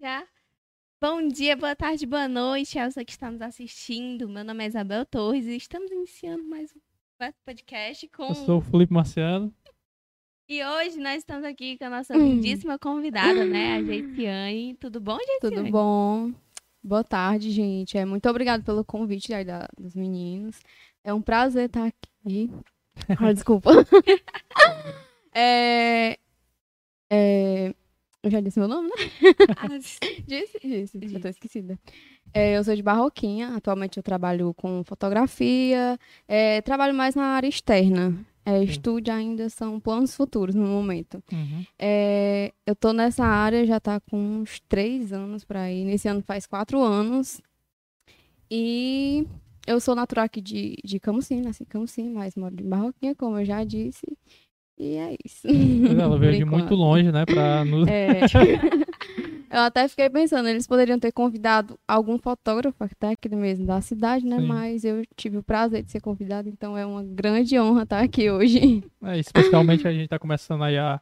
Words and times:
Já. 0.00 0.24
Bom 1.00 1.26
dia, 1.26 1.56
boa 1.56 1.74
tarde, 1.74 2.06
boa 2.06 2.28
noite, 2.28 2.78
Elsa 2.78 3.04
que 3.04 3.10
está 3.10 3.32
nos 3.32 3.42
assistindo. 3.42 4.28
Meu 4.28 4.44
nome 4.44 4.62
é 4.62 4.68
Isabel 4.68 5.04
Torres 5.04 5.46
e 5.46 5.56
estamos 5.56 5.90
iniciando 5.90 6.44
mais 6.44 6.72
um 6.72 7.32
podcast 7.44 8.06
com. 8.08 8.28
Eu 8.28 8.34
sou 8.34 8.58
o 8.58 8.60
Felipe 8.60 8.92
Marciano. 8.92 9.52
E 10.48 10.64
hoje 10.64 11.00
nós 11.00 11.18
estamos 11.18 11.44
aqui 11.44 11.76
com 11.78 11.86
a 11.86 11.90
nossa 11.90 12.16
lindíssima 12.16 12.78
convidada, 12.78 13.44
né? 13.44 13.74
A 13.74 13.82
Geiciane. 13.82 14.74
Tudo 14.74 15.00
bom, 15.00 15.18
Geiciane? 15.18 15.56
Tudo 15.56 15.70
bom. 15.70 16.32
Boa 16.80 17.02
tarde, 17.02 17.50
gente. 17.50 17.98
É, 17.98 18.04
muito 18.04 18.28
obrigada 18.28 18.62
pelo 18.62 18.84
convite 18.84 19.34
aí 19.34 19.44
da, 19.44 19.68
dos 19.76 19.96
meninos. 19.96 20.60
É 21.02 21.12
um 21.12 21.20
prazer 21.20 21.66
estar 21.66 21.88
aqui. 21.88 22.48
Ah, 23.18 23.32
desculpa. 23.32 23.70
é, 25.34 26.16
é, 27.10 27.74
eu 28.22 28.30
já 28.30 28.40
disse 28.40 28.58
meu 28.58 28.68
nome, 28.68 28.88
né? 28.88 28.94
Ah, 29.56 29.68
Disse? 30.26 30.58
Disse, 30.62 30.98
já 31.02 31.18
tô 31.18 31.18
Disse. 31.18 31.28
esquecida. 31.28 31.78
É, 32.34 32.58
eu 32.58 32.64
sou 32.64 32.76
de 32.76 32.82
Barroquinha, 32.82 33.54
atualmente 33.56 33.96
eu 33.96 34.02
trabalho 34.02 34.52
com 34.54 34.84
fotografia, 34.84 35.98
é, 36.26 36.60
trabalho 36.60 36.94
mais 36.94 37.14
na 37.14 37.24
área 37.24 37.48
externa. 37.48 38.14
É, 38.44 38.62
estúdio 38.64 39.12
ainda 39.12 39.48
são 39.50 39.78
planos 39.78 40.14
futuros 40.16 40.54
no 40.54 40.66
momento. 40.66 41.22
Uhum. 41.30 41.64
É, 41.78 42.52
eu 42.66 42.74
tô 42.74 42.92
nessa 42.94 43.24
área 43.24 43.66
já 43.66 43.78
tá 43.78 44.00
com 44.00 44.18
uns 44.18 44.60
três 44.60 45.12
anos 45.12 45.44
pra 45.44 45.70
ir. 45.70 45.84
Nesse 45.84 46.08
ano 46.08 46.22
faz 46.22 46.46
quatro 46.46 46.82
anos. 46.82 47.42
E 48.50 49.26
eu 49.66 49.78
sou 49.80 49.94
natural 49.94 50.24
aqui 50.24 50.40
de, 50.40 50.76
de 50.82 50.98
Camusim, 50.98 51.42
nasci 51.42 51.62
em 51.62 51.66
Camusim, 51.66 52.08
mas 52.10 52.34
moro 52.36 52.54
em 52.58 52.66
Barroquinha, 52.66 53.14
como 53.14 53.38
eu 53.38 53.44
já 53.44 53.62
disse. 53.64 54.06
E 54.78 54.96
é 54.96 55.16
isso. 55.24 55.46
É, 55.46 56.00
Ela 56.00 56.18
veio 56.18 56.36
de 56.36 56.44
muito 56.44 56.74
longe, 56.74 57.10
né? 57.10 57.24
Pra 57.26 57.64
nos... 57.66 57.88
É. 57.88 58.20
eu 59.50 59.60
até 59.60 59.88
fiquei 59.88 60.08
pensando, 60.08 60.48
eles 60.48 60.66
poderiam 60.66 60.98
ter 60.98 61.10
convidado 61.10 61.78
algum 61.86 62.16
fotógrafo 62.18 62.84
até 62.84 63.10
aqui 63.10 63.28
mesmo 63.34 63.66
da 63.66 63.80
cidade, 63.80 64.24
né? 64.24 64.38
Sim. 64.38 64.46
Mas 64.46 64.84
eu 64.84 65.02
tive 65.16 65.38
o 65.38 65.42
prazer 65.42 65.82
de 65.82 65.90
ser 65.90 66.00
convidado, 66.00 66.48
então 66.48 66.78
é 66.78 66.86
uma 66.86 67.02
grande 67.02 67.58
honra 67.58 67.82
estar 67.82 68.00
aqui 68.00 68.30
hoje. 68.30 68.84
É, 69.02 69.18
especialmente 69.18 69.86
a 69.88 69.92
gente 69.92 70.08
tá 70.08 70.18
começando 70.18 70.62
aí 70.62 70.78
a. 70.78 71.00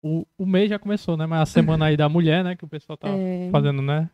O, 0.00 0.24
o 0.38 0.46
mês 0.46 0.70
já 0.70 0.78
começou, 0.78 1.16
né? 1.16 1.26
Mas 1.26 1.40
a 1.40 1.46
semana 1.46 1.86
aí 1.86 1.96
da 1.96 2.08
mulher, 2.08 2.44
né? 2.44 2.54
Que 2.54 2.64
o 2.64 2.68
pessoal 2.68 2.96
tá 2.96 3.08
É, 3.08 3.48
fazendo, 3.50 3.82
né? 3.82 4.08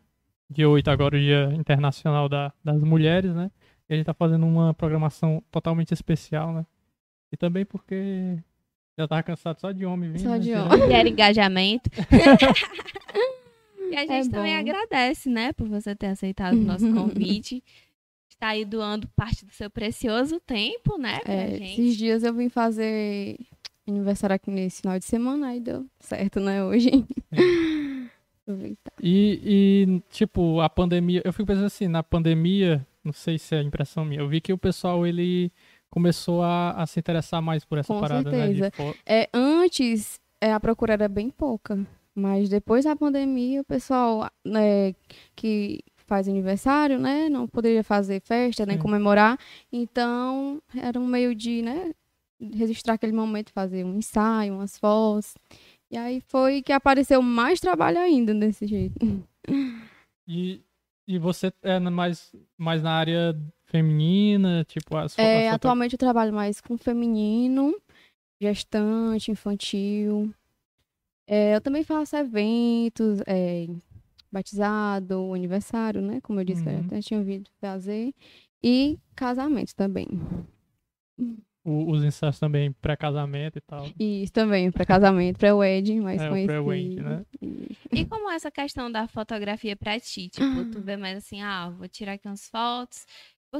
Dia 0.49 0.67
8 0.67 0.87
agora, 0.89 1.15
o 1.15 1.19
Dia 1.19 1.53
Internacional 1.53 2.27
da, 2.27 2.51
das 2.63 2.81
Mulheres, 2.81 3.35
né? 3.35 3.51
E 3.87 3.93
a 3.93 3.95
gente 3.95 4.05
tá 4.07 4.13
fazendo 4.15 4.47
uma 4.47 4.73
programação 4.73 5.43
totalmente 5.51 5.91
especial, 5.93 6.51
né? 6.51 6.65
E 7.31 7.37
também 7.37 7.65
porque 7.65 8.39
já 8.97 9.07
tava 9.07 9.23
cansado 9.23 9.59
só 9.59 9.71
de 9.71 9.85
homem 9.85 10.11
vindo. 10.11 10.21
Só 10.23 10.29
né? 10.29 10.39
de 10.39 10.53
homem. 10.53 10.87
Quer 10.87 11.07
engajamento. 11.07 11.89
e 13.91 13.95
a 13.95 14.01
gente 14.01 14.27
É 14.27 14.31
também 14.31 14.53
bom. 14.53 14.59
agradece, 14.59 15.29
né, 15.29 15.53
por 15.53 15.67
você 15.67 15.95
ter 15.95 16.07
aceitado 16.07 16.53
o 16.53 16.61
nosso 16.61 16.87
convite. 16.93 17.63
Está 18.29 18.49
aí 18.49 18.65
doando 18.65 19.07
parte 19.15 19.45
do 19.45 19.51
seu 19.53 19.69
precioso 19.69 20.39
tempo, 20.41 20.97
né, 20.97 21.19
pra 21.19 21.33
É, 21.33 21.51
gente. 21.57 21.81
esses 21.81 21.97
dias 21.97 22.23
eu 22.23 22.33
vim 22.33 22.49
fazer 22.49 23.37
aniversário 23.87 24.35
aqui 24.35 24.49
nesse 24.51 24.81
final 24.81 24.97
de 24.99 25.05
semana, 25.05 25.47
aí 25.49 25.59
deu 25.59 25.85
certo, 25.99 26.39
né, 26.39 26.63
hoje. 26.63 26.89
Aproveitar. 28.43 28.91
E, 29.01 29.39
e, 29.87 30.01
tipo, 30.11 30.59
a 30.61 30.69
pandemia, 30.69 31.21
eu 31.23 31.31
fico 31.33 31.45
pensando 31.47 31.65
assim, 31.65 31.87
na 31.87 32.03
pandemia, 32.03 32.85
não 33.03 33.13
sei 33.13 33.39
se 33.39 33.55
é 33.55 33.61
impressão 33.61 34.03
minha, 34.05 34.21
eu 34.21 34.27
vi 34.27 34.39
que 34.41 34.53
o 34.53 34.57
pessoal, 34.57 35.05
ele 35.07 35.51
começou 35.99 36.43
a, 36.43 36.71
a 36.71 36.85
se 36.85 36.99
interessar 36.99 37.41
mais 37.41 37.63
por 37.63 37.77
essa 37.77 37.93
Com 37.93 38.01
parada, 38.01 38.29
né? 38.29 38.37
certeza. 38.47 38.69
De 38.69 38.75
fo- 38.75 38.93
É, 39.05 39.29
antes, 39.33 40.19
é, 40.41 40.51
a 40.51 40.59
procura 40.59 40.91
era 40.91 41.07
bem 41.07 41.29
pouca, 41.29 41.87
mas 42.13 42.49
depois 42.49 42.83
da 42.83 42.97
pandemia, 42.97 43.61
o 43.61 43.63
pessoal 43.63 44.29
né, 44.45 44.93
que 45.37 45.79
faz 45.95 46.27
aniversário, 46.27 46.99
né, 46.99 47.29
não 47.29 47.47
poderia 47.47 47.81
fazer 47.81 48.21
festa, 48.21 48.65
nem 48.65 48.75
Sim. 48.75 48.81
comemorar, 48.83 49.39
então 49.71 50.61
era 50.75 50.99
um 50.99 51.07
meio 51.07 51.33
de, 51.33 51.61
né, 51.61 51.93
registrar 52.53 52.95
aquele 52.95 53.13
momento, 53.13 53.53
fazer 53.53 53.85
um 53.85 53.95
ensaio, 53.95 54.53
umas 54.55 54.77
fotos. 54.77 55.33
E 55.89 55.97
aí 55.97 56.19
foi 56.27 56.61
que 56.61 56.73
apareceu 56.73 57.21
mais 57.21 57.61
trabalho 57.61 57.99
ainda 57.99 58.33
desse 58.33 58.67
jeito. 58.67 58.99
E, 60.27 60.61
e 61.07 61.17
você 61.17 61.53
é 61.63 61.79
mais, 61.79 62.35
mais 62.57 62.83
na 62.83 62.91
área 62.91 63.33
feminina, 63.79 64.63
tipo, 64.65 64.95
as, 64.95 65.17
É, 65.19 65.49
atualmente 65.49 65.93
eu 65.93 65.99
trabalho 65.99 66.33
mais 66.33 66.61
com 66.61 66.77
feminino, 66.77 67.75
gestante, 68.41 69.31
infantil. 69.31 70.33
É, 71.27 71.55
eu 71.55 71.61
também 71.61 71.83
faço 71.83 72.15
eventos, 72.15 73.19
é, 73.27 73.67
batizado, 74.31 75.33
aniversário, 75.33 76.01
né? 76.01 76.21
Como 76.21 76.39
eu 76.39 76.43
disse, 76.45 76.63
que 76.63 76.69
eu 76.69 76.73
Uhum. 76.73 76.85
até 76.85 76.99
tinha 77.01 77.19
ouvido 77.19 77.49
fazer. 77.59 78.13
E 78.63 78.97
casamento 79.15 79.75
também. 79.75 80.07
o- 81.67 81.89
os 81.91 82.03
ensaios 82.03 82.37
também 82.39 82.71
pré-casamento 82.73 83.57
e 83.57 83.61
tal. 83.61 83.89
E 83.99 84.21
isso 84.21 84.31
também, 84.33 84.71
para 84.71 84.85
casamento, 84.85 85.37
pré-wedding, 85.39 85.99
mais 85.99 86.21
É, 86.21 86.25
o 86.27 86.29
conhecido. 86.29 86.47
pré-wedding, 86.47 86.99
né? 87.01 87.25
E- 87.41 88.05
como 88.05 88.29
essa 88.31 88.51
questão 88.51 88.91
da 88.91 89.07
fotografia 89.07 89.75
pra 89.75 89.99
ti? 89.99 90.29
Tipo, 90.29 90.63
tu 90.71 90.79
vê 90.83 90.95
mais 90.95 91.17
assim, 91.17 91.41
ah, 91.41 91.71
vou 91.71 91.87
tirar 91.87 92.13
aqui 92.13 92.27
umas 92.27 92.47
fotos. 92.47 93.07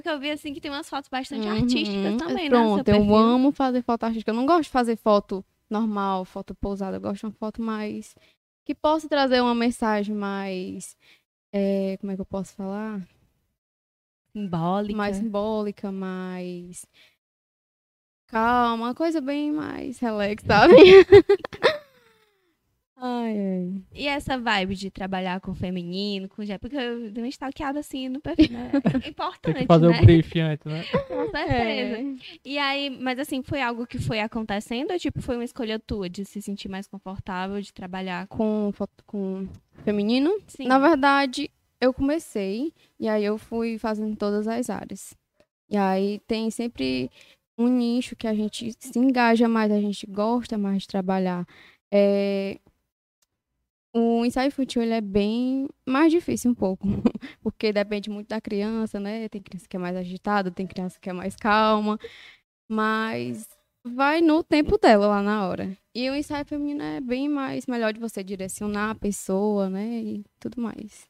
Porque 0.01 0.09
eu 0.09 0.19
vi 0.19 0.29
assim 0.31 0.53
que 0.53 0.59
tem 0.61 0.69
umas 0.71 0.89
fotos 0.89 1.09
bastante 1.09 1.47
artísticas 1.47 2.11
Uhum. 2.11 2.17
também, 2.17 2.49
né? 2.49 2.57
no 2.59 2.75
seu 2.75 2.83
Pronto, 2.83 2.89
eu 2.89 3.15
amo 3.15 3.51
fazer 3.51 3.81
foto 3.81 4.03
artística. 4.03 4.31
Eu 4.31 4.35
não 4.35 4.45
gosto 4.45 4.63
de 4.63 4.69
fazer 4.69 4.95
foto 4.97 5.43
normal, 5.69 6.25
foto 6.25 6.53
pousada. 6.55 6.97
Eu 6.97 7.01
gosto 7.01 7.21
de 7.21 7.25
uma 7.27 7.31
foto 7.31 7.61
mais. 7.61 8.15
que 8.65 8.73
possa 8.75 9.07
trazer 9.07 9.41
uma 9.41 9.55
mensagem 9.55 10.15
mais. 10.15 10.97
é, 11.53 11.97
como 11.99 12.11
é 12.11 12.15
que 12.15 12.21
eu 12.21 12.25
posso 12.25 12.53
falar? 12.55 13.01
Simbólica. 14.33 14.97
Mais 14.97 15.15
simbólica, 15.17 15.91
mais. 15.91 16.85
Calma, 18.27 18.87
uma 18.87 18.95
coisa 18.95 19.21
bem 19.21 19.51
mais 19.51 19.99
relax, 19.99 20.43
sabe? 20.43 20.73
ai, 23.05 23.37
ai. 23.37 23.81
E 23.93 24.07
essa 24.07 24.37
vibe 24.37 24.75
de 24.75 24.89
trabalhar 24.89 25.39
com 25.41 25.53
feminino, 25.53 26.27
com 26.27 26.43
já 26.43 26.57
porque 26.57 26.75
eu 26.75 27.11
dei 27.11 27.23
uma 27.23 27.29
stalkeada 27.29 27.79
assim 27.79 28.09
no 28.09 28.19
perfil, 28.19 28.51
né? 28.51 28.71
É 28.73 29.07
importante, 29.09 29.53
Tem 29.53 29.63
que 29.63 29.67
fazer 29.67 29.89
né? 29.89 29.99
o 29.99 30.05
brief 30.05 30.39
antes, 30.39 30.65
né? 30.65 30.83
Com 31.07 31.29
certeza. 31.31 32.15
E 32.43 32.57
aí, 32.57 32.89
mas 32.89 33.19
assim, 33.19 33.41
foi 33.43 33.61
algo 33.61 33.85
que 33.85 33.99
foi 33.99 34.19
acontecendo 34.19 34.91
ou 34.91 34.99
tipo, 34.99 35.21
foi 35.21 35.35
uma 35.35 35.43
escolha 35.43 35.79
tua 35.79 36.09
de 36.09 36.25
se 36.25 36.41
sentir 36.41 36.69
mais 36.69 36.87
confortável, 36.87 37.61
de 37.61 37.73
trabalhar 37.73 38.27
com... 38.27 38.71
Com 39.05 39.47
feminino, 39.83 40.31
Sim. 40.47 40.67
Na 40.67 40.79
verdade, 40.79 41.49
eu 41.79 41.93
comecei 41.93 42.73
e 42.99 43.07
aí 43.07 43.23
eu 43.23 43.37
fui 43.37 43.77
fazendo 43.77 44.15
todas 44.15 44.47
as 44.47 44.69
áreas. 44.69 45.15
E 45.69 45.77
aí 45.77 46.19
tem 46.27 46.49
sempre 46.49 47.09
um 47.57 47.67
nicho 47.67 48.15
que 48.15 48.27
a 48.27 48.33
gente 48.33 48.73
se 48.79 48.99
engaja 48.99 49.47
mais, 49.47 49.71
a 49.71 49.79
gente 49.79 50.05
gosta 50.07 50.57
mais 50.57 50.83
de 50.83 50.87
trabalhar. 50.87 51.45
É, 51.91 52.59
O 53.97 54.25
ensaio 54.25 54.47
infantil 54.49 54.81
ele 54.81 54.93
é 54.93 54.99
bem 54.99 55.69
mais 55.87 56.11
difícil 56.11 56.51
um 56.51 56.53
pouco, 56.53 56.85
porque 57.41 57.71
depende 57.71 58.09
muito 58.09 58.27
da 58.27 58.41
criança, 58.41 58.99
né? 58.99 59.29
Tem 59.29 59.41
criança 59.41 59.67
que 59.69 59.77
é 59.77 59.79
mais 59.79 59.95
agitada, 59.95 60.51
tem 60.51 60.67
criança 60.67 60.99
que 60.99 61.09
é 61.09 61.13
mais 61.13 61.35
calma, 61.37 61.97
mas 62.69 63.47
vai 63.85 64.19
no 64.19 64.43
tempo 64.43 64.77
dela 64.77 65.07
lá 65.07 65.21
na 65.23 65.47
hora. 65.47 65.77
E 65.93 66.09
o 66.09 66.15
ensaio 66.15 66.45
feminino 66.45 66.83
é 66.83 66.99
bem 66.99 67.29
mais 67.29 67.67
melhor 67.67 67.93
de 67.93 67.99
você 68.01 68.21
direcionar 68.21 68.89
a 68.91 68.95
pessoa, 68.95 69.69
né? 69.69 70.01
E 70.01 70.25
tudo 70.41 70.61
mais. 70.61 71.07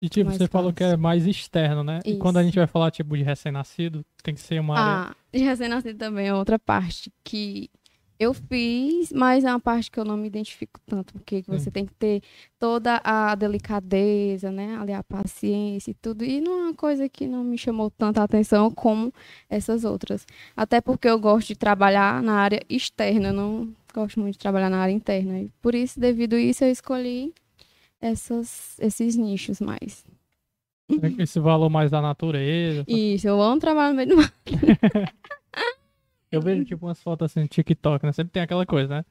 E 0.00 0.08
tipo, 0.08 0.26
Mais 0.26 0.38
você 0.38 0.46
falou 0.46 0.72
que 0.72 0.84
fácil. 0.84 0.94
é 0.94 0.96
mais 0.96 1.26
externo, 1.26 1.82
né? 1.82 2.00
E 2.04 2.18
quando 2.18 2.36
a 2.36 2.40
Isso. 2.40 2.48
gente 2.50 2.58
vai 2.58 2.66
falar, 2.66 2.90
tipo, 2.92 3.16
de 3.16 3.24
recém-nascido, 3.24 4.04
tem 4.22 4.34
que 4.34 4.40
ser 4.40 4.60
uma 4.60 4.78
área... 4.78 5.10
Ah, 5.10 5.16
de 5.32 5.42
recém-nascido 5.42 5.98
também 5.98 6.28
é 6.28 6.34
outra 6.34 6.58
parte 6.58 7.10
que 7.24 7.68
eu 8.18 8.32
fiz, 8.32 9.12
mas 9.12 9.44
é 9.44 9.50
uma 9.50 9.60
parte 9.60 9.90
que 9.90 10.00
eu 10.00 10.04
não 10.04 10.16
me 10.16 10.26
identifico 10.26 10.80
tanto, 10.86 11.12
porque 11.12 11.42
que 11.42 11.50
você 11.50 11.70
tem 11.70 11.84
que 11.84 11.94
ter 11.94 12.22
toda 12.58 13.00
a 13.04 13.34
delicadeza, 13.34 14.50
né? 14.50 14.76
Ali 14.80 14.92
a 14.92 15.02
paciência 15.02 15.90
e 15.90 15.94
tudo. 15.94 16.24
E 16.24 16.40
não 16.40 16.52
é 16.52 16.62
uma 16.64 16.74
coisa 16.74 17.08
que 17.08 17.26
não 17.26 17.44
me 17.44 17.58
chamou 17.58 17.90
tanta 17.90 18.22
atenção 18.22 18.70
como 18.70 19.12
essas 19.50 19.84
outras. 19.84 20.26
Até 20.56 20.80
porque 20.80 21.08
eu 21.08 21.18
gosto 21.18 21.48
de 21.48 21.56
trabalhar 21.56 22.22
na 22.22 22.34
área 22.34 22.60
externa, 22.68 23.28
eu 23.28 23.34
não 23.34 23.74
gosto 23.92 24.18
muito 24.20 24.32
de 24.34 24.38
trabalhar 24.38 24.70
na 24.70 24.78
área 24.78 24.92
interna. 24.92 25.40
E 25.40 25.50
por 25.60 25.74
isso, 25.74 26.00
devido 26.00 26.34
a 26.34 26.40
isso, 26.40 26.64
eu 26.64 26.70
escolhi 26.70 27.34
essas, 28.00 28.78
esses 28.80 29.16
nichos 29.16 29.60
mais. 29.60 30.04
Esse 31.18 31.40
valor 31.40 31.68
mais 31.68 31.90
da 31.90 32.00
natureza. 32.00 32.84
Isso, 32.86 33.26
eu 33.26 33.42
amo 33.42 33.60
trabalhar 33.60 33.90
no 33.90 33.96
meio 33.96 34.08
do 34.08 34.16
mar. 34.16 34.32
Eu 36.30 36.40
vejo, 36.40 36.64
tipo, 36.64 36.86
umas 36.86 37.02
fotos 37.02 37.26
assim 37.30 37.40
no 37.40 37.48
TikTok, 37.48 38.04
né? 38.04 38.12
Sempre 38.12 38.32
tem 38.32 38.42
aquela 38.42 38.66
coisa, 38.66 38.96
né? 38.98 39.04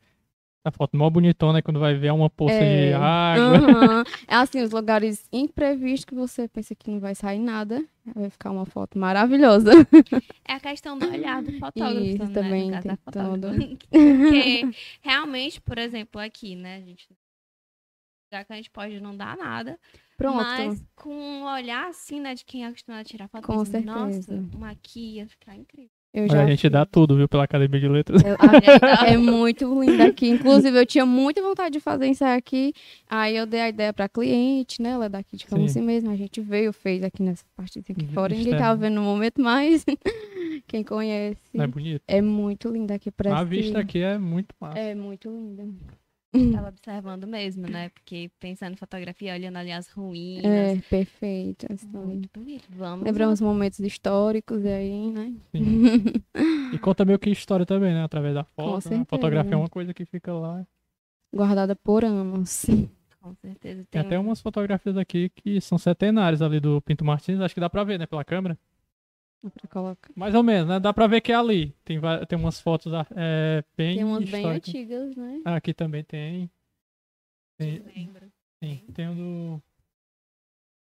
A 0.64 0.72
foto 0.72 0.98
mó 0.98 1.08
bonitona, 1.12 1.62
quando 1.62 1.80
vai 1.80 1.94
ver 1.94 2.12
uma 2.12 2.30
poça 2.30 2.56
É. 2.56 2.88
de 2.90 2.94
água. 2.94 3.58
Aham. 3.58 4.04
É 4.28 4.36
assim, 4.36 4.62
os 4.62 4.72
lugares 4.72 5.28
imprevistos 5.32 6.06
que 6.06 6.16
você 6.16 6.48
pensa 6.48 6.74
que 6.74 6.90
não 6.90 7.00
vai 7.00 7.14
sair 7.14 7.38
nada, 7.38 7.86
vai 8.16 8.30
ficar 8.32 8.50
uma 8.52 8.66
foto 8.66 8.98
maravilhosa. 8.98 9.72
É 10.44 10.54
a 10.54 10.60
questão 10.60 10.98
do 10.98 11.06
olhar 11.08 11.44
do 11.44 11.52
fotógrafo, 11.60 12.00
Isso 12.02 12.24
né? 12.24 12.34
também 12.34 12.72
no 12.72 12.82
tem 12.82 12.98
todo. 13.12 13.48
Porque 13.90 14.68
realmente, 15.02 15.62
por 15.62 15.78
exemplo, 15.78 16.20
aqui, 16.20 16.56
né, 16.56 16.78
a 16.78 16.82
gente 16.82 17.08
lugar 18.32 18.46
que 18.46 18.54
a 18.54 18.56
gente 18.56 18.72
pode 18.72 19.00
não 19.00 19.16
dar 19.16 19.38
nada. 19.38 19.80
Pronto. 20.18 20.38
Mas 20.38 20.84
com 20.96 21.14
um 21.14 21.44
olhar 21.46 21.88
assim, 21.90 22.20
né, 22.20 22.34
de 22.34 22.44
quem 22.44 22.66
é 22.66 22.68
acostumado 22.68 23.02
a 23.02 23.04
tirar 23.04 23.28
foto, 23.28 23.46
Com 23.46 23.64
pensando, 23.64 23.86
nossa, 23.86 24.22
certeza. 24.22 24.50
uma 24.56 24.72
aqui 24.72 25.16
ia 25.16 25.28
ficar 25.28 25.56
incrível. 25.56 25.95
A 26.16 26.46
gente 26.48 26.70
dá 26.70 26.86
tudo, 26.86 27.18
viu, 27.18 27.28
pela 27.28 27.44
Academia 27.44 27.80
de 27.80 27.88
Letras. 27.88 28.22
Eu- 28.24 28.38
é 29.08 29.18
muito 29.18 29.80
linda 29.82 30.06
aqui. 30.06 30.30
Inclusive, 30.30 30.78
eu 30.80 30.86
tinha 30.86 31.06
muita 31.06 31.42
vontade 31.42 31.74
de 31.74 31.80
fazer 31.80 32.08
ensaio 32.08 32.38
aqui. 32.38 32.74
Aí 33.10 33.36
eu 33.36 33.46
dei 33.46 33.60
a 33.62 33.70
ideia 33.70 33.92
pra 33.92 34.08
cliente, 34.08 34.82
né? 34.82 34.92
Ela 34.92 35.06
é 35.06 35.10
daqui 35.10 35.36
de 35.36 35.46
Camusim 35.46 35.82
mesmo. 35.82 36.10
A 36.10 36.16
gente 36.16 36.40
veio, 36.42 36.72
fez 36.72 37.04
aqui 37.04 37.22
nessa 37.22 37.44
parte 37.56 37.80
aqui 37.80 37.94
fora. 38.14 38.30
Ninguém 38.30 38.54
externo. 38.54 38.66
tava 38.66 38.80
vendo 38.80 38.96
no 38.96 39.02
momento, 39.02 39.42
mas 39.42 39.84
quem 40.68 40.84
conhece. 40.84 41.40
É 41.54 41.68
bonito. 41.68 42.02
É 42.08 42.22
muito 42.22 42.70
linda 42.70 42.96
aqui. 42.96 43.12
Parece 43.12 43.36
A 43.36 43.44
vista 43.44 43.80
aqui 43.80 44.00
é 44.00 44.18
muito 44.18 44.56
massa. 44.60 44.80
É 44.80 44.96
muito 44.96 45.30
linda. 45.30 45.68
Tava 46.54 46.70
observando 46.70 47.26
mesmo, 47.28 47.68
né? 47.68 47.90
Porque 47.90 48.30
pensando 48.40 48.74
em 48.74 48.78
fotografia, 48.78 49.34
olhando 49.34 49.58
ali 49.58 49.72
as 49.72 49.88
ruínas. 49.90 50.46
É, 50.46 50.76
perfeito. 50.90 51.68
Muito 51.94 52.30
bonito. 52.34 52.66
Vamos. 52.70 53.06
Lembramos 53.06 53.42
momentos 53.42 53.80
históricos 53.80 54.66
aí, 54.66 55.12
né? 55.12 55.34
E 56.74 56.78
conta 56.80 57.06
meio 57.06 57.18
que 57.20 57.30
história 57.30 57.66
também, 57.66 57.94
né? 57.94 58.04
Através 58.04 58.34
da 58.34 58.44
foto. 58.44 58.90
né? 58.90 59.06
Fotografia 59.08 59.54
é 59.54 59.58
uma 59.58 59.70
coisa 59.70 59.94
que 59.94 60.04
fica 60.06 60.34
lá. 60.34 60.66
Guardada 61.34 61.76
por 61.76 62.04
anos. 62.04 62.66
Com 63.22 63.34
certeza. 63.36 63.84
Tem 63.90 64.02
Tem 64.02 64.02
até 64.02 64.20
umas 64.20 64.42
fotografias 64.42 64.98
aqui 64.98 65.30
que 65.30 65.60
são 65.62 65.78
centenárias 65.78 66.42
ali 66.42 66.60
do 66.60 66.82
Pinto 66.82 67.06
Martins. 67.06 67.40
Acho 67.40 67.54
que 67.54 67.60
dá 67.62 67.70
pra 67.70 67.84
ver, 67.84 67.98
né? 67.98 68.06
Pela 68.06 68.24
câmera. 68.24 68.58
Mais 70.16 70.34
ou 70.36 70.44
menos, 70.44 70.68
né? 70.70 70.80
Dá 70.80 70.94
pra 70.94 71.08
ver 71.08 71.22
que 71.22 71.32
é 71.32 71.36
ali. 71.36 71.76
Tem, 71.84 72.00
tem 72.28 72.38
umas 72.40 72.60
fotos 72.60 72.92
é, 73.16 73.64
bem 73.78 73.96
Tem 73.96 74.04
umas 74.04 74.30
bem 74.30 74.46
antigas, 74.46 75.16
né? 75.16 75.42
Ah, 75.46 75.56
aqui 75.56 75.74
também 75.74 76.04
tem. 76.04 76.50
Tem, 77.58 77.80
Lembro. 77.96 78.32
tem, 78.60 78.78
tem 78.94 79.10
o 79.10 79.16
do... 79.16 79.64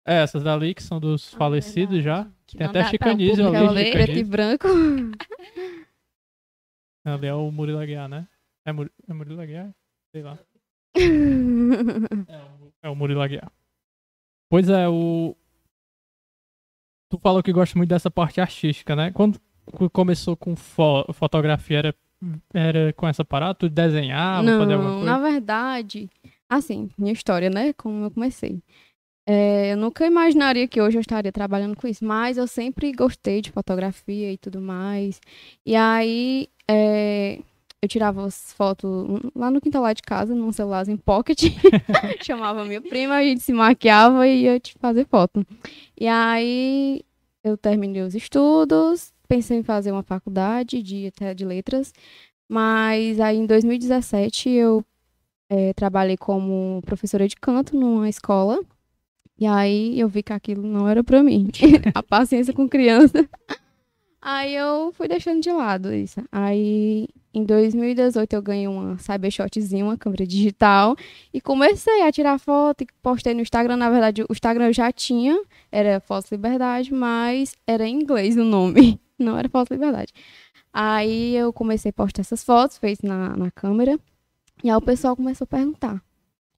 É, 0.06 0.22
essas 0.22 0.42
dali 0.42 0.74
que 0.74 0.82
são 0.82 1.00
dos 1.00 1.32
Ah, 1.34 1.38
falecidos 1.38 2.02
já. 2.02 2.16
verdade. 2.22 2.34
Que 2.46 2.56
Tem 2.58 2.66
até 2.66 2.78
dá 2.80 2.84
pra 2.84 2.88
o 2.88 2.90
Chicanísio 2.90 3.44
público 3.44 3.56
ali, 3.56 3.56
Aquela 3.56 3.72
ver. 3.74 3.86
Chicanísio. 3.86 4.06
preto 4.06 4.18
e 4.18 4.24
branco. 4.30 4.68
Ali 7.06 7.26
é 7.26 7.34
o 7.34 7.50
Murilo 7.50 7.78
Aguiar, 7.78 8.08
né? 8.08 8.26
É, 8.66 8.72
Muri... 8.72 8.90
é 9.08 9.12
Murilo 9.12 9.40
Aguiar? 9.40 9.74
Sei 10.12 10.22
lá. 10.22 10.38
É 12.28 12.38
o, 12.38 12.72
é 12.82 12.88
o 12.88 12.94
Murilo 12.96 13.20
Aguiar. 13.20 13.50
Pois 14.48 14.68
é, 14.68 14.88
o. 14.88 15.36
Tu 17.08 17.18
falou 17.18 17.42
que 17.42 17.52
gosta 17.52 17.78
muito 17.78 17.90
dessa 17.90 18.10
parte 18.10 18.40
artística, 18.40 18.96
né? 18.96 19.10
Quando 19.12 19.38
co- 19.66 19.90
começou 19.90 20.36
com 20.36 20.56
fo- 20.56 21.04
fotografia, 21.12 21.78
era, 21.78 21.94
era 22.52 22.92
com 22.94 23.06
essa 23.06 23.24
parada? 23.24 23.54
Tu 23.54 23.68
desenhava, 23.68 24.46
fazia 24.58 24.74
alguma 24.74 24.90
Não, 24.90 24.98
coisa? 25.00 25.12
na 25.12 25.18
verdade, 25.18 26.10
assim, 26.48 26.88
minha 26.98 27.12
história, 27.12 27.50
né? 27.50 27.72
Como 27.74 28.04
eu 28.04 28.10
comecei. 28.10 28.60
É, 29.26 29.72
eu 29.72 29.76
nunca 29.78 30.06
imaginaria 30.06 30.68
que 30.68 30.80
hoje 30.82 30.98
eu 30.98 31.00
estaria 31.00 31.32
trabalhando 31.32 31.76
com 31.76 31.86
isso, 31.88 32.04
mas 32.04 32.36
eu 32.36 32.46
sempre 32.46 32.92
gostei 32.92 33.40
de 33.40 33.50
fotografia 33.50 34.32
e 34.32 34.36
tudo 34.36 34.60
mais. 34.60 35.18
E 35.64 35.74
aí, 35.74 36.48
é, 36.68 37.38
eu 37.84 37.88
tirava 37.88 38.24
as 38.24 38.52
fotos 38.52 38.90
lá 39.34 39.50
no 39.50 39.60
quintal 39.60 39.82
lá 39.82 39.92
de 39.92 40.02
casa, 40.02 40.34
num 40.34 40.52
celularzinho 40.52 40.98
pocket. 40.98 41.42
Chamava 42.22 42.64
minha 42.64 42.80
prima, 42.80 43.16
a 43.16 43.22
gente 43.22 43.40
se 43.40 43.52
maquiava 43.52 44.26
e 44.26 44.42
ia 44.42 44.60
te 44.60 44.74
fazer 44.78 45.06
foto. 45.06 45.46
E 45.98 46.06
aí, 46.06 47.02
eu 47.42 47.56
terminei 47.56 48.02
os 48.02 48.14
estudos, 48.14 49.12
pensei 49.28 49.58
em 49.58 49.62
fazer 49.62 49.92
uma 49.92 50.02
faculdade 50.02 50.82
de, 50.82 51.06
até 51.08 51.34
de 51.34 51.44
letras. 51.44 51.92
Mas 52.48 53.20
aí 53.20 53.36
em 53.38 53.46
2017 53.46 54.50
eu 54.50 54.84
eh, 55.48 55.72
trabalhei 55.74 56.16
como 56.16 56.82
professora 56.84 57.26
de 57.28 57.36
canto 57.36 57.76
numa 57.76 58.08
escola. 58.08 58.60
E 59.38 59.46
aí 59.46 59.98
eu 59.98 60.08
vi 60.08 60.22
que 60.22 60.32
aquilo 60.32 60.62
não 60.62 60.88
era 60.88 61.02
pra 61.02 61.22
mim. 61.22 61.48
A 61.94 62.02
paciência 62.02 62.54
com 62.54 62.68
criança. 62.68 63.28
Aí 64.24 64.54
eu 64.54 64.90
fui 64.94 65.06
deixando 65.06 65.42
de 65.42 65.52
lado 65.52 65.92
isso. 65.92 66.18
Aí 66.32 67.06
em 67.34 67.44
2018 67.44 68.32
eu 68.32 68.40
ganhei 68.40 68.66
uma 68.66 68.96
Cybershotzinha, 68.96 69.84
uma 69.84 69.98
câmera 69.98 70.26
digital. 70.26 70.96
E 71.32 71.42
comecei 71.42 72.00
a 72.00 72.10
tirar 72.10 72.38
foto 72.38 72.84
e 72.84 72.86
postei 73.02 73.34
no 73.34 73.42
Instagram. 73.42 73.76
Na 73.76 73.90
verdade, 73.90 74.22
o 74.22 74.32
Instagram 74.32 74.68
eu 74.68 74.72
já 74.72 74.90
tinha, 74.90 75.38
era 75.70 76.00
Fotos 76.00 76.32
Liberdade, 76.32 76.90
mas 76.94 77.54
era 77.66 77.86
em 77.86 78.00
inglês 78.00 78.34
o 78.38 78.44
nome. 78.44 78.98
Não 79.18 79.36
era 79.36 79.46
Fotos 79.46 79.70
Liberdade. 79.70 80.14
Aí 80.72 81.36
eu 81.36 81.52
comecei 81.52 81.90
a 81.90 81.92
postar 81.92 82.22
essas 82.22 82.42
fotos, 82.42 82.78
fez 82.78 83.02
na, 83.02 83.36
na 83.36 83.50
câmera. 83.50 84.00
E 84.62 84.70
aí 84.70 84.76
o 84.76 84.80
pessoal 84.80 85.14
começou 85.14 85.44
a 85.44 85.48
perguntar. 85.48 86.02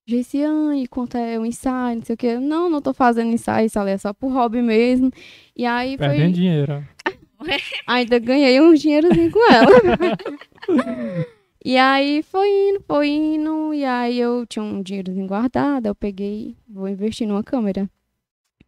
Gessiane, 0.07 0.87
quanto 0.87 1.17
é 1.17 1.37
o 1.37 1.45
ensaio, 1.45 1.97
não 1.97 2.05
sei 2.05 2.15
o 2.15 2.17
quê. 2.17 2.39
Não, 2.39 2.71
não 2.71 2.81
tô 2.81 2.95
fazendo 2.95 3.33
ensaio, 3.33 3.67
isso 3.67 3.79
ali 3.79 3.91
é 3.91 3.99
só 3.99 4.13
por 4.13 4.33
hobby 4.33 4.63
mesmo. 4.63 5.11
E 5.57 5.67
aí 5.67 5.99
foi... 5.99 6.07
Perdendo 6.07 6.35
dinheiro. 6.35 6.96
Ainda 7.87 8.19
ganhei 8.19 8.61
um 8.61 8.75
dinheirozinho 8.75 9.31
com 9.31 9.53
ela. 9.53 9.71
e 11.65 11.77
aí 11.77 12.23
foi 12.23 12.49
indo, 12.49 12.85
foi 12.87 13.09
indo. 13.09 13.75
E 13.75 13.85
aí 13.85 14.19
eu 14.19 14.47
tinha 14.47 14.63
um 14.65 14.83
dinheirozinho 14.83 15.27
guardado, 15.27 15.87
eu 15.87 15.95
peguei, 15.95 16.57
vou 16.69 16.89
investir 16.89 17.27
numa 17.27 17.43
câmera. 17.43 17.89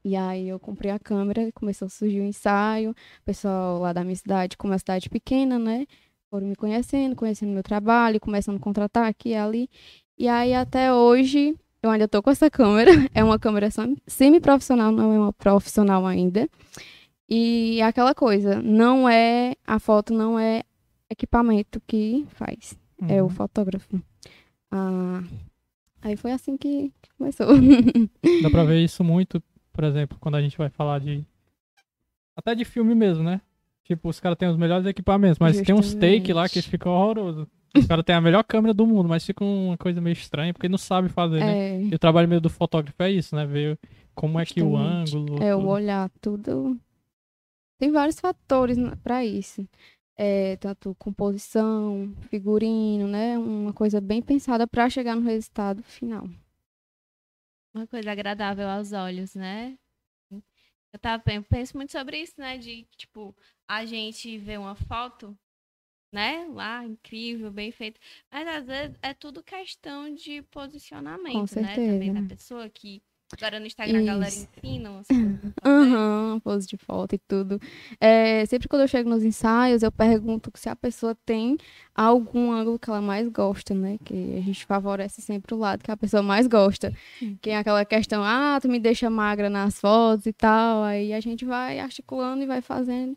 E 0.04 0.16
aí 0.16 0.48
eu 0.48 0.58
comprei 0.58 0.90
a 0.90 0.98
câmera, 0.98 1.50
começou 1.52 1.86
a 1.86 1.88
surgir 1.88 2.20
o 2.20 2.24
ensaio. 2.24 2.90
O 2.92 3.24
pessoal 3.24 3.78
lá 3.80 3.92
da 3.92 4.02
minha 4.04 4.16
cidade, 4.16 4.56
como 4.56 4.72
é 4.72 4.74
uma 4.74 4.78
cidade 4.78 5.10
pequena, 5.10 5.58
né? 5.58 5.86
Foram 6.30 6.46
me 6.46 6.56
conhecendo, 6.56 7.16
conhecendo 7.16 7.52
meu 7.52 7.62
trabalho, 7.62 8.20
começando 8.20 8.56
a 8.56 8.60
contratar 8.60 9.06
aqui 9.08 9.30
e 9.30 9.34
ali. 9.34 9.68
E 10.18 10.28
aí 10.28 10.54
até 10.54 10.92
hoje 10.92 11.56
eu 11.82 11.90
ainda 11.90 12.06
tô 12.08 12.22
com 12.22 12.30
essa 12.30 12.50
câmera. 12.50 12.90
É 13.14 13.22
uma 13.24 13.38
câmera 13.38 13.70
sem- 13.70 13.96
semi-profissional, 14.06 14.92
não 14.92 15.12
é 15.12 15.18
uma 15.18 15.32
profissional 15.32 16.06
ainda. 16.06 16.48
E 17.28 17.80
é 17.80 17.84
aquela 17.84 18.14
coisa, 18.14 18.62
não 18.62 19.08
é 19.08 19.54
a 19.66 19.78
foto 19.78 20.14
não 20.14 20.38
é 20.38 20.62
equipamento 21.10 21.80
que 21.86 22.26
faz, 22.30 22.78
é 23.06 23.20
o 23.22 23.26
Uhum. 23.26 23.30
fotógrafo. 23.30 24.00
Ah, 24.70 25.22
aí 26.02 26.16
foi 26.16 26.32
assim 26.32 26.56
que 26.56 26.92
começou. 27.18 27.46
Dá 28.42 28.50
pra 28.50 28.64
ver 28.64 28.80
isso 28.82 29.02
muito, 29.04 29.42
por 29.72 29.84
exemplo, 29.84 30.16
quando 30.20 30.36
a 30.36 30.42
gente 30.42 30.56
vai 30.56 30.68
falar 30.70 31.00
de. 31.00 31.24
Até 32.36 32.54
de 32.54 32.64
filme 32.64 32.94
mesmo, 32.94 33.24
né? 33.24 33.40
Tipo, 33.84 34.08
os 34.08 34.20
caras 34.20 34.38
têm 34.38 34.48
os 34.48 34.56
melhores 34.56 34.86
equipamentos, 34.86 35.38
mas 35.38 35.60
tem 35.60 35.74
uns 35.74 35.94
take 35.94 36.32
lá 36.32 36.48
que 36.48 36.56
Justamente. 36.60 36.70
ficam 36.70 36.92
horrorosos. 36.92 37.46
Os 37.76 37.86
caras 37.86 38.04
têm 38.04 38.14
a 38.14 38.20
melhor 38.20 38.42
câmera 38.44 38.72
do 38.72 38.86
mundo, 38.86 39.08
mas 39.08 39.24
fica 39.24 39.42
uma 39.44 39.76
coisa 39.76 40.00
meio 40.00 40.12
estranha, 40.12 40.52
porque 40.54 40.68
não 40.68 40.78
sabe 40.78 41.08
fazer, 41.08 41.40
né? 41.44 41.52
é, 41.52 41.82
E 41.82 41.94
o 41.94 41.98
trabalho 41.98 42.28
meio 42.28 42.40
do 42.40 42.48
fotógrafo 42.50 43.02
é 43.02 43.10
isso, 43.10 43.34
né? 43.36 43.44
Ver 43.46 43.78
como 44.14 44.38
é 44.38 44.44
que 44.46 44.62
o 44.62 44.70
Justamente. 44.76 45.16
ângulo. 45.16 45.42
é 45.42 45.54
o 45.54 45.66
olhar 45.66 46.10
tudo. 46.20 46.78
Tem 47.78 47.90
vários 47.90 48.18
fatores 48.20 48.76
pra 49.02 49.24
isso. 49.24 49.66
É, 50.16 50.56
tanto 50.56 50.94
composição, 50.96 52.12
figurino, 52.28 53.06
né? 53.06 53.38
Uma 53.38 53.72
coisa 53.72 54.00
bem 54.00 54.20
pensada 54.20 54.66
pra 54.66 54.90
chegar 54.90 55.14
no 55.14 55.22
resultado 55.22 55.82
final. 55.84 56.28
Uma 57.74 57.86
coisa 57.86 58.12
agradável 58.12 58.68
aos 58.68 58.92
olhos, 58.92 59.34
né? 59.34 59.78
Eu 60.92 60.98
tava, 60.98 61.22
pen- 61.22 61.42
penso 61.42 61.76
muito 61.76 61.92
sobre 61.92 62.20
isso, 62.22 62.34
né? 62.38 62.56
De, 62.58 62.84
tipo, 62.96 63.34
a 63.68 63.84
gente 63.84 64.38
vê 64.38 64.56
uma 64.56 64.74
foto, 64.74 65.36
né? 66.12 66.46
Lá, 66.48 66.84
incrível, 66.84 67.50
bem 67.52 67.72
feita. 67.72 68.00
Mas 68.32 68.48
às 68.48 68.66
vezes 68.66 68.98
é 69.02 69.14
tudo 69.14 69.42
questão 69.44 70.14
de 70.14 70.42
posicionamento, 70.44 71.56
né? 71.58 71.80
Também 71.80 72.12
da 72.12 72.22
pessoa 72.22 72.68
que. 72.70 73.02
Agora 73.36 73.60
no 73.60 73.66
Instagram 73.66 74.00
a 74.00 74.04
galera 74.04 74.28
Isso. 74.28 74.48
ensina 74.56 74.90
umas 74.90 75.06
coisas. 75.06 75.52
Aham, 75.64 76.40
pose 76.42 76.66
de 76.66 76.76
foto 76.78 77.14
e 77.14 77.18
tudo. 77.18 77.60
É, 78.00 78.46
sempre 78.46 78.68
quando 78.68 78.82
eu 78.82 78.88
chego 78.88 79.10
nos 79.10 79.22
ensaios, 79.22 79.82
eu 79.82 79.92
pergunto 79.92 80.50
se 80.54 80.68
a 80.68 80.74
pessoa 80.74 81.14
tem 81.26 81.58
algum 81.94 82.50
ângulo 82.50 82.78
que 82.78 82.88
ela 82.88 83.02
mais 83.02 83.28
gosta, 83.28 83.74
né? 83.74 83.98
Que 84.04 84.38
a 84.38 84.40
gente 84.40 84.64
favorece 84.64 85.20
sempre 85.20 85.54
o 85.54 85.58
lado 85.58 85.84
que 85.84 85.90
a 85.90 85.96
pessoa 85.96 86.22
mais 86.22 86.46
gosta. 86.46 86.92
Que 87.42 87.50
é 87.50 87.58
aquela 87.58 87.84
questão, 87.84 88.22
ah, 88.24 88.58
tu 88.60 88.68
me 88.68 88.80
deixa 88.80 89.10
magra 89.10 89.50
nas 89.50 89.78
fotos 89.78 90.24
e 90.26 90.32
tal. 90.32 90.82
Aí 90.82 91.12
a 91.12 91.20
gente 91.20 91.44
vai 91.44 91.78
articulando 91.78 92.42
e 92.42 92.46
vai 92.46 92.62
fazendo 92.62 93.16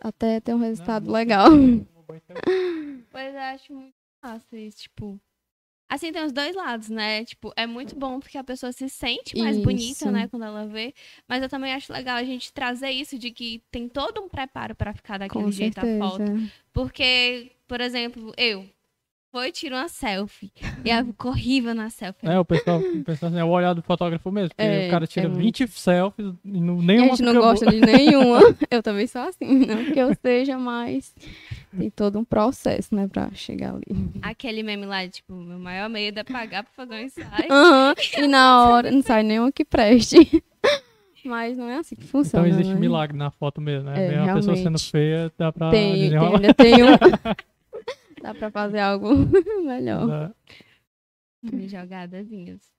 até 0.00 0.40
ter 0.40 0.54
um 0.54 0.58
resultado 0.58 1.06
Não, 1.06 1.12
legal. 1.12 1.48
Pois 3.10 3.34
eu 3.34 3.40
acho 3.40 3.74
muito 3.74 3.94
fácil 4.20 4.58
isso, 4.58 4.78
tipo. 4.78 5.20
Assim, 5.92 6.10
tem 6.10 6.24
os 6.24 6.32
dois 6.32 6.56
lados, 6.56 6.88
né? 6.88 7.22
Tipo, 7.22 7.52
é 7.54 7.66
muito 7.66 7.94
bom 7.94 8.18
porque 8.18 8.38
a 8.38 8.42
pessoa 8.42 8.72
se 8.72 8.88
sente 8.88 9.36
mais 9.36 9.58
bonita, 9.58 9.90
Isso. 10.06 10.10
né, 10.10 10.26
quando 10.26 10.46
ela 10.46 10.66
vê. 10.66 10.94
Mas 11.28 11.42
eu 11.42 11.50
também 11.50 11.70
acho 11.74 11.92
legal 11.92 12.16
a 12.16 12.24
gente 12.24 12.50
trazer 12.50 12.88
isso 12.88 13.18
de 13.18 13.30
que 13.30 13.62
tem 13.70 13.90
todo 13.90 14.22
um 14.22 14.26
preparo 14.26 14.74
pra 14.74 14.94
ficar 14.94 15.18
daquele 15.18 15.44
Com 15.44 15.50
jeito 15.50 15.76
a 15.76 15.82
foto. 15.98 16.16
certeza. 16.26 16.50
Porque, 16.72 17.52
por 17.68 17.82
exemplo, 17.82 18.32
eu 18.38 18.66
foi 19.32 19.48
e 19.48 19.52
tiro 19.52 19.74
uma 19.74 19.88
selfie. 19.88 20.52
E 20.84 20.90
aí 20.90 21.02
ficou 21.04 21.30
horrível 21.32 21.74
na 21.74 21.88
selfie. 21.88 22.26
É, 22.28 22.38
o 22.38 22.44
pessoal, 22.44 22.78
o 22.80 23.02
pessoal 23.02 23.30
assim, 23.30 23.40
é 23.40 23.44
o 23.44 23.48
olhar 23.48 23.72
do 23.72 23.82
fotógrafo 23.82 24.30
mesmo. 24.30 24.50
Porque 24.50 24.62
É, 24.62 24.86
o 24.88 24.90
cara 24.90 25.06
tira 25.06 25.26
é 25.26 25.30
20 25.30 25.66
selfies 25.68 26.34
e 26.44 26.60
não, 26.60 26.80
E 26.82 26.84
nenhuma 26.84 27.12
a 27.14 27.16
gente 27.16 27.22
não 27.22 27.40
gosta 27.40 27.66
de 27.66 27.80
nenhuma. 27.80 28.40
Eu 28.70 28.82
também 28.82 29.06
sou 29.06 29.22
assim, 29.22 29.66
não 29.66 29.84
que 29.86 29.98
eu 29.98 30.14
seja, 30.20 30.58
mas 30.58 31.14
tem 31.76 31.88
todo 31.88 32.18
um 32.18 32.24
processo, 32.24 32.94
né, 32.94 33.08
pra 33.08 33.30
chegar 33.32 33.74
ali. 33.74 34.10
Aquele 34.20 34.62
meme 34.62 34.84
lá, 34.84 35.08
tipo, 35.08 35.32
meu 35.34 35.58
maior 35.58 35.88
medo 35.88 36.20
é 36.20 36.24
pagar 36.24 36.62
pra 36.64 36.72
fazer 36.76 36.94
um 36.94 37.04
ensaio. 37.04 37.50
Aham, 37.50 37.94
E 38.18 38.26
na 38.26 38.68
hora 38.68 38.90
não 38.90 39.00
sai 39.02 39.22
nenhum 39.22 39.50
que 39.50 39.64
preste. 39.64 40.16
Mas 41.24 41.56
não 41.56 41.68
é 41.68 41.76
assim 41.78 41.94
que 41.94 42.02
Então 42.04 42.20
funciona. 42.20 42.48
existe 42.48 42.74
né? 42.74 42.80
milagre 42.80 43.16
na 43.16 43.30
foto 43.30 43.60
mesmo, 43.60 43.88
né? 43.88 44.06
É, 44.06 44.08
Mesmo 44.10 44.30
a 44.30 44.34
pessoa 44.34 44.56
sendo 44.56 44.78
feia, 44.78 45.32
dá 45.38 45.52
pra 45.52 45.70
Tem, 45.70 46.10
tem, 46.10 46.18
ainda 46.18 46.52
tem 46.52 46.82
um. 46.82 46.88
Dá 48.22 48.34
pra 48.34 48.50
fazer 48.50 48.80
algo 48.80 49.08
melhor. 49.66 50.06
Dá. 50.06 50.34
Jogadazinhas. 51.66 52.72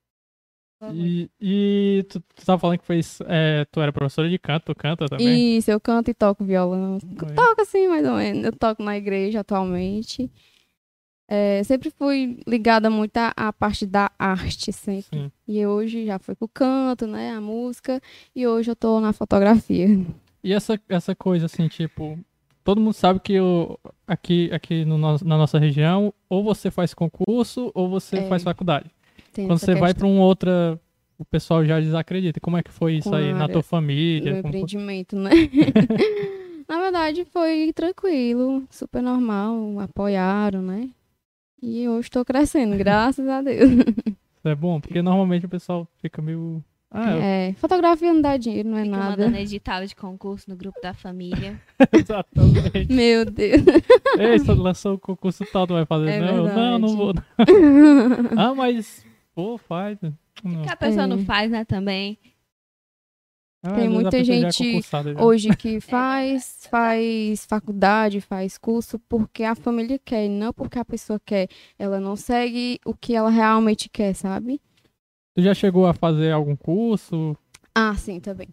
E, 0.91 1.29
e 1.39 2.05
tu, 2.09 2.19
tu 2.19 2.45
tava 2.45 2.59
falando 2.59 2.79
que 2.79 2.85
fez. 2.85 3.19
é, 3.27 3.63
tu 3.65 3.79
era 3.79 3.93
professora 3.93 4.29
de 4.29 4.37
canto, 4.37 4.65
tu 4.65 4.75
canta 4.75 5.05
também? 5.05 5.57
Isso, 5.57 5.71
eu 5.71 5.79
canto 5.79 6.11
e 6.11 6.13
toco 6.13 6.43
violão. 6.43 6.99
Foi. 6.99 7.33
Toco 7.33 7.61
assim, 7.61 7.87
mais 7.87 8.05
ou 8.05 8.15
menos. 8.15 8.43
Eu 8.43 8.51
toco 8.51 8.83
na 8.83 8.97
igreja 8.97 9.39
atualmente. 9.41 10.29
É, 11.29 11.63
sempre 11.63 11.89
fui 11.89 12.37
ligada 12.45 12.89
muito 12.89 13.15
à, 13.17 13.33
à 13.35 13.53
parte 13.53 13.85
da 13.85 14.11
arte, 14.19 14.73
sempre. 14.73 15.19
Sim. 15.19 15.31
E 15.47 15.65
hoje 15.65 16.05
já 16.05 16.19
foi 16.19 16.35
pro 16.35 16.49
canto, 16.49 17.07
né? 17.07 17.31
A 17.31 17.39
música. 17.39 18.01
E 18.35 18.45
hoje 18.45 18.71
eu 18.71 18.75
tô 18.75 18.99
na 18.99 19.13
fotografia. 19.13 19.87
E 20.43 20.51
essa, 20.51 20.79
essa 20.89 21.15
coisa 21.15 21.45
assim, 21.45 21.69
tipo, 21.69 22.19
todo 22.63 22.79
mundo 22.81 22.93
sabe 22.93 23.19
que 23.19 23.39
o, 23.39 23.77
aqui, 24.07 24.49
aqui 24.53 24.85
no, 24.85 24.97
na 24.97 25.37
nossa 25.37 25.57
região, 25.59 26.13
ou 26.29 26.43
você 26.43 26.69
faz 26.71 26.93
concurso 26.93 27.71
ou 27.73 27.89
você 27.89 28.17
É. 28.17 28.27
faz 28.27 28.43
faculdade. 28.43 28.89
Quando 29.33 29.57
você 29.59 29.73
vai 29.73 29.91
questão 29.93 29.99
pra 29.99 30.07
um 30.07 30.19
outra, 30.19 30.79
o 31.17 31.25
pessoal 31.25 31.65
já 31.65 31.79
desacredita. 31.79 32.39
Como 32.39 32.57
é 32.57 32.63
que 32.63 32.71
foi 32.71 32.95
isso 32.95 33.09
Com 33.09 33.15
aí 33.15 33.33
na 33.33 33.47
tua 33.47 33.63
família? 33.63 34.31
meu 34.31 34.39
empreendimento, 34.39 35.15
né? 35.15 35.31
Na 36.67 36.79
verdade, 36.79 37.25
foi 37.25 37.71
tranquilo, 37.73 38.63
super 38.69 39.01
normal, 39.01 39.79
apoiaram, 39.81 40.61
né? 40.61 40.89
E 41.61 41.87
hoje 41.87 42.09
tô 42.09 42.23
crescendo, 42.23 42.75
graças 42.77 43.27
a 43.27 43.41
Deus. 43.41 43.69
Isso 43.71 44.47
é 44.47 44.55
bom, 44.55 44.79
porque 44.79 45.01
normalmente 45.01 45.45
o 45.45 45.49
pessoal 45.49 45.87
fica 46.01 46.21
meio. 46.21 46.63
Ah, 46.95 47.11
eu- 47.15 47.21
É, 47.23 47.53
fotografia 47.57 48.13
não 48.13 48.21
dá 48.21 48.37
dinheiro, 48.37 48.69
não 48.69 48.77
é 48.77 48.83
Fica 48.83 48.95
nada. 48.97 49.09
mandando 49.09 49.37
edital 49.37 49.83
de 49.85 49.95
concurso 49.95 50.47
no 50.49 50.55
grupo 50.55 50.79
da 50.81 50.93
família. 50.93 51.59
exatamente. 51.91 52.93
Meu 52.93 53.25
Deus. 53.25 53.63
Ei, 54.19 54.37
você 54.37 54.53
lançou 54.53 54.93
o 54.93 54.99
concurso 54.99 55.43
tal, 55.51 55.65
tu 55.65 55.73
vai 55.73 55.85
fazer? 55.87 56.09
É 56.11 56.19
não, 56.19 56.27
eu, 56.27 56.43
não, 56.55 56.79
não 56.79 56.87
verdade. 56.89 56.95
vou. 56.95 57.13
ah, 58.37 58.53
mas, 58.53 59.03
pô, 59.33 59.57
faz. 59.57 59.97
Não. 60.43 60.61
Que 60.61 60.69
a 60.69 60.75
pessoa 60.75 61.07
não 61.07 61.17
É. 61.17 61.25
faz, 61.25 61.49
né, 61.49 61.65
também. 61.65 62.19
Ah, 63.65 63.75
Tem 63.75 63.87
muita 63.87 64.17
é 64.17 64.23
gente 64.25 64.81
já. 64.81 65.23
Hoje 65.23 65.55
que 65.55 65.79
faz, 65.81 66.67
faz 66.69 67.45
faculdade, 67.45 68.19
faz 68.19 68.57
curso 68.57 68.99
porque 69.07 69.43
a 69.43 69.55
família 69.55 69.97
quer, 70.03 70.27
não 70.27 70.51
porque 70.51 70.77
a 70.77 70.83
pessoa 70.85 71.19
quer. 71.25 71.47
Ela 71.79 71.97
não 71.99 72.15
segue 72.17 72.77
o 72.85 72.93
que 72.93 73.15
ela 73.15 73.29
realmente 73.29 73.87
quer, 73.89 74.13
sabe? 74.13 74.59
Tu 75.35 75.41
já 75.41 75.53
chegou 75.53 75.85
a 75.87 75.93
fazer 75.93 76.31
algum 76.31 76.55
curso? 76.55 77.35
Ah, 77.73 77.95
sim, 77.95 78.19
também. 78.19 78.47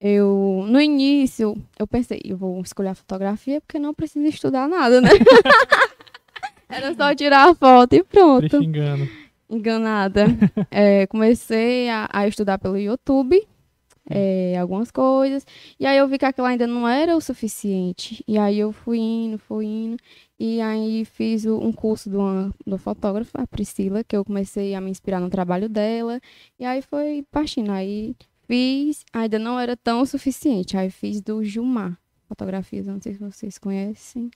Eu, 0.00 0.64
no 0.68 0.80
início, 0.80 1.54
eu 1.78 1.86
pensei, 1.86 2.20
eu 2.24 2.36
vou 2.36 2.60
escolher 2.62 2.88
a 2.90 2.94
fotografia 2.94 3.60
porque 3.60 3.78
não 3.78 3.94
preciso 3.94 4.26
estudar 4.26 4.68
nada, 4.68 5.00
né? 5.00 5.10
Era 6.68 6.94
só 6.94 7.14
tirar 7.14 7.48
a 7.50 7.54
foto 7.54 7.94
e 7.94 7.98
Te 8.00 8.04
pronto. 8.04 8.58
xingando. 8.62 9.08
Enganada. 9.48 10.26
É, 10.70 11.06
comecei 11.06 11.88
a, 11.88 12.08
a 12.12 12.26
estudar 12.26 12.58
pelo 12.58 12.76
YouTube, 12.78 13.46
é, 14.08 14.56
algumas 14.58 14.90
coisas. 14.90 15.46
E 15.78 15.86
aí 15.86 15.96
eu 15.96 16.06
vi 16.06 16.18
que 16.18 16.24
aquilo 16.24 16.46
ainda 16.46 16.66
não 16.66 16.86
era 16.88 17.16
o 17.16 17.20
suficiente. 17.20 18.22
E 18.26 18.36
aí 18.38 18.58
eu 18.58 18.72
fui 18.72 18.98
indo, 18.98 19.38
fui 19.38 19.66
indo. 19.66 19.96
E 20.38 20.60
aí 20.60 21.04
fiz 21.04 21.46
um 21.46 21.72
curso 21.72 22.10
de 22.10 22.16
uma, 22.16 22.48
de 22.66 22.72
uma 22.72 22.78
fotógrafa, 22.78 23.42
a 23.42 23.46
Priscila, 23.46 24.02
que 24.04 24.16
eu 24.16 24.24
comecei 24.24 24.74
a 24.74 24.80
me 24.80 24.90
inspirar 24.90 25.20
no 25.20 25.30
trabalho 25.30 25.68
dela. 25.68 26.20
E 26.58 26.64
aí 26.64 26.82
foi 26.82 27.24
partindo. 27.30 27.70
Aí 27.70 28.14
fiz, 28.46 29.04
ainda 29.12 29.38
não 29.38 29.58
era 29.58 29.76
tão 29.76 30.00
o 30.00 30.06
suficiente. 30.06 30.76
Aí 30.76 30.90
fiz 30.90 31.20
do 31.20 31.42
Gilmar 31.42 31.98
Fotografias, 32.28 32.86
eu 32.86 32.94
não 32.94 33.00
sei 33.00 33.14
se 33.14 33.20
vocês 33.20 33.58
conhecem. 33.58 34.30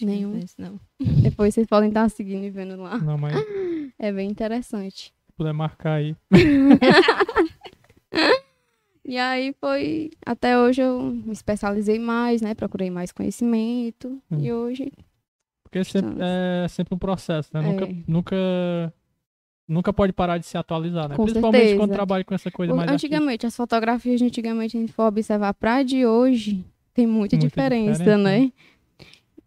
Nenhum. 0.00 0.30
Não, 0.30 0.32
conheço, 0.32 0.54
não. 0.58 0.80
Depois 1.22 1.54
vocês 1.54 1.66
podem 1.66 1.90
estar 1.90 2.08
seguindo 2.08 2.44
e 2.44 2.50
vendo 2.50 2.76
lá. 2.76 2.98
Não, 2.98 3.16
mas 3.16 3.34
É 3.98 4.12
bem 4.12 4.28
interessante. 4.30 5.14
se 5.26 5.32
puder 5.36 5.52
marcar 5.52 5.94
aí. 5.94 6.16
E 9.06 9.16
aí 9.18 9.54
foi. 9.60 10.10
Até 10.24 10.58
hoje 10.58 10.82
eu 10.82 11.00
me 11.00 11.32
especializei 11.32 11.98
mais, 11.98 12.42
né? 12.42 12.54
Procurei 12.54 12.90
mais 12.90 13.12
conhecimento. 13.12 14.20
Hum. 14.30 14.38
E 14.40 14.52
hoje. 14.52 14.92
Porque 15.62 15.84
sempre, 15.84 16.10
Estamos. 16.12 16.22
é 16.22 16.66
sempre 16.68 16.94
um 16.94 16.98
processo, 16.98 17.50
né? 17.54 17.60
É. 17.60 17.62
Nunca, 17.72 17.88
nunca, 18.08 18.94
nunca 19.68 19.92
pode 19.92 20.12
parar 20.12 20.38
de 20.38 20.46
se 20.46 20.56
atualizar, 20.56 21.08
né? 21.08 21.16
Com 21.16 21.24
Principalmente 21.24 21.60
certeza. 21.60 21.80
quando 21.80 21.92
trabalha 21.92 22.24
com 22.24 22.34
essa 22.34 22.50
coisa 22.50 22.72
o- 22.72 22.76
mais 22.76 22.88
artística. 22.88 23.14
antigamente, 23.16 23.46
as 23.46 23.56
fotografias 23.56 24.18
de 24.18 24.26
antigamente, 24.26 24.76
a 24.76 24.80
gente 24.80 24.92
for 24.92 25.04
observar 25.06 25.52
pra 25.54 25.82
de 25.82 26.06
hoje, 26.06 26.64
tem 26.94 27.06
muita, 27.06 27.36
Muita 27.36 27.48
diferença, 27.48 27.98
diferença, 27.98 28.22
né? 28.22 28.52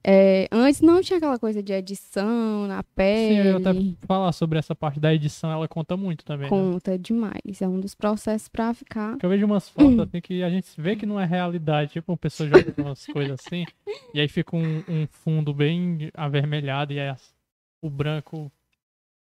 É, 0.02 0.48
antes 0.52 0.80
não 0.82 1.02
tinha 1.02 1.18
aquela 1.18 1.38
coisa 1.38 1.62
de 1.62 1.74
edição 1.74 2.68
na 2.68 2.78
Sim, 2.80 2.88
pele. 2.96 3.50
eu 3.50 3.58
até 3.58 3.72
falar 4.08 4.32
sobre 4.32 4.58
essa 4.58 4.74
parte 4.74 4.98
da 5.00 5.14
edição, 5.14 5.52
ela 5.52 5.68
conta 5.68 5.98
muito 5.98 6.24
também. 6.24 6.46
Né? 6.46 6.50
Conta 6.50 6.98
demais. 6.98 7.62
É 7.62 7.68
um 7.68 7.80
dos 7.80 7.94
processos 7.96 8.48
pra 8.48 8.74
ficar. 8.74 9.12
Porque 9.12 9.26
eu 9.26 9.30
vejo 9.30 9.46
umas 9.46 9.68
fotos 9.68 10.00
assim 10.08 10.22
que 10.22 10.42
a 10.42 10.50
gente 10.50 10.70
vê 10.80 10.96
que 10.96 11.06
não 11.06 11.20
é 11.20 11.26
realidade. 11.26 11.92
Tipo, 11.94 12.14
uma 12.14 12.18
pessoa 12.18 12.48
joga 12.48 12.74
umas 12.82 13.06
coisas 13.08 13.40
assim, 13.40 13.66
e 14.14 14.22
aí 14.22 14.28
fica 14.30 14.56
um, 14.56 14.78
um 14.88 15.06
fundo 15.12 15.54
bem 15.54 16.10
avermelhado 16.14 16.94
e 16.94 17.00
aí 17.00 17.10
as- 17.10 17.34
o 17.82 17.90
branco 17.90 18.50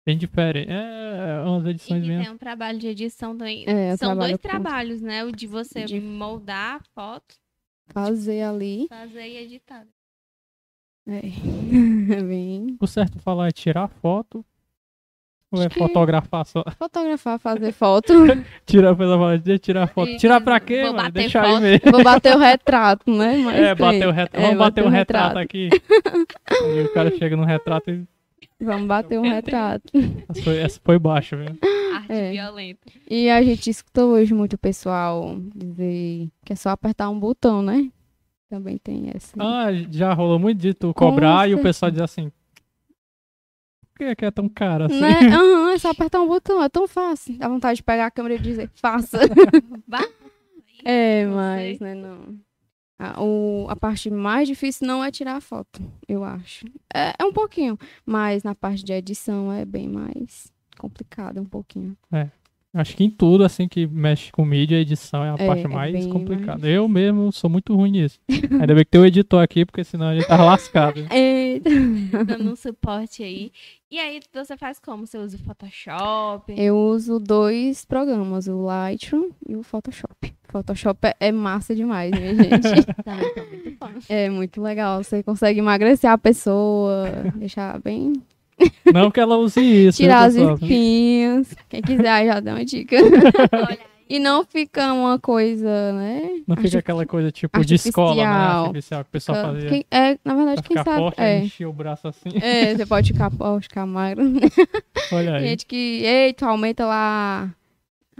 bem 0.05 0.17
diferente. 0.17 0.69
É, 0.71 1.41
umas 1.43 1.65
E 1.65 1.69
edições 1.69 2.07
bem. 2.07 2.21
tem 2.23 2.31
um 2.31 2.37
trabalho 2.37 2.77
de 2.77 2.87
edição 2.87 3.35
também. 3.37 3.63
É, 3.67 3.97
São 3.97 4.09
trabalho 4.09 4.31
dois 4.33 4.41
com- 4.41 4.47
trabalhos, 4.47 5.01
né? 5.01 5.23
O 5.25 5.31
de 5.31 5.47
você 5.47 5.85
De- 5.85 5.99
moldar 5.99 6.75
a 6.77 6.83
foto, 6.93 7.35
Fazer 7.87 8.41
ali. 8.43 8.85
fazer 8.87 9.27
e 9.27 9.37
editar. 9.37 9.85
É. 11.07 11.21
É 12.13 12.21
bem. 12.23 12.75
O 12.79 12.87
certo 12.87 13.19
falar 13.19 13.47
é 13.47 13.51
tirar 13.51 13.87
foto. 13.87 14.43
Ou 15.53 15.61
é 15.61 15.67
que- 15.69 15.79
fotografar 15.79 16.45
só? 16.45 16.63
Fotografar, 16.79 17.39
fazer 17.39 17.71
foto. 17.73 18.13
Tirar, 18.65 18.91
a 18.91 18.95
pessoa 18.95 19.17
fala, 19.17 19.37
"Deixa 19.37 19.51
eu 19.55 19.59
tirar 19.59 19.87
foto. 19.87 20.09
E- 20.09 20.17
Tirar 20.17 20.41
pra 20.41 20.59
quê, 20.59 20.81
vou 20.83 20.93
mano? 20.93 20.97
bater 21.03 21.11
Deixa 21.21 21.41
aí 21.41 21.51
foto. 21.51 21.61
mesmo. 21.61 21.91
Vou 21.91 22.03
bater 22.03 22.35
o 22.35 22.39
retrato, 22.39 23.11
né? 23.11 23.37
Mas 23.37 23.55
É, 23.55 23.75
bater 23.75 24.07
o 24.07 24.11
retrato. 24.11 24.37
É, 24.37 24.41
Vamos 24.45 24.57
bater 24.57 24.81
bater 24.81 24.83
um 24.83 24.87
o 24.87 24.89
retrato, 24.89 25.37
retrato. 25.37 25.39
aqui. 25.39 25.69
Aí 26.63 26.83
o 26.83 26.93
cara 26.93 27.17
chega 27.17 27.35
no 27.35 27.43
retrato 27.45 27.91
e. 27.91 28.05
Vamos 28.63 28.87
bater 28.87 29.19
um 29.19 29.23
retrato. 29.23 29.91
Essa 30.29 30.43
foi, 30.43 30.57
essa 30.57 30.79
foi 30.83 30.99
baixa, 30.99 31.35
viu? 31.35 31.57
Arte 31.95 32.11
É. 32.13 32.31
violenta. 32.31 32.79
E 33.09 33.29
a 33.29 33.41
gente 33.41 33.69
escutou 33.69 34.11
hoje 34.13 34.33
muito 34.33 34.53
o 34.53 34.57
pessoal 34.57 35.35
dizer 35.55 36.29
que 36.45 36.53
é 36.53 36.55
só 36.55 36.69
apertar 36.69 37.09
um 37.09 37.19
botão, 37.19 37.61
né? 37.61 37.89
Também 38.51 38.77
tem 38.77 39.09
essa. 39.15 39.33
Ah, 39.39 39.71
já 39.89 40.13
rolou 40.13 40.37
muito 40.37 40.57
de 40.57 40.73
tu 40.73 40.93
Com 40.93 41.05
cobrar 41.05 41.49
e 41.49 41.55
o 41.55 41.61
pessoal 41.61 41.89
diz 41.89 42.01
assim. 42.01 42.29
Por 43.93 43.99
que 43.99 44.03
é 44.03 44.13
que 44.13 44.25
é 44.25 44.31
tão 44.31 44.49
caro 44.49 44.87
assim? 44.87 44.99
Né? 44.99 45.07
Aham, 45.31 45.71
é 45.71 45.77
só 45.77 45.91
apertar 45.91 46.19
um 46.19 46.27
botão, 46.27 46.61
é 46.61 46.67
tão 46.67 46.85
fácil. 46.85 47.37
Dá 47.37 47.47
vontade 47.47 47.77
de 47.77 47.83
pegar 47.83 48.07
a 48.07 48.11
câmera 48.11 48.35
e 48.35 48.39
dizer, 48.39 48.69
faça. 48.73 49.19
É, 50.83 51.25
mas, 51.27 51.79
né, 51.79 51.93
não. 51.93 52.37
A, 52.99 53.23
o, 53.23 53.67
a 53.69 53.75
parte 53.75 54.09
mais 54.09 54.47
difícil 54.49 54.85
não 54.85 55.01
é 55.01 55.11
tirar 55.11 55.37
a 55.37 55.41
foto, 55.41 55.79
eu 56.07 56.23
acho. 56.23 56.65
É, 56.93 57.13
é 57.19 57.23
um 57.23 57.31
pouquinho, 57.31 57.77
mas 58.05 58.43
na 58.43 58.53
parte 58.55 58.83
de 58.83 58.91
edição 58.91 59.53
é 59.53 59.63
bem 59.63 59.87
mais 59.87 60.51
complicado, 60.77 61.39
um 61.39 61.45
pouquinho. 61.45 61.95
Acho 62.73 62.95
que 62.95 63.03
em 63.03 63.09
tudo, 63.09 63.43
assim, 63.43 63.67
que 63.67 63.85
mexe 63.85 64.31
com 64.31 64.45
mídia, 64.45 64.77
edição 64.79 65.25
é 65.25 65.29
a 65.29 65.35
É, 65.37 65.45
parte 65.45 65.65
é 65.65 65.67
mais 65.67 65.91
bem 65.91 66.07
complicada. 66.09 66.59
mais 66.61 66.73
Eu 66.73 66.87
mesmo 66.87 67.29
sou 67.33 67.49
muito 67.49 67.75
ruim 67.75 67.91
nisso. 67.91 68.17
Ainda 68.29 68.73
bem 68.73 68.85
que 68.85 68.91
tem 68.91 69.01
o 69.01 69.05
editor 69.05 69.43
aqui, 69.43 69.65
porque 69.65 69.83
senão 69.83 70.07
a 70.07 70.15
gente 70.15 70.25
tá 70.25 70.41
lascado. 70.41 71.05
Eita. 71.11 71.69
dando 72.25 72.51
um 72.51 72.55
suporte 72.55 73.23
aí. 73.23 73.51
E 73.91 73.99
aí 73.99 74.21
você 74.33 74.55
faz 74.55 74.79
como? 74.79 75.05
Você 75.05 75.17
usa 75.17 75.35
o 75.35 75.39
Photoshop? 75.39 76.53
Eu 76.57 76.77
uso 76.77 77.19
dois 77.19 77.83
programas, 77.83 78.47
o 78.47 78.61
Lightroom 78.63 79.31
e 79.45 79.55
o 79.57 79.63
Photoshop. 79.63 80.33
Photoshop 80.45 80.99
é, 81.07 81.15
é 81.19 81.31
massa 81.31 81.75
demais, 81.75 82.11
minha 82.11 82.35
gente. 82.41 82.85
Também 83.03 83.33
tô 83.33 83.41
muito 83.45 83.77
fã. 83.77 83.91
É 84.07 84.29
muito 84.29 84.61
legal. 84.61 85.03
Você 85.03 85.21
consegue 85.21 85.59
emagrecer 85.59 86.09
a 86.09 86.17
pessoa, 86.17 87.05
deixar 87.35 87.81
bem. 87.81 88.13
Não 88.93 89.09
que 89.11 89.19
ela 89.19 89.37
use 89.37 89.59
isso. 89.61 89.97
tirar 89.97 90.25
as 90.25 90.33
pessoal? 90.35 90.53
espinhas. 90.55 91.55
Quem 91.69 91.81
quiser 91.81 92.25
já 92.25 92.39
dá 92.39 92.53
uma 92.55 92.65
dica. 92.65 92.95
E 94.13 94.19
não 94.19 94.43
fica 94.43 94.91
uma 94.91 95.17
coisa, 95.17 95.93
né? 95.93 96.41
Não 96.45 96.57
fica 96.57 96.67
arti- 96.67 96.77
aquela 96.79 97.05
coisa 97.05 97.31
tipo 97.31 97.63
de 97.63 97.75
escola, 97.75 98.13
né? 98.15 98.23
artificial. 98.25 98.65
Artificial 98.65 99.03
que 99.05 99.07
o 99.07 99.11
pessoal 99.13 99.41
fazia. 99.41 99.69
Quem- 99.69 99.85
é, 99.89 100.17
na 100.25 100.35
verdade, 100.35 100.55
Pra 100.61 100.67
quem 100.67 100.77
ficar 100.77 100.83
sabe. 100.83 100.97
forte, 100.97 101.21
É. 101.21 101.39
enchia 101.39 101.69
o 101.69 101.71
braço 101.71 102.07
assim. 102.09 102.29
É, 102.41 102.75
você 102.75 102.85
pode 102.85 103.13
ficar 103.13 103.31
forte, 103.31 103.69
ficar 103.69 103.85
magro. 103.85 104.21
Olha 105.13 105.35
aí. 105.35 105.47
gente 105.47 105.65
que, 105.65 106.03
eita, 106.03 106.45
aumenta 106.45 106.85
lá 106.85 107.49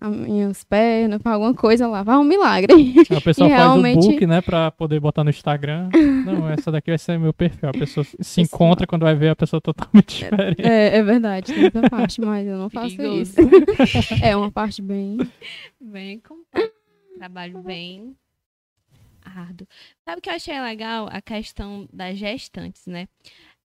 as 0.01 0.11
minhas 0.15 0.63
pernas, 0.63 1.21
pra 1.21 1.33
alguma 1.33 1.53
coisa 1.53 1.87
lá, 1.87 2.01
vai 2.01 2.17
um 2.17 2.23
milagre. 2.23 2.73
A 3.15 3.21
pessoa 3.21 3.47
E 3.47 3.51
faz 3.51 3.61
realmente- 3.61 4.07
o 4.07 4.11
book, 4.11 4.25
né, 4.25 4.41
pra 4.41 4.71
poder 4.71 4.99
botar 4.99 5.23
no 5.23 5.29
Instagram. 5.29 5.89
Não, 6.25 6.49
essa 6.49 6.71
daqui 6.71 6.89
vai 6.89 6.97
ser 6.97 7.19
meu 7.19 7.31
perfil. 7.31 7.69
A 7.69 7.71
pessoa 7.71 8.03
se 8.19 8.41
encontra 8.41 8.87
quando 8.87 9.03
vai 9.03 9.13
ver 9.15 9.29
a 9.29 9.35
pessoa 9.35 9.61
totalmente 9.61 10.17
diferente. 10.23 10.61
É, 10.61 10.97
é 10.97 11.03
verdade, 11.03 11.53
tem 11.53 11.65
essa 11.67 11.87
parte, 11.89 12.19
mas 12.19 12.47
eu 12.47 12.57
não 12.57 12.69
faço 12.69 12.97
Perigoso. 12.97 13.21
isso. 13.21 13.39
É 14.25 14.35
uma 14.35 14.51
parte 14.51 14.81
bem. 14.81 15.19
Bem 15.79 16.19
complexo. 16.19 16.71
Trabalho 17.17 17.59
bem 17.61 18.15
árduo. 19.23 19.67
Sabe 20.03 20.17
o 20.17 20.21
que 20.21 20.29
eu 20.29 20.33
achei 20.33 20.59
legal? 20.59 21.07
A 21.11 21.21
questão 21.21 21.87
das 21.93 22.17
gestantes, 22.17 22.87
né? 22.87 23.07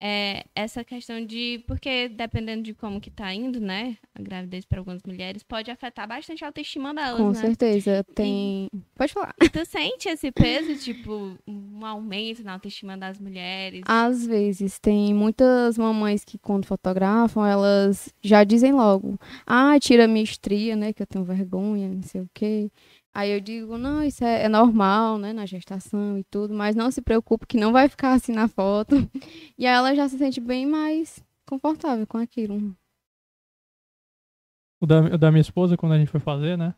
É 0.06 0.44
essa 0.54 0.84
questão 0.84 1.26
de. 1.26 1.64
Porque 1.66 2.10
dependendo 2.10 2.62
de 2.62 2.74
como 2.74 3.00
que 3.00 3.10
tá 3.10 3.34
indo, 3.34 3.62
né? 3.62 3.98
A 4.14 4.22
gravidez 4.22 4.66
para 4.66 4.80
algumas 4.80 5.02
mulheres 5.08 5.44
pode 5.44 5.72
afetar 5.72 6.06
bastante 6.06 6.44
a 6.44 6.48
autoestima 6.48 6.94
delas, 6.94 7.22
Com 7.22 7.30
né? 7.30 7.36
certeza. 7.36 8.04
Tem. 8.14 8.68
Pode 8.96 9.14
falar. 9.14 9.34
E 9.42 9.48
tu 9.48 9.66
sente 9.66 10.10
esse 10.10 10.30
peso, 10.30 10.76
tipo, 10.84 11.38
um 11.48 11.86
aumento 11.86 12.44
na 12.44 12.52
autoestima 12.52 12.98
das 12.98 13.18
mulheres? 13.18 13.82
Às 13.86 14.26
vezes, 14.28 14.78
tem 14.78 15.14
muitas 15.14 15.78
mamães 15.78 16.26
que, 16.26 16.38
quando 16.38 16.66
fotografam, 16.66 17.46
elas 17.46 18.14
já 18.22 18.44
dizem 18.44 18.74
logo: 18.74 19.18
ah, 19.48 19.80
tira 19.80 20.06
minha 20.06 20.26
estria, 20.26 20.76
né? 20.76 20.92
Que 20.92 21.02
eu 21.04 21.08
tenho 21.08 21.24
vergonha, 21.24 21.88
não 21.88 22.04
sei 22.04 22.20
o 22.20 22.30
quê. 22.34 22.70
Aí 23.14 23.32
eu 23.32 23.40
digo: 23.40 23.78
não, 23.78 24.04
isso 24.04 24.24
é, 24.24 24.44
é 24.44 24.50
normal, 24.50 25.18
né? 25.18 25.32
Na 25.32 25.46
gestação 25.46 26.18
e 26.18 26.24
tudo, 26.24 26.54
mas 26.54 26.76
não 26.76 26.90
se 26.90 27.02
preocupe 27.02 27.46
que 27.46 27.58
não 27.58 27.72
vai 27.72 27.88
ficar 27.88 28.14
assim 28.14 28.32
na 28.34 28.48
foto. 28.48 28.96
E 29.58 29.68
aí 29.68 29.76
ela 29.76 29.96
já 29.96 30.10
se 30.10 30.18
sente 30.18 30.42
bem 30.42 30.66
mais 30.66 31.24
confortável 31.46 32.08
com 32.08 32.18
aquilo. 32.18 32.76
O 34.82 34.86
da, 34.86 35.00
o 35.02 35.18
da 35.18 35.32
minha 35.32 35.42
esposa, 35.42 35.78
quando 35.78 35.94
a 35.94 35.98
gente 35.98 36.10
foi 36.10 36.20
fazer, 36.20 36.58
né? 36.58 36.74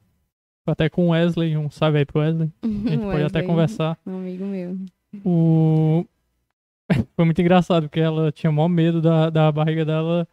Foi 0.65 0.73
até 0.73 0.89
com 0.89 1.07
o 1.07 1.09
Wesley, 1.11 1.55
um 1.55 1.69
salve 1.69 1.99
aí 1.99 2.05
pro 2.05 2.19
Wesley. 2.19 2.51
A 2.61 2.67
gente 2.67 3.01
pode 3.01 3.23
até 3.23 3.41
conversar. 3.43 3.97
Um 4.05 4.17
amigo 4.17 4.45
meu. 4.45 4.77
O... 5.23 6.05
Foi 7.15 7.25
muito 7.25 7.41
engraçado, 7.41 7.83
porque 7.83 7.99
ela 7.99 8.31
tinha 8.31 8.51
maior 8.51 8.67
medo 8.67 9.01
da, 9.01 9.29
da 9.29 9.51
barriga 9.51 9.85
dela 9.85 10.27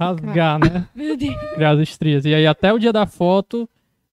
rasgar, 0.00 0.58
né? 0.58 0.88
Meu 0.94 1.16
Deus. 1.16 1.36
Criar 1.54 1.72
as 1.72 1.80
estrias. 1.80 2.24
E 2.24 2.34
aí 2.34 2.46
até 2.46 2.72
o 2.72 2.78
dia 2.78 2.92
da 2.92 3.06
foto 3.06 3.68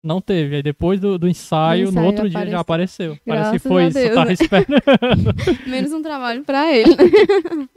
não 0.06 0.20
teve. 0.20 0.56
Aí 0.56 0.62
depois 0.62 1.00
do, 1.00 1.18
do 1.18 1.28
ensaio, 1.28 1.86
no 1.86 1.90
ensaio 1.90 2.06
outro 2.06 2.30
dia 2.30 2.46
já 2.46 2.60
apareceu. 2.60 3.18
Parece 3.26 3.58
que 3.58 3.58
Graças 3.58 3.62
foi 3.62 3.86
isso, 3.86 4.14
tava 4.14 4.32
esperando. 4.32 5.34
Menos 5.66 5.92
um 5.92 6.00
trabalho 6.00 6.44
pra 6.44 6.72
ele. 6.72 6.94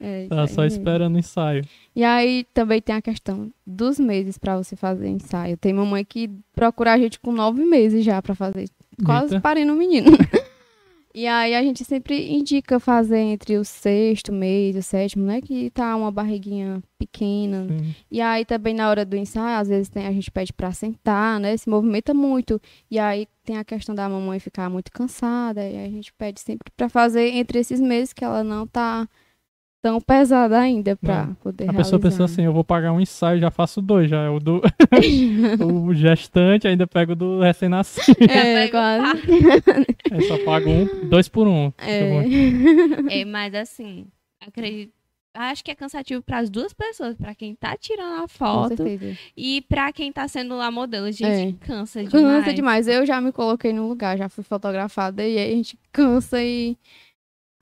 é, 0.00 0.20
isso 0.22 0.28
tava 0.30 0.42
aí 0.42 0.48
só 0.48 0.62
mesmo. 0.62 0.78
esperando 0.78 1.14
o 1.14 1.18
ensaio. 1.18 1.64
E 1.94 2.02
aí 2.02 2.46
também 2.54 2.80
tem 2.80 2.96
a 2.96 3.02
questão 3.02 3.50
dos 3.66 4.00
meses 4.00 4.38
pra 4.38 4.56
você 4.56 4.74
fazer 4.74 5.08
ensaio. 5.08 5.56
Tem 5.56 5.72
mamãe 5.72 6.04
que 6.04 6.30
procura 6.54 6.94
a 6.94 6.98
gente 6.98 7.20
com 7.20 7.30
nove 7.30 7.64
meses 7.64 8.04
já 8.04 8.20
pra 8.22 8.34
fazer. 8.34 8.68
Quase 9.04 9.34
Eita. 9.34 9.40
parei 9.40 9.64
no 9.64 9.74
menino. 9.74 10.12
e 11.14 11.28
aí 11.28 11.54
a 11.54 11.62
gente 11.62 11.84
sempre 11.84 12.32
indica 12.32 12.80
fazer 12.80 13.18
entre 13.18 13.56
o 13.56 13.64
sexto 13.64 14.32
mês 14.32 14.74
e 14.74 14.80
o 14.80 14.82
sétimo, 14.82 15.24
né? 15.24 15.40
Que 15.40 15.70
tá 15.70 15.94
uma 15.94 16.10
barriguinha 16.10 16.82
pequena. 16.98 17.68
Sim. 17.68 17.94
E 18.10 18.20
aí 18.20 18.44
também 18.44 18.74
na 18.74 18.90
hora 18.90 19.04
do 19.04 19.16
ensaio, 19.16 19.60
às 19.60 19.68
vezes 19.68 19.88
tem, 19.88 20.06
a 20.06 20.12
gente 20.12 20.30
pede 20.30 20.52
pra 20.52 20.72
sentar, 20.72 21.38
né? 21.38 21.56
Se 21.56 21.68
movimenta 21.70 22.12
muito. 22.12 22.60
E 22.90 22.98
aí 22.98 23.28
tem 23.44 23.58
a 23.58 23.64
questão 23.64 23.94
da 23.94 24.08
mamãe 24.08 24.40
ficar 24.40 24.68
muito 24.68 24.90
cansada. 24.90 25.62
E 25.62 25.76
aí 25.76 25.86
a 25.86 25.90
gente 25.90 26.12
pede 26.14 26.40
sempre 26.40 26.72
pra 26.76 26.88
fazer 26.88 27.28
entre 27.28 27.60
esses 27.60 27.80
meses 27.80 28.12
que 28.12 28.24
ela 28.24 28.42
não 28.42 28.66
tá 28.66 29.08
tão 29.84 30.00
pesada 30.00 30.58
ainda 30.58 30.96
pra 30.96 31.26
Não. 31.26 31.34
poder 31.34 31.68
A 31.68 31.74
pessoa 31.74 32.00
pensa 32.00 32.16
realizar. 32.16 32.24
assim, 32.24 32.42
eu 32.46 32.54
vou 32.54 32.64
pagar 32.64 32.90
um 32.90 32.98
ensaio, 33.02 33.38
já 33.38 33.50
faço 33.50 33.82
dois, 33.82 34.08
já 34.08 34.22
é 34.22 34.30
o 34.30 34.40
do 34.40 34.62
o 35.62 35.92
gestante, 35.92 36.66
ainda 36.66 36.86
pego 36.86 37.12
o 37.12 37.14
do 37.14 37.40
recém-nascido. 37.40 38.16
É, 38.30 38.66
quase. 38.68 39.04
Aí 40.10 40.22
só 40.22 40.38
pago 40.42 40.70
um, 40.70 41.08
dois 41.10 41.28
por 41.28 41.46
um. 41.46 41.70
É. 41.76 43.20
É, 43.20 43.24
mas 43.26 43.54
assim, 43.54 44.06
acredito. 44.40 44.90
Acho 45.36 45.62
que 45.64 45.70
é 45.70 45.74
cansativo 45.74 46.22
para 46.22 46.38
as 46.38 46.48
duas 46.48 46.72
pessoas, 46.72 47.14
para 47.16 47.34
quem 47.34 47.54
tá 47.56 47.76
tirando 47.76 48.22
a 48.22 48.28
foto 48.28 48.84
e 49.36 49.62
para 49.68 49.92
quem 49.92 50.10
tá 50.12 50.26
sendo 50.28 50.56
lá 50.56 50.70
modelo. 50.70 51.10
Gente, 51.12 51.56
É. 51.60 51.66
cansa 51.66 52.04
demais. 52.04 52.12
Cansa 52.44 52.54
demais. 52.54 52.88
Eu 52.88 53.04
já 53.04 53.20
me 53.20 53.32
coloquei 53.32 53.72
no 53.72 53.86
lugar, 53.88 54.16
já 54.16 54.28
fui 54.30 54.44
fotografada 54.44 55.26
e 55.26 55.36
aí 55.36 55.52
a 55.52 55.56
gente 55.56 55.76
cansa 55.92 56.40
e 56.42 56.78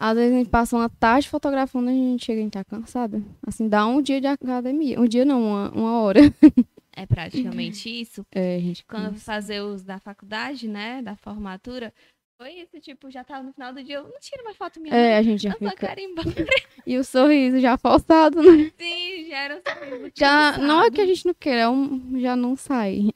às 0.02 0.16
vezes 0.16 0.34
a 0.34 0.38
gente 0.38 0.50
passa 0.50 0.76
uma 0.76 0.88
tarde 0.88 1.28
fotografando 1.28 1.88
e 1.88 1.92
a 1.92 1.94
gente 1.94 2.24
chega 2.24 2.38
e 2.38 2.40
a 2.40 2.44
gente 2.44 2.52
tá 2.54 2.64
cansada. 2.64 3.22
Assim, 3.46 3.68
dá 3.68 3.86
um 3.86 4.02
dia 4.02 4.20
de 4.20 4.26
academia. 4.26 5.00
Um 5.00 5.06
dia 5.06 5.24
não, 5.24 5.40
uma, 5.40 5.70
uma 5.70 6.00
hora. 6.00 6.20
É 6.94 7.06
praticamente 7.06 7.88
isso. 7.88 8.22
É, 8.30 8.56
a 8.56 8.58
gente 8.58 8.84
Quando 8.84 9.06
eu 9.06 9.14
fazer 9.14 9.62
os 9.62 9.82
da 9.82 9.98
faculdade, 9.98 10.68
né, 10.68 11.00
da 11.00 11.16
formatura, 11.16 11.90
foi 12.38 12.50
isso, 12.50 12.78
tipo, 12.82 13.10
já 13.10 13.24
tava 13.24 13.44
no 13.44 13.52
final 13.54 13.72
do 13.72 13.82
dia, 13.82 13.96
eu 13.96 14.02
não 14.02 14.20
tiro 14.20 14.44
mais 14.44 14.54
foto 14.58 14.78
minha, 14.78 14.94
É, 14.94 15.16
a 15.16 15.22
gente 15.22 15.42
já 15.42 15.54
fica. 15.54 15.96
E 16.86 16.98
o 16.98 17.02
sorriso 17.02 17.58
já 17.60 17.78
forçado, 17.78 18.42
né? 18.42 18.70
Sim, 18.78 19.26
já 19.26 19.38
era 19.38 19.56
um 19.56 19.62
sorriso 19.62 20.12
Já, 20.14 20.58
não 20.58 20.84
é 20.84 20.90
que 20.90 21.00
a 21.00 21.06
gente 21.06 21.24
não 21.24 21.32
queira, 21.32 21.60
é 21.60 21.68
um, 21.70 22.20
já 22.20 22.36
não 22.36 22.56
sai. 22.56 23.08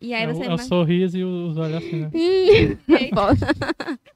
E 0.00 0.14
aí 0.14 0.22
É, 0.22 0.26
o, 0.26 0.34
você, 0.34 0.44
é 0.44 0.54
o 0.54 0.58
sorriso 0.58 1.18
e 1.18 1.24
os 1.24 1.58
olhos 1.58 1.76
assim, 1.76 2.00
né? 2.00 2.10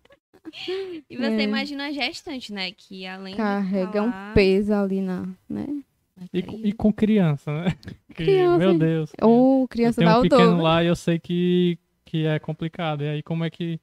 e 1.11 1.16
você 1.16 1.24
É. 1.26 1.42
imagina 1.42 1.86
a 1.86 1.92
gestante, 1.92 2.53
né, 2.53 2.72
que 2.72 3.07
além 3.07 3.34
Carrega 3.36 3.92
de 3.92 4.01
um 4.01 4.11
falar, 4.11 4.34
peso 4.34 4.72
ali 4.74 5.01
na, 5.01 5.26
né? 5.49 5.66
E, 6.32 6.38
e 6.68 6.72
com 6.72 6.92
criança, 6.92 7.53
né? 7.53 7.76
Que, 8.09 8.24
Criança. 8.24 8.59
Meu 8.59 8.78
Deus. 8.78 9.12
Ou 9.22 9.62
Eu 9.62 9.68
criança 9.68 10.03
dá 10.03 10.18
um 10.18 10.22
pequeno 10.22 10.61
lá 10.61 10.82
e 10.82 10.88
eu 10.88 10.96
sei 10.96 11.18
que, 11.18 11.78
que 12.05 12.26
é 12.26 12.38
complicado. 12.40 13.05
E 13.05 13.09
aí 13.09 13.22
como 13.22 13.44
é 13.44 13.51
que, 13.51 13.78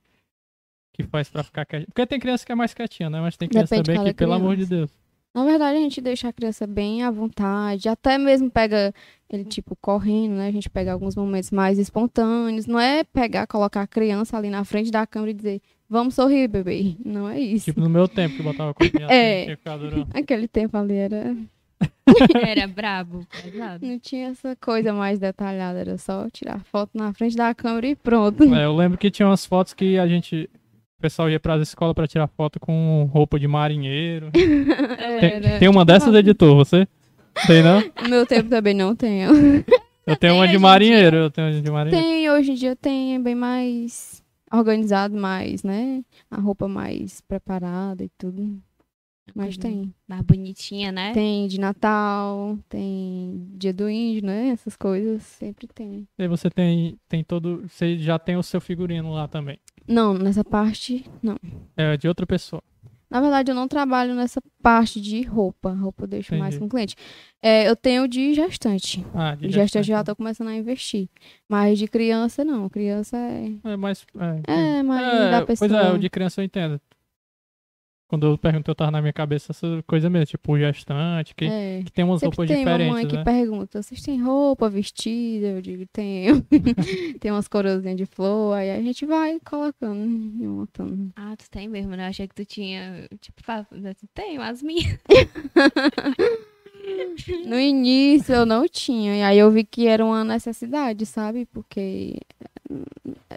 que 0.92 1.04
faz 1.04 1.30
pra 1.30 1.44
ficar 1.44 1.66
quietinho? 1.66 1.88
Porque 1.88 2.06
tem 2.06 2.20
criança 2.20 2.46
que 2.46 2.52
é 2.52 2.56
mais 2.56 2.74
quietinha, 2.74 3.10
né? 3.10 3.22
Mas 3.22 3.38
tem 3.38 3.48
criança 3.48 3.74
Depende 3.76 3.84
de 3.84 3.96
também 3.96 4.14
que, 4.14 4.18
cada 4.18 4.18
pelo 4.18 4.34
amor 4.34 4.58
de 4.58 4.66
criança. 4.66 4.76
Deus. 4.76 5.06
Na 5.34 5.44
verdade, 5.46 5.78
a 5.78 5.82
gente 5.82 6.00
deixa 6.02 6.30
a 6.30 6.34
criança 6.34 6.66
bem 6.66 7.04
à 7.04 7.12
vontade, 7.12 7.90
até 7.90 8.18
mesmo 8.18 8.50
pega 8.50 8.94
ele, 9.30 9.44
tipo, 9.44 9.76
correndo, 9.82 10.36
né? 10.36 10.48
A 10.48 10.52
gente 10.52 10.70
pega 10.70 10.94
alguns 10.94 11.16
momentos 11.16 11.52
mais 11.52 11.78
espontâneos. 11.78 12.66
Não 12.66 12.80
é 12.80 13.04
pegar, 13.04 13.46
colocar 13.48 13.82
a 13.82 13.88
criança 13.88 14.38
ali 14.38 14.50
na 14.50 14.64
frente 14.64 14.92
da 14.92 15.06
câmera 15.06 15.32
e 15.32 15.34
dizer, 15.34 15.62
vamos 15.90 16.16
sorrir, 16.16 16.48
bebê. 16.48 16.96
Não 17.04 17.30
é 17.30 17.40
isso. 17.40 17.66
Tipo 17.66 17.80
no 17.82 17.90
meu 17.90 18.08
tempo 18.08 18.36
que 18.36 18.44
botava 18.44 18.74
com 18.74 18.84
a 18.84 18.90
criança. 18.90 19.14
É. 19.14 19.56
durando. 19.78 20.08
Aquele 20.14 20.48
tempo 20.48 20.78
ali 20.78 20.96
era. 20.96 21.36
Era 22.46 22.68
brabo, 22.68 23.26
pesado. 23.44 23.86
Não 23.86 24.00
tinha 24.00 24.30
essa 24.30 24.56
coisa 24.56 24.94
mais 24.94 25.20
detalhada, 25.20 25.80
era 25.80 25.98
só 25.98 26.30
tirar 26.30 26.60
foto 26.72 26.92
na 26.94 27.12
frente 27.14 27.36
da 27.36 27.54
câmera 27.54 27.88
e 27.88 27.96
pronto. 27.96 28.44
É, 28.56 28.64
eu 28.66 28.76
lembro 28.76 28.98
que 28.98 29.10
tinha 29.12 29.28
umas 29.28 29.46
fotos 29.46 29.74
que 29.74 29.98
a 29.98 30.08
gente. 30.08 30.50
O 30.98 31.02
pessoal 31.02 31.30
ia 31.30 31.40
pras 31.40 31.62
escolas 31.68 31.94
pra 31.94 32.08
tirar 32.08 32.28
foto 32.28 32.60
com 32.60 33.10
roupa 33.12 33.40
de 33.40 33.48
marinheiro. 33.48 34.30
Tem, 34.32 35.32
Era- 35.32 35.60
tem 35.60 35.68
uma 35.68 35.84
dessas, 35.84 36.14
editor, 36.16 36.56
você? 36.56 36.88
Tem 37.48 37.62
não? 37.62 37.82
No 38.04 38.10
meu 38.10 38.26
tempo 38.26 38.50
também 38.50 38.74
não 38.74 38.96
tenho. 38.96 39.30
Eu 40.08 40.16
tenho 40.16 40.36
uma 40.36 40.44
Tem 40.46 40.52
de 40.54 40.58
marinheiro. 40.60 41.18
Eu 41.18 41.32
tenho 41.32 41.48
uma 41.50 41.62
de 41.62 41.72
marinheiro. 41.72 42.06
Tem, 42.08 42.30
hoje 42.30 42.52
em 42.52 42.56
dia 42.56 42.76
tem, 42.76 43.16
é 43.16 43.20
bem 43.20 43.36
mais 43.36 44.24
organizado, 44.52 45.16
mais, 45.16 45.64
né? 45.64 46.04
A 46.30 46.40
roupa 46.40 46.68
mais 46.68 47.22
preparada 47.22 48.04
e 48.04 48.10
tudo. 48.18 48.62
Mas 49.34 49.58
tem. 49.58 49.94
Mais 50.08 50.22
bonitinha, 50.22 50.92
né? 50.92 51.14
Tem 51.14 51.48
de 51.48 51.60
Natal, 51.60 52.58
tem 52.70 53.48
dia 53.58 53.74
do 53.74 53.90
índio, 53.90 54.26
né? 54.26 54.50
Essas 54.50 54.76
coisas 54.76 55.24
sempre 55.24 55.68
tem. 55.68 56.08
E 56.18 56.28
você 56.28 56.50
tem, 56.50 57.00
tem 57.10 57.24
todo. 57.24 57.64
Você 57.68 57.98
já 57.98 58.20
tem 58.20 58.38
o 58.38 58.44
seu 58.44 58.62
figurino 58.62 59.12
lá 59.12 59.28
também. 59.28 59.60
Não, 59.88 60.14
nessa 60.14 60.44
parte, 60.44 61.06
não. 61.22 61.38
É 61.76 61.98
de 61.98 62.08
outra 62.08 62.26
pessoa. 62.26 62.62
Na 63.16 63.22
verdade, 63.22 63.50
eu 63.50 63.56
não 63.56 63.66
trabalho 63.66 64.14
nessa 64.14 64.42
parte 64.62 65.00
de 65.00 65.22
roupa. 65.22 65.72
Roupa 65.72 66.04
eu 66.04 66.08
deixo 66.08 66.36
mais 66.36 66.56
Entendi. 66.56 66.60
com 66.60 66.66
o 66.66 66.70
cliente. 66.70 66.96
É, 67.42 67.66
eu 67.66 67.74
tenho 67.74 68.10
de 68.10 68.34
gestante. 68.34 69.06
Ah, 69.14 69.34
de 69.36 69.48
De 69.48 69.54
gestante 69.54 69.88
já 69.88 69.94
gestante. 70.00 70.06
tô 70.08 70.16
começando 70.18 70.50
a 70.50 70.54
investir. 70.54 71.08
Mas 71.48 71.80
de 71.80 71.88
criança, 71.88 72.44
não. 72.44 72.68
Criança 72.68 73.16
é. 73.16 73.54
É 73.64 73.78
mais. 73.78 74.06
É, 74.46 74.52
É, 74.80 74.84
mas 74.84 75.02
É, 75.02 75.32
da 75.32 75.46
pessoa. 75.46 75.70
Pois 75.70 75.82
é, 75.82 75.92
o 75.94 75.98
de 75.98 76.10
criança 76.10 76.42
eu 76.42 76.46
entendo. 76.46 76.82
Quando 78.08 78.28
eu 78.28 78.38
perguntei, 78.38 78.72
eu 78.72 78.76
tava 78.76 78.92
na 78.92 79.02
minha 79.02 79.12
cabeça 79.14 79.52
essa 79.52 79.84
coisa 79.88 80.10
mesmo, 80.10 80.28
tipo 80.28 80.54
o 80.54 80.60
gestante, 80.60 81.34
que, 81.34 81.46
É. 81.46 81.82
que 81.84 81.92
tem 81.92 82.06
umas 82.06 82.20
Sempre 82.20 82.38
roupas 82.38 82.48
tem 82.48 82.58
diferentes, 82.64 82.88
mamãe 82.88 83.08
que 83.08 83.16
né? 83.18 83.24
pergunta, 83.24 83.82
vocês 83.82 84.02
têm 84.02 84.22
roupa, 84.22 84.70
vestida? 84.70 85.48
Eu 85.48 85.62
digo, 85.62 85.86
tenho. 85.92 86.46
tem 87.20 87.32
umas 87.32 87.48
coroazinhas 87.48 87.98
de 87.98 88.06
flor, 88.06 88.56
aí 88.58 88.70
a 88.70 88.82
gente 88.82 89.06
vai 89.08 89.40
colocando 89.44 90.06
e 90.06 90.48
montando. 90.48 91.12
Ah, 91.16 91.36
tu 91.36 91.50
tem 91.50 91.68
mesmo, 91.68 91.96
né? 91.96 92.06
Eu 92.06 92.10
achei 92.10 92.28
que 92.28 92.36
tu 92.36 92.46
tinha, 92.46 93.08
tipo, 93.20 93.42
tenho 94.14 94.42
as 94.42 94.62
minhas. 94.62 95.00
No 97.46 97.60
início 97.60 98.34
eu 98.34 98.46
não 98.46 98.68
tinha, 98.68 99.16
e 99.18 99.22
aí 99.24 99.38
eu 99.38 99.50
vi 99.52 99.64
que 99.64 99.88
era 99.88 100.04
uma 100.04 100.24
necessidade, 100.24 101.06
sabe? 101.06 101.46
Porque 101.46 102.20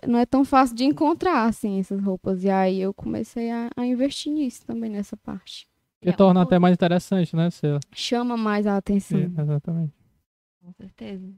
não 0.07 0.19
é 0.19 0.27
tão 0.27 0.45
fácil 0.45 0.77
de 0.77 0.85
encontrar, 0.85 1.45
assim, 1.47 1.79
essas 1.81 2.03
roupas. 2.03 2.45
E 2.45 2.51
aí 2.51 2.81
eu 2.81 2.93
comecei 2.95 3.51
a, 3.51 3.71
a 3.77 3.87
investir 3.87 4.33
nisso 4.33 4.65
também, 4.67 4.91
nessa 4.91 5.17
parte. 5.17 5.69
Que 6.01 6.11
É, 6.11 6.13
torna 6.13 6.43
até 6.43 6.59
mais 6.59 6.75
interessante, 6.75 7.35
né? 7.35 7.51
Você... 7.51 7.79
Chama 7.93 8.37
mais 8.37 8.67
a 8.67 8.77
atenção. 8.77 9.19
Exatamente. 9.19 9.93
Com 10.63 10.73
certeza. 10.73 11.29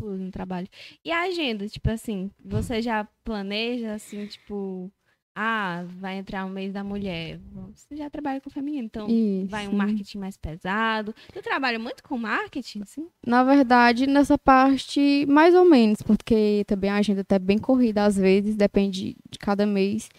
no 0.00 0.30
trabalho. 0.30 0.68
E 1.04 1.12
a 1.12 1.22
agenda, 1.22 1.68
tipo 1.68 1.88
assim, 1.90 2.30
você 2.42 2.80
já 2.82 3.06
planeja, 3.24 3.94
assim, 3.94 4.26
tipo, 4.26 4.90
ah, 5.34 5.84
vai 5.98 6.18
entrar 6.18 6.44
o 6.44 6.50
mês 6.50 6.72
da 6.72 6.84
mulher. 6.84 7.40
Você 7.74 7.96
já 7.96 8.10
trabalha 8.10 8.40
com 8.40 8.50
feminino, 8.50 8.84
então 8.84 9.08
Isso. 9.08 9.50
vai 9.50 9.66
um 9.66 9.72
marketing 9.72 10.18
mais 10.18 10.36
pesado. 10.36 11.14
Tu 11.32 11.42
trabalha 11.42 11.78
muito 11.78 12.02
com 12.02 12.18
marketing, 12.18 12.82
assim? 12.82 13.08
Na 13.26 13.42
verdade, 13.42 14.06
nessa 14.06 14.36
parte, 14.36 15.24
mais 15.26 15.54
ou 15.54 15.64
menos, 15.64 16.02
porque 16.02 16.64
também 16.66 16.90
a 16.90 16.96
agenda 16.96 17.24
tá 17.24 17.38
bem 17.38 17.58
corrida 17.58 18.04
às 18.04 18.16
vezes, 18.16 18.56
depende 18.56 19.16
de 19.30 19.38
cada 19.38 19.64
mês. 19.64 20.10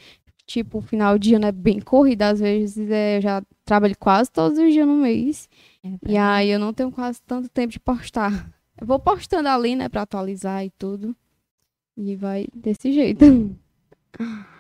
Tipo, 0.46 0.80
o 0.80 0.82
final 0.82 1.18
de 1.18 1.36
ano 1.36 1.46
é 1.46 1.52
bem 1.52 1.80
corrida, 1.80 2.30
às 2.30 2.40
vezes 2.40 2.90
é, 2.90 3.18
eu 3.18 3.22
já 3.22 3.44
trabalho 3.64 3.96
quase 3.98 4.32
todos 4.32 4.58
os 4.58 4.74
dias 4.74 4.88
no 4.88 4.96
mês. 4.96 5.48
E 6.08 6.18
aí 6.18 6.50
eu 6.50 6.60
não 6.60 6.74
tenho 6.74 6.92
quase 6.92 7.22
tanto 7.22 7.48
tempo 7.50 7.72
de 7.72 7.80
postar. 7.80 8.52
Eu 8.80 8.88
vou 8.88 9.00
postando 9.00 9.48
ali, 9.48 9.76
né, 9.76 9.88
pra 9.88 10.02
atualizar 10.02 10.66
e 10.66 10.72
tudo. 10.72 11.16
E 11.96 12.16
vai 12.16 12.48
desse 12.54 12.92
jeito. 12.92 13.24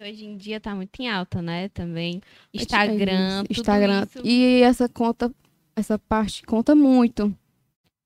Hoje 0.00 0.24
em 0.24 0.36
dia 0.36 0.60
tá 0.60 0.74
muito 0.74 1.00
em 1.00 1.08
alta, 1.10 1.42
né? 1.42 1.68
Também. 1.70 2.20
Instagram, 2.54 3.40
É 3.40 3.40
isso, 3.40 3.44
tudo 3.48 3.58
Instagram. 3.60 4.06
isso. 4.14 4.20
E 4.24 4.62
essa 4.62 4.88
conta, 4.88 5.30
essa 5.74 5.98
parte 5.98 6.42
conta 6.44 6.74
muito. 6.74 7.34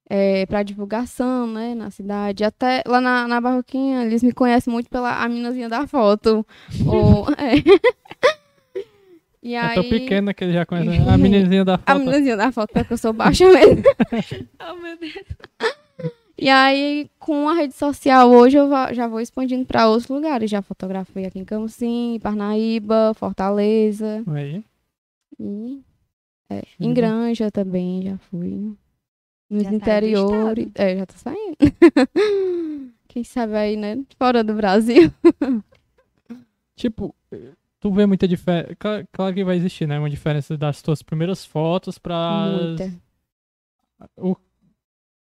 É, 0.08 0.44
pra 0.46 0.62
divulgação, 0.62 1.46
né, 1.46 1.74
na 1.74 1.90
cidade. 1.90 2.44
Até 2.44 2.82
lá 2.86 3.00
na, 3.00 3.26
na 3.28 3.40
Barroquinha, 3.40 4.04
eles 4.04 4.22
me 4.22 4.32
conhecem 4.32 4.70
muito 4.70 4.90
pela 4.90 5.22
a 5.22 5.28
meninazinha 5.28 5.68
da 5.70 5.86
foto. 5.86 6.46
Ou, 6.86 7.26
é. 7.32 7.62
E 9.44 9.54
Eu 9.54 9.60
aí, 9.60 9.74
tô 9.74 9.82
pequena 9.88 10.32
que 10.32 10.44
ele 10.44 10.52
já 10.52 10.64
conhece. 10.64 11.02
A 11.10 11.18
meninazinha 11.18 11.64
da 11.64 11.74
a 11.74 11.78
foto. 11.78 11.98
meninazinha 11.98 12.36
da 12.36 12.52
foto, 12.52 12.72
porque 12.72 12.92
eu 12.92 12.96
sou 12.96 13.12
baixa 13.12 13.44
mesmo. 13.50 13.82
Oh, 14.60 14.76
meu 14.76 14.96
Deus. 14.96 15.14
E 16.42 16.48
aí, 16.48 17.08
com 17.20 17.48
a 17.48 17.54
rede 17.54 17.72
social, 17.72 18.28
hoje 18.28 18.58
eu 18.58 18.68
já 18.92 19.06
vou 19.06 19.20
expandindo 19.20 19.64
para 19.64 19.88
outros 19.88 20.08
lugares. 20.08 20.50
Já 20.50 20.60
fotografei 20.60 21.24
aqui 21.24 21.38
em 21.38 21.44
Camusim, 21.44 22.18
Parnaíba, 22.20 23.14
Fortaleza. 23.14 24.24
Aí. 24.26 24.64
E, 25.38 25.80
é, 26.50 26.64
em. 26.80 26.92
Granja 26.92 27.48
também, 27.48 28.02
já 28.02 28.18
fui. 28.18 28.76
Nos 29.48 29.62
Já 29.62 29.70
do 29.70 29.76
interiores. 29.76 30.68
É, 30.74 30.96
já 30.96 31.06
tá 31.06 31.14
saindo. 31.14 31.56
Quem 33.06 33.22
sabe 33.22 33.54
aí, 33.54 33.76
né? 33.76 34.02
Fora 34.18 34.42
do 34.42 34.54
Brasil. 34.54 35.12
Tipo, 36.74 37.14
tu 37.78 37.92
vê 37.92 38.04
muita 38.04 38.26
diferença. 38.26 38.74
Claro, 38.76 39.06
claro 39.12 39.34
que 39.34 39.44
vai 39.44 39.56
existir, 39.56 39.86
né? 39.86 39.96
Uma 39.96 40.10
diferença 40.10 40.56
das 40.56 40.82
tuas 40.82 41.04
primeiras 41.04 41.46
fotos 41.46 41.98
pra. 41.98 42.48
Muita. 42.50 42.92
O... 44.16 44.34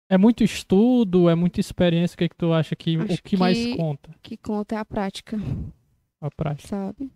É 0.09 0.17
muito 0.17 0.43
estudo, 0.43 1.29
é 1.29 1.35
muita 1.35 1.59
experiência. 1.59 2.15
O 2.15 2.17
que, 2.17 2.29
que 2.29 2.35
tu 2.35 2.51
acha 2.51 2.75
que 2.75 2.97
Acho 2.97 3.19
o 3.19 3.23
que, 3.23 3.37
mais 3.37 3.57
que- 3.57 3.77
conta 3.77 4.09
Que 4.23 4.37
conta 4.37 4.75
é 4.75 4.77
a 4.79 4.85
prática, 4.85 5.37
a 6.19 6.31
prática? 6.31 6.67
sabe? 6.67 7.11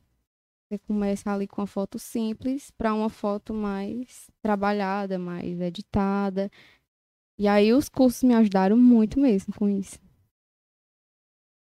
Você 0.70 0.78
começa 0.80 1.32
ali 1.32 1.48
com 1.48 1.62
uma 1.62 1.68
foto 1.68 1.98
simples 2.00 2.72
para 2.72 2.94
uma 2.94 3.10
foto 3.10 3.54
mais 3.54 4.30
trabalhada, 4.42 5.18
mais 5.20 5.60
editada. 5.60 6.50
E 7.38 7.48
aí 7.48 7.74
os 7.74 7.90
cursos 7.90 8.24
me 8.24 8.34
ajudaram 8.36 8.78
muito 8.78 9.20
mesmo 9.20 9.54
com 9.56 9.68
isso. 9.68 10.00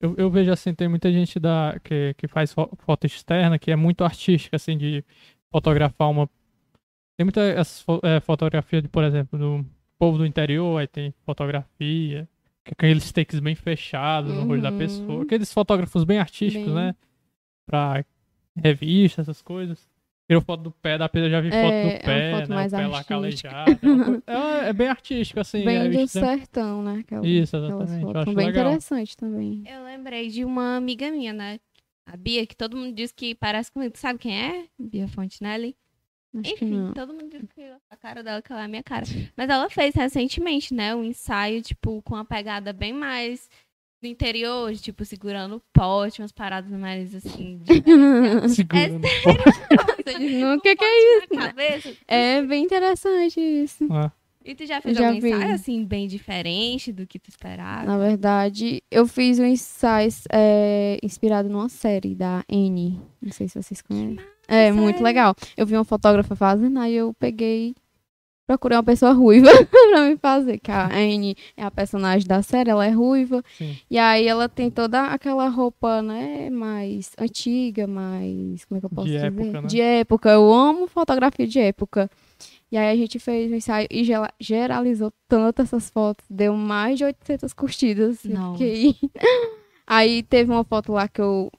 Eu, 0.01 0.15
eu 0.17 0.31
vejo 0.31 0.51
assim, 0.53 0.75
tem 0.75 0.89
muita 0.89 1.13
gente 1.13 1.39
da, 1.41 1.79
que, 1.83 2.15
que 2.15 2.29
faz 2.29 2.53
fo- 2.53 2.71
foto 2.79 3.05
externa 3.07 3.59
que 3.59 3.71
é 3.71 3.77
muito 3.77 4.05
artística, 4.05 4.57
assim, 4.57 4.79
de 4.79 5.05
fotografar 5.51 6.09
uma. 6.11 6.27
Tem 7.17 7.25
muita 7.25 7.41
é, 7.43 8.21
fotografia, 8.21 8.81
de, 8.81 8.89
por 8.89 9.03
exemplo, 9.05 9.39
do 9.39 9.67
povo 9.99 10.19
do 10.19 10.27
interior, 10.27 10.79
aí 10.79 10.87
tem 10.87 11.13
fotografia, 11.25 12.29
que 12.65 12.71
é 12.71 12.73
aqueles 12.73 13.11
takes 13.13 13.41
bem 13.41 13.55
fechados 13.55 14.33
no 14.35 14.45
rosto 14.45 14.63
da 14.63 14.71
Uhum. 14.71 14.79
pessoa. 14.79 15.23
Aqueles 15.25 15.53
fotógrafos 15.53 16.05
bem 16.05 16.19
artísticos, 16.19 16.67
Bem. 16.67 16.75
né? 16.75 16.95
Pra 17.67 18.05
revista, 18.57 19.21
essas 19.23 19.43
coisas. 19.43 19.89
Tirou 20.29 20.43
foto 20.43 20.63
do 20.65 20.71
pé 20.71 20.99
da 20.99 21.09
pessoa, 21.09 21.27
eu 21.27 21.31
já 21.31 21.41
vi 21.41 21.49
É, 21.49 21.63
foto 21.63 21.73
é 21.73 21.83
do 21.83 21.89
uma 21.89 21.99
pé, 22.01 22.31
foto 22.33 22.49
né? 22.51 22.55
mais 22.55 22.73
o 22.73 22.77
pé 22.77 22.87
lá 22.87 23.05
calejado. 23.05 23.71
É, 24.27 24.65
é, 24.67 24.69
é 24.69 24.73
bem 24.75 24.89
artístico, 24.89 25.41
assim. 25.41 25.65
Bem 25.65 25.77
é, 25.79 25.89
do 25.89 26.01
isso 26.01 26.19
é- 26.19 26.23
sertão, 26.37 26.83
né? 26.83 26.99
Aquela- 27.01 27.27
Isso, 27.27 27.57
exatamente. 27.57 27.93
Eu 27.95 28.01
fotos. 28.03 28.17
acho 28.17 28.25
São 28.27 28.35
bem 28.35 28.47
legal. 28.47 28.65
interessante 28.67 29.17
também. 29.17 29.65
Eu 29.67 29.85
lembrei 29.85 30.29
de 30.29 30.45
uma 30.45 30.77
amiga 30.77 31.11
minha, 31.11 31.33
né? 31.33 31.59
A 32.07 32.17
Bia, 32.17 32.47
que 32.47 32.55
todo 32.57 32.77
mundo 32.77 32.95
diz 32.95 33.11
que 33.13 33.35
parece 33.35 33.73
comigo. 33.73 33.93
Tu 33.93 33.99
sabe 33.99 34.19
quem 34.19 34.39
é? 34.39 34.65
Bia 34.79 35.09
Fontinelli. 35.09 35.75
Acho 36.37 36.53
Enfim, 36.55 36.71
não. 36.71 36.93
todo 36.93 37.13
mundo 37.15 37.29
diz 37.31 37.51
que 37.55 37.63
a 37.91 37.97
cara 37.97 38.23
dela 38.23 38.43
que 38.43 38.53
ela 38.53 38.63
é 38.63 38.65
a 38.67 38.69
minha 38.69 38.83
cara. 38.83 39.05
Mas 39.37 39.49
ela 39.49 39.69
fez 39.71 39.95
recentemente, 39.95 40.75
né? 40.75 40.95
Um 40.95 41.03
ensaio, 41.05 41.63
tipo, 41.63 42.03
com 42.03 42.15
uma 42.15 42.25
pegada 42.25 42.73
bem 42.73 42.93
mais 42.93 43.49
do 44.03 44.07
interior, 44.07 44.71
de, 44.73 44.81
tipo, 44.81 45.05
segurando 45.05 45.57
o 45.57 45.63
pote, 45.73 46.21
umas 46.23 46.31
paradas 46.31 46.71
mais 46.71 47.15
assim. 47.15 47.59
diferenciadas. 47.65 48.53
Segurando. 48.55 49.05
O 50.57 50.61
que, 50.61 50.77
que 50.77 50.85
é 50.85 51.19
isso? 51.19 51.29
Cabeça. 51.29 51.95
É 52.07 52.43
bem 52.43 52.65
interessante 52.65 53.41
isso. 53.41 53.87
Ah, 53.91 54.11
E 54.45 54.55
tu 54.55 54.65
já 54.67 54.81
fez 54.81 54.97
Já 54.97 55.09
algum 55.09 55.21
vi. 55.21 55.31
ensaio, 55.31 55.53
assim, 55.55 55.85
bem 55.85 56.07
diferente 56.07 56.93
do 56.93 57.07
que 57.07 57.19
tu 57.19 57.29
esperava? 57.29 57.85
Na 57.85 57.99
verdade, 57.99 58.83
eu 58.91 59.07
fiz 59.07 59.39
um 59.39 59.45
ensaio 59.45 60.11
é, 60.33 60.99
inspirado 61.03 61.49
numa 61.49 61.69
série 61.69 62.15
da 62.15 62.45
N. 62.49 63.01
Não 63.21 63.33
sei 63.33 63.49
se 63.49 63.61
vocês 63.61 63.83
conhecem. 63.83 64.19
É, 64.49 64.73
muito 64.73 64.97
sério? 64.97 65.05
legal. 65.05 65.35
Eu 65.57 65.67
vi 65.67 65.75
uma 65.75 65.85
fotógrafa 65.85 66.35
fazendo, 66.35 66.79
aí 66.81 66.95
eu 66.95 67.15
peguei. 67.15 67.75
Procurei 68.47 68.79
uma 68.79 68.83
pessoa 68.83 69.13
ruiva 69.13 69.51
pra 69.93 70.09
me 70.09 70.17
fazer, 70.17 70.57
que 70.59 70.71
a 70.71 70.87
Anne 70.87 71.37
é 71.55 71.63
a 71.63 71.71
personagem 71.71 72.27
da 72.27 72.41
série, 72.41 72.71
ela 72.71 72.87
é 72.87 72.89
ruiva. 72.89 73.45
sim. 73.59 73.77
E 73.91 73.99
aí 73.99 74.27
ela 74.27 74.49
tem 74.49 74.71
toda 74.71 75.03
aquela 75.09 75.49
roupa, 75.49 76.01
né, 76.01 76.49
mais 76.49 77.11
antiga, 77.19 77.87
mais. 77.87 78.65
Como 78.65 78.79
é 78.79 78.81
que 78.81 78.87
eu 78.87 78.91
posso 78.91 79.07
De 79.07 79.13
dizer? 79.13 79.27
época, 79.27 79.61
né? 79.61 79.69
De 79.69 79.81
época. 79.83 80.31
Eu 80.31 80.51
amo 80.51 80.87
fotografia 80.87 81.47
de 81.47 81.59
época. 81.61 82.11
E 82.73 82.77
aí 82.79 82.91
a 82.91 82.97
gente 82.97 83.19
fez 83.19 83.53
um 83.53 83.57
ensaio 83.57 83.87
e 83.91 84.03
geralizou 84.41 85.13
tanto 85.29 85.61
essas 85.61 85.91
fotos. 85.91 86.25
Deu 86.31 86.55
mais 86.55 86.97
de 86.97 87.05
800 87.05 87.53
curtidas. 87.53 88.25
Nossa. 88.25 88.57
fiquei- 88.59 88.97
Aí 89.87 90.23
teve 90.23 90.51
uma 90.51 90.65
foto 90.65 90.93
lá 90.93 91.07
que 91.09 91.21
eu, 91.21 91.51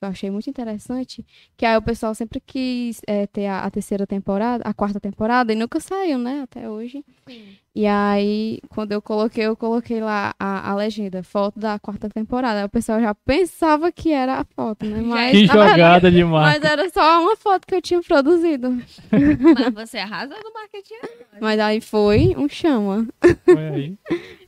que 0.00 0.04
eu 0.06 0.08
achei 0.08 0.30
muito 0.30 0.48
interessante. 0.48 1.24
Que 1.56 1.66
aí 1.66 1.76
o 1.76 1.82
pessoal 1.82 2.14
sempre 2.14 2.40
quis 2.40 3.00
é, 3.06 3.26
ter 3.26 3.46
a, 3.46 3.60
a 3.60 3.70
terceira 3.70 4.06
temporada, 4.06 4.64
a 4.64 4.72
quarta 4.72 4.98
temporada, 4.98 5.52
e 5.52 5.56
nunca 5.56 5.78
saiu, 5.78 6.18
né, 6.18 6.40
até 6.40 6.68
hoje. 6.68 7.04
Sim. 7.28 7.56
E 7.72 7.86
aí, 7.86 8.58
quando 8.68 8.90
eu 8.90 9.00
coloquei, 9.00 9.44
eu 9.46 9.54
coloquei 9.56 10.00
lá 10.00 10.34
a, 10.40 10.70
a 10.70 10.74
legenda, 10.74 11.22
foto 11.22 11.60
da 11.60 11.78
quarta 11.78 12.08
temporada. 12.08 12.66
O 12.66 12.68
pessoal 12.68 13.00
já 13.00 13.14
pensava 13.14 13.92
que 13.92 14.12
era 14.12 14.40
a 14.40 14.44
foto, 14.44 14.84
né? 14.86 15.00
Mas, 15.06 15.30
Que 15.30 15.46
jogada 15.46 16.10
demais. 16.10 16.58
mas 16.60 16.68
era 16.68 16.90
só 16.90 17.22
uma 17.22 17.36
foto 17.36 17.64
que 17.68 17.74
eu 17.76 17.80
tinha 17.80 18.00
produzido. 18.02 18.70
Mas 18.72 19.72
você 19.88 19.98
arrasou 19.98 20.36
no 20.42 20.52
marketing. 20.52 20.94
Mas 21.40 21.60
aí 21.60 21.80
foi 21.80 22.34
um 22.36 22.48
chama. 22.48 23.06
Foi 23.44 23.68
aí. 23.68 23.94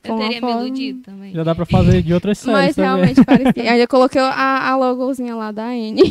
Eu 0.03 0.17
teria 0.17 0.29
me 0.29 0.41
forma- 0.41 0.61
iludido 0.63 1.03
também. 1.03 1.33
Já 1.33 1.45
dá 1.45 1.55
pra 1.55 1.65
fazer 1.65 2.03
de 2.03 2.13
outras 2.13 2.39
séries 2.39 2.53
Mas 2.61 2.75
também. 2.75 2.91
realmente 2.91 3.25
parecia. 3.25 3.73
Aí 3.73 3.81
eu 3.81 3.87
coloquei 3.89 4.21
a, 4.21 4.69
a 4.71 4.77
logozinha 4.77 5.37
lá 5.37 5.53
da 5.53 5.73
N. 5.73 6.03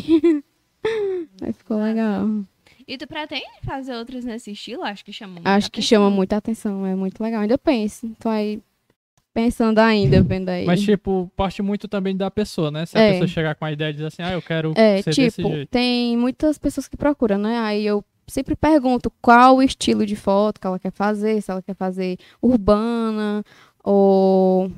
aí 1.42 1.52
ficou 1.52 1.76
legal. 1.76 2.26
E 2.86 2.96
tu 2.98 3.06
pretende 3.06 3.46
fazer 3.62 3.94
outros 3.94 4.24
nesse 4.24 4.52
estilo? 4.52 4.82
Acho 4.82 5.04
que 5.04 5.12
chama 5.12 5.34
muito 5.34 5.46
Acho 5.46 5.70
que 5.70 5.80
atenção. 5.80 5.98
chama 5.98 6.10
muita 6.10 6.36
atenção, 6.36 6.86
é 6.86 6.94
muito 6.94 7.22
legal. 7.22 7.40
Ainda 7.42 7.56
penso. 7.58 8.10
Tô 8.18 8.28
aí 8.28 8.60
pensando 9.34 9.78
ainda, 9.78 10.22
vendo 10.22 10.48
aí. 10.50 10.66
Mas, 10.66 10.82
tipo, 10.82 11.30
parte 11.36 11.62
muito 11.62 11.88
também 11.88 12.16
da 12.16 12.30
pessoa, 12.30 12.70
né? 12.70 12.84
Se 12.86 12.98
a 12.98 13.00
É. 13.00 13.12
pessoa 13.12 13.26
chegar 13.28 13.54
com 13.54 13.64
a 13.64 13.72
ideia 13.72 13.90
e 13.90 13.92
dizer 13.94 14.06
assim, 14.06 14.22
ah, 14.22 14.32
eu 14.32 14.42
quero 14.42 14.72
É, 14.76 15.00
ser 15.02 15.14
desse 15.14 15.36
tipo, 15.36 15.48
jeito. 15.48 15.68
tem 15.70 16.16
muitas 16.16 16.58
pessoas 16.58 16.86
que 16.88 16.96
procuram, 16.96 17.38
né? 17.38 17.58
Aí 17.60 17.84
eu 17.86 18.04
sempre 18.26 18.54
pergunto 18.54 19.10
qual 19.22 19.56
o 19.56 19.62
estilo 19.62 20.04
de 20.04 20.16
foto 20.16 20.60
que 20.60 20.66
ela 20.66 20.78
quer 20.78 20.92
fazer, 20.92 21.40
se 21.40 21.50
ela 21.50 21.62
quer 21.62 21.74
fazer 21.74 22.18
urbana 22.42 23.42
ou 23.82 24.70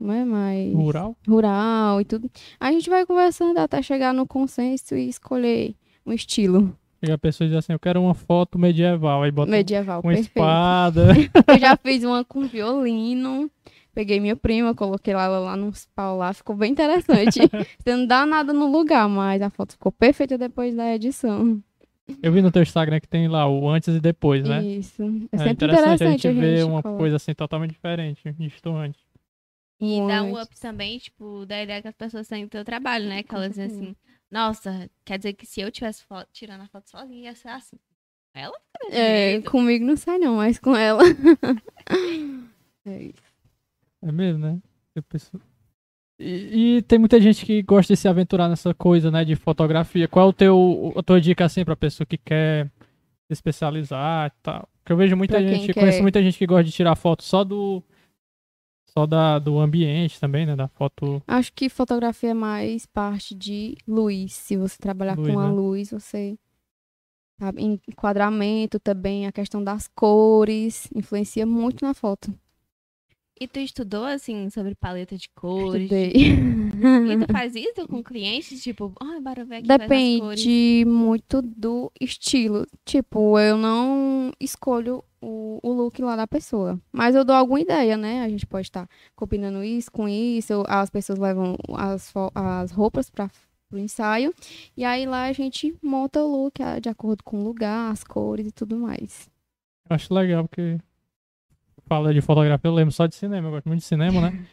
não 0.00 0.12
é 0.12 0.24
mais 0.24 0.72
Rural? 0.74 1.16
rural 1.28 2.00
e 2.00 2.04
tudo. 2.04 2.30
A 2.58 2.72
gente 2.72 2.88
vai 2.90 3.04
conversando 3.06 3.58
até 3.58 3.80
chegar 3.82 4.12
no 4.12 4.26
consenso 4.26 4.94
e 4.96 5.08
escolher 5.08 5.74
um 6.04 6.12
estilo 6.12 6.76
E 7.06 7.12
a 7.12 7.18
pessoa 7.18 7.46
diz 7.48 7.56
assim, 7.56 7.72
eu 7.72 7.78
quero 7.78 8.00
uma 8.02 8.14
foto 8.14 8.58
medieval. 8.58 9.22
Aí 9.22 9.30
bota 9.30 9.50
medieval 9.50 10.00
uma 10.02 10.12
perfeito. 10.12 10.28
espada. 10.28 11.06
Eu 11.48 11.58
já 11.58 11.76
fiz 11.76 12.02
uma 12.04 12.24
com 12.24 12.46
violino. 12.46 13.50
Peguei 13.94 14.20
minha 14.20 14.36
prima, 14.36 14.74
coloquei 14.74 15.14
lá, 15.14 15.24
ela 15.24 15.38
lá 15.38 15.56
nos 15.56 15.86
pau 15.94 16.18
lá, 16.18 16.32
ficou 16.34 16.54
bem 16.54 16.72
interessante. 16.72 17.40
Você 17.78 17.96
não 17.96 18.06
dá 18.06 18.26
nada 18.26 18.52
no 18.52 18.70
lugar, 18.70 19.08
mas 19.08 19.40
a 19.40 19.48
foto 19.48 19.72
ficou 19.72 19.90
perfeita 19.90 20.36
depois 20.36 20.74
da 20.74 20.94
edição. 20.94 21.62
eu 22.22 22.30
vi 22.30 22.42
no 22.42 22.50
teu 22.52 22.62
Instagram 22.62 23.00
que 23.00 23.08
tem 23.08 23.26
lá 23.26 23.48
o 23.48 23.66
antes 23.68 23.94
e 23.94 24.00
depois, 24.00 24.46
né? 24.46 24.62
Isso. 24.62 25.02
É 25.32 25.36
É 25.36 25.38
sempre 25.38 25.52
interessante, 25.66 26.02
a 26.04 26.10
gente 26.10 26.28
ver 26.32 26.64
uma 26.66 26.82
coloca. 26.82 26.98
coisa 26.98 27.16
assim 27.16 27.32
totalmente 27.32 27.70
diferente, 27.72 28.20
distoante. 28.38 28.98
E 29.80 29.98
dá 30.06 30.22
um 30.22 30.40
up 30.40 30.58
também, 30.60 30.98
tipo, 30.98 31.44
da 31.46 31.62
ideia 31.62 31.80
que 31.82 31.88
as 31.88 31.94
pessoas 31.94 32.28
têm 32.28 32.44
do 32.44 32.50
teu 32.50 32.64
trabalho, 32.64 33.06
né? 33.08 33.22
Que 33.22 33.34
elas 33.34 33.50
dizem 33.50 33.64
assim, 33.66 33.96
nossa, 34.30 34.90
quer 35.04 35.18
dizer 35.18 35.32
que 35.34 35.46
se 35.46 35.60
eu 35.60 35.70
tivesse 35.70 36.04
tirando 36.32 36.62
a 36.62 36.68
foto 36.68 36.88
sozinha, 36.90 37.24
ia 37.30 37.34
ser 37.34 37.48
assim. 37.48 37.76
Ela 38.34 38.54
É, 38.90 39.40
comigo 39.42 39.84
não 39.84 39.96
sai 39.96 40.18
não, 40.18 40.36
mas 40.36 40.58
com 40.58 40.76
ela. 40.76 41.02
é 42.84 43.02
isso. 43.04 43.22
É 44.02 44.12
mesmo, 44.12 44.38
né? 44.46 44.58
Eu 44.94 45.02
penso- 45.02 45.40
E, 46.18 46.76
e 46.78 46.82
tem 46.82 46.98
muita 46.98 47.20
gente 47.20 47.44
que 47.44 47.62
gosta 47.62 47.92
de 47.94 48.00
se 48.00 48.08
aventurar 48.08 48.48
nessa 48.48 48.72
coisa, 48.74 49.10
né, 49.10 49.24
de 49.24 49.34
fotografia. 49.36 50.08
Qual 50.08 50.26
é 50.26 50.28
o 50.28 50.32
teu, 50.32 50.92
a 50.96 51.02
tua 51.02 51.20
dica, 51.20 51.44
assim, 51.44 51.64
pra 51.64 51.76
pessoa 51.76 52.06
que 52.06 52.16
quer 52.16 52.66
se 53.26 53.32
especializar 53.32 54.28
e 54.28 54.42
tal? 54.42 54.68
Porque 54.78 54.92
eu 54.92 54.96
vejo 54.96 55.16
muita 55.16 55.38
Pra 55.38 55.46
gente, 55.46 55.72
quer- 55.72 55.80
conheço 55.80 56.02
muita 56.02 56.22
gente 56.22 56.38
que 56.38 56.46
gosta 56.46 56.64
de 56.64 56.72
tirar 56.72 56.94
foto 56.96 57.22
só 57.22 57.42
do, 57.44 57.82
só 58.96 59.06
da, 59.06 59.38
do 59.38 59.58
ambiente 59.60 60.18
também, 60.18 60.46
né, 60.46 60.56
da 60.56 60.68
foto... 60.68 61.22
Acho 61.26 61.52
que 61.52 61.68
fotografia 61.68 62.30
é 62.30 62.34
mais 62.34 62.86
parte 62.86 63.34
de 63.34 63.76
luz. 63.86 64.32
Se 64.32 64.56
você 64.56 64.78
trabalhar 64.78 65.18
Luz, 65.18 65.30
com 65.30 65.38
a 65.38 65.48
né? 65.48 65.52
luz, 65.52 65.90
você. 65.90 66.38
Sabe? 67.38 67.62
Enquadramento 67.62 68.80
também, 68.80 69.26
a 69.26 69.32
questão 69.32 69.62
das 69.62 69.86
cores, 69.88 70.88
influencia 70.94 71.44
muito 71.44 71.84
na 71.84 71.92
foto. 71.92 72.32
E 73.38 73.46
tu 73.46 73.58
estudou, 73.58 74.04
assim, 74.04 74.48
sobre 74.48 74.74
paleta 74.74 75.14
de 75.16 75.28
cores? 75.28 75.82
Estudei. 75.82 76.12
E 76.14 77.26
tu 77.26 77.26
faz 77.32 77.54
isso 77.54 77.86
com 77.86 78.02
clientes? 78.02 78.62
Tipo, 78.62 78.94
ai, 78.98 79.20
bora 79.20 79.44
ver 79.44 79.56
aqui 79.56 79.66
quais 79.66 79.82
as 79.82 80.20
cores. 80.20 80.42
Depende 80.42 80.84
muito 80.86 81.42
do 81.42 81.92
estilo. 82.00 82.66
Tipo, 82.84 83.38
eu 83.38 83.58
não 83.58 84.32
escolho 84.40 85.04
o, 85.20 85.60
o 85.62 85.72
look 85.72 86.00
lá 86.00 86.16
da 86.16 86.26
pessoa. 86.26 86.80
Mas 86.90 87.14
eu 87.14 87.26
dou 87.26 87.36
alguma 87.36 87.60
ideia, 87.60 87.96
né? 87.98 88.22
A 88.22 88.28
gente 88.28 88.46
pode 88.46 88.68
estar 88.68 88.88
combinando 89.14 89.62
isso 89.62 89.92
com 89.92 90.08
isso. 90.08 90.64
As 90.66 90.88
pessoas 90.88 91.18
levam 91.18 91.56
as, 91.74 92.14
as 92.34 92.70
roupas 92.70 93.10
para 93.10 93.30
o 93.70 93.76
ensaio. 93.76 94.32
E 94.74 94.82
aí 94.82 95.04
lá 95.04 95.24
a 95.24 95.32
gente 95.32 95.76
monta 95.82 96.22
o 96.22 96.44
look 96.44 96.62
ah, 96.62 96.78
de 96.78 96.88
acordo 96.88 97.22
com 97.22 97.40
o 97.40 97.44
lugar, 97.44 97.90
as 97.90 98.02
cores 98.02 98.46
e 98.46 98.52
tudo 98.52 98.78
mais. 98.78 99.28
Eu 99.88 99.94
acho 99.94 100.12
legal, 100.12 100.48
porque 100.48 100.78
fala 101.86 102.12
de 102.12 102.20
fotografia, 102.20 102.68
eu 102.68 102.74
lembro 102.74 102.92
só 102.92 103.06
de 103.06 103.14
cinema, 103.14 103.48
eu 103.48 103.52
gosto 103.52 103.66
muito 103.66 103.80
de 103.80 103.86
cinema, 103.86 104.20
né? 104.20 104.46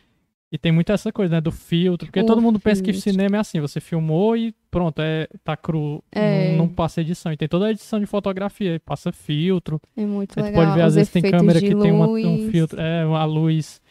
E 0.51 0.57
tem 0.57 0.71
muito 0.71 0.91
essa 0.91 1.11
coisa, 1.11 1.33
né, 1.35 1.41
do 1.41 1.51
filtro, 1.51 2.07
porque 2.07 2.19
O 2.19 2.25
todo 2.25 2.39
mundo 2.39 2.59
pensa 2.59 2.83
que 2.83 2.93
cinema 2.93 3.37
é 3.37 3.39
assim, 3.39 3.59
você 3.59 3.79
filmou 3.79 4.37
e 4.37 4.53
pronto, 4.69 5.01
é, 5.01 5.27
tá 5.43 5.57
cru, 5.57 6.03
É. 6.11 6.49
não, 6.51 6.67
não 6.67 6.69
passa 6.69 7.01
edição. 7.01 7.31
E 7.33 7.37
tem 7.37 7.47
toda 7.47 7.65
a 7.65 7.71
edição 7.71 7.99
de 7.99 8.05
fotografia, 8.05 8.79
passa 8.85 9.11
filtro. 9.11 9.81
É 9.97 10.05
muito 10.05 10.39
legal. 10.39 10.63
pode 10.63 10.75
ver, 10.75 10.81
às 10.83 10.93
vezes 10.93 11.11
tem 11.11 11.23
câmera 11.23 11.59
que 11.59 11.73
tem 11.73 11.91
uma, 11.91 12.07
um 12.07 12.35
luz. 12.35 12.51
filtro, 12.51 12.79
é, 12.79 13.03
uma 13.03 13.25
luz 13.25 13.81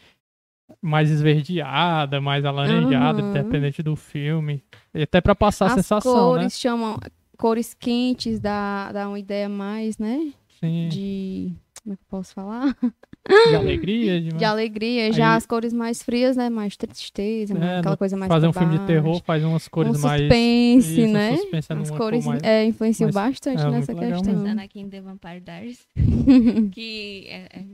mais 0.81 1.11
esverdeada, 1.11 2.21
mais 2.21 2.45
alaranjada, 2.45 3.21
Aham. 3.21 3.31
dependente 3.33 3.83
do 3.83 3.97
filme. 3.97 4.63
E 4.93 5.03
até 5.03 5.19
pra 5.19 5.35
passar 5.35 5.65
a 5.65 5.67
As 5.67 5.73
sensação, 5.73 6.13
cores 6.13 6.57
chamam 6.57 6.97
cores 7.37 7.73
quentes, 7.73 8.39
dá, 8.39 8.89
dá 8.93 9.09
uma 9.09 9.19
ideia 9.19 9.49
mais, 9.49 9.97
né? 9.97 10.17
né? 10.17 10.33
Sim, 10.61 10.87
De. 10.89 11.51
Como 11.83 11.93
é 11.93 11.97
que 11.97 12.03
eu 12.03 12.07
posso 12.09 12.33
falar? 12.33 12.77
alegria, 13.57 14.21
de, 14.21 14.29
De 14.29 14.45
alegria. 14.45 15.11
Já 15.11 15.31
Aí- 15.31 15.37
as 15.37 15.45
cores 15.45 15.73
mais 15.73 16.01
frias, 16.01 16.37
né? 16.37 16.49
Mais 16.49 16.77
tristeza, 16.77 17.53
É, 17.57 17.79
aquela 17.79 17.91
no- 17.91 17.97
coisa 17.97 18.15
mais 18.17 18.29
fazer 18.29 18.47
um 18.47 18.53
filme 18.53 18.77
de 18.77 18.85
terror, 18.85 19.21
faz 19.23 19.43
umas 19.43 19.67
cores 19.67 19.97
um 19.97 20.01
mais... 20.01 20.21
suspense, 20.21 20.91
Isso, 21.01 21.09
um 21.09 21.13
né? 21.13 21.35
suspense 21.37 21.71
é 21.71 21.75
As 21.75 21.91
cores 21.91 22.25
mais- 22.25 22.43
é, 22.43 22.65
influenciam 22.65 23.09
mais- 23.13 23.15
bastante 23.31 23.61
é, 23.61 23.69
nessa 23.69 23.93
legal 23.93 24.21
questão. 24.21 24.33
Pensando 24.43 24.59
aqui 24.59 24.79
em 24.79 24.89
The 24.89 25.01
Vampire 25.01 25.41
Diaries, 25.41 25.87
que 26.73 27.25
é, 27.27 27.59
é 27.59 27.65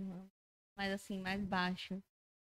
mais 0.77 0.91
assim, 0.93 1.19
mais 1.19 1.43
baixo. 1.43 1.97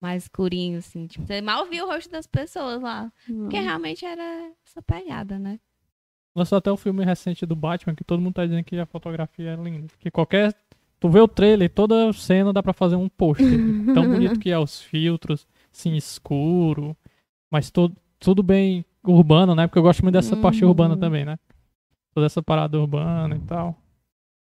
Mais 0.01 0.23
escurinho, 0.23 0.79
assim. 0.79 1.05
Tipo, 1.05 1.27
você 1.27 1.41
mal 1.41 1.65
viu 1.67 1.85
o 1.85 1.87
rosto 1.87 2.09
das 2.09 2.25
pessoas 2.25 2.81
lá. 2.81 3.11
Porque 3.27 3.57
Hum. 3.59 3.63
realmente 3.63 4.03
era 4.03 4.51
essa 4.65 4.81
pegada, 4.81 5.37
né? 5.37 5.59
Lançou 6.35 6.57
até 6.57 6.71
o 6.71 6.77
filme 6.77 7.03
recente 7.05 7.45
do 7.45 7.55
Batman, 7.55 7.93
que 7.93 8.03
todo 8.03 8.19
mundo 8.21 8.33
tá 8.35 8.45
dizendo 8.45 8.63
que 8.63 8.79
a 8.79 8.85
fotografia 8.85 9.51
é 9.51 9.55
linda. 9.55 9.87
Que 9.99 10.09
qualquer. 10.09 10.55
Tu 11.01 11.09
vê 11.09 11.19
o 11.19 11.27
trailer, 11.27 11.67
toda 11.67 12.13
cena 12.13 12.53
dá 12.53 12.61
pra 12.61 12.73
fazer 12.73 12.95
um 12.95 13.09
post. 13.09 13.43
Tão 13.93 14.07
bonito 14.07 14.39
que 14.39 14.51
é, 14.51 14.59
os 14.59 14.79
filtros, 14.79 15.47
assim, 15.73 15.95
escuro. 15.95 16.95
Mas 17.51 17.71
todo, 17.71 17.95
tudo 18.19 18.43
bem 18.43 18.85
urbano, 19.03 19.55
né? 19.55 19.65
Porque 19.65 19.79
eu 19.79 19.83
gosto 19.83 20.03
muito 20.03 20.13
dessa 20.13 20.37
parte 20.37 20.63
Uhum. 20.63 20.69
urbana 20.69 20.95
também, 20.95 21.25
né? 21.25 21.39
Toda 22.13 22.27
essa 22.27 22.41
parada 22.43 22.79
urbana 22.79 23.35
e 23.35 23.39
tal. 23.39 23.75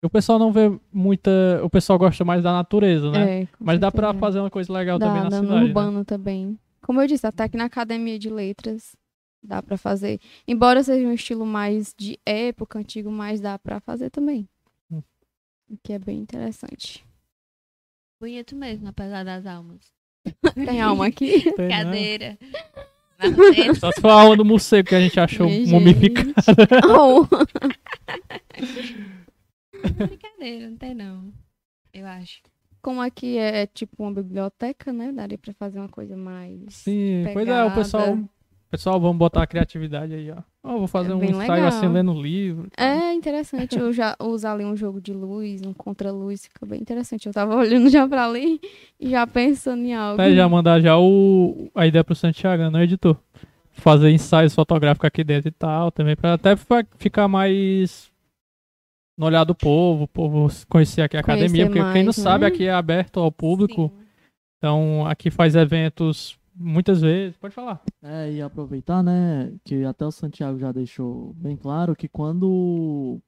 E 0.02 0.06
o 0.06 0.10
pessoal 0.10 0.40
não 0.40 0.50
vê 0.50 0.76
muita. 0.92 1.30
O 1.62 1.70
pessoal 1.70 1.96
gosta 1.98 2.24
mais 2.24 2.42
da 2.42 2.52
natureza, 2.52 3.10
né? 3.12 3.42
É, 3.42 3.48
Mas 3.60 3.78
dá 3.78 3.92
pra 3.92 4.08
certeza. 4.08 4.20
fazer 4.20 4.40
uma 4.40 4.50
coisa 4.50 4.72
legal 4.72 4.98
Dá, 4.98 5.06
também 5.06 5.22
na 5.22 5.28
dá 5.28 5.36
no 5.36 5.42
cidade. 5.44 5.60
Né? 5.62 5.66
urbano 5.68 6.04
também. 6.04 6.58
Como 6.82 7.00
eu 7.00 7.06
disse, 7.06 7.26
até 7.26 7.48
que 7.48 7.56
na 7.56 7.66
academia 7.66 8.18
de 8.18 8.28
letras 8.28 8.96
dá 9.40 9.62
pra 9.62 9.76
fazer. 9.76 10.18
Embora 10.48 10.82
seja 10.82 11.06
um 11.06 11.12
estilo 11.12 11.46
mais 11.46 11.94
de 11.96 12.18
época, 12.26 12.78
antigo, 12.78 13.08
mas 13.08 13.40
dá 13.40 13.56
pra 13.56 13.78
fazer 13.78 14.10
também. 14.10 14.48
O 15.70 15.78
que 15.82 15.92
é 15.92 15.98
bem 15.98 16.18
interessante. 16.18 17.04
Bonito 18.20 18.54
mesmo, 18.56 18.88
apesar 18.88 19.24
das 19.24 19.46
almas. 19.46 19.80
Tem 20.54 20.80
alma 20.80 21.06
aqui? 21.06 21.42
Tem, 21.54 21.68
né? 21.68 21.84
Cadeira. 21.84 22.38
Só 23.78 23.90
se 23.92 24.00
for 24.00 24.08
a 24.10 24.14
aula 24.20 24.36
do 24.36 24.44
morcego 24.44 24.88
que 24.88 24.94
a 24.94 25.00
gente 25.00 25.18
achou 25.20 25.46
Minha 25.46 25.78
mumificado. 25.78 26.28
gente. 26.28 26.40
Oh, 26.90 27.26
Brincadeira, 30.06 30.68
não 30.70 30.76
tem 30.76 30.94
não. 30.94 31.32
Eu 31.92 32.06
acho. 32.06 32.42
como 32.82 33.00
aqui 33.00 33.38
é 33.38 33.66
tipo 33.66 34.02
uma 34.02 34.12
biblioteca, 34.12 34.92
né? 34.92 35.12
Daria 35.12 35.38
pra 35.38 35.52
fazer 35.54 35.78
uma 35.78 35.88
coisa 35.88 36.16
mais. 36.16 36.60
Sim, 36.74 37.24
pois 37.32 37.48
é, 37.48 37.64
o 37.64 37.74
pessoal. 37.74 38.18
Pessoal, 38.70 39.00
vamos 39.00 39.16
botar 39.16 39.42
a 39.42 39.46
criatividade 39.48 40.14
aí, 40.14 40.30
ó. 40.30 40.36
Ó, 40.62 40.78
vou 40.78 40.86
fazer 40.86 41.10
É 41.10 41.14
um 41.14 41.24
ensaio 41.24 41.50
legal. 41.50 41.66
assim, 41.66 41.88
lendo 41.88 42.14
livro. 42.14 42.68
tal. 42.70 42.86
É 42.86 43.12
interessante 43.12 43.76
eu 43.76 43.92
já 43.92 44.14
usar 44.22 44.52
ali 44.52 44.64
um 44.64 44.76
jogo 44.76 45.00
de 45.00 45.12
luz, 45.12 45.60
um 45.66 45.72
contra-luz, 45.72 46.46
fica 46.46 46.64
bem 46.64 46.80
interessante. 46.80 47.26
Eu 47.26 47.32
tava 47.32 47.56
olhando 47.58 47.90
já 47.90 48.06
pra 48.06 48.26
ali 48.26 48.60
e 49.00 49.10
já 49.10 49.26
pensando 49.26 49.82
em 49.84 49.92
algo. 49.92 50.22
Até 50.22 50.32
já 50.36 50.48
mandar 50.48 50.80
já 50.80 50.96
o, 50.96 51.68
a 51.74 51.84
ideia 51.84 52.04
pro 52.04 52.14
Santiago, 52.14 52.70
né, 52.70 52.84
editor? 52.84 53.16
Fazer 53.72 54.10
ensaios 54.10 54.54
fotográficos 54.54 55.06
aqui 55.06 55.24
dentro 55.24 55.48
e 55.48 55.52
tal, 55.52 55.90
também, 55.90 56.14
pra 56.14 56.34
até 56.34 56.54
ficar 56.96 57.26
mais 57.26 58.08
no 59.18 59.26
olhar 59.26 59.42
do 59.44 59.54
povo, 59.54 60.04
o 60.04 60.08
povo 60.08 60.48
conhecer 60.68 61.02
aqui 61.02 61.16
a 61.16 61.22
Conhecer 61.22 61.44
academia, 61.44 61.66
porque 61.66 61.92
quem 61.92 62.02
não 62.02 62.06
mais, 62.06 62.16
sabe, 62.16 62.42
né? 62.42 62.48
aqui 62.48 62.64
é 62.66 62.72
aberto 62.72 63.20
ao 63.20 63.30
público, 63.32 63.88
Sim. 63.94 64.04
então 64.58 65.06
aqui 65.06 65.30
faz 65.30 65.54
eventos 65.54 66.38
muitas 66.60 67.00
vezes. 67.00 67.36
Pode 67.38 67.54
falar. 67.54 67.82
É, 68.02 68.32
e 68.32 68.42
aproveitar, 68.42 69.02
né, 69.02 69.52
que 69.64 69.84
até 69.84 70.06
o 70.06 70.10
Santiago 70.10 70.58
já 70.58 70.70
deixou 70.70 71.32
bem 71.34 71.56
claro 71.56 71.96
que 71.96 72.06
quando 72.06 73.18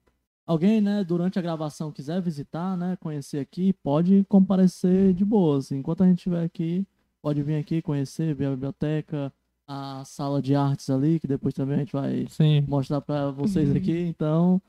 alguém, 0.45 0.79
né, 0.79 1.03
durante 1.03 1.39
a 1.39 1.41
gravação 1.41 1.91
quiser 1.91 2.21
visitar, 2.21 2.77
né, 2.77 2.95
conhecer 2.99 3.39
aqui, 3.39 3.73
pode 3.73 4.23
comparecer 4.29 5.13
de 5.13 5.25
boas. 5.25 5.71
Enquanto 5.71 6.03
a 6.03 6.07
gente 6.07 6.19
estiver 6.19 6.43
aqui, 6.43 6.85
pode 7.21 7.41
vir 7.41 7.55
aqui 7.55 7.81
conhecer, 7.81 8.35
ver 8.35 8.45
a 8.45 8.51
biblioteca, 8.51 9.33
a 9.67 10.03
sala 10.05 10.41
de 10.41 10.53
artes 10.55 10.89
ali, 10.89 11.19
que 11.19 11.27
depois 11.27 11.53
também 11.53 11.77
a 11.77 11.79
gente 11.79 11.93
vai 11.93 12.25
Sim. 12.29 12.63
mostrar 12.67 13.01
pra 13.01 13.31
vocês 13.31 13.75
aqui. 13.75 13.97
Então, 14.01 14.61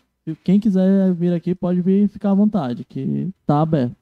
quem 0.42 0.58
quiser 0.58 1.12
vir 1.12 1.34
aqui, 1.34 1.54
pode 1.54 1.82
vir 1.82 2.04
e 2.04 2.08
ficar 2.08 2.30
à 2.30 2.34
vontade, 2.34 2.84
que 2.84 3.28
tá 3.46 3.60
aberto. 3.60 3.96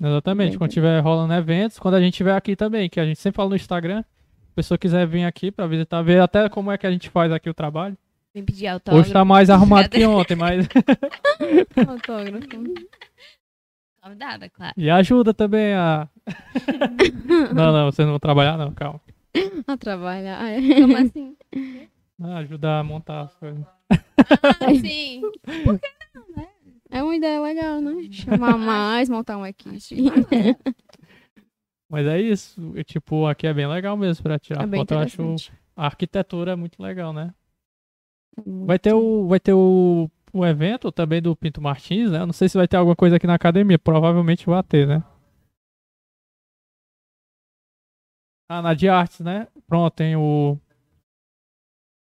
Exatamente, 0.00 0.56
quando 0.56 0.70
tiver 0.70 1.00
rolando 1.00 1.32
eventos, 1.34 1.78
quando 1.78 1.94
a 1.94 2.00
gente 2.00 2.12
estiver 2.12 2.34
aqui 2.36 2.54
também, 2.54 2.88
que 2.88 3.00
a 3.00 3.04
gente 3.04 3.18
sempre 3.18 3.36
fala 3.36 3.50
no 3.50 3.56
Instagram, 3.56 4.00
a 4.00 4.54
pessoa 4.54 4.78
quiser 4.78 5.06
vir 5.06 5.24
aqui 5.24 5.50
pra 5.50 5.66
visitar, 5.66 6.02
ver 6.02 6.20
até 6.20 6.48
como 6.48 6.70
é 6.70 6.78
que 6.78 6.86
a 6.86 6.90
gente 6.90 7.10
faz 7.10 7.32
aqui 7.32 7.50
o 7.50 7.54
trabalho. 7.54 7.96
Sem 8.32 8.44
pedir 8.44 8.68
autógrafo. 8.68 9.04
Hoje 9.04 9.12
tá 9.12 9.24
mais 9.24 9.50
arrumado 9.50 9.88
que 9.88 10.04
ontem, 10.04 10.36
mas. 10.36 10.68
Autógrafo. 11.88 12.46
Convidada, 14.00 14.48
claro. 14.48 14.74
E 14.76 14.88
ajuda 14.88 15.34
também 15.34 15.74
a. 15.74 16.08
não, 17.54 17.72
não, 17.72 17.86
vocês 17.86 18.06
não 18.06 18.12
vão 18.12 18.20
trabalhar, 18.20 18.56
não, 18.56 18.72
calma. 18.72 19.00
A 19.66 19.76
trabalhar. 19.76 20.40
Como 20.80 20.96
assim? 20.96 21.36
Ah, 22.20 22.38
ajudar 22.38 22.80
a 22.80 22.84
montar 22.84 23.22
as 23.22 23.34
coisas. 23.34 23.64
Ah, 23.90 24.74
sim. 24.80 25.22
É 26.90 27.02
uma 27.02 27.14
ideia 27.14 27.40
legal, 27.40 27.80
né? 27.80 28.08
Chamar 28.10 28.56
mais, 28.56 29.08
montar 29.08 29.36
uma 29.36 29.48
equipe. 29.48 29.78
Mas 31.90 32.06
é 32.06 32.20
isso. 32.20 32.72
e, 32.76 32.84
tipo, 32.84 33.26
aqui 33.26 33.46
é 33.46 33.54
bem 33.54 33.66
legal 33.66 33.96
mesmo 33.96 34.22
pra 34.22 34.38
tirar 34.38 34.64
É 34.64 34.76
foto. 34.76 34.92
Eu 34.94 34.98
acho 35.00 35.52
a 35.76 35.86
arquitetura 35.86 36.52
é 36.52 36.56
muito 36.56 36.82
legal, 36.82 37.12
né? 37.12 37.32
É 38.36 38.42
muito- 38.48 38.66
Vai 38.66 38.78
ter 38.78 38.92
o, 38.92 39.26
vai 39.28 39.38
ter 39.40 39.52
o, 39.52 40.10
o 40.32 40.44
evento 40.46 40.90
também 40.90 41.22
do 41.22 41.34
Pinto 41.36 41.60
Martins, 41.60 42.10
né? 42.10 42.20
Eu 42.20 42.26
não 42.26 42.32
sei 42.32 42.48
se 42.48 42.56
vai 42.58 42.66
ter 42.68 42.76
alguma 42.76 42.96
coisa 42.96 43.16
aqui 43.16 43.26
na 43.26 43.34
academia. 43.34 43.78
Provavelmente 43.78 44.46
vai 44.46 44.62
ter, 44.62 44.86
né? 44.86 45.02
Ah, 48.50 48.62
na 48.62 48.74
de 48.74 48.88
artes, 48.88 49.20
né? 49.20 49.46
Pronto, 49.66 49.92
tem 49.94 50.16
o. 50.16 50.58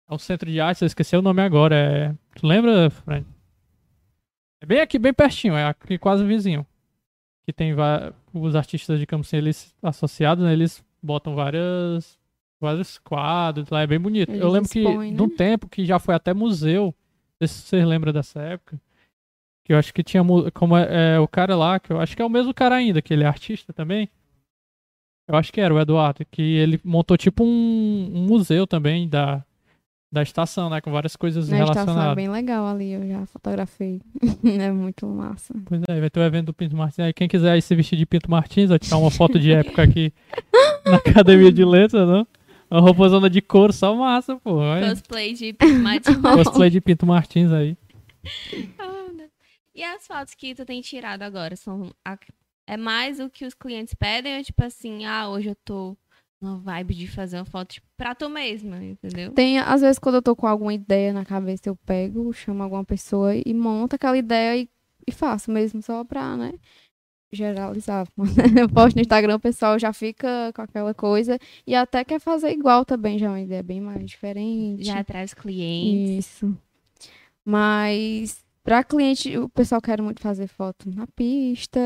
É 0.08 0.14
o 0.14 0.18
centro 0.18 0.50
de 0.50 0.60
artes, 0.60 0.82
eu 0.82 0.86
esqueci 0.86 1.16
o 1.16 1.22
nome 1.22 1.42
agora. 1.42 1.74
É... 1.76 2.12
Tu 2.36 2.46
lembra, 2.46 2.88
Fred? 2.90 3.26
É 4.60 4.66
bem 4.66 4.80
aqui, 4.80 4.98
bem 4.98 5.12
pertinho, 5.12 5.54
é 5.54 5.66
aqui 5.66 5.96
quase 5.96 6.24
vizinho. 6.24 6.66
Que 7.44 7.52
tem 7.52 7.74
os 8.34 8.54
artistas 8.54 8.98
de 9.00 9.06
Campos, 9.06 9.32
eles 9.32 9.74
associados, 9.82 10.44
né? 10.44 10.52
Eles 10.52 10.84
botam 11.02 11.34
várias. 11.34 12.18
Vários 12.60 12.98
quadros 12.98 13.70
lá, 13.70 13.80
é 13.80 13.86
bem 13.86 13.98
bonito. 13.98 14.30
eu 14.30 14.34
Eles 14.34 14.52
lembro 14.52 14.68
que 14.68 14.80
expõem, 14.80 15.14
de 15.14 15.22
um 15.22 15.28
né? 15.28 15.34
tempo 15.34 15.66
que 15.66 15.82
já 15.86 15.98
foi 15.98 16.14
até 16.14 16.34
museu. 16.34 16.94
Não 17.40 17.48
sei 17.48 17.48
se 17.48 17.62
vocês 17.62 17.86
lembram 17.86 18.12
dessa 18.12 18.38
época. 18.42 18.78
Que 19.64 19.72
eu 19.72 19.78
acho 19.78 19.94
que 19.94 20.02
tinha. 20.02 20.22
Como 20.52 20.76
é, 20.76 21.14
é, 21.14 21.18
o 21.18 21.26
cara 21.26 21.56
lá, 21.56 21.80
que 21.80 21.90
eu 21.90 21.98
acho 21.98 22.14
que 22.14 22.20
é 22.20 22.24
o 22.24 22.28
mesmo 22.28 22.52
cara 22.52 22.74
ainda, 22.74 23.00
que 23.00 23.14
ele 23.14 23.24
é 23.24 23.26
artista 23.26 23.72
também. 23.72 24.10
Eu 25.26 25.36
acho 25.36 25.50
que 25.50 25.60
era 25.60 25.72
o 25.72 25.80
Eduardo, 25.80 26.26
que 26.30 26.42
ele 26.42 26.78
montou 26.84 27.16
tipo 27.16 27.44
um, 27.44 28.10
um 28.12 28.26
museu 28.26 28.66
também 28.66 29.08
da, 29.08 29.42
da 30.12 30.22
estação, 30.22 30.68
né? 30.68 30.80
Com 30.80 30.90
várias 30.90 31.14
coisas 31.14 31.48
Na 31.48 31.58
estação 31.60 31.82
é 31.82 31.84
relacionadas. 31.84 32.16
bem 32.16 32.28
legal 32.28 32.66
ali, 32.66 32.92
eu 32.92 33.06
já 33.06 33.26
fotografei. 33.26 34.00
é 34.44 34.70
muito 34.72 35.06
massa. 35.06 35.54
Pois 35.66 35.82
é, 35.88 36.00
vai 36.00 36.10
ter 36.10 36.20
o 36.20 36.22
evento 36.24 36.46
do 36.46 36.54
Pinto 36.54 36.76
Martins. 36.76 36.98
Aí 37.00 37.12
quem 37.12 37.28
quiser 37.28 37.52
aí 37.52 37.62
se 37.62 37.74
vestir 37.76 37.96
de 37.96 38.04
Pinto 38.06 38.30
Martins, 38.30 38.70
vai 38.70 38.78
tirar 38.78 38.96
uma 38.98 39.10
foto 39.10 39.38
de 39.38 39.52
época 39.54 39.82
aqui 39.82 40.12
na 40.84 40.96
Academia 40.96 41.52
de 41.52 41.64
Letras, 41.64 42.08
não? 42.08 42.26
Uma 42.70 42.80
roupazona 42.80 43.28
de 43.28 43.40
couro, 43.40 43.72
só 43.72 43.94
massa, 43.94 44.36
pô. 44.36 44.58
Cosplay 44.88 45.32
de 45.34 45.52
Pinto 45.52 46.20
Cosplay 46.22 46.70
de 46.70 46.80
Pinto 46.80 47.06
Martins 47.06 47.52
aí. 47.52 47.76
E 49.74 49.82
as 49.84 50.06
fotos 50.06 50.34
que 50.34 50.54
tu 50.54 50.64
tem 50.64 50.80
tirado 50.80 51.22
agora 51.22 51.56
são 51.56 51.90
a- 52.04 52.18
é 52.66 52.76
mais 52.76 53.18
o 53.18 53.30
que 53.30 53.44
os 53.46 53.54
clientes 53.54 53.94
pedem 53.94 54.36
ou 54.38 54.44
tipo 54.44 54.62
assim, 54.64 55.04
ah, 55.04 55.28
hoje 55.28 55.48
eu 55.48 55.56
tô 55.64 55.96
numa 56.40 56.58
vibe 56.58 56.94
de 56.94 57.06
fazer 57.06 57.36
uma 57.36 57.44
foto 57.44 57.74
tipo, 57.74 57.86
pra 57.96 58.14
tu 58.14 58.28
mesma, 58.28 58.82
entendeu? 58.82 59.32
Tem, 59.32 59.58
às 59.58 59.82
vezes, 59.82 59.98
quando 59.98 60.16
eu 60.16 60.22
tô 60.22 60.34
com 60.34 60.46
alguma 60.46 60.72
ideia 60.72 61.12
na 61.12 61.24
cabeça, 61.24 61.68
eu 61.68 61.76
pego, 61.76 62.32
chamo 62.32 62.62
alguma 62.62 62.84
pessoa 62.84 63.34
e 63.34 63.52
monto 63.52 63.96
aquela 63.96 64.16
ideia 64.16 64.62
e, 64.62 64.68
e 65.06 65.12
faço 65.12 65.50
mesmo 65.50 65.82
só 65.82 66.02
pra, 66.02 66.36
né? 66.36 66.54
Generalizar. 67.32 68.08
eu 68.58 68.68
posto 68.68 68.96
no 68.96 69.02
Instagram, 69.02 69.36
o 69.36 69.40
pessoal 69.40 69.78
já 69.78 69.92
fica 69.92 70.52
com 70.54 70.62
aquela 70.62 70.94
coisa 70.94 71.38
e 71.66 71.74
até 71.74 72.04
quer 72.04 72.18
fazer 72.18 72.50
igual 72.50 72.84
também, 72.84 73.18
já 73.18 73.26
é 73.26 73.30
uma 73.30 73.40
ideia 73.40 73.62
bem 73.62 73.80
mais 73.80 74.04
diferente. 74.04 74.84
Já 74.84 75.04
traz 75.04 75.34
clientes. 75.34 76.26
Isso. 76.26 76.56
Mas 77.44 78.44
pra 78.64 78.82
cliente, 78.82 79.36
o 79.36 79.48
pessoal 79.48 79.80
quer 79.80 80.00
muito 80.00 80.20
fazer 80.20 80.46
foto 80.46 80.90
na 80.90 81.06
pista, 81.08 81.80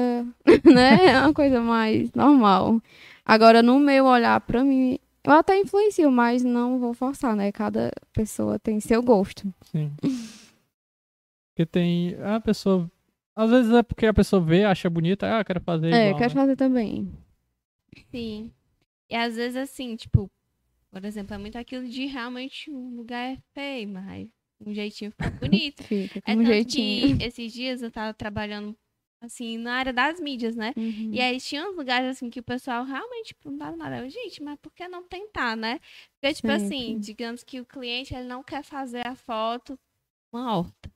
né? 0.64 1.06
É 1.06 1.20
uma 1.20 1.34
coisa 1.34 1.60
mais 1.60 2.12
normal. 2.12 2.80
Agora, 3.24 3.62
no 3.62 3.78
meu 3.78 4.04
olhar, 4.04 4.40
pra 4.42 4.62
mim, 4.62 4.98
eu 5.24 5.32
até 5.32 5.58
influencio, 5.58 6.10
mas 6.10 6.44
não 6.44 6.78
vou 6.78 6.92
forçar, 6.94 7.34
né? 7.34 7.50
Cada 7.50 7.90
pessoa 8.12 8.58
tem 8.58 8.80
seu 8.80 9.02
gosto. 9.02 9.52
Sim. 9.62 9.90
Porque 11.54 11.64
tem. 11.66 12.14
A 12.22 12.40
pessoa. 12.40 12.90
Às 13.36 13.50
vezes 13.50 13.72
é 13.72 13.82
porque 13.82 14.06
a 14.06 14.14
pessoa 14.14 14.40
vê, 14.40 14.64
acha 14.64 14.88
bonita, 14.88 15.38
ah, 15.38 15.44
quero 15.44 15.60
fazer. 15.60 15.92
é, 15.92 16.04
eu 16.04 16.06
igual, 16.08 16.18
quero 16.18 16.34
né? 16.34 16.40
fazer 16.42 16.56
também. 16.56 17.12
Sim. 18.10 18.50
E 19.10 19.16
às 19.16 19.34
vezes 19.36 19.56
assim, 19.56 19.96
tipo, 19.96 20.30
por 20.90 21.04
exemplo, 21.04 21.34
é 21.34 21.38
muito 21.38 21.56
aquilo 21.58 21.88
de 21.88 22.06
realmente 22.06 22.70
o 22.70 22.90
lugar 22.96 23.32
é 23.32 23.38
feio, 23.52 23.88
mas 23.88 24.28
um 24.64 24.72
jeitinho 24.72 25.10
fica 25.10 25.30
bonito. 25.30 25.82
Fica 25.84 26.20
com 26.22 26.30
É 26.30 26.34
um 26.34 26.38
tanto 26.38 26.46
jeitinho. 26.46 27.18
que 27.18 27.24
esses 27.24 27.52
dias 27.52 27.82
eu 27.82 27.90
tava 27.90 28.14
trabalhando 28.14 28.76
assim 29.24 29.58
na 29.58 29.74
área 29.74 29.92
das 29.92 30.20
mídias, 30.20 30.54
né? 30.56 30.72
Uhum. 30.76 31.10
E 31.12 31.20
aí 31.20 31.40
tinha 31.40 31.68
uns 31.68 31.76
lugares 31.76 32.08
assim 32.08 32.30
que 32.30 32.40
o 32.40 32.44
pessoal 32.44 32.84
realmente 32.84 33.28
tipo, 33.28 33.50
não 33.50 33.58
dava 33.58 33.76
nada. 33.76 33.98
Eu, 33.98 34.08
gente, 34.08 34.42
mas 34.42 34.56
por 34.60 34.72
que 34.72 34.86
não 34.88 35.02
tentar, 35.02 35.56
né? 35.56 35.80
Porque, 36.20 36.34
tipo 36.34 36.50
assim, 36.50 36.86
Sempre. 36.88 37.00
digamos 37.00 37.42
que 37.42 37.60
o 37.60 37.64
cliente 37.64 38.14
ele 38.14 38.28
não 38.28 38.42
quer 38.42 38.62
fazer 38.62 39.06
a 39.06 39.14
foto 39.14 39.78
uma 40.32 40.56
horta. 40.56 40.90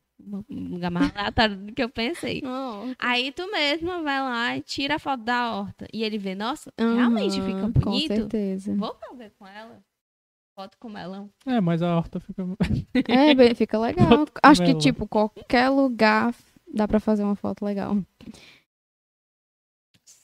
Um 0.51 0.71
lugar 0.75 0.91
mais 0.91 1.11
aleatório 1.17 1.57
do 1.57 1.73
que 1.73 1.83
eu 1.83 1.89
pensei. 1.89 2.41
Não. 2.43 2.95
Aí 2.99 3.31
tu 3.31 3.49
mesma 3.51 4.03
vai 4.03 4.21
lá 4.21 4.57
e 4.57 4.63
tira 4.63 4.97
a 4.97 4.99
foto 4.99 5.23
da 5.23 5.55
horta. 5.55 5.87
E 5.93 6.03
ele 6.03 6.19
vê, 6.19 6.35
nossa, 6.35 6.73
realmente 6.77 7.41
fica 7.41 7.59
Aham, 7.61 7.73
Com 7.73 7.81
bonito. 7.81 8.09
certeza. 8.09 8.75
Vou 8.75 8.95
fazer 8.97 9.33
com 9.39 9.47
ela. 9.47 9.81
Foto 10.57 10.77
com 10.79 10.89
melão. 10.89 11.31
É, 11.47 11.61
mas 11.61 11.81
a 11.83 11.97
horta 11.97 12.19
fica. 12.19 12.45
É, 13.09 13.33
bem, 13.33 13.55
fica 13.55 13.79
legal. 13.79 14.09
Foto 14.27 14.33
Acho 14.43 14.61
que, 14.61 14.67
melão. 14.67 14.81
tipo, 14.81 15.07
qualquer 15.07 15.69
lugar 15.69 16.35
dá 16.73 16.87
pra 16.87 17.01
fazer 17.01 17.25
uma 17.25 17.37
foto 17.37 17.65
legal. 17.65 17.97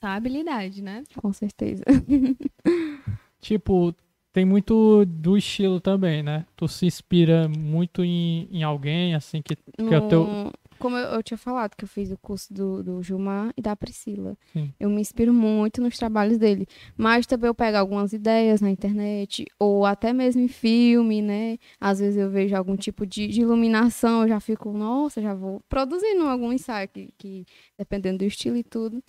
Habilidade, 0.01 0.83
né? 0.83 1.03
Com 1.17 1.33
certeza. 1.33 1.83
tipo, 3.41 3.95
tem 4.33 4.45
muito 4.45 5.05
do 5.07 5.37
estilo 5.37 5.81
também, 5.81 6.23
né? 6.23 6.45
Tu 6.57 6.69
se 6.69 6.87
inspira 6.87 7.49
muito 7.49 8.05
em, 8.05 8.49
em 8.51 8.63
alguém, 8.63 9.15
assim, 9.15 9.41
que, 9.41 9.57
que 9.57 9.95
é 9.95 9.99
o 9.99 10.09
teu. 10.09 10.53
Como 10.85 10.99
eu, 10.99 11.15
eu 11.15 11.23
tinha 11.23 11.39
falado, 11.39 11.75
que 11.75 11.85
eu 11.85 11.89
fiz 11.89 12.11
o 12.11 12.19
curso 12.19 12.53
do, 12.53 12.83
do 12.83 13.03
Gilmar 13.03 13.55
e 13.57 13.63
da 13.63 13.75
Priscila. 13.75 14.37
Sim. 14.53 14.71
Eu 14.79 14.91
me 14.91 15.01
inspiro 15.01 15.33
muito 15.33 15.81
nos 15.81 15.97
trabalhos 15.97 16.37
dele. 16.37 16.67
Mas 16.95 17.25
também 17.25 17.49
eu 17.49 17.55
pego 17.55 17.79
algumas 17.79 18.13
ideias 18.13 18.61
na 18.61 18.69
internet, 18.69 19.47
ou 19.59 19.87
até 19.87 20.13
mesmo 20.13 20.43
em 20.43 20.49
filme, 20.49 21.23
né? 21.23 21.57
Às 21.81 22.01
vezes 22.01 22.19
eu 22.19 22.29
vejo 22.29 22.55
algum 22.55 22.77
tipo 22.77 23.07
de, 23.07 23.27
de 23.29 23.41
iluminação, 23.41 24.25
eu 24.25 24.29
já 24.29 24.41
fico, 24.41 24.75
nossa, 24.75 25.23
já 25.23 25.33
vou 25.33 25.63
produzindo 25.71 26.25
algum 26.25 26.53
ensaio, 26.53 26.87
que, 26.87 27.15
que 27.17 27.47
dependendo 27.79 28.19
do 28.19 28.27
estilo 28.27 28.59
e 28.59 28.63
tudo. 28.63 29.03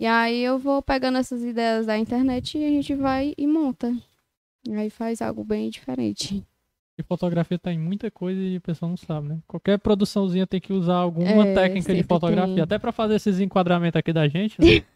E 0.00 0.06
aí 0.06 0.42
eu 0.42 0.58
vou 0.58 0.82
pegando 0.82 1.18
essas 1.18 1.44
ideias 1.44 1.86
da 1.86 1.96
internet 1.96 2.58
e 2.58 2.64
a 2.64 2.70
gente 2.70 2.92
vai 2.96 3.34
e 3.38 3.46
monta. 3.46 3.96
E 4.66 4.74
aí 4.74 4.90
faz 4.90 5.22
algo 5.22 5.44
bem 5.44 5.70
diferente. 5.70 6.44
Fotografia 7.02 7.58
tá 7.58 7.72
em 7.72 7.78
muita 7.78 8.10
coisa 8.10 8.40
e 8.40 8.56
a 8.56 8.60
pessoa 8.60 8.88
não 8.88 8.96
sabe, 8.96 9.28
né? 9.28 9.38
Qualquer 9.46 9.78
produçãozinha 9.78 10.46
tem 10.46 10.60
que 10.60 10.72
usar 10.72 10.96
alguma 10.96 11.46
É, 11.46 11.54
técnica 11.54 11.94
de 11.94 12.02
fotografia. 12.02 12.54
tem. 12.54 12.62
Até 12.62 12.78
pra 12.78 12.92
fazer 12.92 13.14
esses 13.16 13.40
enquadramentos 13.40 13.98
aqui 13.98 14.12
da 14.12 14.26
gente, 14.28 14.60
né? 14.60 14.82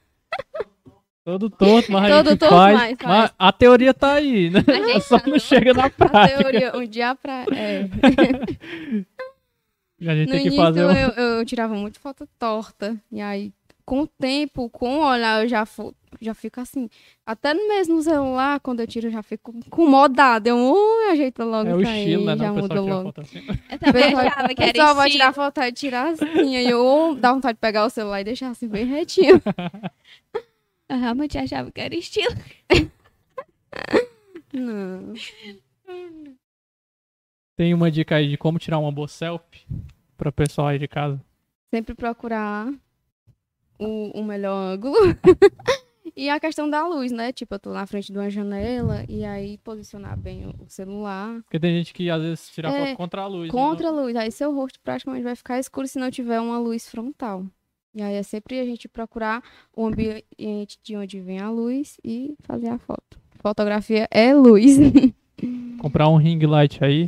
Todo 1.25 1.49
torto, 1.49 1.91
mas 1.91 2.05
a 2.13 2.17
Todo 2.19 2.31
gente 2.31 2.39
torto, 2.41 2.55
faz. 2.55 2.77
mas 2.77 2.99
faz. 3.01 3.09
mas 3.09 3.35
a 3.39 3.51
teoria 3.53 3.95
tá 3.95 4.13
aí, 4.15 4.51
né? 4.51 4.61
gente 4.61 5.01
Só 5.09 5.19
não 5.27 5.39
chega 5.39 5.73
na 5.73 5.87
A 5.87 5.91
prática. 5.91 6.37
teoria, 6.43 6.77
um 6.77 6.87
dia 6.87 7.15
pra. 7.15 7.47
É. 7.55 7.89
A 10.07 10.15
gente 10.15 10.27
No 10.29 10.33
tem 10.35 10.51
que 10.51 10.57
fazer 10.57 10.85
um... 10.85 10.91
eu, 10.93 11.11
eu 11.39 11.45
tirava 11.47 11.75
muito 11.75 11.99
foto 11.99 12.29
torta. 12.39 12.95
E 13.11 13.23
aí, 13.23 13.53
com 13.87 14.01
o 14.03 14.07
tempo, 14.07 14.69
com 14.69 14.99
o 14.99 15.07
olhar, 15.07 15.43
eu 15.43 15.49
já, 15.49 15.65
fu- 15.65 15.95
já 16.21 16.35
fico 16.35 16.61
assim. 16.61 16.89
Até 17.27 17.55
mesmo 17.55 17.97
no 17.97 18.03
celular, 18.03 18.61
quando 18.61 18.81
eu 18.81 18.87
tiro, 18.87 19.09
eu 19.09 19.11
já 19.11 19.23
fico 19.23 19.53
incomodada. 19.67 20.49
Eu 20.49 20.57
uh, 20.57 21.11
ajeito 21.11 21.43
logo 21.45 21.69
É 21.71 21.75
o 21.75 21.81
isso 21.81 21.91
aí, 21.91 21.99
estilo, 22.01 22.25
né? 22.27 22.37
já 22.37 22.47
Não, 22.47 22.55
o 22.55 22.59
muda 22.61 22.81
logo. 22.81 23.15
assim. 23.17 23.39
Eu 23.71 23.77
O 23.77 23.79
também 23.79 24.15
achava 24.15 24.49
que 24.55 24.63
o 24.63 24.65
era 24.65 24.93
vai 24.95 25.11
tirar 25.11 25.33
foto 25.33 25.61
e 25.61 25.73
tirar 25.73 26.09
assim. 26.13 26.57
Aí 26.57 26.69
eu 26.69 26.85
ou 26.85 27.15
dá 27.15 27.33
vontade 27.33 27.55
de 27.55 27.61
pegar 27.61 27.85
o 27.85 27.91
celular 27.91 28.21
e 28.21 28.25
deixar 28.25 28.51
assim 28.51 28.69
bem 28.69 28.85
retinho. 28.87 29.41
Eu 30.87 30.99
realmente 30.99 31.39
achava 31.39 31.71
que 31.73 31.81
era 31.81 31.95
estilo. 31.95 32.35
Não. 34.53 35.15
Tem 37.57 37.73
uma 37.73 37.91
dica 37.91 38.17
aí 38.17 38.29
de 38.29 38.37
como 38.37 38.59
tirar 38.59 38.79
uma 38.79 38.93
boa 38.93 39.09
selfie 39.09 39.65
pra 40.17 40.31
pessoal 40.31 40.69
aí 40.69 40.79
de 40.79 40.87
casa. 40.87 41.21
Sempre 41.73 41.95
procurar 41.95 42.73
o, 43.79 44.21
o 44.21 44.25
melhor 44.25 44.55
ângulo. 44.57 44.95
e 46.17 46.29
a 46.31 46.39
questão 46.41 46.69
da 46.69 46.87
luz, 46.87 47.11
né? 47.13 47.33
Tipo, 47.33 47.55
eu 47.55 47.59
tô 47.59 47.73
na 47.73 47.87
frente 47.87 48.13
de 48.13 48.19
uma 48.19 48.31
janela 48.31 49.05
e 49.09 49.25
aí 49.25 49.59
posicionar 49.59 50.17
bem 50.17 50.47
o, 50.47 50.55
celular. 50.69 51.41
Porque 51.43 51.59
tem 51.61 51.77
gente 51.77 51.93
que 51.93 52.09
às 52.11 52.23
vezes 52.23 52.49
tira 52.51 52.69
É, 52.71 52.87
foto 52.87 52.97
contra 52.97 53.23
a 53.23 53.27
luz. 53.27 53.51
Contra 53.51 53.89
a 53.89 53.91
então- 53.91 54.03
luz. 54.05 54.17
Aí 54.17 54.31
seu 54.31 54.55
rosto 54.55 54.79
praticamente 54.83 55.23
vai 55.25 55.35
ficar 55.37 55.59
escuro 55.59 55.87
se 55.87 55.99
não 55.99 56.11
tiver 56.11 56.41
uma 56.41 56.59
luz 56.59 56.89
frontal. 56.89 57.45
E 57.95 58.03
aí 58.03 58.15
é 58.15 58.23
sempre 58.23 58.59
a 58.59 58.65
gente 58.65 58.89
procurar 58.89 59.43
o 59.77 59.87
ambiente 59.87 60.79
de 60.83 60.97
onde 60.97 61.21
vem 61.21 61.39
a 61.39 61.49
luz 61.51 61.97
e 62.05 62.35
fazer 62.43 62.69
a 62.69 62.79
foto. 62.79 63.19
Fotografia 63.41 64.09
é 64.11 64.35
luz. 64.35 64.79
Comprar 65.79 66.09
um 66.09 66.17
ring 66.17 66.39
light 66.47 66.83
aí. 66.83 67.05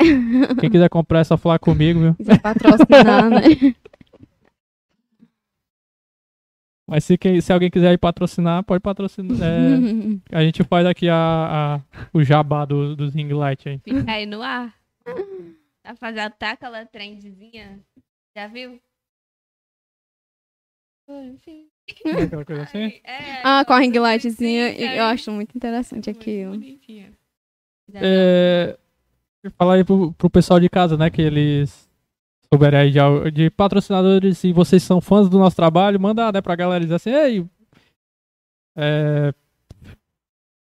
Quem 0.61 0.69
quiser 0.71 0.89
comprar 0.91 1.21
é 1.21 1.25
só 1.25 1.37
falar 1.39 1.59
comigo, 1.59 1.99
viu? 2.01 2.15
Quiser 2.15 2.39
patrocinar, 2.43 3.31
né? 3.31 3.41
Mas 6.89 7.05
se, 7.05 7.19
quem- 7.19 7.41
se 7.41 7.53
alguém 7.53 7.71
quiser 7.71 7.93
ir 7.93 7.99
patrocinar, 7.99 8.63
pode 8.63 8.81
patrocinar. 8.81 9.37
É, 9.43 9.57
a 10.39 10.45
gente 10.45 10.63
faz 10.65 10.87
aqui 10.87 11.09
a, 11.09 11.17
a- 11.17 11.81
o 12.13 12.23
jabá 12.23 12.65
do, 12.65 12.95
dos 12.95 13.13
ring 13.15 13.29
light 13.33 13.69
aí. 13.69 13.79
Fica 13.79 14.13
aí 14.13 14.25
no 14.27 14.41
ar. 14.43 14.73
Pra 15.83 15.97
fazer 15.97 16.21
até 16.21 16.51
aquela 16.51 16.85
trendzinha. 16.87 17.81
Já 18.37 18.47
viu? 18.47 18.81
Enfim. 21.09 21.67
É 22.05 22.23
Aquela 22.23 22.45
coisa 22.45 22.63
assim. 22.63 23.01
É, 23.05 23.41
ah, 23.45 23.65
com 23.65 23.73
a 23.73 23.79
ring 23.79 23.97
lightzinha, 23.97 24.67
bonitinha, 24.67 24.97
eu 24.97 25.05
acho 25.05 25.31
muito 25.31 25.57
interessante 25.57 26.07
muito 26.07 26.21
aquilo. 26.21 26.51
bonitinha. 26.53 27.13
É, 27.95 28.77
falar 29.57 29.75
aí 29.75 29.85
pro, 29.85 30.13
pro 30.15 30.29
pessoal 30.29 30.59
de 30.59 30.69
casa, 30.69 30.97
né? 30.97 31.09
Que 31.09 31.23
eles 31.23 31.86
souberem 32.53 32.81
aí 32.81 32.93
de, 33.31 33.51
patrocinadores 33.51 34.43
e 34.45 34.53
vocês 34.53 34.83
são 34.83 35.01
fãs 35.01 35.29
do 35.29 35.39
nosso 35.39 35.57
trabalho, 35.57 36.01
manda 36.01 36.31
né, 36.33 36.41
pra 36.41 36.57
galera 36.57 36.83
dizer 36.83 36.95
assim, 36.95 37.11
ei. 37.11 37.47
é, 38.77 39.33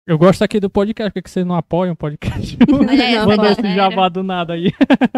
eu 0.07 0.17
gosto 0.17 0.43
aqui 0.43 0.59
do 0.59 0.71
podcast, 0.71 1.11
por 1.11 1.15
que 1.15 1.23
que 1.23 1.31
vocês 1.31 1.45
não 1.45 1.55
apoiam 1.55 1.93
o 1.93 1.97
podcast? 1.97 2.57
Não, 2.67 2.79
Manda 3.29 3.51
esse 3.51 3.75
jabá 3.75 4.09
do 4.09 4.23
nada 4.23 4.55
aí. 4.55 4.73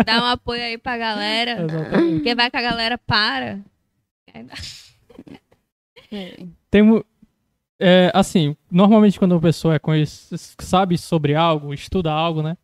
Dá 0.05 0.21
um 0.21 0.27
apoio 0.27 0.61
aí 0.63 0.77
pra 0.77 0.99
galera. 0.99 1.63
Exatamente. 1.63 2.15
Porque 2.15 2.35
vai 2.35 2.51
que 2.51 2.57
a 2.57 2.63
galera 2.63 2.99
para. 2.99 3.61
Dá- 4.35 4.55
É. 6.13 6.37
É, 7.83 8.11
assim, 8.13 8.57
normalmente 8.71 9.19
quando 9.19 9.37
a 9.37 9.41
pessoa 9.41 9.77
é 9.77 9.79
conhece, 9.79 10.37
sabe 10.59 10.99
sobre 10.99 11.37
algo, 11.37 11.73
estuda 11.73 12.13
algo, 12.13 12.43
né? 12.43 12.57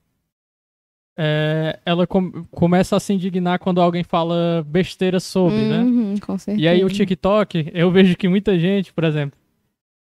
É, 1.17 1.79
ela 1.85 2.07
com- 2.07 2.45
começa 2.51 2.95
a 2.97 3.01
se 3.01 3.13
indignar 3.13 3.59
quando 3.59 3.81
alguém 3.81 4.05
fala 4.05 4.65
besteira 4.69 5.19
sobre, 5.19 5.57
né? 5.57 5.79
Uhum, 5.79 6.15
com 6.19 6.37
certeza. 6.39 6.65
E 6.65 6.69
aí 6.69 6.85
o 6.85 6.89
TikTok, 6.91 7.71
eu 7.73 7.91
vejo 7.91 8.17
que 8.17 8.29
muita 8.29 8.59
gente, 8.59 8.93
por 8.93 9.05
exemplo, 9.05 9.39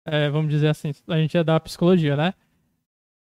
é, 0.07 0.29
vamos 0.29 0.51
dizer 0.51 0.69
assim, 0.69 0.93
a 1.09 1.17
gente 1.17 1.37
é 1.37 1.43
da 1.45 1.59
psicologia, 1.61 2.17
né? 2.17 2.35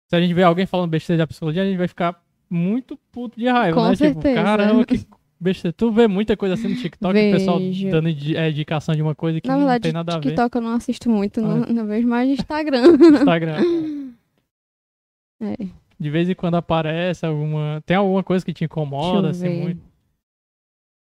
Se 0.09 0.16
a 0.16 0.22
gente 0.22 0.34
vê 0.34 0.43
alguém 0.43 0.66
falando 0.66 0.89
besteira 0.89 1.20
da 1.24 1.28
psicologia, 1.28 1.61
a 1.64 1.66
gente 1.66 1.78
vai 1.78 1.88
ficar 1.88 2.22
muito 2.49 2.97
puto 3.11 3.39
de 3.39 3.47
raiva, 3.47 3.76
Com 3.82 3.89
né? 3.89 3.95
certeza. 3.95 4.30
Tipo, 4.36 4.43
caramba, 4.43 4.86
que 4.86 5.05
besteira. 5.39 5.74
Tu 5.74 5.91
vê 5.91 6.07
muita 6.07 6.38
coisa 6.38 6.53
assim 6.55 6.68
no 6.68 6.76
TikTok, 6.76 7.18
o 7.18 7.32
pessoal 7.32 7.59
Vejo. 7.59 7.89
dando 7.89 8.09
é, 8.09 8.49
indicação 8.49 8.93
de 8.95 9.01
uma 9.01 9.16
coisa 9.16 9.41
que 9.41 9.47
Na 9.47 9.53
não 9.55 9.61
verdade, 9.61 9.82
tem 9.84 9.91
nada 9.93 10.14
a 10.16 10.20
ver. 10.20 10.22
TikTok 10.30 10.55
eu 10.55 10.61
não 10.61 10.72
assisto 10.76 11.09
muito, 11.09 11.41
não, 11.41 11.64
Ah. 11.64 11.74
não 11.74 11.86
vejo 11.88 12.07
mais 12.07 12.30
Instagram. 12.30 12.84
Instagram. 13.14 13.55
É. 15.41 15.55
De 16.04 16.10
vez 16.10 16.28
em 16.30 16.36
quando 16.36 16.56
aparece 16.56 17.26
alguma. 17.26 17.82
Tem 17.86 17.95
alguma 17.95 18.22
coisa 18.22 18.43
que 18.43 18.54
te 18.54 18.66
incomoda, 18.66 19.30
assim, 19.30 19.47
ver. 19.47 19.64
muito. 19.64 19.82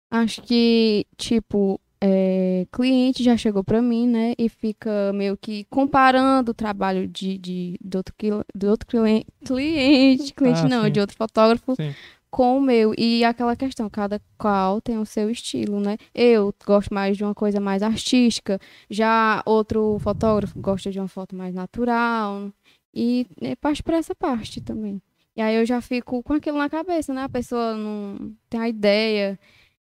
Acho 0.08 0.40
que, 0.42 1.04
tipo, 1.16 1.80
é, 2.00 2.66
cliente 2.70 3.24
já 3.24 3.36
chegou 3.36 3.64
pra 3.64 3.82
mim, 3.82 4.06
né? 4.06 4.34
E 4.38 4.48
fica 4.48 5.12
meio 5.12 5.36
que 5.36 5.64
comparando 5.64 6.52
o 6.52 6.54
trabalho 6.54 7.08
de, 7.08 7.36
de, 7.36 7.76
de 7.82 7.96
outro, 7.96 8.14
de 8.54 8.66
outro 8.68 8.86
cliente, 8.86 9.26
cliente, 9.44 10.32
cliente 10.34 10.60
Ah, 10.66 10.68
não, 10.68 10.84
sim. 10.84 10.92
de 10.92 11.00
outro 11.00 11.16
fotógrafo 11.16 11.74
Sim. 11.74 11.92
com 12.30 12.58
o 12.58 12.60
meu. 12.60 12.94
E 12.96 13.24
aquela 13.24 13.56
questão, 13.56 13.88
cada 13.90 14.20
qual 14.38 14.80
tem 14.80 14.98
o 14.98 15.06
seu 15.06 15.30
estilo, 15.30 15.80
né? 15.80 15.96
Eu 16.14 16.54
gosto 16.64 16.92
mais 16.94 17.16
de 17.16 17.24
uma 17.24 17.34
coisa 17.34 17.58
mais 17.58 17.82
artística, 17.82 18.60
já 18.90 19.42
outro 19.46 19.98
fotógrafo 19.98 20.60
gosta 20.60 20.90
de 20.90 20.98
uma 21.00 21.08
foto 21.08 21.34
mais 21.34 21.54
natural. 21.54 22.52
E 22.94 23.26
é, 23.40 23.56
parte 23.56 23.82
por 23.82 23.94
essa 23.94 24.14
parte 24.14 24.60
também. 24.60 25.00
E 25.34 25.40
aí 25.40 25.56
eu 25.56 25.64
já 25.64 25.80
fico 25.80 26.22
com 26.22 26.34
aquilo 26.34 26.58
na 26.58 26.68
cabeça, 26.68 27.12
né? 27.14 27.22
A 27.22 27.28
pessoa 27.28 27.74
não 27.74 28.34
tem 28.50 28.60
a 28.60 28.68
ideia. 28.68 29.38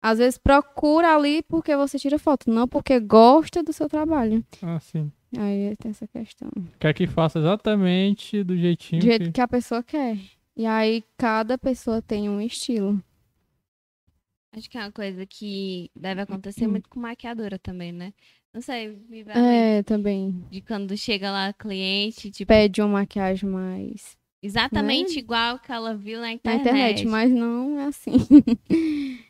Às 0.01 0.17
vezes 0.17 0.37
procura 0.37 1.15
ali 1.15 1.41
porque 1.43 1.75
você 1.75 1.97
tira 1.97 2.19
foto, 2.19 2.49
não 2.49 2.67
porque 2.67 2.99
gosta 2.99 3.63
do 3.63 3.73
seu 3.73 3.87
trabalho. 3.87 4.43
Ah, 4.61 4.79
sim. 4.79 5.11
Aí 5.37 5.75
tem 5.77 5.91
essa 5.91 6.07
questão. 6.07 6.49
Quer 6.79 6.93
que 6.93 7.05
faça 7.05 7.39
exatamente 7.39 8.43
do 8.43 8.57
jeitinho 8.57 9.01
Do 9.01 9.05
jeito 9.05 9.25
que... 9.25 9.31
que 9.33 9.41
a 9.41 9.47
pessoa 9.47 9.83
quer. 9.83 10.17
E 10.55 10.65
aí 10.65 11.03
cada 11.17 11.57
pessoa 11.57 12.01
tem 12.01 12.29
um 12.29 12.41
estilo. 12.41 13.01
Acho 14.51 14.69
que 14.69 14.77
é 14.77 14.81
uma 14.81 14.91
coisa 14.91 15.25
que 15.25 15.91
deve 15.95 16.21
acontecer 16.21 16.67
muito 16.67 16.89
com 16.89 16.99
maquiadora 16.99 17.59
também, 17.59 17.91
né? 17.91 18.13
Não 18.53 18.61
sei, 18.61 18.97
me 19.09 19.23
vai 19.23 19.77
É, 19.79 19.83
também. 19.83 20.43
de 20.49 20.61
quando 20.61 20.97
chega 20.97 21.31
lá 21.31 21.53
cliente, 21.53 22.31
tipo, 22.31 22.47
Pede 22.47 22.81
uma 22.81 22.99
maquiagem 22.99 23.47
mais 23.49 24.17
exatamente 24.41 25.19
igual 25.19 25.59
que 25.59 25.71
ela 25.71 25.93
viu 25.95 26.15
na 26.19 26.27
na 26.27 26.33
internet. 26.33 26.61
internet, 26.61 27.07
mas 27.07 27.31
não 27.31 27.79
é 27.79 27.85
assim. 27.85 28.13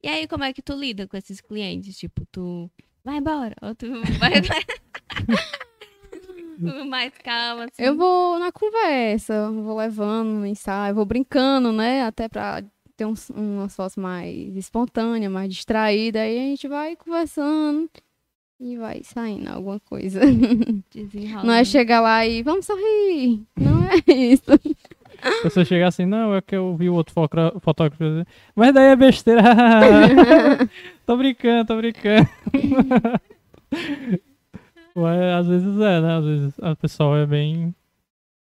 E 0.00 0.06
aí, 0.08 0.28
como 0.28 0.44
é 0.44 0.52
que 0.52 0.62
tu 0.62 0.74
lida 0.74 1.08
com 1.08 1.16
esses 1.16 1.40
clientes? 1.40 1.98
Tipo, 1.98 2.24
tu 2.30 2.70
vai 3.04 3.16
embora, 3.16 3.56
ou 3.60 3.74
tu 3.74 3.86
vai 4.20 4.30
mais 6.88 7.12
calma, 7.22 7.64
assim. 7.64 7.82
Eu 7.82 7.96
vou 7.96 8.38
na 8.38 8.52
conversa, 8.52 9.50
vou 9.50 9.76
levando 9.76 10.46
ensaio, 10.46 10.94
vou 10.94 11.04
brincando, 11.04 11.72
né? 11.72 12.02
Até 12.04 12.28
pra 12.28 12.62
ter 12.96 13.06
uns, 13.06 13.28
umas 13.30 13.74
fotos 13.74 13.96
mais 13.96 14.54
espontâneas, 14.56 15.32
mais 15.32 15.52
distraídas. 15.52 16.22
Aí 16.22 16.38
a 16.38 16.42
gente 16.42 16.68
vai 16.68 16.94
conversando 16.96 17.90
e 18.60 18.76
vai 18.76 19.02
saindo 19.04 19.48
alguma 19.50 19.80
coisa. 19.80 20.20
Não 21.44 21.52
é 21.52 21.64
chegar 21.64 22.00
lá 22.00 22.26
e 22.26 22.42
vamos 22.42 22.66
sorrir. 22.66 23.42
Não 23.56 23.84
é 23.84 24.12
isso. 24.12 24.44
Pessoa 25.42 25.64
chegar 25.64 25.88
assim, 25.88 26.06
não, 26.06 26.32
é 26.32 26.40
que 26.40 26.54
eu 26.54 26.76
vi 26.76 26.88
o 26.88 26.94
outro 26.94 27.12
fotógrafo 27.60 28.24
mas 28.54 28.72
daí 28.72 28.92
é 28.92 28.96
besteira. 28.96 29.42
tô 31.04 31.16
brincando, 31.16 31.66
tô 31.66 31.76
brincando. 31.76 32.28
Mas 34.94 35.20
às 35.20 35.46
vezes 35.48 35.80
é, 35.80 36.00
né? 36.00 36.18
Às 36.18 36.24
vezes 36.24 36.60
a 36.60 36.76
pessoa 36.76 37.18
é 37.18 37.26
bem. 37.26 37.74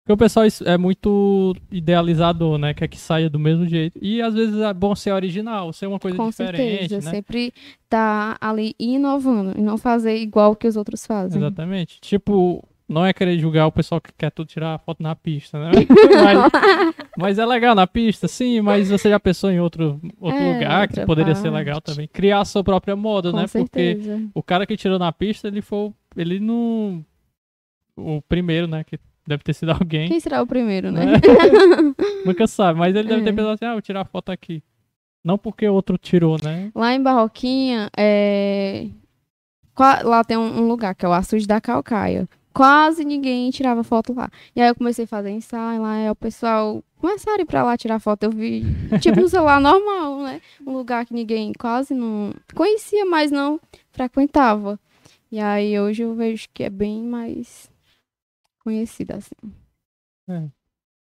Porque 0.04 0.14
o 0.14 0.18
pessoal 0.18 0.46
é 0.66 0.78
muito 0.78 1.56
idealizador, 1.72 2.58
né? 2.58 2.74
Quer 2.74 2.88
que 2.88 2.98
saia 2.98 3.30
do 3.30 3.38
mesmo 3.38 3.68
jeito. 3.68 4.00
E 4.02 4.22
às 4.22 4.34
vezes 4.34 4.60
é 4.60 4.74
bom 4.74 4.96
ser 4.96 5.12
original, 5.12 5.72
ser 5.72 5.86
uma 5.86 6.00
coisa 6.00 6.18
Com 6.18 6.30
diferente, 6.30 6.90
certeza. 6.90 7.06
né? 7.06 7.12
Sempre 7.16 7.54
tá 7.88 8.36
ali 8.42 8.74
inovando 8.80 9.54
e 9.58 9.62
não 9.62 9.78
fazer 9.78 10.16
igual 10.18 10.56
que 10.56 10.68
os 10.68 10.76
outros 10.76 11.06
fazem. 11.06 11.38
Exatamente. 11.40 12.00
Tipo, 12.02 12.64
não 12.88 13.06
é 13.06 13.14
querer 13.14 13.38
julgar 13.38 13.68
o 13.68 13.72
pessoal 13.72 14.02
que 14.02 14.12
quer 14.18 14.32
tudo 14.32 14.48
tirar 14.48 14.80
foto 14.80 15.04
na 15.04 15.16
pista, 15.16 15.60
né? 15.60 15.70
mas, 16.24 16.52
mas 17.16 17.38
é 17.38 17.46
legal 17.46 17.76
na 17.76 17.86
pista, 17.86 18.28
sim, 18.28 18.62
mas 18.62 18.90
você 18.90 19.10
já 19.12 19.20
pensou 19.20 19.52
em 19.52 19.60
outro, 19.60 20.02
outro 20.20 20.40
É, 20.40 20.54
lugar 20.56 20.88
que 20.88 21.06
poderia 21.06 21.36
ser 21.36 21.52
parte. 21.52 21.56
legal 21.56 21.82
também. 21.82 22.08
Criar 22.08 22.40
a 22.40 22.46
sua 22.46 22.64
própria 22.64 22.96
moda, 22.96 23.30
Com 23.30 23.38
né? 23.38 23.44
Porque 23.44 23.94
certeza. 23.96 24.24
o 24.34 24.42
cara 24.42 24.66
que 24.66 24.76
tirou 24.76 24.98
na 24.98 25.12
pista, 25.12 25.48
ele 25.48 25.62
foi. 25.62 25.92
Ele 26.18 26.40
não. 26.40 27.06
O 27.96 28.24
primeiro, 28.24 28.66
né? 28.66 28.84
Que 28.84 28.98
deve 29.30 29.44
ter 29.44 29.54
sido 29.54 29.72
alguém. 29.72 30.10
Quem 30.10 30.20
será 30.20 30.42
o 30.42 30.48
primeiro, 30.48 30.92
né? 30.92 31.06
né? 31.06 31.12
Nunca 32.26 32.48
sabe, 32.48 32.78
mas 32.78 32.94
ele 32.96 33.08
deve 33.08 33.24
ter 33.24 33.30
É. 33.30 33.34
pensado 33.34 33.52
assim: 33.52 33.66
ah, 33.66 33.74
vou 33.74 33.82
tirar 33.82 34.02
a 34.02 34.06
foto 34.06 34.32
aqui. 34.32 34.62
Não 35.24 35.38
porque 35.38 35.68
outro 35.68 35.98
tirou, 35.98 36.38
né? 36.44 36.72
Lá 36.74 36.94
em 36.94 37.02
Barroquinha, 37.02 37.90
é... 37.98 38.88
lá 40.04 40.24
tem 40.24 40.38
um, 40.38 40.62
um 40.62 40.68
lugar 40.68 40.96
que 40.96 41.06
é 41.06 41.10
o 41.10 41.14
Açude 41.14 41.48
da 41.48 41.62
Calcaia. 41.62 42.28
Quase 42.54 43.06
ninguém 43.06 43.50
tirava 43.52 43.84
foto 43.84 44.14
lá. 44.14 44.30
E 44.56 44.62
aí 44.62 44.68
eu 44.70 44.76
comecei 44.76 45.06
a 45.06 45.08
fazer 45.08 45.30
ensaio 45.30 45.82
lá, 45.82 46.00
e 46.00 46.10
o 46.10 46.16
pessoal 46.16 46.84
começaram 46.98 47.38
a 47.38 47.42
ir 47.42 47.46
pra 47.46 47.64
lá 47.64 47.78
tirar 47.78 48.00
foto. 48.00 48.24
Eu 48.24 48.32
vi, 48.32 48.64
tipo, 49.00 49.20
no 49.22 49.30
celular 49.30 49.60
normal, 49.62 50.24
né? 50.24 50.42
Um 50.66 50.74
lugar 50.74 51.06
que 51.06 51.14
ninguém 51.14 51.54
quase 51.54 51.94
não 51.94 52.34
conhecia, 52.56 53.06
mas 53.06 53.32
não 53.32 53.60
frequentava. 53.92 54.80
E 55.32 55.40
aí 55.40 55.80
hoje 55.80 56.02
eu 56.04 56.16
vejo 56.16 56.48
que 56.54 56.64
é 56.64 56.70
bem 56.70 57.04
mais 57.04 57.69
conhecida, 58.60 59.18
assim. 59.18 60.52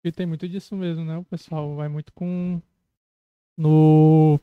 E 0.04 0.12
tem 0.12 0.26
muito 0.26 0.48
disso 0.48 0.76
mesmo, 0.76 1.04
né? 1.04 1.18
O 1.18 1.24
pessoal 1.24 1.74
vai 1.74 1.88
muito 1.88 2.12
com. 2.12 2.60
No. 3.56 4.38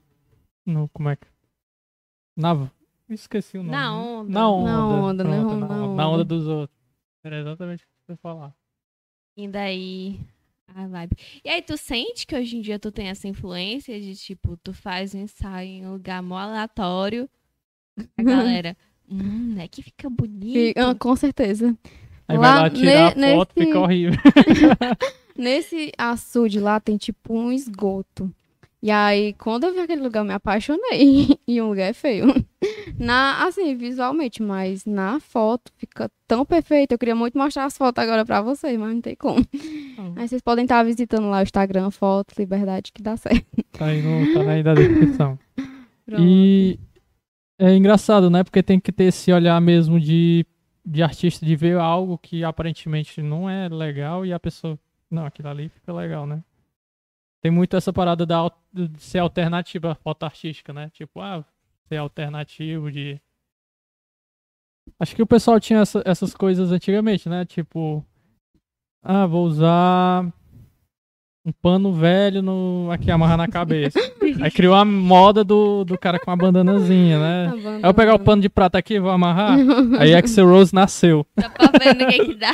No. 0.65 0.89
Como 0.89 1.09
é 1.09 1.15
que. 1.15 1.27
Na. 2.35 2.69
Esqueci 3.09 3.57
o 3.57 3.63
nome. 3.63 3.71
Na 3.71 3.81
né? 3.81 3.89
onda. 3.89 4.31
Na 4.31 4.49
onda. 4.49 4.69
Na 4.71 4.87
onda, 4.87 5.23
né? 5.23 5.39
Pronto, 5.39 5.55
Na 5.55 5.59
na, 5.59 5.65
onda. 5.65 5.83
onda. 5.83 5.95
na 5.95 6.09
onda 6.09 6.23
dos 6.23 6.47
outros. 6.47 6.77
Era 7.23 7.39
exatamente 7.39 7.83
o 7.83 7.87
que 7.87 7.93
você 8.05 8.15
falar. 8.17 8.55
E 9.37 9.47
daí 9.47 10.19
a 10.75 10.87
vibe. 10.87 11.15
E 11.43 11.49
aí, 11.49 11.61
tu 11.61 11.77
sente 11.77 12.27
que 12.27 12.35
hoje 12.35 12.57
em 12.57 12.61
dia 12.61 12.77
tu 12.77 12.91
tem 12.91 13.07
essa 13.07 13.27
influência 13.27 13.99
de 13.99 14.15
tipo, 14.15 14.57
tu 14.57 14.73
faz 14.73 15.15
um 15.15 15.19
ensaio 15.19 15.69
em 15.69 15.85
um 15.85 15.93
lugar 15.93 16.21
mó 16.21 16.37
aleatório. 16.37 17.29
A 18.17 18.23
galera, 18.23 18.75
hum, 19.09 19.57
é 19.57 19.67
que 19.67 19.81
fica 19.81 20.09
bonito. 20.09 20.57
E, 20.57 20.95
com 20.99 21.15
certeza. 21.15 21.77
Aí 22.27 22.37
Lá 22.37 22.53
vai 22.53 22.61
lá 22.63 22.69
tirar 22.69 23.15
ne- 23.15 23.31
a 23.33 23.35
foto, 23.35 23.51
nesse- 23.55 23.67
fica 23.67 23.79
horrível. 23.79 24.19
Nesse 25.37 25.91
açude 25.97 26.59
lá 26.59 26.79
tem 26.79 26.97
tipo 26.97 27.33
um 27.37 27.51
esgoto. 27.51 28.31
E 28.81 28.91
aí, 28.91 29.33
quando 29.33 29.63
eu 29.63 29.73
vi 29.73 29.79
aquele 29.79 30.01
lugar, 30.01 30.19
eu 30.21 30.25
me 30.25 30.33
apaixonei. 30.33 31.37
e 31.47 31.61
um 31.61 31.69
lugar 31.69 31.89
é 31.89 31.93
feio. 31.93 32.27
Na, 32.99 33.45
assim, 33.45 33.75
visualmente, 33.75 34.41
mas 34.43 34.85
na 34.85 35.19
foto 35.19 35.71
fica 35.77 36.09
tão 36.27 36.45
perfeito. 36.45 36.91
Eu 36.93 36.97
queria 36.97 37.15
muito 37.15 37.37
mostrar 37.37 37.65
as 37.65 37.75
fotos 37.77 38.01
agora 38.03 38.23
pra 38.23 38.41
vocês, 38.41 38.77
mas 38.79 38.93
não 38.93 39.01
tem 39.01 39.15
como. 39.15 39.43
Aí 40.15 40.27
vocês 40.27 40.41
podem 40.41 40.63
estar 40.65 40.83
visitando 40.83 41.29
lá 41.29 41.39
o 41.39 41.43
Instagram, 41.43 41.89
foto, 41.91 42.33
liberdade, 42.37 42.91
que 42.93 43.01
dá 43.01 43.17
certo. 43.17 43.45
Tá 43.71 43.85
aí, 43.87 44.01
no, 44.01 44.33
tá 44.33 44.51
aí 44.51 44.63
na 44.63 44.73
descrição. 44.73 45.37
Pronto. 46.05 46.21
E 46.21 46.79
é 47.59 47.75
engraçado, 47.75 48.29
né? 48.29 48.43
Porque 48.43 48.61
tem 48.63 48.79
que 48.79 48.91
ter 48.91 49.05
esse 49.05 49.31
olhar 49.33 49.59
mesmo 49.59 49.99
de, 49.99 50.45
de 50.85 51.01
artista, 51.03 51.45
de 51.45 51.55
ver 51.55 51.77
algo 51.77 52.17
que 52.17 52.43
aparentemente 52.43 53.21
não 53.21 53.49
é 53.49 53.67
legal 53.67 54.25
e 54.25 54.31
a 54.33 54.39
pessoa. 54.39 54.77
Não, 55.09 55.25
aquilo 55.25 55.49
ali 55.49 55.69
fica 55.69 55.91
legal, 55.93 56.25
né? 56.27 56.43
Tem 57.41 57.51
muito 57.51 57.75
essa 57.75 57.93
parada 57.93 58.25
da, 58.25 58.51
de 58.73 58.89
ser 59.01 59.19
alternativa 59.19 59.91
à 59.91 59.95
foto 59.95 60.23
artística, 60.23 60.73
né? 60.73 60.89
Tipo, 60.91 61.21
ah, 61.21 61.45
ser 61.87 61.97
alternativo 61.97 62.91
de. 62.91 63.19
Acho 64.99 65.15
que 65.15 65.21
o 65.21 65.27
pessoal 65.27 65.59
tinha 65.59 65.79
essa- 65.79 66.03
essas 66.05 66.33
coisas 66.33 66.71
antigamente, 66.71 67.27
né? 67.27 67.45
Tipo, 67.45 68.05
ah, 69.03 69.25
vou 69.25 69.45
usar 69.45 70.31
um 71.45 71.51
pano 71.51 71.93
velho 71.93 72.41
no 72.41 72.89
aqui 72.91 73.11
amarrar 73.11 73.37
na 73.37 73.47
cabeça. 73.47 73.99
Aí 74.41 74.49
criou 74.49 74.73
a 74.73 74.83
moda 74.83 75.43
do, 75.43 75.83
do 75.85 75.95
cara 75.97 76.17
com 76.19 76.31
a 76.31 76.35
bandanazinha, 76.35 77.19
né? 77.19 77.51
Aí 77.53 77.75
eu 77.75 77.81
vou 77.83 77.93
pegar 77.93 78.15
o 78.15 78.19
pano 78.19 78.41
de 78.41 78.49
prata 78.49 78.77
aqui 78.79 78.95
e 78.95 78.99
vou 78.99 79.11
amarrar. 79.11 79.57
Aí 79.99 80.15
Axel 80.15 80.47
Rose 80.47 80.73
nasceu. 80.73 81.25
Dá 81.35 81.49
pra 81.49 81.67
ver 81.79 81.93
no 81.95 82.07
que 82.07 82.25
que 82.25 82.33
dá. 82.35 82.51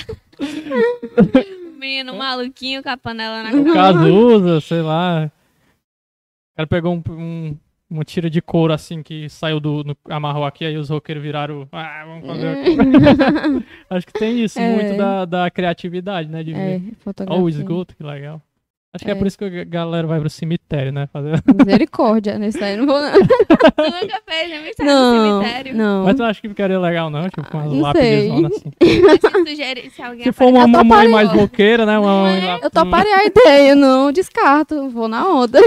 O 1.76 1.78
menino 1.80 2.16
maluquinho 2.18 2.84
com 2.84 2.90
a 2.90 2.98
panela 2.98 3.44
na 3.44 3.50
O 3.50 3.54
cabeça. 3.54 3.74
caso 3.74 4.14
usa, 4.14 4.62
sei 4.62 4.82
lá. 4.82 5.32
O 6.54 6.56
cara 6.58 6.68
pegou 6.68 6.94
um, 6.94 7.02
um, 7.14 7.58
uma 7.90 8.04
tira 8.04 8.30
de 8.30 8.42
couro 8.42 8.74
assim 8.74 9.02
que 9.02 9.30
saiu 9.30 9.60
do. 9.62 9.84
no- 9.86 9.96
amarrou 10.10 10.44
aqui, 10.44 10.66
aí 10.66 10.76
os 10.78 10.90
roqueiros 10.90 11.24
viraram. 11.24 11.66
Ah, 11.72 12.04
vamos 12.06 12.28
fazer 12.28 12.48
aqui. 12.50 12.76
Acho 13.90 14.06
que 14.06 14.14
tem 14.14 14.44
isso 14.44 14.60
É. 14.60 14.76
muito 14.76 14.98
da, 14.98 15.24
da 15.26 15.50
criatividade, 15.50 16.28
né? 16.30 16.44
De 16.44 16.52
É, 16.54 16.78
ver. 16.78 16.94
fotografia. 17.00 17.42
Ó, 17.42 17.46
o 17.46 17.50
esgoto, 17.50 17.96
que 17.96 18.04
legal. 18.04 18.42
Acho 18.94 19.06
que 19.06 19.12
é 19.12 19.14
É. 19.14 19.18
por 19.18 19.26
isso 19.26 19.38
que 19.38 19.46
a 19.46 19.64
galera 19.64 20.06
vai 20.06 20.20
pro 20.20 20.30
cemitério, 20.30 20.92
né? 20.92 21.08
Fazer... 21.14 21.42
Misericórdia, 21.58 22.38
nesse 22.38 22.62
aí 22.62 22.76
não 22.76 22.86
vou 22.86 23.00
não. 23.02 23.12
Tu 23.22 24.02
nunca 24.02 24.22
fez 24.28 24.50
nem 24.50 24.64
mistério 24.64 24.92
no 24.92 25.00
Não, 25.00 25.42
cemitério. 25.42 25.76
não. 25.78 26.04
Mas 26.04 26.16
tu 26.16 26.24
acha 26.24 26.42
que 26.42 26.50
ficaria 26.50 26.78
legal, 26.80 27.10
não? 27.10 27.30
Tipo, 27.30 27.50
com 27.50 27.60
as 27.60 27.66
Não 27.72 27.80
lápides 27.82 28.32
assim. 28.46 28.72
Se, 28.82 29.50
sugere, 29.50 29.90
se 29.92 30.02
alguém 30.02 30.24
Se 30.26 30.32
for 30.34 30.48
uma 30.48 30.64
Eu 30.64 30.68
mamãe 30.68 31.08
mais 31.08 31.32
boqueira, 31.32 31.86
né? 31.86 31.98
Uma 31.98 32.08
Não 32.08 32.24
mamãe 32.24 32.44
é? 32.44 32.48
lá, 32.48 32.60
Eu 32.64 32.70
toparia 32.70 33.16
a 33.16 33.24
ideia, 33.26 33.76
não 33.76 34.12
descarto, 34.12 34.90
vou 34.90 35.08
na 35.08 35.26
onda. 35.28 35.60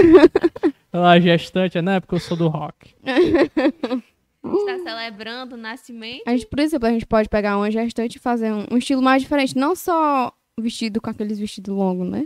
lá 0.93 1.19
gestante, 1.19 1.81
né? 1.81 1.99
Porque 1.99 2.15
eu 2.15 2.19
sou 2.19 2.37
do 2.37 2.47
rock. 2.47 2.93
está 3.03 4.77
celebrando 4.83 5.55
o 5.55 5.57
nascimento. 5.57 6.21
A 6.27 6.31
gente, 6.31 6.45
por 6.45 6.59
exemplo, 6.59 6.87
a 6.87 6.91
gente 6.91 7.05
pode 7.05 7.27
pegar 7.29 7.57
uma 7.57 7.71
gestante 7.71 8.17
e 8.17 8.21
fazer 8.21 8.51
um, 8.53 8.65
um 8.71 8.77
estilo 8.77 9.01
mais 9.01 9.21
diferente, 9.23 9.57
não 9.57 9.75
só 9.75 10.31
vestido 10.59 11.01
com 11.01 11.09
aqueles 11.09 11.39
vestidos 11.39 11.73
longos, 11.75 12.07
né? 12.07 12.25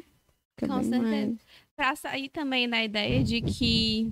É 0.66 0.68
Com 0.68 0.84
certeza. 0.84 1.02
mais- 1.02 1.38
Pra 1.76 1.96
sair 1.96 2.30
também 2.30 2.68
da 2.68 2.84
ideia 2.84 3.24
de 3.24 3.42
que, 3.42 4.12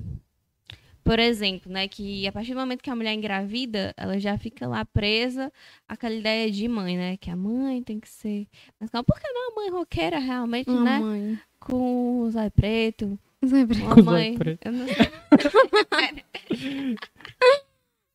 por 1.03 1.19
exemplo, 1.19 1.69
né, 1.71 1.87
que 1.87 2.25
a 2.25 2.31
partir 2.31 2.53
do 2.53 2.59
momento 2.61 2.81
que 2.81 2.89
a 2.89 2.95
mulher 2.95 3.13
engravida, 3.13 3.93
ela 3.97 4.17
já 4.19 4.37
fica 4.37 4.65
lá 4.67 4.85
presa 4.85 5.51
àquela 5.87 6.15
ideia 6.15 6.49
de 6.49 6.65
mãe, 6.67 6.97
né? 6.97 7.17
Que 7.17 7.29
a 7.29 7.35
mãe 7.35 7.83
tem 7.83 7.99
que 7.99 8.07
ser. 8.09 8.47
Mas 8.79 8.89
calma, 8.89 9.03
por 9.03 9.19
que 9.19 9.27
não 9.29 9.51
a 9.51 9.55
mãe 9.55 9.69
roqueira 9.69 10.17
realmente, 10.17 10.69
Uma 10.69 10.83
né? 10.83 10.99
mãe. 10.99 11.39
Com 11.59 12.21
o 12.21 12.31
zóio 12.31 12.51
preto, 12.51 13.19
Sempre. 13.45 13.81
uma 13.81 13.95
Com 13.95 14.01
zóio 14.03 14.17
mãe. 14.17 14.37
preto. 14.37 14.65
Eu 14.65 14.71
não. 14.71 14.85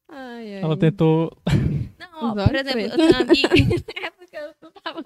Ai, 0.08 0.54
ai. 0.56 0.62
Ela 0.62 0.76
tentou, 0.76 1.36
Não, 1.98 2.30
ó, 2.30 2.34
Zóio 2.34 2.46
por 2.46 2.54
exemplo, 2.56 2.72
preto. 2.72 2.92
eu 2.92 2.96
tenho 2.98 3.10
uma 3.10 3.20
amiga. 3.20 3.48
é 4.06 4.10
porque 4.10 4.36
eu 4.36 4.54
não 4.62 4.70
tava. 4.72 5.02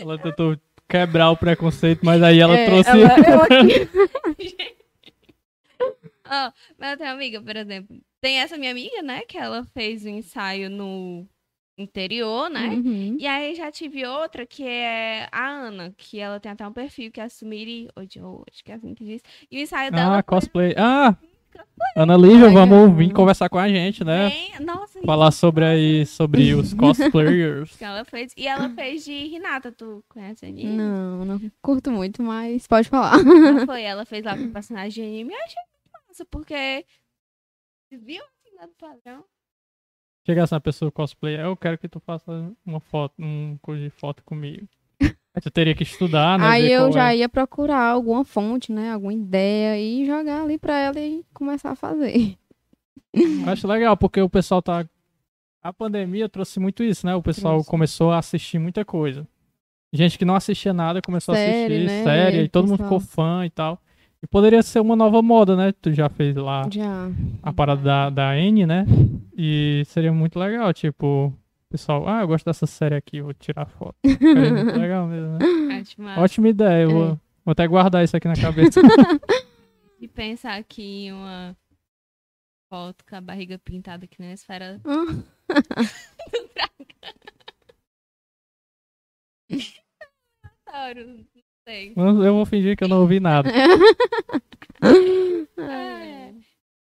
ela 0.00 0.18
tentou 0.18 0.56
quebrar 0.92 1.30
o 1.30 1.36
preconceito, 1.36 2.04
mas 2.04 2.22
aí 2.22 2.38
ela 2.38 2.54
É, 2.56 2.66
trouxe. 2.66 2.90
ela- 2.90 3.00
eu 3.26 3.42
aqui. 3.42 3.88
Ó, 6.26 6.52
mas 6.78 6.90
eu 6.92 6.96
tenho 6.98 7.08
uma 7.10 7.14
amiga, 7.16 7.40
por 7.42 7.56
exemplo. 7.56 7.96
Tem 8.20 8.38
essa 8.38 8.56
minha 8.56 8.70
amiga, 8.70 9.02
né? 9.02 9.22
Que 9.22 9.36
ela 9.38 9.64
fez 9.74 10.04
o 10.04 10.08
ensaio 10.08 10.70
no 10.70 11.26
interior, 11.76 12.48
né? 12.48 12.68
Uhum. 12.68 13.16
E 13.18 13.26
aí 13.26 13.54
já 13.54 13.70
tive 13.72 14.04
outra 14.06 14.46
que 14.46 14.62
é 14.66 15.28
a 15.32 15.48
Ana, 15.48 15.92
que 15.96 16.20
ela 16.20 16.38
tem 16.38 16.52
até 16.52 16.66
um 16.66 16.72
perfil 16.72 17.10
que 17.10 17.20
é 17.20 17.24
a 17.24 17.28
Sumiri 17.28 17.88
Ojo, 17.96 18.44
acho 18.50 18.62
que 18.62 18.70
é 18.70 18.74
assim 18.74 18.94
que 18.94 19.04
diz. 19.04 19.22
E 19.50 19.58
o 19.58 19.60
ensaio 19.62 19.90
dela 19.90 20.10
Ah, 20.18 20.22
foi 20.22 20.22
cosplay. 20.22 20.74
Ah! 20.76 21.16
Ana 21.96 22.16
Lívia, 22.16 22.48
vamos 22.50 22.96
vir 22.96 23.12
conversar 23.12 23.48
com 23.48 23.58
a 23.58 23.68
gente, 23.68 24.02
né? 24.02 24.30
bem... 24.30 24.60
Nossa, 24.60 25.00
Falar 25.02 25.30
sobre 25.30 25.64
aí, 25.64 26.06
sobre 26.06 26.54
os 26.54 26.72
cosplayers. 26.72 27.76
que 27.76 27.84
ela 27.84 28.04
fez. 28.04 28.32
E 28.36 28.46
ela 28.46 28.70
fez 28.70 29.04
de 29.04 29.26
Renata, 29.28 29.70
tu 29.72 30.02
conhece 30.08 30.44
a 30.44 30.48
anime? 30.48 30.74
Não, 30.76 31.24
não 31.24 31.40
curto 31.60 31.90
muito, 31.90 32.22
mas 32.22 32.66
pode 32.66 32.88
falar. 32.88 33.22
Não 33.22 33.64
foi? 33.66 33.82
Ela 33.82 34.04
fez 34.06 34.24
lá 34.24 34.36
com 34.36 34.44
o 34.44 34.50
personagem 34.52 34.90
de 34.90 35.02
anime. 35.02 35.34
Eu 35.34 35.40
achei 35.44 35.62
muito 35.72 36.08
massa, 36.08 36.24
porque. 36.30 36.86
Viu 37.90 38.22
assim 38.22 38.56
lá 38.56 38.66
do 38.66 38.72
padrão? 38.78 39.24
Chegasse 40.24 40.54
uma 40.54 40.60
pessoa 40.60 40.90
cosplay, 40.90 41.36
eu 41.38 41.56
quero 41.56 41.76
que 41.76 41.88
tu 41.88 41.98
faça 42.00 42.52
uma 42.64 42.78
foto, 42.80 43.14
um 43.18 43.58
coisa 43.60 43.82
de 43.82 43.90
foto 43.90 44.22
comigo. 44.22 44.66
Aí 45.34 45.40
tu 45.40 45.50
teria 45.50 45.74
que 45.74 45.82
estudar, 45.82 46.38
né? 46.38 46.46
Aí 46.46 46.70
eu 46.70 46.92
já 46.92 47.12
é. 47.12 47.18
ia 47.18 47.28
procurar 47.28 47.82
alguma 47.90 48.22
fonte, 48.24 48.70
né? 48.70 48.92
Alguma 48.92 49.14
ideia 49.14 49.80
e 49.80 50.04
jogar 50.04 50.42
ali 50.42 50.58
pra 50.58 50.78
ela 50.78 50.98
e 51.00 51.24
começar 51.32 51.70
a 51.70 51.74
fazer. 51.76 52.36
Eu 53.14 53.48
Acho 53.50 53.66
legal, 53.66 53.96
porque 53.96 54.20
o 54.20 54.28
pessoal 54.28 54.60
tá. 54.62 54.84
A 55.62 55.72
pandemia 55.72 56.28
trouxe 56.28 56.58
muito 56.58 56.82
isso, 56.82 57.06
né? 57.06 57.14
O 57.14 57.22
pessoal 57.22 57.54
Trouxe. 57.56 57.70
começou 57.70 58.10
a 58.10 58.18
assistir 58.18 58.58
muita 58.58 58.84
coisa. 58.84 59.26
Gente 59.92 60.18
que 60.18 60.24
não 60.24 60.34
assistia 60.34 60.72
nada 60.72 61.00
começou 61.02 61.32
a 61.34 61.36
Série, 61.36 61.74
assistir 61.76 61.86
né? 61.86 62.02
série, 62.04 62.36
E 62.38 62.44
e 62.44 62.48
todo 62.48 62.64
mundo 62.66 62.78
pessoal- 62.78 63.00
ficou 63.00 63.14
fã 63.14 63.46
e 63.46 63.50
tal. 63.50 63.78
E 64.22 64.26
poderia 64.26 64.62
ser 64.62 64.80
uma 64.80 64.96
nova 64.96 65.20
moda, 65.22 65.54
né? 65.56 65.72
Tu 65.80 65.92
já 65.92 66.08
fez 66.08 66.34
lá 66.36 66.66
Já. 66.70 67.08
a 67.42 67.52
parada 67.52 67.82
da, 67.82 68.10
da 68.10 68.36
N, 68.38 68.66
né? 68.66 68.86
E 69.36 69.82
seria 69.86 70.12
muito 70.12 70.38
legal, 70.38 70.72
tipo, 70.72 71.32
pessoal, 71.72 72.06
ah, 72.06 72.20
eu 72.20 72.28
gosto 72.28 72.44
dessa 72.44 72.66
série 72.66 72.94
aqui, 72.94 73.22
vou 73.22 73.32
tirar 73.34 73.66
foto. 73.66 73.96
Muito 74.04 74.78
legal 74.78 75.06
mesmo, 75.08 75.38
né? 75.38 75.82
Massa. 75.98 76.20
Ótima 76.20 76.48
ideia, 76.50 76.82
eu 76.84 76.90
É. 76.90 76.92
vou, 76.92 77.06
vou 77.44 77.52
até 77.52 77.66
guardar 77.66 78.04
isso 78.04 78.16
aqui 78.16 78.28
na 78.28 78.36
cabeça. 78.36 78.80
E 80.00 80.08
pensar 80.08 80.58
aqui 80.58 80.82
em 81.06 81.12
uma 81.12 81.56
foto 82.68 83.04
com 83.08 83.14
a 83.14 83.20
barriga 83.20 83.56
pintada 83.64 84.04
aqui 84.04 84.20
na 84.20 84.32
esfera 84.32 84.80
Ah, 90.44 90.50
Tauro, 90.64 91.06
não 91.06 91.24
sei. 91.68 91.92
eu 91.96 92.34
vou 92.34 92.44
fingir 92.44 92.76
que 92.76 92.82
eu 92.82 92.88
não 92.88 93.00
ouvi 93.02 93.20
nada. 93.20 93.48
É. 95.56 96.21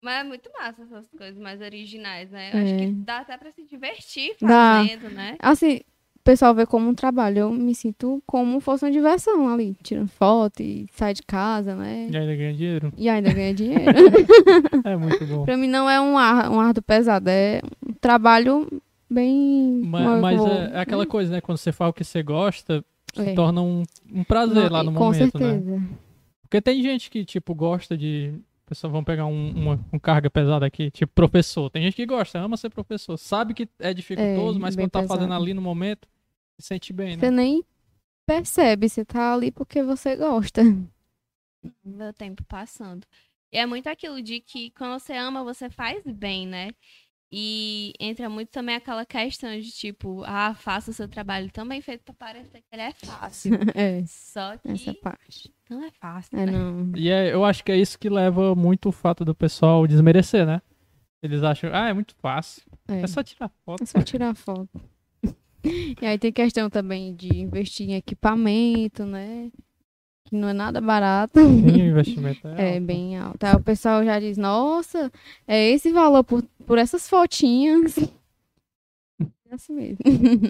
Mas 0.05 0.19
é 0.21 0.23
muito 0.23 0.49
massa 0.57 0.83
essas 0.83 1.07
coisas 1.17 1.37
mais 1.39 1.59
originais, 1.61 2.29
né? 2.29 2.51
Eu 2.53 2.59
acho 2.63 2.73
É. 2.75 2.77
que 2.77 2.91
dá 2.91 3.17
até 3.19 3.35
pra 3.37 3.51
se 3.51 3.63
divertir 3.65 4.35
Dá. 4.39 4.83
fazendo, 4.85 5.09
né? 5.09 5.35
Assim, 5.39 5.77
o 6.17 6.21
pessoal 6.23 6.53
vê 6.53 6.65
como 6.67 6.87
um 6.87 6.93
trabalho. 6.93 7.39
Eu 7.39 7.51
me 7.51 7.73
sinto 7.73 8.21
como 8.27 8.59
fosse 8.59 8.85
uma 8.85 8.91
diversão 8.91 9.49
ali. 9.51 9.75
Tirando 9.81 10.07
foto 10.09 10.61
e 10.61 10.85
sai 10.93 11.15
de 11.15 11.23
casa, 11.23 11.75
né? 11.75 12.07
E 12.11 12.15
ainda 12.17 12.35
ganha 12.35 12.53
dinheiro. 12.53 12.93
E 12.95 13.09
ainda 13.09 13.33
ganha 13.33 13.53
dinheiro. 13.53 13.83
É 14.85 14.95
muito 14.95 15.25
bom. 15.25 15.43
pra 15.45 15.57
mim 15.57 15.67
não 15.67 15.89
é 15.89 15.99
um, 15.99 16.15
ar, 16.17 16.51
um 16.51 16.59
ardo 16.59 16.81
pesado. 16.83 17.27
É 17.27 17.59
um 17.87 17.93
trabalho 17.93 18.67
bem... 19.09 19.81
Mas, 19.85 20.21
mas 20.21 20.37
vou- 20.37 20.47
é, 20.47 20.79
aquela 20.79 21.07
coisa, 21.07 21.31
né? 21.31 21.41
Quando 21.41 21.57
você 21.57 21.71
faz 21.71 21.89
o 21.89 21.93
que 21.93 22.03
você 22.03 22.21
gosta, 22.21 22.85
se 23.13 23.21
É. 23.29 23.33
torna 23.33 23.61
um, 23.63 23.81
um 24.13 24.23
prazer 24.23 24.71
lá 24.71 24.83
no 24.83 24.93
Com 24.93 25.05
momento, 25.05 25.39
né? 25.39 25.49
certeza. 25.53 25.81
Porque 26.43 26.61
tem 26.61 26.83
gente 26.83 27.09
que, 27.09 27.25
tipo, 27.25 27.55
gosta 27.55 27.97
de. 27.97 28.33
Pessoal, 28.65 28.91
vamos 28.91 29.05
pegar 29.05 29.27
um, 29.27 29.51
uma 29.51 29.85
um 29.93 29.99
carga 29.99 30.29
pesada 30.29 30.65
aqui, 30.65 30.89
tipo 30.89 31.13
professor. 31.13 31.69
Tem 31.69 31.83
gente 31.83 31.95
que 31.95 32.05
gosta, 32.05 32.39
ama 32.39 32.57
ser 32.57 32.69
professor. 32.71 33.15
Sabe 33.17 33.53
que 33.53 33.69
é 33.79 33.93
dificultoso, 33.93 34.57
É, 34.57 34.61
mas 34.61 34.75
quando 34.75 34.89
tá 34.89 35.03
fazendo 35.03 35.27
pesado. 35.27 35.43
ali 35.43 35.53
no 35.53 35.61
momento, 35.61 36.07
se 36.59 36.67
sente 36.67 36.91
bem, 36.91 37.15
né? 37.15 37.19
Você 37.19 37.29
nem 37.31 37.63
percebe, 38.25 38.89
você 38.89 39.05
tá 39.05 39.33
ali 39.35 39.51
porque 39.51 39.83
você 39.83 40.15
gosta. 40.15 40.63
Meu 41.83 42.13
tempo 42.13 42.43
passando. 42.45 43.05
E 43.51 43.57
é 43.57 43.65
muito 43.65 43.87
aquilo 43.87 44.21
de 44.21 44.39
que 44.41 44.71
quando 44.71 44.99
você 44.99 45.13
ama, 45.13 45.43
você 45.43 45.69
faz 45.69 46.03
bem, 46.03 46.47
né? 46.47 46.71
E 47.31 47.93
entra 47.99 48.29
muito 48.29 48.49
também 48.49 48.75
aquela 48.75 49.05
questão 49.05 49.49
de 49.59 49.71
tipo, 49.71 50.23
ah, 50.25 50.53
faça 50.55 50.91
o 50.91 50.93
seu 50.93 51.07
trabalho 51.07 51.51
também 51.51 51.81
feito 51.81 52.03
pra 52.03 52.13
parecer 52.13 52.61
que 52.61 52.67
ele 52.71 52.83
é 52.83 52.91
fácil. 52.93 53.51
É, 53.75 54.03
Só 54.05 54.57
que 54.57 54.69
essa 54.69 54.93
parte. 54.93 55.53
não 55.69 55.83
é 55.83 55.91
fácil. 55.91 56.37
É, 56.37 56.45
né? 56.45 56.51
não. 56.51 56.91
E 56.95 57.09
é, 57.09 57.33
eu 57.33 57.43
acho 57.43 57.63
que 57.63 57.71
é 57.71 57.77
isso 57.77 57.99
que 57.99 58.09
leva 58.09 58.55
muito 58.55 58.89
o 58.89 58.91
fato 58.91 59.25
do 59.25 59.35
pessoal 59.35 59.85
desmerecer, 59.85 60.45
né? 60.45 60.61
Eles 61.21 61.43
acham, 61.43 61.71
ah, 61.73 61.89
é 61.89 61.93
muito 61.93 62.15
fácil. 62.15 62.63
É. 62.87 63.01
É 63.01 63.07
só 63.07 63.23
tirar 63.23 63.49
foto. 63.65 63.83
É 63.83 63.85
só 63.85 64.01
tirar 64.01 64.35
foto. 64.35 64.69
E 65.99 66.05
aí 66.05 66.19
tem 66.19 66.31
questão 66.31 66.69
também 66.69 67.15
de 67.15 67.39
investir 67.39 67.89
em 67.89 67.95
equipamento, 67.95 69.03
né? 69.03 69.51
Que 70.25 70.35
não 70.35 70.49
é 70.49 70.53
nada 70.53 70.81
barato. 70.81 71.33
Tem 71.35 71.83
o 71.83 71.89
investimento. 71.91 72.47
É 72.47 72.73
alto. 72.75 72.85
bem 72.85 73.17
alto. 73.17 73.43
Aí 73.43 73.55
o 73.55 73.61
pessoal 73.61 74.03
já 74.03 74.19
diz, 74.19 74.37
nossa, 74.37 75.11
é 75.47 75.69
esse 75.69 75.91
valor 75.91 76.23
por, 76.23 76.43
por 76.65 76.77
essas 76.79 77.07
fotinhas. 77.07 77.95
É 79.47 79.53
assim 79.53 79.73
mesmo. 79.73 79.97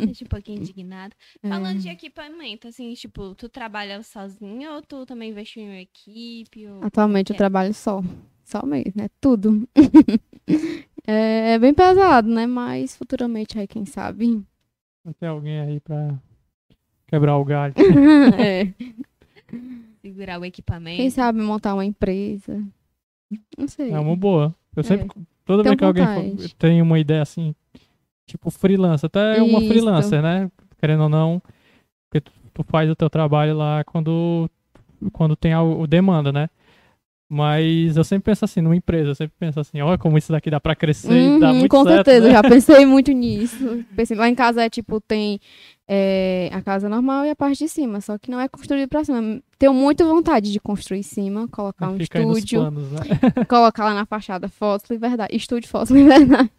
Deixa 0.06 0.24
um 0.24 0.28
pouquinho 0.30 0.60
indignada. 0.62 1.14
Falando 1.42 1.80
de 1.80 1.90
equipamento, 1.90 2.70
assim, 2.70 2.94
tipo, 2.94 3.36
tu 3.36 3.50
trabalha 3.50 4.02
sozinho 4.02 4.72
ou 4.72 4.82
tu 4.82 5.06
também 5.06 5.32
investiu 5.32 5.64
em 5.64 5.68
uma 5.68 5.80
equipe? 5.82 6.66
Ou... 6.68 6.82
Atualmente 6.82 7.32
eu 7.32 7.36
É. 7.36 7.38
trabalho 7.38 7.74
só. 7.74 8.02
Só 8.46 8.66
mesmo, 8.66 9.02
é 9.02 9.10
tudo. 9.20 9.68
é, 11.06 11.54
é 11.54 11.60
bem 11.60 11.74
pesado, 11.74 12.30
né? 12.30 12.48
Mas 12.48 12.96
futuramente 12.96 13.60
aí, 13.60 13.68
quem 13.68 13.86
sabe. 13.86 14.42
Não 15.04 15.12
tem 15.14 15.28
alguém 15.28 15.60
aí 15.60 15.80
pra 15.82 16.18
quebrar 17.08 17.38
o 17.38 17.44
galho. 17.44 17.74
é. 18.40 18.72
Segurar 20.02 20.40
o 20.40 20.46
equipamento. 20.46 20.98
Quem 20.98 21.10
sabe 21.10 21.42
montar 21.42 21.74
uma 21.74 21.86
empresa. 21.86 22.64
Não 23.58 23.68
sei. 23.68 23.92
É 23.92 24.00
uma 24.00 24.16
boa. 24.16 24.54
Eu 24.76 24.82
É. 24.82 24.84
sempre, 24.84 25.08
toda 25.46 25.64
vez 25.64 25.76
que 25.76 25.84
alguém 25.84 26.06
vontade. 26.06 26.56
tem 26.56 26.82
uma 26.82 27.00
ideia 27.00 27.22
assim, 27.22 27.56
tipo 28.26 28.52
freelancer, 28.52 29.08
até 29.08 29.42
uma 29.42 29.60
Isso. 29.60 29.68
freelancer, 29.68 30.22
né? 30.22 30.52
Querendo 30.80 31.04
ou 31.04 31.10
não, 31.10 31.42
porque 32.08 32.22
tu, 32.22 32.32
tu 32.54 32.64
faz 32.64 32.90
o 32.90 32.96
teu 32.96 33.10
trabalho 33.10 33.56
lá 33.58 33.84
quando, 33.84 34.50
quando 35.12 35.36
tem 35.36 35.54
a, 35.54 35.64
o 35.64 35.88
demanda, 35.88 36.32
né? 36.32 36.50
Mas 37.28 37.98
eu 37.98 38.04
sempre 38.04 38.26
penso 38.32 38.46
assim, 38.46 38.62
numa 38.62 38.76
empresa, 38.76 39.10
eu 39.10 39.16
sempre 39.16 39.34
penso 39.40 39.60
assim, 39.60 39.82
olha 39.82 39.98
como 39.98 40.16
isso 40.18 40.32
daqui 40.32 40.50
dá 40.52 40.60
pra 40.60 40.76
crescer 40.76 41.12
e 41.38 41.40
dá 41.40 41.50
Uhum, 41.50 41.56
muito 41.56 41.72
com 41.72 41.84
certo, 41.84 42.06
certeza, 42.06 42.28
né? 42.28 42.32
já 42.34 42.44
pensei 42.48 42.86
muito 42.86 43.12
nisso. 43.12 43.84
Pensei, 43.96 44.16
lá 44.16 44.30
em 44.30 44.36
casa 44.36 44.64
é 44.64 44.70
tipo, 44.70 45.02
tem 45.02 45.40
é, 45.88 46.50
a 46.54 46.62
casa 46.62 46.88
normal 46.88 47.26
e 47.26 47.32
a 47.32 47.36
parte 47.36 47.58
de 47.64 47.68
cima, 47.70 48.00
só 48.00 48.18
que 48.20 48.30
não 48.30 48.40
é 48.40 48.48
construído 48.48 48.88
pra 48.88 49.04
cima. 49.04 49.42
Tenho 49.58 49.74
muita 49.74 50.06
vontade 50.06 50.52
de 50.52 50.60
construir 50.60 51.00
em 51.00 51.04
cima, 51.04 51.48
colocar 51.48 51.90
um 51.90 51.98
estúdio, 51.98 52.60
planos, 52.60 52.92
né? 52.92 53.00
colocar 53.50 53.86
lá 53.86 53.94
na 53.96 54.06
fachada 54.06 54.48
fotos, 54.48 54.88
liberdade, 54.92 55.36
estúdio 55.36 55.68
fotos, 55.68 55.90
liberdade. 55.96 56.52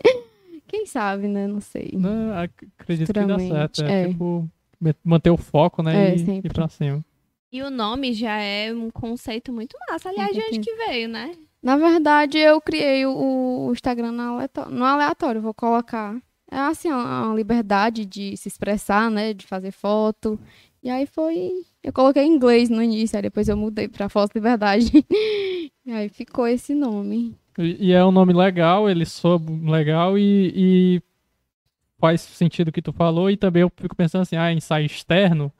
Quem 0.66 0.84
sabe, 0.84 1.28
né? 1.28 1.46
Não 1.46 1.60
sei. 1.60 1.92
Não, 1.94 2.32
ac- 2.36 2.66
acredito 2.76 3.12
que 3.12 3.24
dá 3.24 3.38
certo. 3.38 3.82
É, 3.84 4.02
é. 4.02 4.08
tipo, 4.08 4.50
manter 5.04 5.30
o 5.30 5.36
foco, 5.36 5.80
né? 5.80 6.10
É, 6.10 6.14
e 6.16 6.18
sempre. 6.18 6.48
ir 6.48 6.52
pra 6.52 6.68
cima. 6.68 7.04
E 7.56 7.62
o 7.62 7.70
nome 7.70 8.12
já 8.12 8.36
é 8.36 8.70
um 8.70 8.90
conceito 8.90 9.50
muito 9.50 9.78
massa. 9.88 10.10
Aliás, 10.10 10.30
de 10.30 10.42
onde 10.42 10.60
que 10.60 10.74
veio, 10.74 11.08
né? 11.08 11.34
Na 11.62 11.78
verdade, 11.78 12.36
eu 12.36 12.60
criei 12.60 13.06
o, 13.06 13.68
o 13.68 13.72
Instagram 13.72 14.12
no 14.12 14.22
aleatório, 14.34 14.72
no 14.72 14.84
aleatório, 14.84 15.40
vou 15.40 15.54
colocar. 15.54 16.14
É 16.50 16.58
assim, 16.58 16.90
uma, 16.90 17.34
liberdade 17.34 18.04
de 18.04 18.36
se 18.36 18.46
expressar, 18.46 19.10
né? 19.10 19.32
De 19.32 19.46
fazer 19.46 19.70
foto. 19.70 20.38
E 20.82 20.90
aí 20.90 21.06
foi. 21.06 21.50
Eu 21.82 21.94
coloquei 21.94 22.24
em 22.24 22.34
inglês 22.34 22.68
no 22.68 22.82
início, 22.82 23.16
aí 23.16 23.22
depois 23.22 23.48
eu 23.48 23.56
mudei 23.56 23.88
pra 23.88 24.10
Foto 24.10 24.34
Liberdade. 24.34 24.92
e 25.86 25.92
aí 25.92 26.10
ficou 26.10 26.46
esse 26.46 26.74
nome. 26.74 27.34
E, 27.56 27.86
e 27.86 27.92
é 27.94 28.04
um 28.04 28.12
nome 28.12 28.34
legal, 28.34 28.86
ele 28.86 29.06
soa 29.06 29.40
legal 29.62 30.18
e, 30.18 30.52
e 30.54 31.02
faz 31.98 32.20
sentido 32.20 32.68
o 32.68 32.72
que 32.72 32.82
tu 32.82 32.92
falou. 32.92 33.30
E 33.30 33.36
também 33.38 33.62
eu 33.62 33.72
fico 33.74 33.96
pensando 33.96 34.20
assim, 34.20 34.36
ah, 34.36 34.52
ensaio 34.52 34.84
externo 34.84 35.50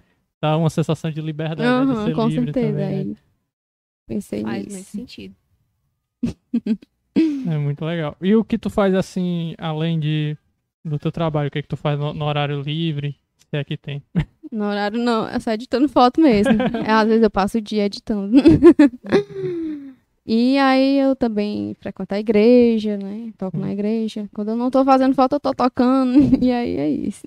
dá 0.41 0.57
uma 0.57 0.71
sensação 0.71 1.11
de 1.11 1.21
liberdade, 1.21 1.63
né, 1.63 1.95
de 1.95 2.05
ser 2.05 2.15
com 2.15 2.29
livre 2.29 2.53
certeza. 2.53 2.69
também. 2.69 3.05
né? 3.05 3.11
Aí 3.11 3.17
pensei 4.07 4.43
Faz 4.43 4.59
muito 4.59 4.73
nisso. 4.75 4.91
sentido. 4.91 5.35
É 7.49 7.57
muito 7.57 7.83
legal. 7.83 8.15
E 8.21 8.37
o 8.37 8.45
que 8.45 8.59
tu 8.59 8.69
faz 8.69 8.95
assim, 8.95 9.55
além 9.57 9.99
de 9.99 10.37
do 10.85 10.99
teu 10.99 11.11
trabalho, 11.11 11.49
o 11.49 11.51
que, 11.51 11.63
que 11.63 11.69
tu 11.69 11.77
faz 11.77 11.99
no, 11.99 12.13
no 12.13 12.25
horário 12.27 12.61
livre? 12.61 13.17
Se 13.51 13.57
é 13.57 13.65
que 13.65 13.77
tem. 13.77 14.03
No 14.53 14.65
horário 14.65 14.99
não, 14.99 15.27
é 15.27 15.41
só 15.41 15.51
editando 15.53 15.89
foto 15.89 16.21
mesmo. 16.21 16.53
É, 16.87 16.91
às 16.91 17.09
vezes 17.09 17.23
eu 17.23 17.31
passo 17.31 17.57
o 17.57 17.61
dia 17.61 17.87
editando. 17.87 18.37
e 20.27 20.59
aí 20.59 20.99
eu 20.99 21.17
também 21.17 21.75
frequento 21.81 22.15
a 22.15 22.21
igreja, 22.21 22.97
né? 22.99 23.33
Toco 23.39 23.57
na 23.57 23.73
igreja. 23.73 24.29
Quando 24.35 24.51
eu 24.51 24.57
não 24.57 24.71
tô 24.71 24.85
fazendo 24.85 25.15
foto, 25.15 25.37
eu 25.37 25.41
tô 25.41 25.55
tocando. 25.55 26.45
E 26.45 26.53
aí 26.53 26.77
é 26.77 26.91
isso. 26.91 27.23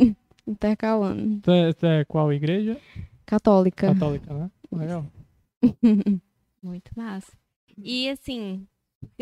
Intercalando. 0.50 1.40
Tu 1.42 1.52
é, 1.52 1.74
tu 1.74 1.86
é 1.86 2.06
qual 2.06 2.32
igreja? 2.34 2.78
Católica. 3.26 3.94
Católica, 3.94 4.34
né? 4.34 4.50
Legal. 4.72 5.06
Muito 6.64 6.92
massa. 6.96 7.32
E 7.78 8.10
assim. 8.10 8.66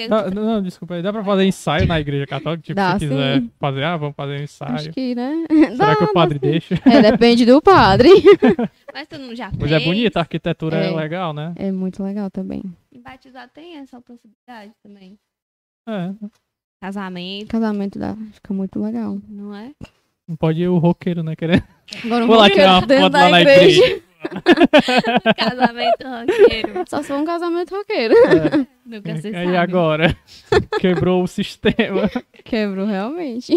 Dá- 0.10 0.32
não, 0.32 0.62
desculpa 0.64 0.95
aí. 0.95 1.04
Dá 1.04 1.12
pra 1.14 1.24
fazer 1.24 1.45
ensaio 1.45 1.86
na 1.86 1.99
igreja 1.99 2.26
católica? 2.26 2.64
Tipo, 2.64 2.76
Dá, 2.76 2.94
se 2.98 3.08
quiser 3.08 3.41
sim. 3.41 3.52
fazer, 3.60 3.84
ah, 3.84 3.95
vamos 3.98 4.16
fazer 4.16 4.40
um 4.40 4.44
ensaio. 4.44 4.74
Acho 4.74 4.90
que, 4.91 5.14
né? 5.14 5.45
Será 5.76 5.95
que 5.95 6.04
o 6.04 6.14
padre 6.14 6.40
deixa? 6.40 6.76
É, 6.86 7.12
depende 7.12 7.45
do 7.45 7.62
padre. 7.62 8.10
Mas 8.91 9.08
tu 9.08 9.20
não 9.20 9.36
já 9.36 9.52
Pois 9.52 9.72
é 9.72 9.76
fez? 9.76 9.88
bonita, 9.88 10.20
a 10.20 10.24
arquitetura 10.24 10.78
é, 10.78 10.91
É. 10.91 10.95
legal, 10.95 11.32
né? 11.32 11.54
É 11.58 11.72
muito 11.72 12.02
legal 12.02 12.32
também. 12.32 12.64
E 12.91 12.98
batizar 12.98 13.48
tem 13.49 13.76
essa 13.78 14.02
possibilidade 14.02 14.72
também. 14.82 15.16
É. 15.88 16.12
Casamento, 16.82 17.48
Casamento 17.49 17.99
dá, 17.99 18.16
fica 18.34 18.54
muito 18.54 18.80
legal. 18.80 19.20
não 19.28 19.54
é? 19.56 19.72
Não 20.28 20.36
pode 20.36 20.62
ir 20.62 20.68
o 20.68 20.78
roqueiro, 20.78 21.24
né? 21.24 21.36
Querendo. 21.36 21.64
Agora 22.04 22.24
um 22.24 22.28
Vou 22.28 22.36
lá 22.38 22.49
tirar 22.49 22.72
uma 22.74 22.80
roqueiro 22.82 23.02
foto 23.04 23.14
lá 23.14 23.30
na 23.30 23.41
igreja. 23.41 23.82
igreja. 23.86 24.04
Casamento 25.38 26.04
roqueiro. 26.08 26.84
Só 26.88 27.02
se 27.02 27.08
for 27.08 27.18
um 27.18 27.26
casamento 27.26 27.76
roqueiro. 27.76 28.14
É. 28.14 28.68
Nunca 28.86 29.16
se 29.22 29.30
E 29.30 29.32
sabe. 29.34 29.56
agora? 29.58 30.18
Quebrou 30.80 31.24
o 31.24 31.28
sistema. 31.28 32.10
Quebrou 32.44 32.86
realmente. 32.86 33.54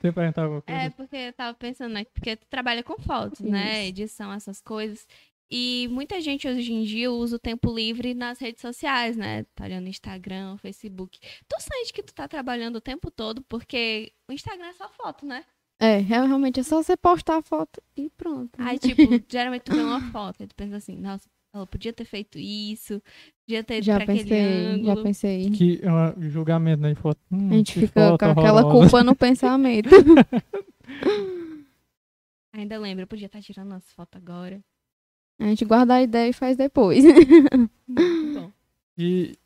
Você 0.00 0.12
perguntar 0.12 0.42
alguma 0.42 0.62
coisa? 0.62 0.80
É, 0.80 0.90
porque 0.90 1.16
eu 1.16 1.32
tava 1.32 1.54
pensando, 1.54 1.92
né? 1.94 2.04
Porque 2.12 2.36
tu 2.36 2.46
trabalha 2.48 2.82
com 2.82 2.96
fotos, 2.98 3.40
né? 3.40 3.86
Edição, 3.88 4.32
essas 4.32 4.60
coisas. 4.60 5.06
E 5.50 5.86
muita 5.92 6.20
gente 6.20 6.48
hoje 6.48 6.72
em 6.72 6.82
dia 6.82 7.10
usa 7.12 7.36
o 7.36 7.38
tempo 7.38 7.72
livre 7.72 8.14
nas 8.14 8.38
redes 8.38 8.60
sociais, 8.60 9.16
né? 9.16 9.44
Tá 9.54 9.64
olhando 9.64 9.84
no 9.84 9.88
Instagram, 9.88 10.56
Facebook. 10.56 11.18
Tu 11.20 11.56
sente 11.60 11.92
que 11.92 12.02
tu 12.02 12.12
tá 12.12 12.26
trabalhando 12.26 12.76
o 12.76 12.80
tempo 12.80 13.10
todo, 13.10 13.42
porque 13.42 14.12
o 14.28 14.32
Instagram 14.32 14.66
é 14.66 14.72
só 14.72 14.88
foto, 14.88 15.24
né? 15.24 15.44
É, 15.80 15.98
realmente 15.98 16.58
é 16.58 16.62
só 16.62 16.82
você 16.82 16.96
postar 16.96 17.36
a 17.36 17.42
foto 17.42 17.80
e 17.96 18.10
pronto. 18.10 18.50
Aí, 18.58 18.78
tipo, 18.80 19.02
geralmente 19.28 19.62
tu 19.62 19.72
vê 19.76 19.82
uma 19.82 20.00
foto 20.10 20.42
e 20.42 20.46
tu 20.46 20.54
pensa 20.54 20.76
assim, 20.76 20.96
nossa, 20.96 21.28
ela 21.54 21.66
podia 21.66 21.92
ter 21.92 22.04
feito 22.04 22.38
isso, 22.38 23.00
podia 23.46 23.62
ter 23.62 23.76
ido 23.76 23.84
já 23.86 23.94
pra 23.96 24.04
aquele 24.04 24.28
pensei, 24.28 24.84
já 24.84 24.96
pensei. 24.96 25.50
Que 25.50 25.80
é 25.82 25.92
um 25.92 26.28
julgamento, 26.30 26.82
né? 26.82 26.92
De 26.94 27.00
foto. 27.00 27.20
Hum, 27.30 27.50
A 27.50 27.54
gente 27.54 27.72
fica 27.78 28.08
foto 28.10 28.18
com 28.18 28.30
aquela 28.32 28.62
horrorosa. 28.64 28.80
culpa 28.90 29.04
no 29.04 29.14
pensamento. 29.16 29.90
Ainda 32.52 32.78
lembro, 32.78 33.02
eu 33.04 33.06
podia 33.06 33.26
estar 33.26 33.40
tirando 33.42 33.72
as 33.74 33.90
fotos 33.92 34.20
agora. 34.20 34.60
A 35.38 35.44
gente 35.44 35.64
guarda 35.64 35.94
a 35.94 36.02
ideia 36.02 36.30
e 36.30 36.32
faz 36.32 36.56
depois. 36.56 37.04
E 38.98 39.36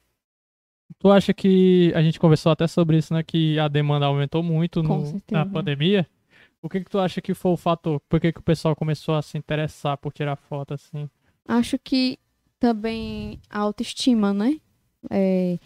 tu 0.98 1.10
acha 1.10 1.32
que 1.34 1.92
a 1.94 2.02
gente 2.02 2.18
conversou 2.20 2.52
até 2.52 2.66
sobre 2.66 2.98
isso, 2.98 3.12
né? 3.12 3.22
Que 3.22 3.58
a 3.58 3.68
demanda 3.68 4.06
aumentou 4.06 4.42
muito 4.42 4.82
no- 4.82 4.88
na 5.32 5.44
pandemia. 5.52 6.06
O 6.62 6.68
que 6.68 6.80
que 6.80 6.90
tu 6.90 6.98
acha 6.98 7.20
que 7.20 7.32
foi 7.34 7.52
o 7.52 7.56
fator? 7.56 8.00
Por 8.08 8.20
que, 8.20 8.32
que 8.32 8.38
o 8.40 8.42
pessoal 8.42 8.76
começou 8.76 9.14
a 9.14 9.22
se 9.22 9.36
interessar 9.38 9.96
por 9.96 10.12
tirar 10.12 10.36
foto 10.36 10.74
assim? 10.74 11.08
Acho 11.48 11.78
que 11.78 12.18
também 12.58 13.40
a 13.48 13.58
autoestima, 13.60 14.32
né? 14.32 14.60
É, 15.10 15.58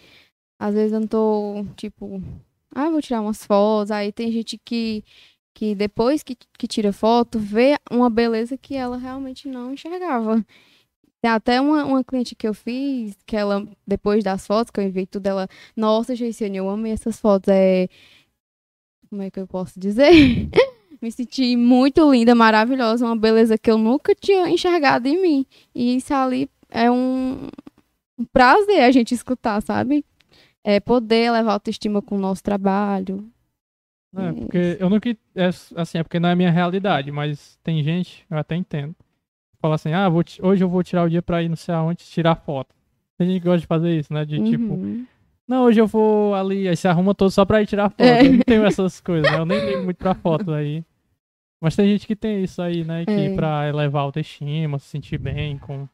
às 0.59 0.75
vezes 0.75 0.93
eu 0.93 1.01
não 1.01 1.07
tô, 1.09 1.67
tipo, 1.77 2.23
ah, 2.75 2.89
vou 2.91 3.03
tirar 3.03 3.21
umas 3.21 3.45
fotos. 3.45 3.91
Aí 3.91 4.13
tem 4.13 4.31
gente 4.31 4.57
que, 4.65 5.03
que 5.55 5.75
depois 5.75 6.23
que, 6.23 6.37
que 6.59 6.67
tira 6.67 6.93
foto, 6.93 7.39
vê 7.39 7.79
uma 7.91 8.11
beleza 8.11 8.59
que 8.59 8.75
ela 8.75 8.99
realmente 8.99 9.49
não 9.49 9.73
enxergava. 9.73 10.45
Tem 11.23 11.31
até 11.31 11.61
uma, 11.61 11.85
uma 11.87 12.05
cliente 12.05 12.35
que 12.35 12.47
eu 12.47 12.53
fiz, 12.53 13.17
que 13.25 13.37
ela, 13.37 13.67
depois 13.87 14.23
das 14.23 14.47
fotos, 14.47 14.71
que 14.71 14.81
eu 14.81 14.85
enviei 14.85 15.07
tudo, 15.07 15.27
ela, 15.27 15.49
nossa, 15.75 16.15
Geiciane, 16.15 16.59
eu 16.59 16.69
amei 16.69 16.93
essas 16.93 17.19
fotos. 17.19 17.49
É. 17.49 17.89
Como 19.09 19.23
é 19.23 19.31
que 19.31 19.41
eu 19.41 19.47
posso 19.47 19.79
dizer? 19.79 20.11
Me 21.01 21.11
senti 21.13 21.57
muito 21.57 22.11
linda, 22.11 22.35
maravilhosa, 22.35 23.07
uma 23.07 23.17
beleza 23.17 23.57
que 23.57 23.71
eu 23.71 23.79
nunca 23.79 24.15
tinha 24.15 24.49
enxergado 24.49 25.07
em 25.07 25.21
mim. 25.21 25.47
E 25.75 25.97
isso 25.97 26.13
ali 26.13 26.51
é 26.71 26.91
um, 26.91 27.49
um 28.19 28.25
prazer 28.25 28.83
a 28.83 28.91
gente 28.91 29.15
escutar, 29.15 29.63
sabe? 29.63 30.05
É 30.63 30.81
poder 30.81 31.31
levar 31.31 31.53
autoestima 31.53 32.03
com 32.03 32.17
o 32.17 32.21
nosso 32.21 32.43
trabalho. 32.43 33.31
É, 34.17 34.31
Isso. 34.31 34.41
porque 34.43 34.77
eu 34.81 34.89
nunca. 34.91 35.11
É, 35.35 35.47
assim, 35.77 35.99
é 35.99 36.03
porque 36.03 36.21
não 36.21 36.29
é 36.29 36.33
a 36.33 36.37
minha 36.37 36.51
realidade, 36.51 37.11
mas 37.11 37.59
tem 37.65 37.83
gente, 37.83 38.25
eu 38.31 38.39
até 38.39 38.55
entendo. 38.55 38.95
Fala 39.61 39.75
assim, 39.77 39.93
ah, 39.93 40.09
hoje 40.09 40.63
eu 40.63 40.69
vou 40.69 40.83
tirar 40.83 41.05
o 41.05 41.09
dia 41.09 41.23
pra 41.23 41.43
ir 41.43 41.49
não 41.49 41.57
sei 41.57 41.75
aonde 41.75 42.05
tirar 42.05 42.35
foto. 42.37 42.75
Tem 43.17 43.27
gente 43.29 43.41
que 43.41 43.47
gosta 43.47 43.61
de 43.61 43.67
fazer 43.67 43.99
isso, 43.99 44.13
né? 44.13 44.25
De 44.25 44.39
tipo, 44.51 44.75
Uhum. 44.75 45.07
não, 45.49 45.65
hoje 45.65 45.81
eu 45.81 45.87
vou 45.87 46.35
ali, 46.35 46.69
aí 46.69 46.77
se 46.77 46.87
arruma 46.87 47.15
todo 47.15 47.31
só 47.31 47.45
pra 47.45 47.63
ir 47.63 47.67
tirar 47.67 47.89
foto. 47.91 48.01
É. 48.03 48.27
Eu 48.27 48.33
não 48.35 48.41
tenho 48.41 48.65
essas 48.67 49.01
coisas, 49.01 49.31
né? 49.33 49.39
Eu 49.39 49.47
nem 49.47 49.59
ligo 49.65 49.85
muito 49.85 49.97
pra 49.97 50.15
foto 50.15 50.53
aí. 50.53 50.85
Mas 51.63 51.75
tem 51.75 51.89
gente 51.89 52.07
que 52.07 52.15
tem 52.15 52.45
isso 52.45 52.61
aí, 52.61 52.85
né? 52.85 53.07
Que 53.07 53.11
É. 53.13 53.35
pra 53.35 53.67
elevar 53.69 54.01
a 54.01 54.05
autoestima, 54.05 54.79
se 54.79 54.87
sentir 54.87 55.17
bem 55.19 55.57
com. 55.59 55.89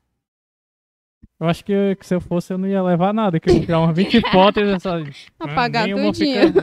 Eu 1.39 1.47
acho 1.49 1.65
que, 1.65 1.95
que 1.97 2.07
se 2.07 2.15
eu 2.15 2.21
fosse 2.21 2.53
eu 2.53 2.59
não 2.59 2.67
ia 2.69 2.83
levar 2.83 3.15
nada, 3.15 3.39
que 3.39 3.49
eu 3.49 3.55
ia 3.55 3.61
tirar 3.61 3.81
umas 3.81 3.97
20 3.97 4.21
fotos 4.33 4.63
e 4.63 4.73
essa. 4.73 5.01
Apagar 5.39 5.87
nenhuma 5.87 6.13
tudinho. 6.13 6.49
fica, 6.49 6.63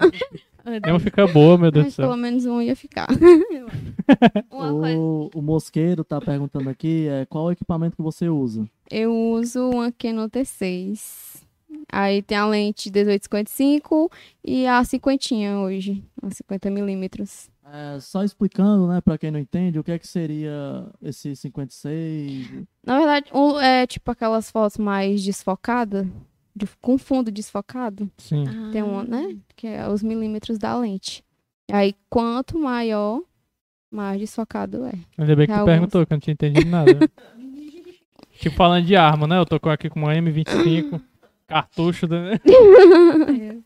nenhuma 0.70 1.00
fica 1.00 1.26
boa, 1.28 1.58
meu 1.58 1.72
Deus 1.72 1.88
do 1.88 1.92
céu. 1.92 2.06
pelo 2.06 2.18
menos 2.18 2.46
um 2.46 2.62
ia 2.62 2.76
ficar. 2.76 3.08
Uma 4.52 4.72
coisa. 4.72 4.98
O, 5.00 5.30
o 5.36 5.42
Mosqueiro 5.42 6.04
tá 6.04 6.20
perguntando 6.22 6.70
aqui 6.70 7.08
é, 7.08 7.26
qual 7.26 7.46
o 7.46 7.52
equipamento 7.52 7.96
que 7.96 8.02
você 8.02 8.30
usa. 8.30 8.66
Eu 8.90 9.14
uso 9.14 9.70
uma 9.70 9.92
Canon 9.92 10.28
T6. 10.30 11.38
Aí 11.92 12.22
tem 12.22 12.38
a 12.38 12.46
lente 12.46 12.90
1855 12.90 14.10
e 14.44 14.66
a 14.66 14.84
cinquentinha 14.84 15.58
hoje, 15.60 16.04
a 16.22 16.30
50 16.30 16.70
milímetros. 16.70 17.50
É, 17.66 18.00
só 18.00 18.24
explicando, 18.24 18.88
né, 18.88 19.02
pra 19.02 19.18
quem 19.18 19.30
não 19.32 19.40
entende, 19.40 19.78
o 19.78 19.84
que 19.84 19.92
é 19.92 20.00
que 20.00 20.08
seria 20.08 20.88
esse 21.02 21.36
56? 21.36 22.64
Na 22.86 22.98
verdade, 22.98 23.30
o- 23.34 23.60
é 23.60 23.86
tipo 23.86 24.10
aquelas 24.12 24.50
fotos 24.50 24.78
mais 24.78 25.24
desfocadas, 25.24 26.08
de- 26.58 26.68
com 26.82 26.98
fundo 26.98 27.32
desfocado. 27.32 28.10
Sim. 28.18 28.44
Tem 28.72 28.82
uma, 28.84 29.04
né? 29.04 29.38
Que 29.56 29.68
é 29.68 29.88
os 29.88 30.02
milímetros 30.04 30.58
da 30.58 30.78
lente. 30.78 31.24
Aí, 31.72 31.94
quanto 32.10 32.58
maior, 32.58 33.22
mais 33.92 34.20
desfocado 34.20 34.86
é. 34.86 34.94
Ainda 35.18 35.36
bem 35.36 35.46
que 35.46 35.54
Tem 35.54 35.56
tu 35.56 35.60
alguns. 35.60 35.66
perguntou, 35.74 36.06
que 36.06 36.14
eu 36.14 36.16
não 36.16 36.20
tinha 36.22 36.34
entendido 36.34 36.70
nada. 36.70 36.92
tipo, 38.40 38.56
falando 38.56 38.86
de 38.86 38.96
arma, 38.96 39.28
né? 39.28 39.38
Eu 39.38 39.46
tô 39.46 39.60
com- 39.60 39.70
aqui 39.70 39.90
com 39.90 40.00
uma 40.00 40.14
M25, 40.14 41.02
cartucho, 41.48 42.08
né? 42.08 42.34
É. 42.36 43.58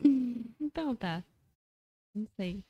Então 0.60 0.94
tá. 0.94 1.24
Não 2.14 2.26
sei. 2.36 2.62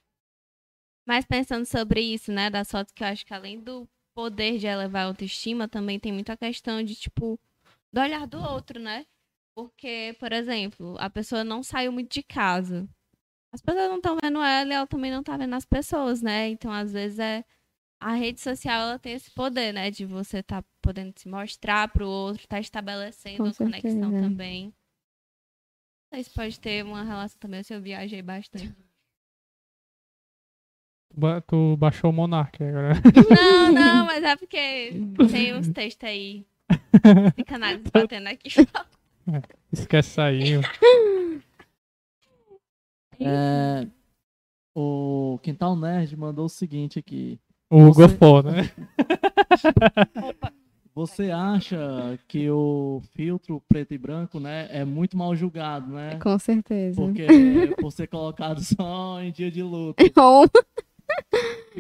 Mas 1.06 1.24
pensando 1.26 1.66
sobre 1.66 2.00
isso, 2.00 2.30
né, 2.32 2.48
das 2.48 2.70
fotos 2.70 2.92
que 2.92 3.02
eu 3.02 3.08
acho 3.08 3.26
que 3.26 3.34
além 3.34 3.60
do 3.60 3.88
poder 4.14 4.58
de 4.58 4.66
elevar 4.66 5.02
a 5.02 5.06
autoestima, 5.06 5.68
também 5.68 5.98
tem 5.98 6.12
muita 6.12 6.36
questão 6.36 6.82
de, 6.82 6.94
tipo, 6.94 7.38
do 7.92 8.00
olhar 8.00 8.26
do 8.26 8.38
outro, 8.40 8.78
né? 8.80 9.04
Porque, 9.58 10.14
por 10.20 10.32
exemplo, 10.32 10.94
a 11.00 11.10
pessoa 11.10 11.42
não 11.42 11.64
saiu 11.64 11.90
muito 11.90 12.12
de 12.12 12.22
casa. 12.22 12.88
As 13.52 13.60
pessoas 13.60 13.88
não 13.88 13.96
estão 13.96 14.16
vendo 14.22 14.40
ela 14.40 14.70
e 14.70 14.72
ela 14.72 14.86
também 14.86 15.10
não 15.10 15.20
tá 15.20 15.36
vendo 15.36 15.52
as 15.54 15.64
pessoas, 15.64 16.22
né? 16.22 16.48
Então, 16.48 16.70
às 16.70 16.92
vezes, 16.92 17.18
é 17.18 17.44
a 18.00 18.12
rede 18.12 18.38
social 18.40 18.80
ela 18.82 19.00
tem 19.00 19.14
esse 19.14 19.32
poder, 19.32 19.72
né? 19.74 19.90
De 19.90 20.06
você 20.06 20.44
tá 20.44 20.62
podendo 20.80 21.12
se 21.18 21.28
mostrar 21.28 21.88
pro 21.88 22.06
outro, 22.06 22.46
tá 22.46 22.60
estabelecendo 22.60 23.38
Com 23.38 23.52
conexão 23.52 23.92
certeza. 24.10 24.22
também. 24.22 24.66
Não 24.66 26.14
sei 26.14 26.22
se 26.22 26.30
pode 26.30 26.60
ter 26.60 26.84
uma 26.84 27.02
relação 27.02 27.38
também 27.40 27.60
se 27.64 27.74
eu 27.74 27.82
viajei 27.82 28.22
bastante. 28.22 28.72
Ba- 31.16 31.40
Tu 31.40 31.76
baixou 31.76 32.10
o 32.10 32.12
Monark 32.12 32.62
agora. 32.62 32.94
Não, 33.34 33.72
não, 33.72 34.06
mas 34.06 34.22
é 34.22 34.36
porque 34.36 34.92
tem 35.32 35.52
uns 35.52 35.68
textos 35.72 36.08
aí. 36.08 36.46
Psicanálise 37.34 37.90
batendo 37.90 38.28
aqui. 38.28 38.50
Esquece 39.72 40.20
aí. 40.20 40.54
É, 43.20 43.86
o 44.74 45.38
Quintal 45.42 45.76
Nerd 45.76 46.16
mandou 46.16 46.46
o 46.46 46.48
seguinte 46.48 46.98
aqui. 46.98 47.38
O 47.70 47.82
Hugo 47.82 47.94
Você- 47.94 48.16
Fó, 48.16 48.42
né? 48.42 48.70
Você 50.94 51.30
acha 51.30 52.18
que 52.26 52.50
o 52.50 53.00
filtro 53.14 53.62
preto 53.68 53.94
e 53.94 53.98
branco, 53.98 54.40
né, 54.40 54.66
é 54.70 54.84
muito 54.84 55.16
mal 55.16 55.32
julgado, 55.36 55.92
né? 55.92 56.16
Com 56.18 56.36
certeza. 56.40 57.00
Porque 57.00 57.24
por 57.80 57.92
ser 57.92 58.08
colocado 58.08 58.60
só 58.60 59.20
em 59.22 59.30
dia 59.30 59.48
de 59.48 59.62
luta. 59.62 60.02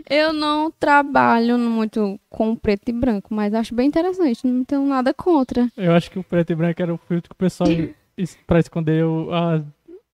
Eu 0.08 0.32
não 0.32 0.70
trabalho 0.70 1.58
muito 1.58 2.18
com 2.30 2.54
preto 2.54 2.88
e 2.88 2.92
branco, 2.92 3.34
mas 3.34 3.52
acho 3.54 3.74
bem 3.74 3.88
interessante. 3.88 4.46
Não 4.46 4.64
tenho 4.64 4.86
nada 4.86 5.12
contra 5.12 5.68
Eu 5.76 5.92
acho 5.94 6.10
que 6.10 6.18
o 6.18 6.24
preto 6.24 6.52
e 6.52 6.54
branco 6.54 6.80
era 6.80 6.94
o 6.94 6.98
filtro 6.98 7.28
que 7.30 7.34
o 7.34 7.38
pessoal 7.38 7.68
es- 8.16 8.38
pra 8.46 8.58
esconder 8.60 9.04
o- 9.04 9.28
as, 9.32 9.62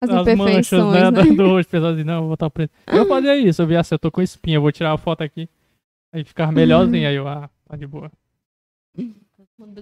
as, 0.01 0.09
as 0.09 0.37
manchas 0.37 0.79
imperfeições, 0.79 0.93
né, 0.93 1.11
né? 1.11 1.35
do- 1.35 1.47
rosto. 1.47 1.69
O 1.69 1.71
pessoal 1.71 1.91
dizia, 1.91 2.05
não, 2.05 2.13
eu 2.15 2.19
vou 2.21 2.29
botar 2.29 2.47
o 2.47 2.51
preto. 2.51 2.71
Eu 2.87 3.07
fazia 3.07 3.35
isso, 3.37 3.61
eu 3.61 3.67
via 3.67 3.79
assim, 3.79 3.95
eu 3.95 3.99
tô 3.99 4.11
com 4.11 4.21
espinha, 4.21 4.57
eu 4.57 4.61
vou 4.61 4.71
tirar 4.71 4.93
a 4.93 4.97
foto 4.97 5.23
aqui. 5.23 5.49
Aí 6.13 6.23
ficava 6.23 6.51
melhorzinho, 6.51 7.07
aí 7.07 7.15
eu, 7.15 7.27
ah, 7.27 7.49
tá 7.67 7.75
de 7.75 7.87
boa. 7.87 8.11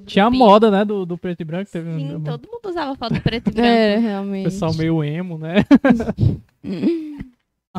Tinha 0.05 0.25
a 0.25 0.29
moda, 0.29 0.69
né, 0.69 0.83
do, 0.85 1.05
do 1.05 1.17
preto 1.17 1.41
e 1.41 1.45
branco. 1.45 1.71
Teve 1.71 1.89
um- 1.89 1.97
Sim, 1.99 2.15
um 2.15 2.23
todo 2.23 2.47
mundo 2.51 2.65
usava 2.69 2.95
foto 2.95 3.19
preto 3.21 3.49
e 3.49 3.51
branco. 3.53 3.67
É, 3.67 3.97
realmente. 3.97 4.43
pessoal 4.43 4.73
meio 4.75 5.03
emo, 5.03 5.37
né? 5.37 5.55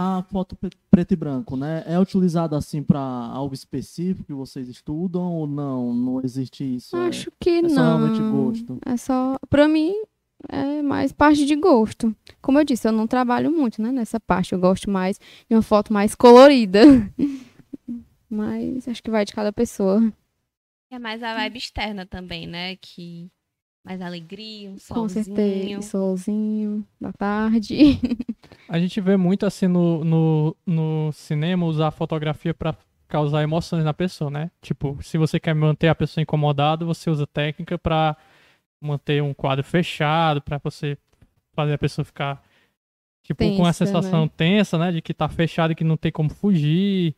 A 0.03 0.23
foto 0.23 0.57
pre- 0.57 0.71
preto 0.91 1.13
e 1.13 1.17
branco, 1.17 1.57
né, 1.59 1.83
é 1.87 1.99
utilizada 2.01 2.57
assim 2.57 2.83
para 2.83 2.99
algo 2.99 3.53
específico 3.53 4.25
que 4.25 4.33
vocês 4.33 4.67
estudam 4.67 5.35
ou 5.35 5.47
não? 5.47 5.93
Não 5.93 6.21
existe 6.25 6.65
isso? 6.77 6.97
é- 6.97 7.09
Acho 7.09 7.31
que 7.39 7.51
é 7.51 7.63
não. 7.63 7.69
só 7.69 7.83
realmente 7.83 8.23
gosto. 8.23 8.79
É 8.87 8.97
só. 8.97 9.37
Pra 9.51 9.69
mim, 9.69 9.93
é 10.49 10.81
mais 10.81 11.13
parte 11.13 11.45
de 11.45 11.55
gosto. 11.55 12.17
Como 12.41 12.59
eu 12.59 12.65
disse, 12.65 12.89
eu 12.89 12.93
não 12.93 13.07
trabalho 13.07 13.51
muito, 13.53 13.83
né, 13.83 13.93
nessa 13.93 14.19
parte. 14.19 14.55
Eu 14.55 14.59
gosto 14.59 14.89
mais 14.89 15.19
de 15.49 15.55
uma 15.55 15.61
foto 15.61 15.93
mais 15.93 16.15
colorida. 16.15 16.81
Mas 18.29 18.87
acho 18.89 19.03
que 19.03 19.11
vai 19.11 19.25
de 19.25 19.33
cada 19.35 19.53
pessoa. 19.53 20.01
É 20.91 20.99
mais 20.99 21.23
a 21.23 21.35
vibe 21.35 21.59
externa 21.59 22.07
também, 22.07 22.47
né? 22.47 22.77
Que 22.77 23.29
mais 23.85 24.01
alegria, 24.01 24.71
um 24.71 24.75
Com 24.75 24.79
solzinho. 25.09 25.25
certeza. 25.25 25.83
Solzinho 25.83 26.87
da 27.01 27.13
tarde. 27.13 27.99
A 28.69 28.79
gente 28.79 29.01
vê 29.01 29.17
muito 29.17 29.47
assim 29.47 29.67
no, 29.67 30.05
no, 30.05 30.57
no 30.67 31.13
cinema 31.13 31.67
usar 31.67 31.89
a 31.89 31.91
fotografia 31.91 32.55
pra 32.55 32.75
causar 33.09 33.43
emoções 33.43 33.85
na 33.85 33.93
pessoa, 33.93 34.31
né? 34.31 34.51
Tipo, 34.63 34.99
se 35.03 35.19
você 35.19 35.41
quer 35.41 35.55
manter 35.55 35.89
a 35.89 35.95
pessoa 35.95 36.23
incomodada, 36.23 36.85
você 36.85 37.11
usa 37.11 37.27
técnica 37.27 37.77
pra 37.79 38.17
manter 38.81 39.23
um 39.23 39.35
quadro 39.35 39.65
fechado, 39.65 40.41
pra 40.41 40.59
você 40.63 40.97
fazer 41.53 41.75
a 41.75 41.79
pessoa 41.79 42.05
ficar 42.05 42.43
tipo 43.23 43.43
com 43.57 43.65
a 43.65 43.73
Tensa, 43.73 43.87
sensação 43.87 44.25
né? 44.25 44.31
tensa, 44.37 44.79
né, 44.79 44.93
de 44.93 45.03
que 45.03 45.13
tá 45.13 45.29
fechado 45.29 45.73
e 45.73 45.75
que 45.75 45.85
não 45.85 45.97
tem 45.97 46.13
como 46.13 46.31
fugir. 46.31 47.15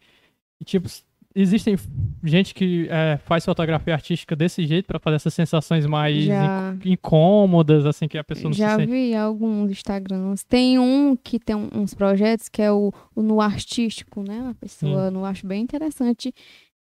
E 0.60 0.64
tipo, 0.64 0.88
existem 1.34 1.76
gente 2.24 2.54
que 2.54 2.86
é, 2.90 3.18
faz 3.24 3.44
fotografia 3.44 3.94
artística 3.94 4.34
desse 4.36 4.64
jeito 4.66 4.86
pra 4.86 4.98
fazer 4.98 5.16
essas 5.16 5.34
sensações 5.34 5.86
mais 5.86 6.24
Já. 6.24 6.74
inc- 6.74 6.86
incômodas, 6.86 7.84
assim 7.86 8.06
que 8.08 8.16
a 8.18 8.24
pessoa 8.24 8.44
não 8.50 8.52
Já 8.52 8.70
se 8.70 8.76
sente. 8.76 8.90
vi 8.90 9.14
alguns 9.14 9.70
Instagrams. 9.70 10.44
Tem 10.44 10.78
um 10.78 11.16
que 11.16 11.38
tem 11.38 11.56
uns 11.56 11.94
projetos 11.94 12.48
que 12.48 12.62
é 12.62 12.70
o, 12.70 12.92
o 13.14 13.22
no 13.22 13.40
artístico, 13.40 14.22
né? 14.22 14.48
A 14.50 14.54
pessoa, 14.54 15.10
eu 15.12 15.24
acho 15.24 15.46
bem 15.46 15.62
interessante. 15.62 16.32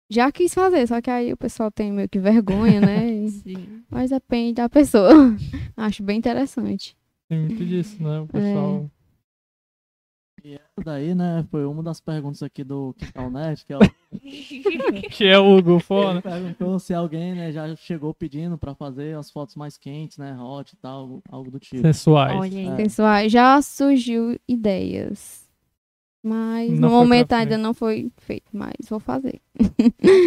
Já 0.10 0.32
quis 0.32 0.54
fazer, 0.54 0.88
só 0.88 1.02
que 1.02 1.10
aí 1.10 1.34
o 1.34 1.38
pessoal 1.38 1.70
tem 1.70 1.92
meio 1.92 2.08
que 2.08 2.18
vergonha, 2.20 2.80
né? 2.80 3.28
Sim. 3.44 3.84
Mas 3.90 4.10
depende 4.10 4.54
da 4.54 4.70
pessoa. 4.70 5.10
acho 5.76 6.02
bem 6.02 6.18
interessante. 6.18 6.96
Tem 7.30 7.40
muito 7.40 7.66
disso, 7.66 8.02
né? 8.02 8.22
O 8.22 8.28
pessoal 8.28 8.90
Essa 10.44 10.84
daí, 10.86 11.16
né, 11.16 11.46
foi 11.50 11.66
uma 11.66 11.82
das 11.82 12.00
perguntas 12.00 12.44
aqui 12.44 12.64
do 12.64 12.94
Quintal 12.98 13.30
Nerd, 13.30 13.66
que 13.66 13.74
é 13.74 13.78
o 13.78 13.80
que 15.12 15.26
é 15.26 15.38
o 15.38 15.58
Hugo 15.58 15.74
né? 15.74 16.12
Ele 16.12 16.22
perguntou 16.24 16.80
se 16.80 16.94
alguém, 16.94 17.34
né, 17.34 17.52
já 17.52 17.76
chegou 17.76 18.14
pedindo 18.14 18.58
pra 18.58 18.76
fazer 18.76 19.18
as 19.18 19.32
fotos 19.32 19.56
mais 19.56 19.78
quentes, 19.78 20.18
né, 20.18 20.38
hot 20.40 20.74
e 20.74 20.78
tal, 20.78 21.22
algo, 21.30 21.52
do 21.52 21.60
tipo. 21.60 21.82
sensuais. 21.82 22.40
Olha 22.40 22.60
aí. 22.60 22.68
É. 22.68 22.76
Pessoal, 22.76 23.28
já 23.28 23.62
surgiu 23.62 24.40
ideias. 24.48 25.47
Mas 26.28 26.72
Não 26.72 26.90
no 26.90 26.96
momento 26.96 27.32
ainda 27.32 27.58
não 27.58 27.74
foi 27.74 28.12
feito, 28.18 28.48
mas 28.52 28.74
vou 28.90 29.00
fazer. 29.00 29.40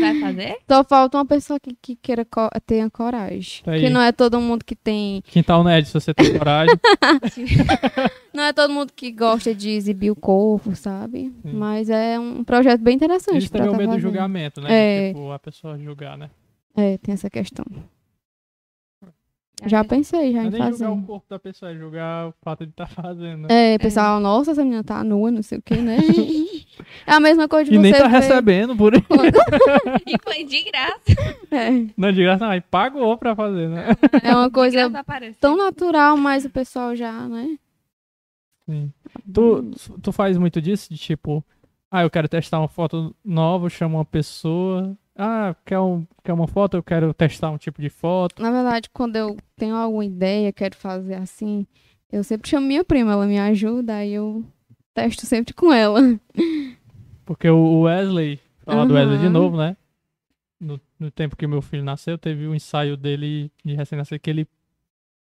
Vai 0.01 0.19
fazer? 0.19 0.57
Só 0.67 0.83
falta 0.83 1.19
uma 1.19 1.27
pessoa 1.27 1.61
que, 1.61 1.77
que 1.81 1.95
queira 1.95 2.25
co 2.25 2.49
tenha 2.65 2.89
coragem. 2.89 3.63
Tá. 3.63 3.77
Que 3.77 3.91
não 3.91 4.01
é 4.01 4.11
todo 4.11 4.41
mundo 4.41 4.65
que 4.65 4.75
tem. 4.75 5.21
Quintal 5.27 5.63
Nerd, 5.63 5.87
se 5.87 5.93
você 5.93 6.15
tem 6.15 6.39
coragem. 6.39 6.75
Não 8.33 8.45
é 8.45 8.53
todo 8.53 8.73
mundo 8.73 8.93
que 8.95 9.11
gosta 9.11 9.55
de 9.55 9.71
exibir 9.71 10.11
o 10.11 10.17
corpo, 10.17 10.75
sabe? 10.75 11.33
Sim. 11.43 11.53
Mas 11.53 11.91
é 11.91 12.19
um 12.19 12.43
projeto 12.45 12.81
bem 12.81 12.95
interessante. 12.95 13.37
Eles 13.37 13.51
têm 13.51 13.63
o 13.63 13.73
tá 13.73 13.77
medo 13.77 13.93
do 13.93 13.99
julgamento, 13.99 14.61
né? 14.61 14.69
É. 14.71 15.09
Tipo, 15.09 15.33
a 15.33 15.39
pessoa 15.39 15.79
julgar, 15.79 16.17
né? 16.17 16.31
É, 16.75 16.97
tem 16.99 17.13
essa 17.13 17.29
questão. 17.29 17.67
Já 19.67 19.85
pensei 19.85 20.33
já 20.33 20.39
Não 20.39 20.45
é 20.45 20.49
em 20.49 20.51
nem 20.53 20.61
fazer. 20.63 20.85
julgar 20.85 21.03
o 21.03 21.07
corpo 21.07 21.27
da 21.29 21.39
pessoa, 21.39 21.71
é 21.73 21.75
julgar 21.77 22.29
o 22.29 22.35
fato 22.43 22.65
de 22.65 22.71
estar 22.73 22.87
fazendo, 22.91 23.47
né? 23.47 23.75
É, 23.75 23.79
pessoal, 23.79 24.19
nossa, 24.21 24.53
essa 24.53 24.63
menina 24.65 24.83
tá 24.85 25.03
nua, 25.05 25.31
não 25.31 25.43
sei 25.43 25.59
o 25.59 25.63
que, 25.63 25.77
né? 25.77 25.99
é 27.07 27.13
a 27.13 27.21
mesma 27.21 27.47
coisa 27.49 27.71
de 27.71 27.77
E 27.77 27.79
nem 27.79 27.93
você 27.93 27.99
tá 27.99 28.09
ver 28.09 28.17
recebendo 28.21 28.77
por 28.77 28.95
isso. 28.95 29.05
E 30.07 30.17
foi 30.23 30.45
de 30.45 30.63
graça. 30.65 31.41
É, 31.53 31.69
Não 31.97 32.13
de 32.13 32.23
graça, 32.23 32.45
não. 32.45 32.53
Aí 32.53 32.61
pagou 32.61 33.19
pra 33.19 33.35
fazer, 33.35 33.69
né? 33.69 33.89
é 34.23 34.33
uma 34.33 34.49
coisa 34.49 34.89
tão 35.41 35.57
natural, 35.57 36.17
mas 36.17 36.45
o 36.45 36.51
pessoal 36.51 36.95
já, 36.95 37.11
né? 37.27 37.59
Sim. 38.67 38.93
Tu, 39.35 39.71
tu 40.01 40.13
faz 40.13 40.39
muito 40.39 40.63
disso? 40.63 40.89
De 40.95 40.97
tipo, 40.97 41.45
ah, 41.91 42.03
eu 42.03 42.11
quero 42.11 42.29
testar 42.29 42.61
uma 42.61 42.69
foto 42.69 43.13
nova, 43.25 43.69
chamo 43.69 43.97
uma 43.99 44.05
pessoa. 44.05 44.97
Ah, 45.23 45.55
quer, 45.67 45.79
um, 45.79 46.07
quer 46.25 46.33
uma 46.33 46.47
foto? 46.49 46.79
Eu 46.79 46.83
quero 46.83 47.13
testar 47.13 47.51
um 47.51 47.59
tipo 47.59 47.83
de 47.83 47.91
foto. 47.91 48.41
Na 48.43 48.51
verdade, 48.51 48.89
quando 48.91 49.17
eu 49.17 49.37
tenho 49.55 49.77
alguma 49.77 50.03
ideia, 50.05 50.51
quero 50.51 50.75
fazer 50.75 51.15
assim, 51.15 51.67
eu 52.11 52.25
sempre 52.25 52.49
chamo 52.49 52.67
minha 52.67 52.83
prima, 52.83 53.13
ela 53.13 53.27
me 53.27 53.39
ajuda, 53.39 53.97
aí 53.97 54.13
eu 54.15 54.43
testo 54.95 55.27
sempre 55.27 55.53
com 55.53 55.71
ela. 55.73 56.01
Porque 57.27 57.49
o 57.51 57.83
Wesley, 57.83 58.41
falar 58.65 58.87
do 58.87 58.95
Wesley 58.95 59.19
de 59.19 59.29
novo, 59.29 59.59
né? 59.59 59.77
No, 60.59 60.81
no 60.99 61.11
tempo 61.11 61.37
que 61.37 61.47
meu 61.47 61.61
filho 61.61 61.85
nasceu, 61.85 62.17
teve 62.17 62.49
um 62.49 62.55
ensaio 62.55 62.97
dele 62.97 63.53
de 63.63 63.75
recém-nascido 63.75 64.19
que 64.21 64.31
ele 64.31 64.49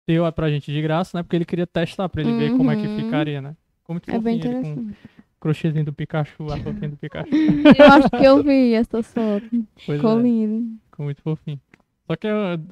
deu 0.07 0.31
pra 0.31 0.49
gente 0.49 0.71
de 0.71 0.79
graça, 0.81 1.17
né? 1.17 1.23
Porque 1.23 1.35
ele 1.35 1.45
queria 1.45 1.65
testar 1.67 2.07
pra 2.07 2.21
ele 2.21 2.33
ver 2.33 2.51
como 2.51 2.69
é 2.71 2.75
que 2.75 2.87
Uhum. 2.87 2.93
ficaria, 2.93 3.41
né? 3.41 3.55
Ficou 3.79 3.95
muito 3.95 4.11
É 4.11 4.19
bem 4.19 4.35
com 4.35 4.45
interessante. 4.45 4.79
o 4.79 5.16
crochêzinho 5.39 5.85
do 5.85 5.93
Pikachu, 5.93 6.51
a 6.51 6.57
fotinha 6.57 6.89
do 6.89 6.97
Pikachu. 6.97 7.29
Eu 7.77 7.85
acho 7.85 8.09
que 8.09 8.23
eu 8.25 8.43
vi 8.43 8.73
essa 8.73 9.01
foto. 9.03 9.47
Pois 9.85 9.97
Ficou 9.99 10.19
é, 10.19 10.21
lindo. 10.23 10.77
ficou 10.89 11.05
muito 11.05 11.21
fofinho. 11.21 11.59
Só 12.09 12.15
que 12.15 12.25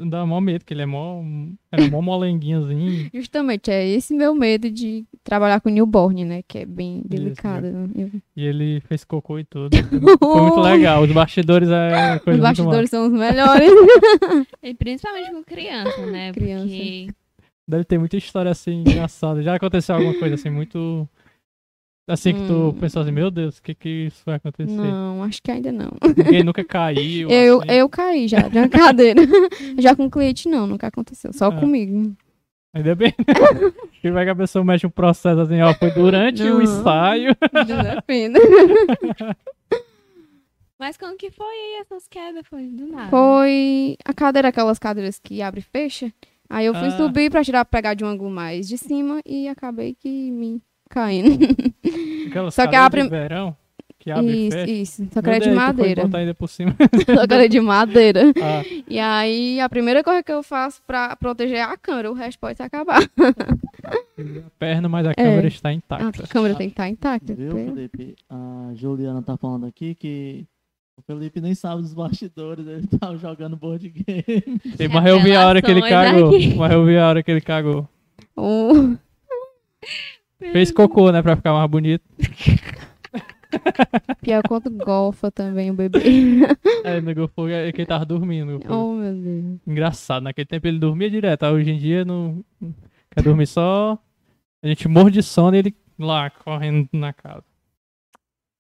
dá 0.10 0.26
mó 0.26 0.40
medo, 0.40 0.64
que 0.64 0.74
ele 0.74 0.84
é 0.84 0.86
mó. 0.86 1.22
Era 1.70 1.90
mó 1.90 2.02
molenguinhozinho. 2.02 3.10
Justamente, 3.14 3.70
é 3.70 3.86
esse 3.86 4.14
meu 4.14 4.34
medo 4.34 4.72
de 4.72 5.04
trabalhar 5.26 5.60
com 5.60 5.68
newborn, 5.68 6.24
né? 6.24 6.42
Que 6.48 6.60
é 6.60 6.66
bem 6.66 7.02
delicado. 7.06 7.68
Eu- 7.94 8.12
E 8.36 8.46
ele 8.46 8.80
fez 8.88 9.04
cocô 9.04 9.38
e 9.38 9.44
tudo. 9.44 9.76
Foi 9.76 10.42
muito 10.42 10.62
legal. 10.64 11.04
Os 11.04 11.12
bastidores 11.12 11.68
é 11.70 12.18
coisa 12.20 12.22
Os 12.22 12.26
muito 12.28 12.42
bastidores 12.42 12.90
são 12.90 13.08
os 13.08 13.12
melhores. 13.12 13.70
E 14.64 14.74
principalmente 14.74 15.32
com 15.32 15.44
criança, 15.44 16.06
né? 16.06 16.32
Criança. 16.32 16.68
Porque 16.68 17.08
Deve 17.68 17.84
ter 17.84 17.98
muita 17.98 18.16
história 18.16 18.52
assim 18.52 18.82
engraçada. 18.88 19.44
Já 19.44 19.56
aconteceu 19.56 19.96
alguma 19.96 20.14
coisa 20.18 20.36
assim 20.36 20.50
muito. 20.50 21.10
Assim 22.08 22.34
que 22.34 22.46
tu 22.48 22.54
Hum. 22.70 22.74
pensou 22.74 23.02
assim, 23.02 23.12
meu 23.12 23.32
Deus, 23.32 23.58
o 23.58 23.64
que 23.64 23.74
que 23.74 23.90
isso 23.90 24.22
vai 24.26 24.36
acontecer? 24.36 24.72
Não, 24.72 25.24
acho 25.24 25.42
que 25.42 25.50
ainda 25.50 25.72
não. 25.72 25.90
Ninguém 26.16 26.44
nunca 26.44 26.64
caiu. 26.64 27.30
Eu, 27.32 27.62
assim. 27.62 27.72
eu 27.72 27.90
caí 27.90 28.28
já, 28.28 28.48
de 28.48 28.58
uma 28.60 28.70
cadeira. 28.70 29.22
já 29.80 29.96
com 29.96 30.08
cliente 30.10 30.48
não, 30.48 30.68
nunca 30.68 30.86
aconteceu. 30.88 31.34
Só 31.34 31.48
Ah. 31.48 31.60
comigo. 31.60 32.16
Ainda 32.76 32.94
bem. 32.94 33.12
que 34.02 34.12
vai 34.12 34.24
que 34.26 34.30
a 34.32 34.36
pessoa 34.36 34.64
mexe 34.64 34.86
um 34.86 34.90
processo 34.90 35.40
assim, 35.42 35.60
ó, 35.62 35.74
foi 35.74 35.90
durante 35.92 36.44
o 36.44 36.56
Não. 36.56 36.62
ensaio. 36.62 37.36
Depende. 37.96 38.38
Mas 40.78 40.98
como 40.98 41.16
que 41.18 41.32
foi 41.32 41.48
aí 41.48 41.80
essas 41.82 42.08
quedas? 42.08 42.46
Foi 42.48 42.68
do 42.68 42.86
nada. 42.88 43.10
Foi 43.10 43.96
a 44.04 44.14
cadeira, 44.14 44.50
aquelas 44.50 44.78
cadeiras 44.78 45.18
que 45.20 45.42
abre 45.42 45.62
e 45.62 45.64
fecha. 45.64 46.12
Aí 46.50 46.66
eu 46.66 46.74
fui 46.76 46.88
Ah. 46.90 46.98
subir 46.98 47.32
pra 47.32 47.44
tirar, 47.44 47.66
pegar 47.66 47.94
de 47.94 48.04
um 48.04 48.08
ângulo 48.08 48.30
mais 48.30 48.68
de 48.68 48.78
cima 48.78 49.22
e 49.26 49.48
acabei 49.48 49.96
que 49.96 50.30
me 50.32 50.62
caindo. 50.96 51.38
Aquelas 52.28 52.56
Só 52.56 52.66
que 52.68 52.76
a 52.76 52.90
prim- 52.90 53.10
verão. 53.10 53.56
que 54.00 54.12
abre 54.12 54.32
e 54.32 54.48
Isso, 54.48 54.58
fecha. 54.58 54.72
isso. 54.72 55.08
Só 55.12 55.22
que 55.22 55.30
era 55.30 55.40
de 55.40 55.50
madeira. 55.52 56.04
botar 56.04 56.18
ainda 56.20 56.34
por 56.34 56.48
cima. 56.48 56.76
Só 57.06 57.28
que 57.28 57.34
era 57.34 57.50
de 57.50 57.60
madeira. 57.60 58.22
Ah, 58.42 58.64
E 58.88 59.00
aí, 59.00 59.60
a 59.60 59.68
primeira 59.68 60.04
coisa 60.04 60.22
que 60.24 60.32
eu 60.32 60.42
faço 60.44 60.82
pra 60.86 61.16
proteger 61.16 61.58
é 61.58 61.62
a 61.64 61.76
câmera, 61.76 62.10
o 62.12 62.14
resto 62.14 62.40
pode 62.40 62.62
acabar. 62.62 63.02
a 63.04 64.50
perna, 64.60 64.88
mas 64.88 65.08
a 65.08 65.14
câmera 65.16 65.48
está 65.48 65.70
A 65.70 65.74
intacta. 65.74 66.28
câmera 66.28 66.56
tem 66.56 66.68
que 66.70 66.74
estar 66.74 66.88
intacta. 66.90 67.34
Viu, 67.34 67.52
Felipe? 67.52 68.16
A 68.30 68.72
Juliana 68.76 69.22
tá 69.22 69.38
falando 69.38 69.66
aqui 69.66 69.96
que 69.96 70.46
o 70.98 71.02
Felipe 71.02 71.42
nem 71.42 71.54
sabe 71.56 71.82
dos 71.82 71.94
bastidores, 71.94 72.66
ele 72.68 72.88
tá 72.88 73.16
jogando 73.18 73.58
board 73.58 73.90
game. 73.90 74.24
E, 74.80 74.88
mas 74.88 75.06
eu 75.08 75.20
vi 75.20 75.36
a 75.36 75.48
hora 75.48 75.62
que 75.62 75.72
ele 75.72 75.82
cagou. 75.82 76.32
Mas 76.58 76.72
eu 76.72 76.86
vi 76.86 76.98
a 76.98 77.08
hora 77.08 77.24
que 77.24 77.32
ele 77.32 77.42
cagou. 77.42 77.88
O- 78.38 78.96
Fez 80.52 80.72
cocô, 80.72 81.12
né? 81.12 81.22
Pra 81.22 81.36
ficar 81.36 81.54
mais 81.54 81.70
bonito. 81.70 82.04
Pior 84.22 84.44
quanto 84.48 84.70
golfa 84.70 85.32
também 85.32 85.72
o 85.72 85.74
bebê. 85.74 86.00
É, 86.84 87.00
no 87.00 87.14
Golfo, 87.14 87.48
é 87.48 87.72
que 87.72 87.82
ele 87.82 87.88
tava 87.88 88.06
dormindo. 88.06 88.60
oh, 88.70 88.94
meu 88.94 89.14
Deus. 89.14 89.60
Engraçado, 89.66 90.24
naquele 90.24 90.46
tempo 90.46 90.68
ele 90.68 90.80
dormia 90.80 91.10
direto. 91.10 91.44
aí 91.44 91.54
Hoje 91.54 91.72
em 91.72 91.78
dia 91.78 92.04
não 92.04 92.44
quer 93.12 93.24
dormir 93.24 93.48
só. 93.48 93.98
A 94.64 94.68
gente 94.68 94.88
morre 94.88 95.12
de 95.12 95.24
sono 95.24 95.56
e 95.56 95.60
ele 95.60 95.76
lá 95.98 96.30
correndo 96.30 96.90
na 96.94 97.14
casa. 97.14 97.44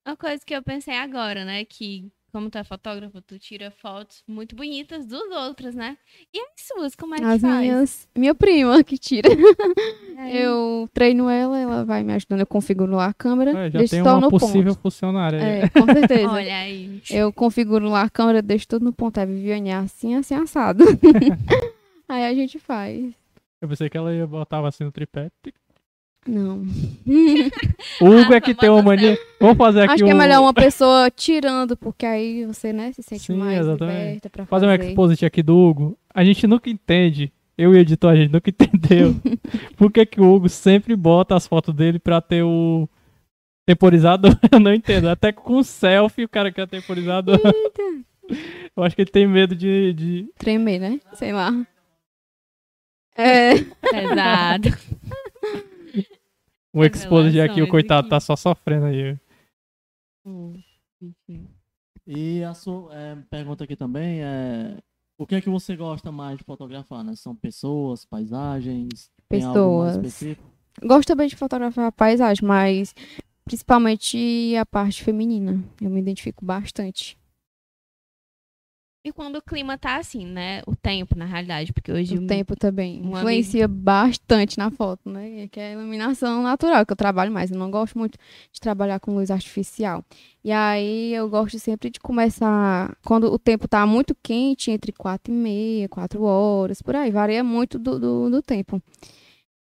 Uma 0.08 0.16
coisa 0.16 0.44
que 0.46 0.56
eu 0.56 0.62
pensei 0.62 0.98
agora, 0.98 1.44
né? 1.44 1.66
Que, 1.66 2.12
como 2.36 2.50
tu 2.50 2.58
é 2.58 2.66
fotógrafo, 2.66 3.22
tu 3.22 3.40
tira 3.40 3.72
fotos 3.72 4.22
muito 4.28 4.58
bonitas 4.58 5.06
dos 5.06 5.22
outros, 5.32 5.74
né? 5.74 5.98
E 6.34 6.38
as 6.38 6.68
suas, 6.68 6.94
como 6.94 7.16
é 7.16 7.20
que 7.20 7.24
As 7.24 7.40
faz? 7.40 7.62
minhas. 7.62 8.10
Minha 8.14 8.36
prima 8.36 8.84
que 8.84 8.98
tira. 8.98 9.30
É. 10.18 10.46
Eu 10.46 10.90
treino 10.94 11.30
ela, 11.30 11.58
ela 11.58 11.86
vai 11.86 12.04
me 12.04 12.12
ajudando. 12.12 12.42
Eu 12.42 12.46
configuro 12.46 12.92
lá 12.92 13.06
a 13.06 13.14
câmera. 13.14 13.52
É, 13.52 13.72
já 13.72 13.80
deixo 13.80 13.92
tem 13.92 14.04
só 14.04 14.16
uma 14.16 14.20
no 14.20 14.30
possível 14.30 14.74
ponto. 14.74 14.82
funcionária. 14.82 15.40
aí. 15.40 15.62
É, 15.62 15.70
com 15.70 15.86
certeza. 15.86 16.28
Olha 16.30 16.58
aí. 16.58 17.02
Eu 17.10 17.32
configuro 17.32 17.88
lá 17.88 18.02
a 18.02 18.10
câmera, 18.10 18.42
deixo 18.42 18.68
tudo 18.68 18.84
no 18.84 18.92
ponto. 18.92 19.18
É 19.18 19.26
Viviane 19.26 19.72
assim, 19.72 20.16
assim, 20.16 20.36
assado. 20.36 20.84
Aí 22.10 22.26
a 22.26 22.34
gente 22.36 22.60
faz. 22.60 23.14
Eu 23.62 23.70
pensei 23.70 23.90
que 23.90 23.98
ela 23.98 24.14
ia 24.14 24.28
botava 24.28 24.68
assim 24.68 24.84
no 24.84 24.92
tripé. 24.92 25.32
Não. 26.28 26.64
O 28.02 28.06
Hugo 28.10 28.34
Ah, 28.34 28.36
é 28.38 28.42
que 28.42 28.56
tem 28.56 28.70
uma 28.70 28.80
famosa 28.82 28.84
mania. 28.84 29.18
Vamos 29.40 29.58
fazer 29.58 29.82
aqui 29.82 29.94
Acho 29.94 30.04
que 30.06 30.10
é 30.10 30.16
um- 30.16 30.18
melhor 30.18 30.42
uma 30.42 30.54
pessoa 30.54 31.12
tirando, 31.12 31.78
porque 31.78 32.06
aí 32.06 32.46
você, 32.46 32.74
né, 32.74 32.92
se 32.94 33.04
sente 33.04 33.24
Sim, 33.26 33.38
mais 33.38 33.60
exatamente. 33.60 33.98
liberta 34.00 34.30
pra 34.30 34.46
fazer 34.48 34.66
um 34.66 34.70
fazer. 34.70 34.90
exposit 34.90 35.26
aqui 35.26 35.44
do 35.44 35.56
Hugo. 35.56 35.98
A 36.14 36.24
gente 36.24 36.48
nunca 36.48 36.70
entende. 36.70 37.32
Eu 37.58 37.74
e 37.74 37.78
o 37.78 37.80
editor, 37.80 38.12
a 38.12 38.16
gente 38.16 38.32
nunca 38.34 38.50
entendeu. 38.50 39.16
Por 39.78 39.92
que, 39.92 40.06
que 40.06 40.20
o 40.20 40.34
Hugo 40.34 40.50
sempre 40.50 40.96
bota 40.96 41.36
as 41.36 41.48
fotos 41.48 41.74
dele 41.74 42.00
pra 42.00 42.20
ter 42.20 42.44
o 42.44 42.90
temporizador? 43.68 44.36
Eu 44.52 44.60
não 44.60 44.74
entendo. 44.74 45.08
Até 45.08 45.32
com 45.32 45.62
selfie 45.64 46.24
o 46.26 46.30
cara 46.30 46.52
quer 46.52 46.68
temporizador. 46.68 47.40
Eu 48.76 48.84
acho 48.84 48.96
que 48.96 49.04
ele 49.04 49.12
tem 49.12 49.28
medo 49.28 49.56
de. 49.56 49.94
de... 49.94 50.26
Tremer, 50.38 50.80
né? 50.82 51.00
Sei 51.14 51.32
lá. 51.32 51.52
É. 53.18 53.54
Pesado. 53.90 54.70
Um 56.76 56.84
exposit 56.84 57.40
aqui, 57.40 57.62
o 57.62 57.70
coitado 57.70 58.02
aqui. 58.02 58.10
tá 58.10 58.20
só 58.20 58.36
sofrendo 58.36 58.88
aí. 58.88 59.18
E 62.06 62.44
a 62.44 62.54
sua 62.54 62.94
é, 62.94 63.16
pergunta 63.30 63.64
aqui 63.64 63.76
também 63.78 64.22
é: 64.22 64.78
o 65.18 65.26
que 65.26 65.36
é 65.36 65.42
que 65.42 65.50
você 65.50 65.76
gosta 65.76 66.12
mais 66.12 66.38
de 66.38 66.44
fotografar, 66.44 67.04
né? 67.04 67.16
São 67.16 67.34
pessoas, 67.34 68.06
paisagens? 68.06 69.10
Pessoas. 69.30 69.98
Gosto 70.84 71.08
também 71.08 71.30
de 71.30 71.38
fotografar 71.38 71.86
a 71.86 71.92
paisagem, 71.92 72.46
mas 72.46 72.94
principalmente 73.46 74.54
a 74.60 74.66
parte 74.66 75.02
feminina. 75.02 75.64
Eu 75.82 75.90
me 75.90 76.02
identifico 76.02 76.44
bastante. 76.44 77.18
E 79.06 79.12
quando 79.12 79.36
o 79.36 79.42
clima 79.42 79.78
tá 79.78 79.98
assim, 79.98 80.26
né? 80.26 80.64
O 80.66 80.76
tempo, 80.76 81.16
na 81.16 81.26
realidade, 81.26 81.72
porque 81.72 81.92
hoje 81.92 82.18
O 82.18 82.26
tempo 82.26 82.56
também 82.56 83.00
um 83.04 83.16
influencia 83.16 83.68
bastante 83.68 84.58
na 84.58 84.72
foto, 84.72 85.08
né? 85.08 85.48
Que 85.52 85.60
é 85.60 85.70
a 85.70 85.74
iluminação 85.74 86.42
natural, 86.42 86.84
que 86.84 86.92
eu 86.92 86.98
trabalho 86.98 87.32
mais. 87.32 87.52
Eu 87.52 87.58
não 87.60 87.70
gosto 87.70 87.96
muito 88.00 88.18
de 88.52 88.60
trabalhar 88.60 89.00
com 89.00 89.14
luz 89.14 89.30
artificial. 89.30 90.04
E 90.44 90.52
aí 90.52 91.14
eu 91.14 91.30
gosto 91.30 91.60
sempre 91.60 91.92
de 91.92 92.00
começar 92.00 92.98
quando 93.06 93.32
o 93.32 93.38
tempo 93.38 93.68
tá 93.68 93.86
muito 93.86 94.18
quente, 94.24 94.72
entre 94.72 94.92
quatro 94.92 95.32
e 95.32 95.38
meia, 95.38 95.88
quatro 95.88 96.24
horas, 96.24 96.82
por 96.82 96.96
aí. 96.96 97.12
Varia 97.12 97.44
muito 97.44 97.78
do, 97.78 98.00
do, 98.00 98.30
do 98.32 98.42
tempo. 98.42 98.82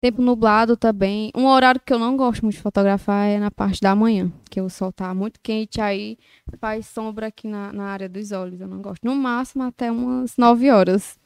Tempo 0.01 0.23
nublado 0.23 0.79
também. 0.79 1.31
Um 1.37 1.45
horário 1.47 1.81
que 1.85 1.93
eu 1.93 1.99
não 1.99 2.17
gosto 2.17 2.43
muito 2.43 2.57
de 2.57 2.63
fotografar 2.63 3.29
é 3.29 3.39
na 3.39 3.51
parte 3.51 3.83
da 3.83 3.95
manhã, 3.95 4.33
que 4.49 4.59
o 4.59 4.71
sol 4.71 4.91
tá 4.91 5.15
muito 5.15 5.39
quente, 5.43 5.79
aí 5.79 6.17
faz 6.59 6.87
sombra 6.87 7.27
aqui 7.27 7.47
na, 7.47 7.71
na 7.71 7.85
área 7.85 8.09
dos 8.09 8.33
olhos. 8.33 8.61
Eu 8.61 8.67
não 8.67 8.81
gosto. 8.81 9.05
No 9.05 9.15
máximo 9.15 9.63
até 9.63 9.93
umas 9.93 10.39
9 10.39 10.71
horas. 10.71 11.19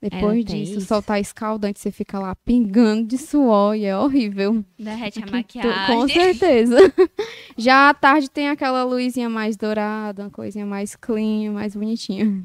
Depois 0.00 0.44
tem 0.44 0.64
disso, 0.64 0.78
o 0.78 0.80
sol 0.80 1.02
tá 1.02 1.18
escaldante, 1.18 1.80
você 1.80 1.90
fica 1.90 2.18
lá 2.18 2.34
pingando 2.34 3.06
de 3.06 3.18
suor 3.18 3.74
e 3.74 3.84
é 3.84 3.96
horrível. 3.96 4.64
derrete 4.78 5.22
a 5.22 5.26
maquiagem. 5.30 5.86
Com 5.86 6.08
certeza. 6.08 6.76
Já 7.56 7.88
à 7.88 7.94
tarde 7.94 8.28
tem 8.28 8.48
aquela 8.48 8.84
luzinha 8.84 9.28
mais 9.28 9.56
dourada, 9.56 10.24
uma 10.24 10.30
coisinha 10.30 10.66
mais 10.66 10.94
clean, 10.94 11.52
mais 11.52 11.74
bonitinha. 11.74 12.44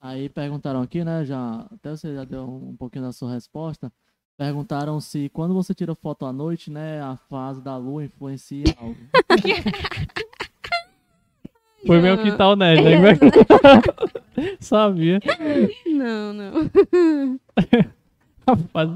Aí 0.00 0.28
perguntaram 0.28 0.80
aqui, 0.80 1.04
né? 1.04 1.24
Já, 1.24 1.66
até 1.72 1.90
você 1.90 2.14
já 2.14 2.24
deu 2.24 2.44
um 2.44 2.76
pouquinho 2.76 3.04
da 3.04 3.12
sua 3.12 3.32
resposta. 3.32 3.92
Perguntaram 4.38 5.00
se 5.00 5.28
quando 5.30 5.52
você 5.52 5.74
tira 5.74 5.96
foto 5.96 6.24
à 6.24 6.32
noite, 6.32 6.70
né, 6.70 7.02
a 7.02 7.16
fase 7.28 7.60
da 7.60 7.76
lua 7.76 8.04
influencia 8.04 8.62
algo. 8.80 8.96
Foi 11.86 12.00
meu 12.00 12.16
Não. 12.16 12.22
quintal 12.24 12.56
nerd, 12.56 12.82
né? 12.82 13.14
Sabia. 14.60 15.20
Não, 15.86 16.32
não. 16.32 16.70
Rapaz, 18.46 18.90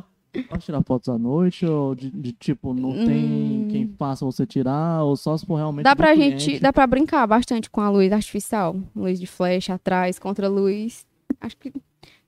Pode 0.48 0.64
tirar 0.64 0.82
fotos 0.82 1.08
à 1.10 1.18
noite 1.18 1.66
ou 1.66 1.94
de, 1.94 2.10
de, 2.10 2.32
tipo, 2.32 2.72
não 2.72 2.92
tem 2.92 3.24
Hum. 3.24 3.68
quem 3.70 3.86
faça 3.98 4.24
você 4.24 4.46
tirar 4.46 5.02
ou 5.04 5.14
só 5.16 5.36
se 5.36 5.44
for 5.44 5.56
realmente 5.56 5.84
Dá 5.84 5.94
pra 5.94 6.14
cliente? 6.14 6.52
gente, 6.52 6.60
dá 6.60 6.72
pra 6.72 6.86
brincar 6.86 7.26
bastante 7.26 7.68
com 7.68 7.80
a 7.82 7.90
luz 7.90 8.10
artificial. 8.12 8.74
Luz 8.96 9.20
de 9.20 9.26
flash 9.26 9.68
atrás, 9.70 10.18
contra 10.18 10.48
luz. 10.48 11.04
Acho 11.40 11.56
que 11.58 11.70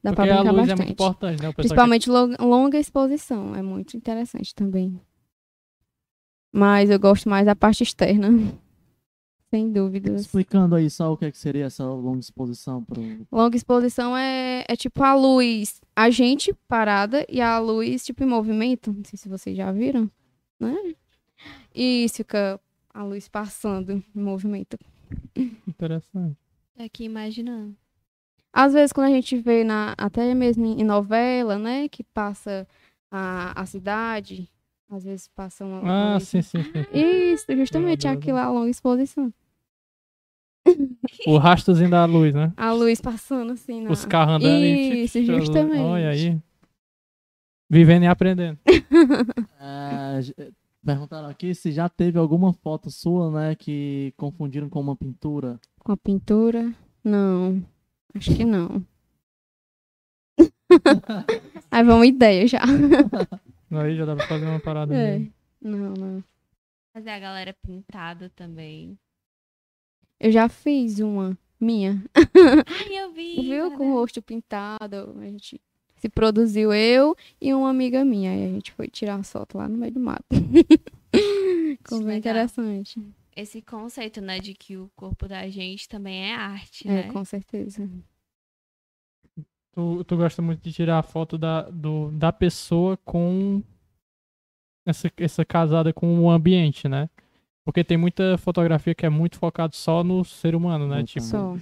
dá 0.05 0.13
porque 0.13 0.29
pra 0.29 0.35
a 0.41 0.43
brincar 0.45 0.53
luz 0.53 0.63
é 0.69 0.71
bastante. 0.73 0.87
muito 0.87 0.93
importante, 0.93 1.43
né? 1.43 1.53
Principalmente 1.53 2.11
lo- 2.11 2.37
longa 2.41 2.79
exposição. 2.79 3.55
É 3.57 3.63
muito 3.63 3.97
interessante 3.97 4.55
também. 4.55 5.01
Mas 6.53 6.91
eu 6.91 6.99
gosto 7.01 7.29
mais 7.29 7.47
da 7.47 7.57
parte 7.57 7.83
externa. 7.83 8.29
Sem 9.51 9.71
dúvidas. 9.73 10.23
Explicando 10.23 10.75
aí 10.75 10.91
só 10.91 11.13
o 11.13 11.17
que, 11.17 11.25
é 11.27 11.31
que 11.31 11.39
seria 11.39 11.67
essa 11.67 11.85
longa 11.85 12.19
exposição 12.19 12.83
pro. 12.83 13.01
Longa 13.31 13.57
exposição 13.57 14.17
é, 14.17 14.65
é 14.69 14.75
tipo 14.77 15.01
a 15.05 15.15
luz, 15.15 15.81
a 15.95 16.11
gente 16.11 16.53
parada 16.67 17.25
e 17.29 17.41
a 17.41 17.59
luz 17.61 18.05
tipo 18.05 18.25
em 18.25 18.27
movimento. 18.27 18.93
Não 18.93 19.05
sei 19.05 19.17
se 19.17 19.29
vocês 19.29 19.57
já 19.57 19.71
viram, 19.71 20.11
né? 20.59 20.77
E 21.73 22.05
isso 22.05 22.17
fica 22.17 22.61
a 22.93 23.05
luz 23.05 23.29
passando 23.29 23.93
em 23.93 24.21
movimento. 24.21 24.77
que- 25.33 25.53
Interessante. 25.69 26.37
Tô 26.77 26.83
aqui 26.83 27.05
imaginando. 27.05 27.77
Às 28.57 28.73
vezes 28.73 28.93
quando 28.93 29.09
a 29.09 29.11
gente 29.11 29.37
vê 29.37 29.65
na 29.65 29.95
até 29.99 30.33
mesmo 30.33 30.65
em 30.65 30.85
novela, 30.85 31.59
né, 31.59 31.89
que 31.89 32.05
passa 32.05 32.67
a, 33.11 33.61
a 33.61 33.67
cidade, 33.67 34.49
às 34.89 35.03
vezes 35.03 35.27
passa 35.27 35.65
uma, 35.65 36.13
Ah, 36.13 36.15
luz- 36.15 36.29
sim, 36.29 36.41
sim, 36.41 36.63
sim. 36.63 36.71
Isso, 37.33 37.47
justamente 37.57 38.07
Lembro, 38.07 38.21
aquilo 38.21 38.37
lá, 38.37 38.45
a 38.45 38.51
longa 38.53 38.71
exposição. 38.71 39.35
O 41.27 41.37
rastrozinho 41.37 41.91
da 41.91 42.05
luz, 42.05 42.33
né? 42.33 42.53
A 42.57 42.73
luz 42.73 43.01
passando 43.01 43.53
assim 43.53 43.81
na... 43.83 43.91
Os 43.91 44.05
carros 44.05 44.37
andando 44.37 44.65
e... 44.65 45.03
Isso, 45.05 45.23
justamente. 45.25 45.81
Olha 45.81 46.11
aí. 46.11 46.41
Vivendo 47.69 48.05
e 48.05 48.07
aprendendo. 48.07 48.59
É, 49.67 50.21
perguntaram 50.85 51.27
aqui 51.29 51.55
se 51.55 51.73
já 51.73 51.89
teve 51.89 52.19
alguma 52.19 52.53
foto 52.53 52.91
sua, 52.91 53.31
né, 53.31 53.55
que 53.55 54.13
confundiram 54.15 54.69
com 54.69 54.79
uma 54.79 54.95
pintura. 54.95 55.59
Com 55.79 55.93
a 55.93 55.97
pintura? 55.97 56.71
Não. 57.03 57.65
Acho 58.15 58.37
que 58.37 58.45
não. 58.45 58.85
Aí 61.71 61.83
uma 61.83 62.07
ideia 62.07 62.47
já. 62.47 62.61
Aí 63.71 63.97
já 63.97 64.05
dá 64.05 64.15
pra 64.17 64.27
fazer 64.27 64.47
uma 64.47 64.61
parada. 64.61 64.95
É. 64.95 65.19
Não, 65.61 65.93
não. 65.93 66.25
Fazer 66.93 67.11
a 67.11 67.19
galera 67.19 67.55
pintada 67.67 68.31
também. 68.37 68.97
Eu 70.21 70.31
já 70.31 70.49
fiz 70.49 71.01
uma 71.01 71.37
minha. 71.59 72.03
Ai, 72.15 72.99
eu 72.99 73.13
vi. 73.13 73.35
Viu? 73.43 73.73
Com 73.73 73.91
o 73.91 73.95
rosto 73.95 74.23
pintado. 74.23 75.15
A 75.19 75.25
gente 75.25 75.61
se 75.97 76.09
produziu 76.09 76.73
eu 76.73 77.17
e 77.41 77.53
uma 77.53 77.71
amiga 77.71 78.05
minha. 78.05 78.31
Aí 78.31 78.45
a 78.45 78.49
gente 78.49 78.73
foi 78.73 78.89
tirar 78.89 79.17
uma 79.17 79.25
foto 79.25 79.59
lá 79.59 79.69
no 79.69 79.77
meio 79.77 79.93
do 79.93 80.01
mato. 80.01 80.25
Ficou 81.79 81.99
bem 81.99 82.07
Legal. 82.07 82.19
interessante. 82.19 83.01
Esse 83.37 83.61
conceito, 83.61 84.21
né, 84.21 84.39
de 84.39 84.55
que 84.55 84.77
o 84.77 84.91
corpo 84.95 85.27
da 85.27 85.49
gente 85.49 85.89
também 85.89 86.31
é 86.31 86.35
arte, 86.35 86.89
É, 86.89 87.05
né? 87.07 87.13
com 87.13 87.25
certeza. 87.25 87.89
Tu, 89.73 90.05
tu 90.05 90.17
gosta 90.17 90.41
muito 90.41 90.63
de 90.63 90.73
tirar 90.73 90.99
a 91.01 91.03
foto 91.03 91.37
da, 91.37 91.63
do, 91.63 92.11
da 92.13 92.33
pessoa 92.33 92.97
com 92.99 93.61
essa, 94.87 95.11
essa 95.17 95.45
casada 95.45 95.93
com 95.93 96.21
o 96.21 96.31
ambiente, 96.31 96.89
né? 96.89 97.11
Porque 97.65 97.83
tem 97.83 97.97
muita 97.97 98.37
fotografia 98.37 98.95
que 98.95 99.07
é 99.07 99.09
muito 99.09 99.39
focado 99.39 99.75
só 99.75 100.05
no 100.05 100.23
ser 100.23 100.55
humano, 100.55 100.87
né? 100.87 100.97
Então, 101.01 101.05
Tipo, 101.05 101.25
Só. 101.25 101.57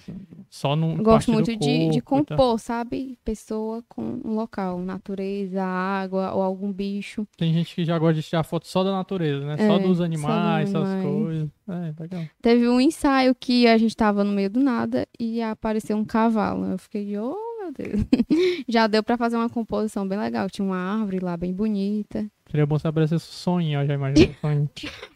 só 0.51 0.77
no 0.77 0.97
Eu 0.97 1.05
gosto 1.05 1.31
muito 1.31 1.55
de, 1.57 1.91
de 1.91 2.01
compor, 2.01 2.59
sabe? 2.59 3.17
Pessoa 3.25 3.85
com 3.89 4.21
um 4.25 4.35
local, 4.35 4.81
natureza, 4.81 5.63
água 5.63 6.33
ou 6.33 6.43
algum 6.43 6.73
bicho. 6.73 7.27
Tem 7.37 7.53
gente 7.53 7.75
que 7.75 7.85
já 7.85 7.97
gosta 7.99 8.15
de 8.15 8.23
tirar 8.23 8.43
foto 8.43 8.67
só 8.67 8.83
da 8.83 8.91
natureza, 8.91 9.47
né? 9.47 9.57
É, 9.59 9.67
só 9.69 9.79
dos 9.79 9.93
dos 9.93 10.01
animais, 10.01 10.71
só 10.71 10.81
das 10.81 10.89
animais. 10.89 11.15
coisas. 11.15 11.51
É, 11.69 12.03
legal. 12.03 12.25
Teve 12.41 12.69
um 12.69 12.81
ensaio 12.81 13.35
que 13.35 13.67
a 13.67 13.79
gente 13.79 13.97
tava 13.97 14.25
no 14.25 14.33
meio 14.33 14.51
do 14.51 14.61
nada 14.61 15.07
e 15.19 15.41
apareceu 15.41 15.97
um 15.97 16.05
cavalo. 16.05 16.67
Eu 16.67 16.79
fiquei, 16.79 17.17
oh 17.19 17.37
meu 17.61 17.73
Deus. 17.73 18.07
Já 18.69 18.87
deu 18.87 19.03
pra 19.03 19.17
fazer 19.17 19.37
uma 19.37 19.49
composição 19.49 20.07
bem 20.07 20.19
legal. 20.19 20.51
Tinha 20.51 20.67
uma 20.67 20.77
árvore 20.77 21.21
lá 21.21 21.37
bem 21.37 21.53
bonita. 21.53 22.27
Seria 22.53 22.67
bom 22.67 22.79
se 22.79 22.87
aparecesse 22.87 23.25
o 23.29 23.33
sonho, 23.33 23.81
ó, 23.81 23.85
já 23.87 23.95
imaginou 23.95 24.31
o 24.31 24.35
sonho. 24.41 24.71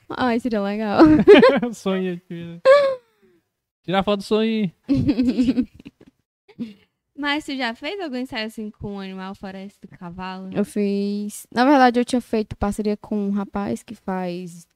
Ai, 0.09 0.41
seria 0.41 0.63
legal. 0.63 1.01
sonho 1.75 2.15
aqui. 2.15 2.59
Tirar 3.85 4.03
foto 4.03 4.21
do 4.21 4.23
sonho. 4.25 4.73
Mas 7.19 7.45
tu 7.45 7.57
já 7.57 7.75
fez 7.75 7.99
algum 8.01 8.17
ensaio 8.17 8.47
assim 8.47 8.71
com 8.71 8.95
um 8.95 9.01
animal 9.01 9.35
fora 9.35 9.63
esse 9.63 9.79
do 9.81 9.89
cavalo? 9.89 10.51
Eu 10.53 10.65
fiz. 10.65 11.47
Na 11.53 11.65
verdade, 11.65 11.99
eu 12.01 12.05
tinha 12.05 12.21
feito 12.21 12.57
parceria 12.57 12.97
com 12.97 13.17
um 13.29 13.31
rapaz 13.31 13.83
que 13.83 13.95
faz 13.95 14.67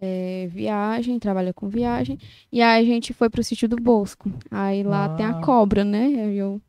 é, 0.00 0.46
viagem, 0.50 1.18
trabalha 1.18 1.52
com 1.52 1.68
viagem. 1.68 2.18
E 2.50 2.60
aí 2.62 2.82
a 2.82 2.86
gente 2.86 3.12
foi 3.12 3.28
pro 3.30 3.42
sítio 3.44 3.68
do 3.68 3.76
Bosco. 3.76 4.30
Aí 4.50 4.82
lá 4.82 5.16
tem 5.16 5.24
a 5.26 5.38
Ah. 5.38 5.40
cobra, 5.42 5.84
né? 5.84 6.08
Eu, 6.34 6.60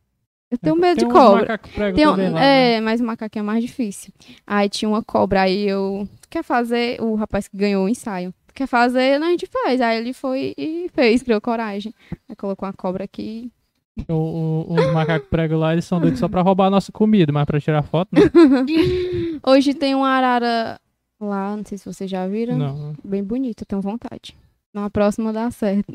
eu 0.53 0.57
tenho 0.57 0.75
medo 0.75 0.99
Tem 0.99 1.07
de 1.07 1.13
cobra. 1.13 1.41
macaco 1.41 1.95
Tem 1.95 2.07
um- 2.07 2.11
lá, 2.11 2.17
né? 2.29 2.75
é, 2.75 2.81
mas 2.81 3.01
o 3.01 3.03
macaquinho 3.03 3.43
é 3.43 3.45
mais 3.45 3.63
difícil. 3.63 4.13
Aí 4.45 4.69
tinha 4.69 4.87
uma 4.89 5.03
cobra, 5.03 5.41
aí 5.41 5.67
eu. 5.67 6.07
Quer 6.29 6.43
fazer? 6.43 7.01
O 7.01 7.15
rapaz 7.15 7.47
que 7.47 7.55
ganhou 7.57 7.85
o 7.85 7.89
ensaio. 7.89 8.33
Quer 8.53 8.67
fazer? 8.67 9.19
Não, 9.19 9.27
a 9.27 9.31
gente 9.31 9.47
faz. 9.47 9.81
Aí 9.81 9.97
ele 9.97 10.13
foi 10.13 10.53
e 10.57 10.87
fez, 10.93 11.23
criou 11.23 11.41
coragem. 11.41 11.93
Aí 12.29 12.35
colocou 12.35 12.67
uma 12.67 12.73
cobra 12.73 13.03
aqui. 13.03 13.51
O- 14.09 14.13
o- 14.69 14.73
os 14.73 14.93
macacos 14.93 15.27
prego 15.29 15.55
lá, 15.55 15.73
eles 15.73 15.85
são 15.85 15.99
doidos 15.99 16.19
só 16.19 16.27
pra 16.27 16.41
roubar 16.41 16.65
a 16.67 16.69
nossa 16.71 16.91
comida, 16.91 17.31
mas 17.31 17.45
pra 17.45 17.59
tirar 17.59 17.83
foto, 17.83 18.09
né? 18.11 18.21
Hoje 19.45 19.73
tem 19.73 19.93
uma 19.95 20.07
arara 20.09 20.79
lá, 21.19 21.55
não 21.55 21.63
sei 21.65 21.77
se 21.77 21.85
vocês 21.85 22.09
já 22.09 22.27
viram. 22.27 22.57
Não. 22.57 22.93
Bem 23.03 23.23
bonita, 23.23 23.65
tenho 23.65 23.81
vontade. 23.81 24.35
Na 24.73 24.89
próxima 24.89 25.31
dá 25.31 25.49
certo. 25.51 25.91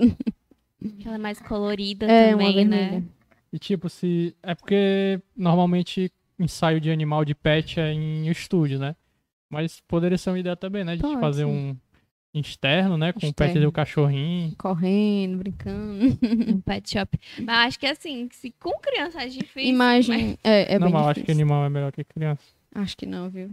Aquela 1.01 1.17
é 1.17 1.19
mais 1.19 1.41
colorida 1.41 2.07
É, 2.07 2.35
uma 2.37 2.45
também, 2.45 2.65
né? 2.65 3.03
E 3.53 3.59
tipo, 3.59 3.89
se. 3.89 4.35
É 4.43 4.55
porque 4.55 5.21
normalmente 5.37 6.13
ensaio 6.39 6.81
de 6.81 6.91
animal 6.91 7.25
de 7.25 7.35
pet 7.35 7.81
é 7.81 7.93
em 7.93 8.29
estúdio, 8.29 8.79
né? 8.79 8.95
Mas 9.51 9.81
poderia 9.89 10.19
ser 10.19 10.31
uma 10.31 10.39
ideia 10.39 10.55
também, 10.57 10.85
né? 10.85 10.95
De 10.97 11.03
Pode, 11.03 11.21
fazer 11.21 11.45
sim. 11.45 11.51
um 11.51 11.77
externo, 12.39 12.97
né? 12.99 13.13
Com 13.13 13.21
o 13.29 13.33
pet 13.35 13.49
Externo. 13.49 13.69
do 13.69 13.73
cachorrinho. 13.73 14.55
Correndo, 14.59 15.39
brincando. 15.39 16.19
Um 16.55 16.61
pet 16.61 16.91
shop. 16.91 17.19
Mas 17.41 17.69
acho 17.69 17.79
que 17.81 17.87
assim, 17.87 18.29
se 18.31 18.51
com 18.61 18.79
criança 18.79 19.23
é 19.23 19.27
difícil. 19.29 19.75
mas- 19.77 20.07
Imagem. 20.07 20.39
É, 20.45 20.75
é 20.75 20.79
não, 20.79 20.87
bem 20.89 20.95
mas 20.95 21.03
eu 21.03 21.09
acho 21.09 21.15
que 21.15 21.21
difícil. 21.23 21.43
animal 21.43 21.65
é 21.65 21.69
melhor 21.71 21.91
que 21.93 22.05
criança. 22.05 22.43
Acho 22.75 22.97
que 22.97 23.07
não, 23.07 23.31
viu? 23.31 23.51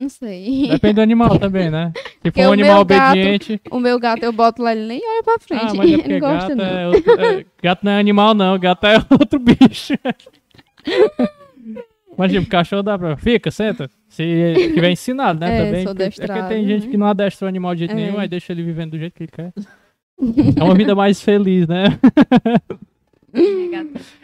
Não 0.00 0.08
sei. 0.08 0.68
Depende 0.68 0.94
do 0.94 1.00
animal 1.02 1.38
também, 1.38 1.70
né? 1.70 1.92
Se 2.22 2.30
for 2.30 2.40
um 2.46 2.48
o 2.48 2.52
animal 2.52 2.84
gato- 2.84 3.12
obediente. 3.12 3.60
O 3.70 3.78
meu 3.80 3.98
gato, 3.98 4.22
eu 4.24 4.32
boto 4.32 4.62
lá, 4.62 4.72
ele 4.72 4.86
nem 4.86 5.00
olha 5.02 5.22
pra 5.22 5.38
frente. 5.38 5.62
Ah, 5.66 5.74
mas 5.74 5.90
é 5.90 5.92
ele 5.94 6.02
porque 6.02 6.12
não 6.12 6.20
gosta, 6.20 6.48
gato 6.48 6.56
não. 6.56 6.64
é, 6.78 6.88
outro- 6.88 7.20
é- 7.20 7.46
Gato 7.62 7.84
não 7.84 7.92
é 7.92 7.98
animal, 8.00 8.34
não. 8.34 8.58
Gato 8.58 8.86
é 8.86 8.96
outro 9.10 9.38
bicho. 9.38 9.94
Mas, 12.16 12.30
tipo, 12.32 12.46
cachorro 12.48 12.82
dá 12.82 12.98
pra. 12.98 13.16
Fica, 13.16 13.50
senta. 13.50 13.90
Se 14.08 14.54
tiver 14.74 14.90
ensinado, 14.90 15.40
né? 15.40 15.56
É, 15.60 15.64
também. 15.64 15.82
sou 15.84 15.94
porque- 15.94 16.22
é 16.22 16.26
que 16.42 16.48
tem 16.48 16.66
gente 16.66 16.84
né? 16.86 16.90
que 16.92 16.96
não 16.96 17.06
adestra 17.06 17.46
o 17.46 17.48
animal 17.48 17.74
de 17.74 17.80
jeito 17.80 17.92
É. 17.92 17.94
nenhum, 17.94 18.18
aí 18.18 18.28
deixa 18.28 18.52
ele 18.52 18.62
vivendo 18.62 18.92
do 18.92 18.98
jeito 18.98 19.14
que 19.14 19.24
ele 19.24 19.32
quer. 19.32 19.52
É 20.56 20.62
uma 20.62 20.74
vida 20.74 20.94
mais 20.94 21.20
feliz, 21.20 21.66
né? 21.66 21.84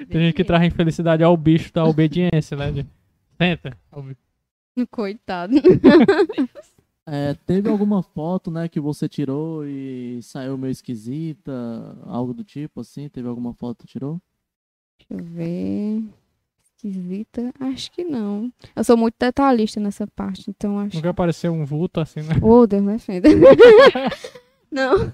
Tem 0.08 0.20
gente 0.20 0.34
que 0.34 0.44
traz 0.44 0.62
infelicidade 0.64 1.24
ao 1.24 1.36
bicho 1.36 1.72
da 1.72 1.84
obediência, 1.84 2.56
né? 2.56 2.84
Senta. 3.40 3.76
Coitado. 4.90 5.54
É, 7.12 7.34
teve 7.44 7.68
alguma 7.68 8.04
foto, 8.04 8.52
né, 8.52 8.68
que 8.68 8.78
você 8.78 9.08
tirou 9.08 9.66
e 9.66 10.20
saiu 10.22 10.56
meio 10.56 10.70
esquisita, 10.70 11.52
algo 12.04 12.32
do 12.32 12.44
tipo 12.44 12.82
assim? 12.82 13.08
Teve 13.08 13.26
alguma 13.26 13.52
foto 13.52 13.78
que 13.78 13.92
tirou? 13.92 14.20
Deixa 14.96 15.20
eu 15.20 15.28
ver. 15.28 16.04
Esquisita? 16.62 17.52
Acho 17.58 17.90
que 17.90 18.04
não. 18.04 18.52
Eu 18.76 18.84
sou 18.84 18.96
muito 18.96 19.16
detalhista 19.18 19.80
nessa 19.80 20.06
parte, 20.06 20.50
então 20.50 20.78
acho. 20.78 20.96
Nunca 20.96 21.10
apareceu 21.10 21.52
um 21.52 21.64
vulto 21.64 22.00
assim, 22.00 22.20
né? 22.22 22.34
Oh, 22.40 22.66
Deus 22.66 22.82
me 22.82 22.92
defenda. 22.92 23.28
não. 24.70 25.12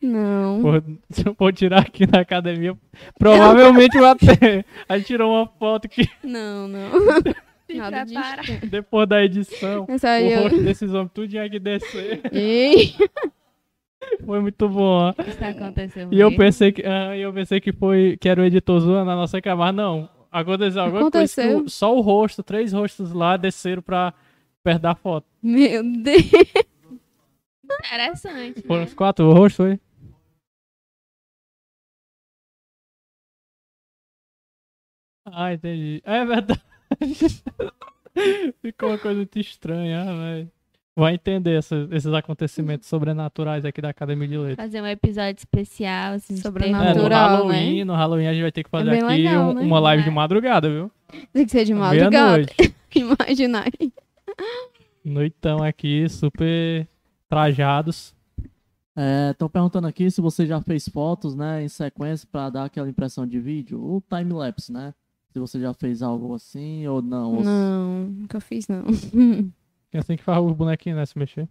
não. 0.00 0.62
Se 1.10 1.28
eu 1.28 1.34
for 1.34 1.52
tirar 1.52 1.82
aqui 1.82 2.06
na 2.10 2.20
academia, 2.20 2.76
provavelmente 3.18 3.98
vai 4.00 4.16
ter. 4.16 4.64
Aí 4.88 5.02
tirou 5.02 5.32
uma 5.32 5.46
foto 5.46 5.86
que 5.86 6.08
Não, 6.22 6.66
não. 6.66 6.90
Se 7.66 7.74
Nada 7.74 8.04
prepara. 8.04 8.42
disso. 8.42 8.66
depois 8.70 9.08
da 9.08 9.24
edição, 9.24 9.86
Essa 9.88 10.08
o 10.08 10.20
eu... 10.20 10.42
rosto 10.42 10.62
desses 10.62 10.92
homens 10.92 11.10
tudo 11.14 11.28
tinha 11.28 11.48
que 11.48 11.58
descer. 11.58 12.20
Ei, 12.32 12.94
Foi 14.26 14.38
muito 14.40 14.68
bom, 14.68 14.82
ó. 14.82 15.14
Isso 15.26 15.42
aconteceu 15.42 16.08
E 16.12 16.20
eu 16.20 16.28
mesmo. 16.28 16.44
pensei 16.44 16.72
que, 16.72 16.82
ah, 16.84 17.16
eu 17.16 17.32
pensei 17.32 17.58
que 17.60 17.72
foi 17.72 18.18
que 18.20 18.28
era 18.28 18.40
o 18.40 18.44
editor 18.44 18.78
zoando 18.80 19.10
a 19.10 19.16
nossa 19.16 19.40
câmera, 19.40 19.56
mas 19.72 19.74
não. 19.74 20.10
Aconteceu 20.30 20.82
alguma 20.82 21.10
coisa 21.10 21.34
que 21.34 21.40
Aconteceu. 21.40 21.64
o- 21.64 21.70
só 21.70 21.96
o 21.96 22.00
rosto, 22.02 22.42
três 22.42 22.72
rostos 22.72 23.12
lá 23.12 23.36
desceram 23.38 23.80
pra 23.80 24.12
perto 24.62 24.82
da 24.82 24.94
foto. 24.94 25.26
Meu 25.42 25.82
Deus. 25.82 26.22
Interessante. 27.64 28.60
Foram 28.62 28.80
né? 28.80 28.86
os 28.86 28.94
quatro 28.94 29.32
rostos, 29.32 29.56
foi? 29.56 29.80
Ah, 35.26 35.52
entendi. 35.52 36.00
É 36.04 36.24
verdade. 36.24 36.62
Ficou 38.62 38.90
uma 38.90 38.98
coisa 38.98 39.16
muito 39.16 39.38
estranha, 39.38 40.02
ah, 40.02 40.16
velho. 40.16 40.50
Vai 40.96 41.14
entender 41.14 41.58
essa- 41.58 41.88
esses 41.90 42.12
acontecimentos 42.12 42.86
sobrenaturais 42.88 43.64
aqui 43.64 43.82
da 43.82 43.88
Academia 43.88 44.28
de 44.28 44.38
Letras. 44.38 44.56
Fazer 44.66 44.80
um 44.80 44.86
episódio 44.86 45.38
especial 45.38 46.14
assim, 46.14 46.34
É, 46.34 46.36
Sobrenatural. 46.36 46.92
terror. 46.94 47.02
no 47.02 47.08
Natural, 47.08 47.36
Halloween, 47.48 47.84
no 47.84 47.94
Halloween 47.94 48.26
a 48.28 48.32
gente 48.32 48.42
vai 48.42 48.52
ter 48.52 48.62
que 48.62 48.70
fazer 48.70 48.90
bem 48.90 49.02
aqui 49.02 49.12
legal, 49.22 49.50
um- 49.50 49.54
né? 49.54 49.62
uma 49.62 49.80
live 49.80 50.02
de 50.04 50.08
É. 50.08 50.12
madrugada, 50.12 50.70
viu? 50.70 50.90
Tem 51.32 51.44
que 51.44 51.50
ser 51.50 51.64
de 51.64 51.74
madrugada. 51.74 52.10
Meia-noite. 52.10 52.54
Imagina 52.94 53.64
aí. 53.64 53.92
Noitão 55.04 55.62
aqui, 55.64 56.08
super 56.08 56.86
trajados. 57.28 58.14
Estão 59.32 59.48
perguntando 59.48 59.88
aqui 59.88 60.08
se 60.08 60.20
você 60.20 60.46
já 60.46 60.60
fez 60.62 60.88
fotos, 60.88 61.34
né, 61.34 61.64
em 61.64 61.68
sequência 61.68 62.28
pra 62.30 62.48
dar 62.48 62.64
aquela 62.66 62.88
impressão 62.88 63.26
de 63.26 63.40
vídeo, 63.40 63.80
o 63.82 64.00
time-lapse, 64.08 64.72
né? 64.72 64.94
Se 65.34 65.40
você 65.40 65.58
já 65.58 65.74
fez 65.74 66.00
algo 66.00 66.32
assim 66.32 66.86
ou 66.86 67.02
não. 67.02 67.34
ou 67.34 67.42
Não, 67.42 68.04
nunca 68.04 68.38
fiz, 68.38 68.68
não. 68.68 68.84
É 69.92 69.98
assim 69.98 70.16
que 70.16 70.22
faz 70.24 70.44
os 70.44 70.52
bonequinhos, 70.52 70.96
né? 70.96 71.06
Se 71.06 71.16
mexer. 71.18 71.48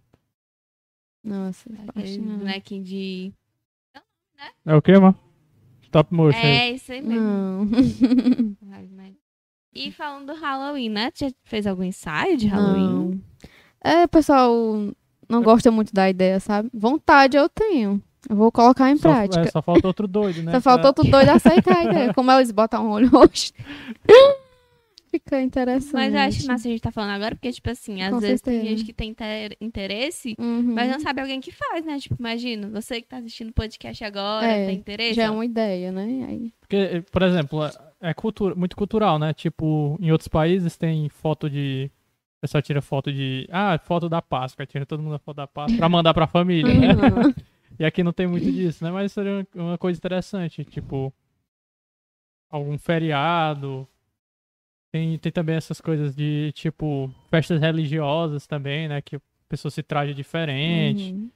Nossa, 1.22 1.70
Aquele 1.70 1.92
parte 1.92 2.18
não. 2.18 2.38
bonequinho 2.38 2.82
de. 2.84 3.32
É 4.66 4.74
o 4.74 4.82
que, 4.82 4.92
mano? 4.98 5.18
Stop 5.82 6.12
motion. 6.12 6.38
aí. 6.38 6.46
É, 6.46 6.70
isso 6.72 6.92
aí 6.92 7.00
mesmo. 7.00 7.22
Não. 7.22 7.68
E 9.74 9.90
falando 9.90 10.26
do 10.26 10.34
Halloween, 10.38 10.88
né? 10.88 11.10
Já 11.14 11.30
fez 11.42 11.66
algum 11.66 11.82
ensaio 11.82 12.36
de 12.36 12.46
Halloween? 12.46 12.82
Não. 12.82 13.20
É, 13.82 14.04
o 14.04 14.08
pessoal 14.08 14.50
não 15.28 15.42
gosta 15.42 15.70
muito 15.70 15.92
da 15.92 16.08
ideia, 16.08 16.38
sabe? 16.38 16.70
Vontade 16.72 17.36
eu 17.36 17.48
tenho. 17.48 18.02
Eu 18.28 18.36
vou 18.36 18.50
colocar 18.52 18.90
em 18.90 18.96
Só, 18.96 19.08
prática. 19.10 19.40
é, 19.42 19.50
só 19.50 19.60
falta 19.62 19.86
outro 19.86 20.06
doido, 20.08 20.42
né? 20.42 20.52
Só 20.52 20.60
faltou 20.60 20.86
outro 20.88 21.04
doido 21.04 21.28
aceitar 21.30 21.76
a 21.78 21.84
ideia. 21.90 22.14
Como 22.14 22.30
eles 22.32 22.50
botam 22.50 22.86
um 22.86 22.90
olho 22.90 23.08
roxo. 23.08 23.52
Fica 25.10 25.40
interessante. 25.40 25.92
Mas 25.92 26.12
eu 26.12 26.18
acho 26.20 26.46
massa 26.48 26.66
a 26.66 26.70
gente 26.72 26.80
tá 26.80 26.90
falando 26.90 27.10
agora, 27.12 27.36
porque, 27.36 27.52
tipo 27.52 27.70
assim, 27.70 28.02
às 28.02 28.10
Com 28.10 28.18
vezes 28.18 28.40
tem 28.40 28.54
certeza. 28.54 28.76
gente 28.76 28.84
que 28.84 28.92
tem 28.92 29.10
inter- 29.10 29.56
interesse, 29.60 30.34
Uhum. 30.36 30.74
mas 30.74 30.90
não 30.90 30.98
sabe 30.98 31.20
alguém 31.20 31.40
que 31.40 31.52
faz, 31.52 31.84
né? 31.84 31.98
Tipo, 32.00 32.16
imagina, 32.18 32.68
você 32.68 33.00
que 33.00 33.06
tá 33.06 33.18
assistindo 33.18 33.50
o 33.50 33.52
podcast 33.52 34.02
agora, 34.02 34.44
É, 34.44 34.66
tem 34.66 34.74
interesse. 34.76 35.14
Já 35.14 35.24
é 35.24 35.30
uma 35.30 35.44
ideia, 35.44 35.92
né? 35.92 36.26
Aí, 36.28 36.52
Porque, 36.60 37.04
por 37.12 37.22
exemplo, 37.22 37.64
é- 37.64 37.70
é 38.10 38.12
cultura, 38.14 38.56
muito 38.56 38.74
cultural, 38.74 39.16
né? 39.20 39.32
Tipo, 39.32 39.96
em 40.00 40.10
outros 40.10 40.26
países 40.26 40.76
tem 40.76 41.08
foto 41.08 41.48
de. 41.48 41.88
O 42.38 42.40
pessoal 42.40 42.60
tira 42.60 42.82
foto 42.82 43.12
de. 43.12 43.46
Ah, 43.52 43.78
foto 43.78 44.08
da 44.08 44.20
Páscoa. 44.20 44.66
Tira 44.66 44.84
todo 44.84 45.00
mundo 45.00 45.14
a 45.14 45.18
foto 45.20 45.36
da 45.36 45.46
Páscoa 45.46 45.78
pra 45.78 45.88
mandar 45.88 46.12
pra 46.12 46.26
família, 46.26 46.74
né? 46.74 46.88
E 47.78 47.84
aqui 47.84 48.02
não 48.02 48.12
tem 48.12 48.26
muito 48.26 48.50
disso, 48.50 48.84
né? 48.84 48.90
Mas 48.90 49.12
seria 49.12 49.46
uma- 49.54 49.78
coisa 49.78 49.98
interessante. 49.98 50.64
Tipo, 50.64 51.12
algum 52.50 52.78
feriado. 52.78 53.86
Tem, 54.92 55.18
tem 55.18 55.32
também 55.32 55.56
essas 55.56 55.80
coisas 55.80 56.14
de, 56.14 56.52
tipo, 56.52 57.12
festas 57.28 57.60
religiosas 57.60 58.46
também, 58.46 58.86
né? 58.88 59.02
Que 59.02 59.16
a 59.16 59.20
pessoa 59.48 59.70
se 59.70 59.82
traja 59.82 60.14
diferente. 60.14 61.12
Uhum. 61.12 61.30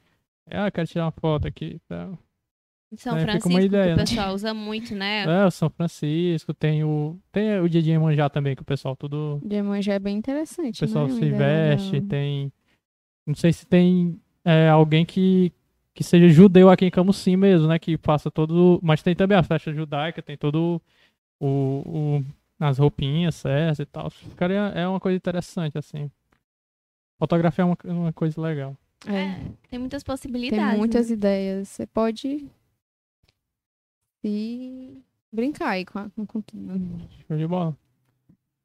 Ah, 0.51 0.71
quero 0.71 0.87
tirar 0.87 1.07
uma 1.07 1.11
foto 1.13 1.49
aqui. 1.49 1.81
Tá. 1.89 2.09
São 2.97 3.17
É, 3.19 3.21
Francisco, 3.21 3.49
uma 3.51 3.59
que 3.61 3.67
ideia, 3.67 3.95
o 3.95 3.97
né? 3.97 4.03
pessoal 4.05 4.33
usa 4.35 4.55
muito, 4.55 4.95
né? 4.95 5.25
É, 5.25 5.45
o 5.45 5.51
São 5.51 5.69
Francisco, 5.69 6.55
tem 6.55 6.85
o. 6.85 7.19
Tem 7.31 7.59
o 7.61 7.69
dia 7.69 7.83
de 7.83 7.91
Iemanjá 7.91 8.31
também, 8.31 8.55
que 8.57 8.63
o 8.63 8.65
pessoal 8.65 8.97
tudo. 8.97 9.41
De 9.45 9.61
manhã 9.61 9.83
é 9.93 9.99
bem 9.99 10.17
interessante. 10.17 10.77
O 10.77 10.87
pessoal 10.87 11.07
né? 11.07 11.15
Se 11.15 11.25
ideia 11.25 11.77
veste, 11.77 12.01
tem. 12.03 12.51
Não 13.27 13.35
sei 13.35 13.53
se 13.53 13.67
tem 13.67 14.19
é, 14.43 14.69
alguém 14.71 15.05
que 15.05 15.53
que 15.99 16.05
seja 16.05 16.29
judeu 16.29 16.71
aqui 16.71 16.85
em 16.85 16.91
Camusim 16.93 17.35
mesmo, 17.35 17.67
né? 17.67 17.77
Que 17.77 17.99
passa 17.99 18.31
todo. 18.31 18.79
Mas 18.81 19.03
tem 19.03 19.17
também 19.17 19.37
a 19.37 19.43
festa 19.43 19.73
judaica, 19.75 20.23
tem 20.23 20.37
todo 20.37 20.81
o. 21.41 21.83
o 22.21 22.25
as 22.61 22.79
roupinhas 22.79 23.35
certas 23.35 23.81
e 23.81 23.85
tal. 23.87 24.09
Cara, 24.37 24.53
é 24.55 24.87
uma 24.87 25.01
coisa 25.01 25.17
interessante, 25.17 25.77
assim. 25.77 26.09
Fotografia 27.19 27.63
é 27.63 27.65
uma, 27.65 27.77
uma 27.85 28.13
coisa 28.13 28.41
legal. 28.41 28.77
É, 29.07 29.13
É, 29.13 29.41
tem 29.69 29.79
muitas 29.79 30.05
possibilidades. 30.05 30.69
tem 30.69 30.79
muitas 30.79 31.09
né? 31.09 31.15
ideias. 31.15 31.69
Você 31.69 31.85
pode 31.87 32.47
se 34.25 35.03
brincar 35.33 35.71
aí 35.71 35.85
com, 35.85 35.99
a- 35.99 36.11
com 36.27 36.41
tudo. 36.41 36.81
Show 37.27 37.37
de 37.37 37.47
bola. 37.47 37.77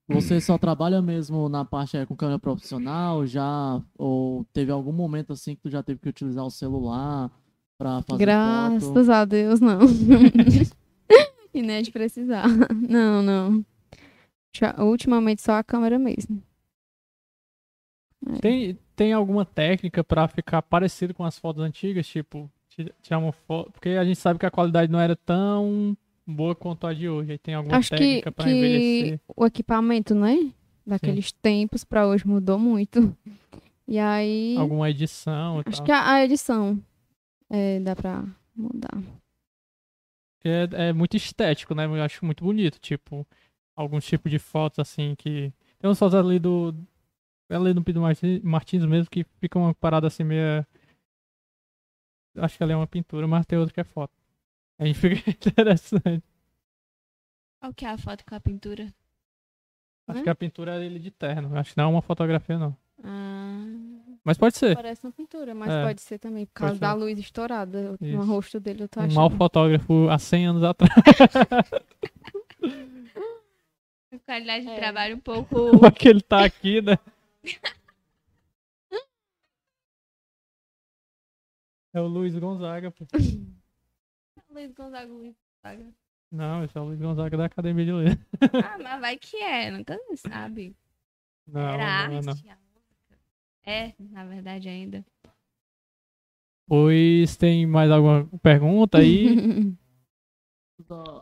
Você 0.10 0.42
só 0.42 0.58
trabalha 0.58 1.02
mesmo 1.02 1.48
na 1.48 1.64
parte 1.64 1.96
é, 1.96 2.06
com 2.06 2.16
câmera 2.16 2.38
profissional, 2.38 3.26
já 3.26 3.82
ou 3.98 4.46
teve 4.54 4.72
algum 4.72 4.92
momento 4.92 5.32
assim 5.34 5.56
que 5.56 5.62
tu 5.62 5.70
já 5.70 5.82
teve 5.82 6.00
que 6.00 6.10
utilizar 6.10 6.46
o 6.46 6.52
celular 6.52 7.32
pra 7.78 8.02
fazer 8.02 8.08
foto? 8.10 8.18
Graças 8.18 9.10
a 9.10 9.24
Deus, 9.26 9.60
não. 9.62 9.80
e 11.54 11.62
nem 11.62 11.78
é 11.78 11.82
de 11.82 11.92
precisar. 11.92 12.46
Não, 12.90 13.22
não. 13.24 13.66
Já- 14.56 14.76
ultimamente 14.80 15.42
só 15.42 15.54
a 15.54 15.64
câmera 15.64 15.98
mesmo. 15.98 16.44
Tem, 18.42 18.78
tem 18.96 19.14
alguma 19.14 19.46
técnica 19.46 20.04
pra 20.04 20.28
ficar 20.28 20.62
parecido 20.62 21.14
com 21.14 21.24
as 21.26 21.38
fotos 21.38 21.62
antigas? 21.64 22.08
Tipo, 22.08 22.50
ti- 22.70 22.92
tirar 23.02 23.20
uma 23.20 23.32
foto. 23.32 23.72
Porque 23.72 23.90
a 23.90 24.04
gente 24.06 24.18
sabe 24.20 24.40
que 24.40 24.46
a 24.46 24.52
qualidade 24.52 24.92
não 24.92 25.00
era 25.00 25.16
tão 25.16 25.96
boa 26.26 26.56
quanto 26.56 26.86
a 26.88 26.94
de 26.94 27.08
hoje. 27.10 27.32
Aí 27.34 27.38
tem 27.38 27.54
alguma 27.54 27.78
Acho 27.78 27.90
técnica 27.92 28.32
pra 28.32 28.46
que 28.46 28.52
envelhecer? 28.52 29.20
o 29.36 29.46
equipamento, 29.46 30.14
né? 30.16 30.52
Daqueles 30.86 31.32
tempos 31.32 31.84
pra 31.84 32.08
hoje 32.08 32.28
mudou 32.28 32.58
muito. 32.60 33.16
E 33.86 34.00
aí. 34.00 34.56
Alguma 34.58 34.90
edição 34.90 35.60
Acho 35.66 35.80
tal? 35.80 35.86
que 35.86 35.92
a, 35.92 36.12
a 36.14 36.24
edição 36.24 36.82
é, 37.50 37.82
dá 37.82 37.94
pra 37.94 38.24
mudar. 38.56 38.98
É, 40.42 40.88
é 40.90 40.94
muito 40.94 41.18
estético, 41.18 41.76
né? 41.76 41.86
Eu 41.86 42.02
acho 42.02 42.24
muito 42.24 42.46
bonito. 42.46 42.80
Tipo, 42.80 43.28
alguns 43.76 44.06
tipos 44.06 44.32
de 44.32 44.40
fotos 44.40 44.80
assim 44.80 45.16
que. 45.16 45.52
Tem 45.80 45.90
umas 45.90 46.00
fotos 46.00 46.16
ali 46.16 46.40
do. 46.40 46.74
Ali 47.50 47.74
no 47.74 47.84
Pedro 47.84 48.02
Marti- 48.02 48.40
Martins 48.42 48.86
mesmo 48.86 49.10
que 49.12 49.26
fica 49.42 49.60
uma 49.60 49.74
parada 49.74 50.08
assim 50.08 50.24
meio. 50.24 50.66
Acho 52.38 52.58
que 52.58 52.64
ali 52.64 52.72
é 52.72 52.76
uma 52.78 52.88
pintura, 52.88 53.28
mas 53.28 53.46
tem 53.46 53.60
outra 53.60 53.74
que 53.74 53.82
é 53.82 53.84
foto. 53.84 54.14
Aí 54.84 54.94
fica 54.94 55.30
interessante. 55.50 56.24
Qual 57.62 57.74
que 57.74 57.86
é 57.86 57.90
a 57.90 57.98
foto 57.98 58.26
com 58.26 58.36
a 58.36 58.40
pintura? 58.40 58.94
Acho 60.08 60.24
que 60.24 60.30
a 60.30 60.36
pintura 60.36 60.76
é 60.76 60.86
ele 60.86 61.00
de 61.00 61.12
terno. 61.12 61.56
Acho 61.58 61.72
que 61.72 61.78
não 61.78 61.86
é 61.86 61.88
uma 61.88 62.02
fotografia, 62.02 62.60
não. 62.60 62.76
Ah, 63.02 63.64
Mas 64.24 64.38
pode 64.38 64.58
ser. 64.58 64.76
Parece 64.76 65.06
uma 65.06 65.12
pintura, 65.14 65.56
mas 65.56 65.72
É, 65.72 65.84
pode 65.86 66.02
ser 66.02 66.20
também 66.20 66.46
por 66.46 66.54
causa 66.54 66.80
da 66.80 66.94
luz 66.94 67.18
estourada 67.18 67.98
no 68.00 68.08
Isso. 68.08 68.22
rosto 68.32 68.60
dele. 68.60 68.84
Eu 68.84 68.90
tô 68.90 69.00
Um 69.00 69.04
achando. 69.04 69.16
mau 69.16 69.30
fotógrafo 69.30 70.10
há 70.10 70.20
100 70.20 70.48
anos 70.48 70.64
atrás. 70.64 70.92
qualidade 74.26 74.66
de 74.66 74.72
É. 74.72 74.76
trabalho 74.76 75.16
um 75.16 75.20
pouco. 75.20 75.56
Como 75.72 75.86
é 75.86 75.92
que 75.92 76.08
ele 76.08 76.22
tá 76.22 76.44
aqui, 76.44 76.82
né? 76.82 76.98
É 81.94 82.02
o 82.02 82.08
Luiz 82.08 82.38
Gonzaga, 82.38 82.92
pô. 82.92 83.06
Luiz 84.50 84.72
Gonzaga, 84.74 85.12
Luiz 85.12 85.36
Gonzaga. 85.64 85.94
Não, 86.32 86.64
esse 86.64 86.78
é 86.78 86.82
o 86.82 86.86
Luiz 86.86 87.00
Gonzaga 87.00 87.38
da 87.38 87.46
Academia 87.46 87.86
de 87.86 87.92
Letras. 87.92 88.28
Ah, 88.66 88.78
mas 88.82 89.02
vai 89.02 89.18
que 89.18 89.38
é, 89.38 89.72
nunca 89.72 89.98
se 90.10 90.18
sabe. 90.18 90.76
Não, 91.48 91.62
Era 91.62 91.78
não, 91.78 91.84
é 91.84 91.86
arte, 92.18 92.26
não. 92.26 92.34
a 92.34 92.36
música. 92.36 92.58
É, 93.66 93.94
na 94.00 94.26
verdade, 94.26 94.68
ainda. 94.70 95.06
Pois 96.68 97.36
tem 97.38 97.66
mais 97.68 97.92
alguma 97.92 98.26
pergunta 98.42 98.98
aí? 98.98 99.76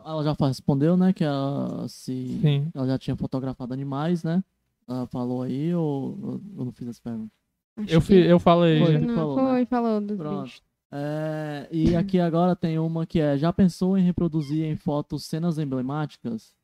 Ela 0.04 0.24
já 0.24 0.34
respondeu, 0.46 0.96
né? 0.96 1.12
Que 1.12 1.22
ela 1.22 1.86
se 1.88 2.38
Sim. 2.40 2.70
ela 2.74 2.86
já 2.86 2.98
tinha 2.98 3.14
fotografado 3.16 3.72
animais, 3.72 4.24
né? 4.24 4.42
Ela 4.88 5.06
falou 5.06 5.42
aí 5.42 5.72
ou 5.74 6.40
eu 6.58 6.64
não 6.64 6.72
fiz 6.72 6.88
essa 6.88 7.00
pergunta? 7.00 7.30
Acho 7.76 7.94
Eu, 7.94 8.00
que- 8.00 8.06
fi, 8.06 8.14
eu 8.16 8.40
falei. 8.40 8.84
Foi. 8.84 8.98
Não, 8.98 9.14
falou, 9.14 9.36
né? 9.36 9.42
foi, 9.52 9.66
falou 9.66 10.00
dos 10.00 10.16
Pronto. 10.16 10.42
bichos. 10.44 10.62
É, 10.94 11.68
e 11.70 11.96
aqui 11.96 12.20
agora 12.20 12.54
tem 12.54 12.78
uma 12.78 13.06
que 13.06 13.18
é: 13.18 13.38
já 13.38 13.50
pensou 13.50 13.96
em 13.96 14.02
reproduzir 14.02 14.66
em 14.66 14.76
fotos 14.76 15.24
cenas 15.24 15.58
emblemáticas? 15.58 16.54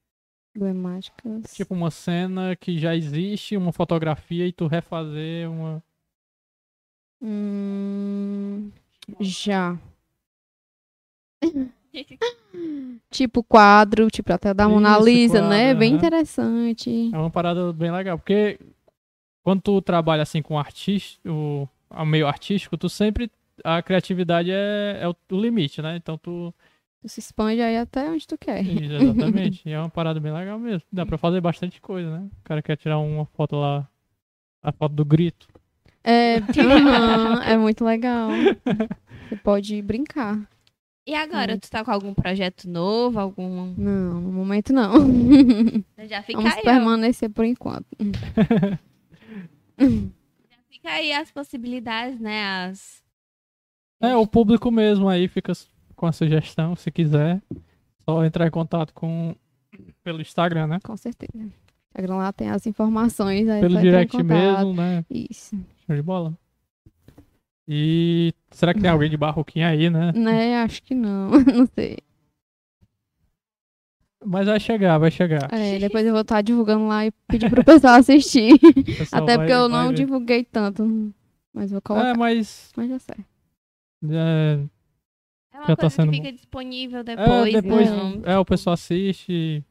Emblemáticas. 0.54 1.54
Tipo 1.54 1.74
uma 1.74 1.90
cena 1.90 2.54
que 2.54 2.78
já 2.78 2.94
existe, 2.94 3.56
uma 3.56 3.72
fotografia 3.72 4.46
e 4.46 4.52
tu 4.52 4.66
refazer 4.66 5.50
uma. 5.50 5.82
Hum, 7.22 8.70
já. 9.20 9.78
Tipo 13.10 13.42
quadro, 13.42 14.08
tipo 14.10 14.32
até 14.32 14.52
da 14.52 14.68
Mona 14.68 14.98
Lisa, 14.98 15.38
quadro, 15.38 15.48
né? 15.48 15.74
Bem 15.74 15.94
interessante. 15.94 17.10
É 17.12 17.16
uma 17.16 17.30
parada 17.30 17.72
bem 17.72 17.90
legal. 17.90 18.18
Porque 18.18 18.60
quando 19.42 19.62
tu 19.62 19.80
trabalha 19.80 20.22
assim 20.22 20.42
com 20.42 20.58
artista, 20.58 21.18
o, 21.30 21.66
o 21.90 22.04
meio 22.04 22.26
artístico, 22.26 22.76
tu 22.76 22.88
sempre. 22.88 23.30
A 23.64 23.82
criatividade 23.82 24.50
é, 24.50 24.98
é 25.02 25.08
o, 25.08 25.14
o 25.32 25.40
limite, 25.40 25.80
né? 25.82 25.96
Então 25.96 26.16
tu. 26.18 26.54
Tu 27.00 27.08
se 27.08 27.20
expande 27.20 27.60
aí 27.60 27.76
até 27.76 28.10
onde 28.10 28.26
tu 28.26 28.36
quer. 28.36 28.62
Isso, 28.64 28.92
exatamente. 28.92 29.62
e 29.68 29.72
é 29.72 29.78
uma 29.78 29.88
parada 29.88 30.18
bem 30.18 30.32
legal 30.32 30.58
mesmo. 30.58 30.82
Dá 30.92 31.06
pra 31.06 31.16
fazer 31.16 31.40
bastante 31.40 31.80
coisa, 31.80 32.10
né? 32.18 32.28
O 32.40 32.42
cara 32.44 32.60
quer 32.60 32.76
tirar 32.76 32.98
uma 32.98 33.24
foto 33.26 33.56
lá. 33.56 33.88
A 34.62 34.72
foto 34.72 34.94
do 34.94 35.04
grito. 35.04 35.46
É, 36.02 36.36
é 37.46 37.56
muito 37.56 37.84
legal. 37.84 38.30
Você 39.28 39.36
pode 39.36 39.80
brincar. 39.82 40.40
E 41.06 41.14
agora, 41.14 41.54
Hum. 41.54 41.58
tu 41.58 41.70
tá 41.70 41.84
com 41.84 41.90
algum 41.90 42.12
projeto 42.12 42.68
novo? 42.68 43.18
Algum. 43.20 43.72
Não, 43.78 44.20
no 44.20 44.32
momento 44.32 44.72
não. 44.72 44.92
Já 46.08 46.22
fica 46.22 46.38
Vamos 46.38 46.54
aí, 46.56 46.62
permanecer 46.62 47.30
por 47.30 47.44
enquanto. 47.44 47.86
Fica 50.70 50.90
aí 50.90 51.12
as 51.12 51.30
possibilidades, 51.30 52.20
né? 52.20 52.42
As. 52.66 53.02
É, 54.00 54.14
o 54.16 54.26
público 54.26 54.70
mesmo 54.70 55.08
aí 55.08 55.26
fica 55.28 55.52
com 55.96 56.06
a 56.06 56.12
sugestão, 56.12 56.76
se 56.76 56.90
quiser. 56.90 57.42
Só 58.08 58.24
entrar 58.24 58.46
em 58.46 58.50
contato 58.50 58.94
com. 58.94 59.34
Pelo 60.02 60.20
Instagram, 60.20 60.66
né? 60.66 60.78
Com 60.82 60.96
certeza. 60.96 61.32
O 61.36 61.50
Instagram 61.90 62.16
lá 62.16 62.32
tem 62.32 62.50
as 62.50 62.66
informações. 62.66 63.48
Aí 63.48 63.60
Pelo 63.60 63.80
direct 63.80 64.22
mesmo, 64.22 64.72
né? 64.74 65.04
Isso. 65.10 65.56
Show 65.86 65.96
de 65.96 66.02
bola. 66.02 66.32
E 67.66 68.32
será 68.50 68.72
que 68.72 68.80
tem 68.80 68.88
alguém 68.88 69.10
de 69.10 69.16
barroquinha 69.16 69.68
aí, 69.68 69.90
né? 69.90 70.10
Né, 70.12 70.62
acho 70.62 70.82
que 70.82 70.94
não. 70.94 71.30
Não 71.44 71.66
sei. 71.74 71.98
Mas 74.24 74.46
vai 74.46 74.58
chegar, 74.58 74.98
vai 74.98 75.10
chegar. 75.10 75.48
É, 75.52 75.78
depois 75.78 76.04
eu 76.04 76.12
vou 76.12 76.22
estar 76.22 76.40
divulgando 76.42 76.86
lá 76.88 77.06
e 77.06 77.12
pedir 77.28 77.50
pro 77.50 77.62
pessoal 77.64 77.94
assistir. 77.96 78.58
Pessoal 78.98 79.22
Até 79.22 79.36
vai- 79.36 79.46
porque 79.46 79.52
eu 79.52 79.68
não 79.68 79.88
ver. 79.88 79.94
divulguei 79.94 80.44
tanto. 80.44 81.12
Mas 81.54 81.70
vou 81.70 81.80
colocar. 81.80 82.08
É, 82.08 82.14
mas. 82.16 82.72
Mas 82.76 82.88
já 82.88 82.98
sei. 82.98 83.24
É, 84.04 84.58
É 85.52 85.56
uma 85.58 85.66
Já 85.66 85.76
tá 85.76 85.82
coisa 85.82 85.90
sendo 85.90 86.10
que 86.12 86.16
fica 86.18 86.32
disponível 86.32 87.00
é, 87.00 87.04
depois. 87.04 87.52
depois. 87.52 87.90
não, 87.90 88.22
É, 88.24 88.38
o 88.38 88.44
pessoal 88.44 88.74
assiste 88.74 89.64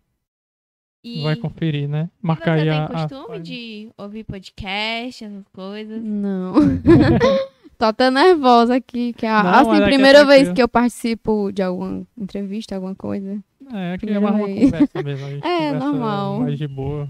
e... 1.04 1.24
vai 1.24 1.36
conferir, 1.36 1.88
né? 1.88 2.10
E 2.22 2.28
Marcar 2.28 2.58
você 2.58 2.62
aí 2.64 2.70
tem 2.70 2.80
a. 2.80 2.86
a 2.86 2.88
costume 2.90 3.28
página. 3.28 3.44
de 3.44 3.90
ouvir 3.98 4.24
podcast, 4.24 5.24
essas 5.24 5.48
coisas? 5.50 6.04
Não. 6.04 6.54
Tô 7.78 7.86
até 7.86 8.10
nervosa 8.10 8.76
aqui. 8.76 9.14
Que 9.14 9.26
é 9.26 9.30
a, 9.30 9.44
Não, 9.44 9.52
assim, 9.52 9.70
é 9.70 9.78
que 9.78 9.84
é 9.84 9.86
primeira 9.86 10.26
vez 10.26 10.52
que 10.52 10.62
eu 10.62 10.68
participo 10.68 11.52
de 11.52 11.62
alguma 11.62 12.06
entrevista, 12.18 12.76
alguma 12.76 12.96
coisa. 12.96 13.40
É, 13.72 13.94
aqui 13.94 14.10
é 14.10 14.20
mais 14.20 14.36
uma 14.36 14.46
vez. 14.46 14.72
conversa 14.72 15.04
mesmo. 15.04 15.26
A 15.26 15.30
gente 15.30 15.46
É, 15.48 15.72
normal. 15.74 16.40
Mais 16.40 16.58
de 16.58 16.68
boa. 16.68 17.08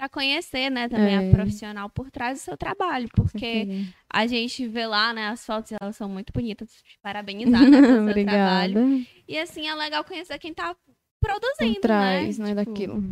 Pra 0.00 0.08
conhecer, 0.08 0.70
né, 0.70 0.88
também 0.88 1.14
É. 1.14 1.28
a 1.28 1.30
profissional 1.30 1.90
por 1.90 2.10
trás 2.10 2.38
do 2.38 2.42
seu 2.42 2.56
trabalho. 2.56 3.06
Porque 3.14 3.84
a 4.10 4.26
gente 4.26 4.66
vê 4.66 4.86
lá, 4.86 5.12
né, 5.12 5.26
as 5.28 5.44
fotos, 5.44 5.72
elas 5.78 5.94
são 5.94 6.08
muito 6.08 6.32
bonitas. 6.32 6.70
Parabenizar, 7.02 7.60
né, 7.68 7.82
pelo 7.82 8.06
seu 8.14 8.24
trabalho. 8.24 9.06
E 9.28 9.36
assim, 9.38 9.68
é 9.68 9.74
legal 9.74 10.02
conhecer 10.02 10.38
quem 10.38 10.54
tá 10.54 10.74
Por 10.74 11.28
produzindo, 11.28 11.80
trás, 11.82 12.38
né, 12.38 12.54
Tipo, 12.54 12.64
daquilo. 12.64 13.04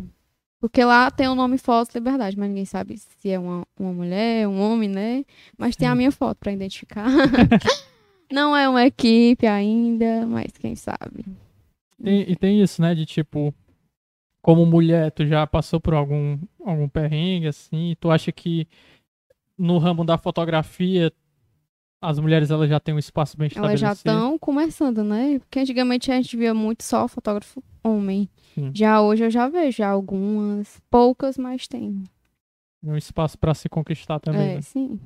Porque 0.59 0.83
lá 0.83 1.11
tem 1.11 1.27
o 1.27 1.35
nome 1.35 1.59
Foto 1.59 1.93
Liberdade, 1.93 2.35
mas 2.35 2.49
ninguém 2.49 2.65
sabe 2.65 2.97
se 2.97 3.29
é 3.29 3.37
uma, 3.37 3.63
uma 3.79 3.93
mulher, 3.93 4.47
um 4.47 4.59
homem, 4.59 4.89
né? 4.89 5.23
Mas 5.55 5.75
tem 5.75 5.87
a 5.87 5.91
Sim. 5.91 5.97
minha 5.97 6.11
foto 6.11 6.39
pra 6.39 6.51
identificar. 6.51 7.05
Não 8.33 8.57
é 8.57 8.67
uma 8.67 8.83
equipe 8.83 9.45
ainda, 9.45 10.25
mas 10.25 10.51
quem 10.59 10.75
sabe. 10.75 11.23
Tem- 12.03 12.31
e 12.31 12.35
tem 12.35 12.63
isso, 12.63 12.81
né? 12.81 12.95
De 12.95 13.05
tipo, 13.05 13.53
como 14.41 14.65
mulher, 14.65 15.11
tu 15.11 15.25
já 15.25 15.45
passou 15.45 15.79
por 15.79 15.93
algum, 15.93 16.37
algum 16.63 16.87
perrengue, 16.87 17.47
assim, 17.47 17.91
e 17.91 17.95
tu 17.95 18.09
acha 18.09 18.31
que 18.31 18.67
no 19.57 19.77
ramo 19.77 20.05
da 20.05 20.17
fotografia 20.17 21.11
as 22.01 22.17
mulheres 22.17 22.49
elas 22.49 22.69
já 22.69 22.79
têm 22.79 22.95
um 22.95 22.99
espaço 22.99 23.37
bem 23.37 23.49
Elas 23.53 23.79
já 23.79 23.91
estabelecido? 23.91 24.09
estão 24.09 24.39
começando, 24.39 25.03
né? 25.03 25.39
Porque 25.39 25.59
antigamente 25.59 26.09
a 26.11 26.15
gente 26.15 26.37
via 26.37 26.53
muito 26.53 26.83
só 26.83 27.07
fotógrafo 27.07 27.61
homem. 27.83 28.29
Sim. 28.55 28.71
Já 28.73 29.01
hoje 29.01 29.25
eu 29.25 29.29
já 29.29 29.49
vejo 29.49 29.83
algumas, 29.83 30.81
poucas, 30.89 31.37
mas 31.37 31.67
tem. 31.67 32.01
Um 32.81 32.95
espaço 32.95 33.37
pra 33.37 33.53
se 33.53 33.67
conquistar 33.67 34.19
também, 34.19 34.51
é, 34.51 34.55
né? 34.55 34.61
sim. 34.61 34.99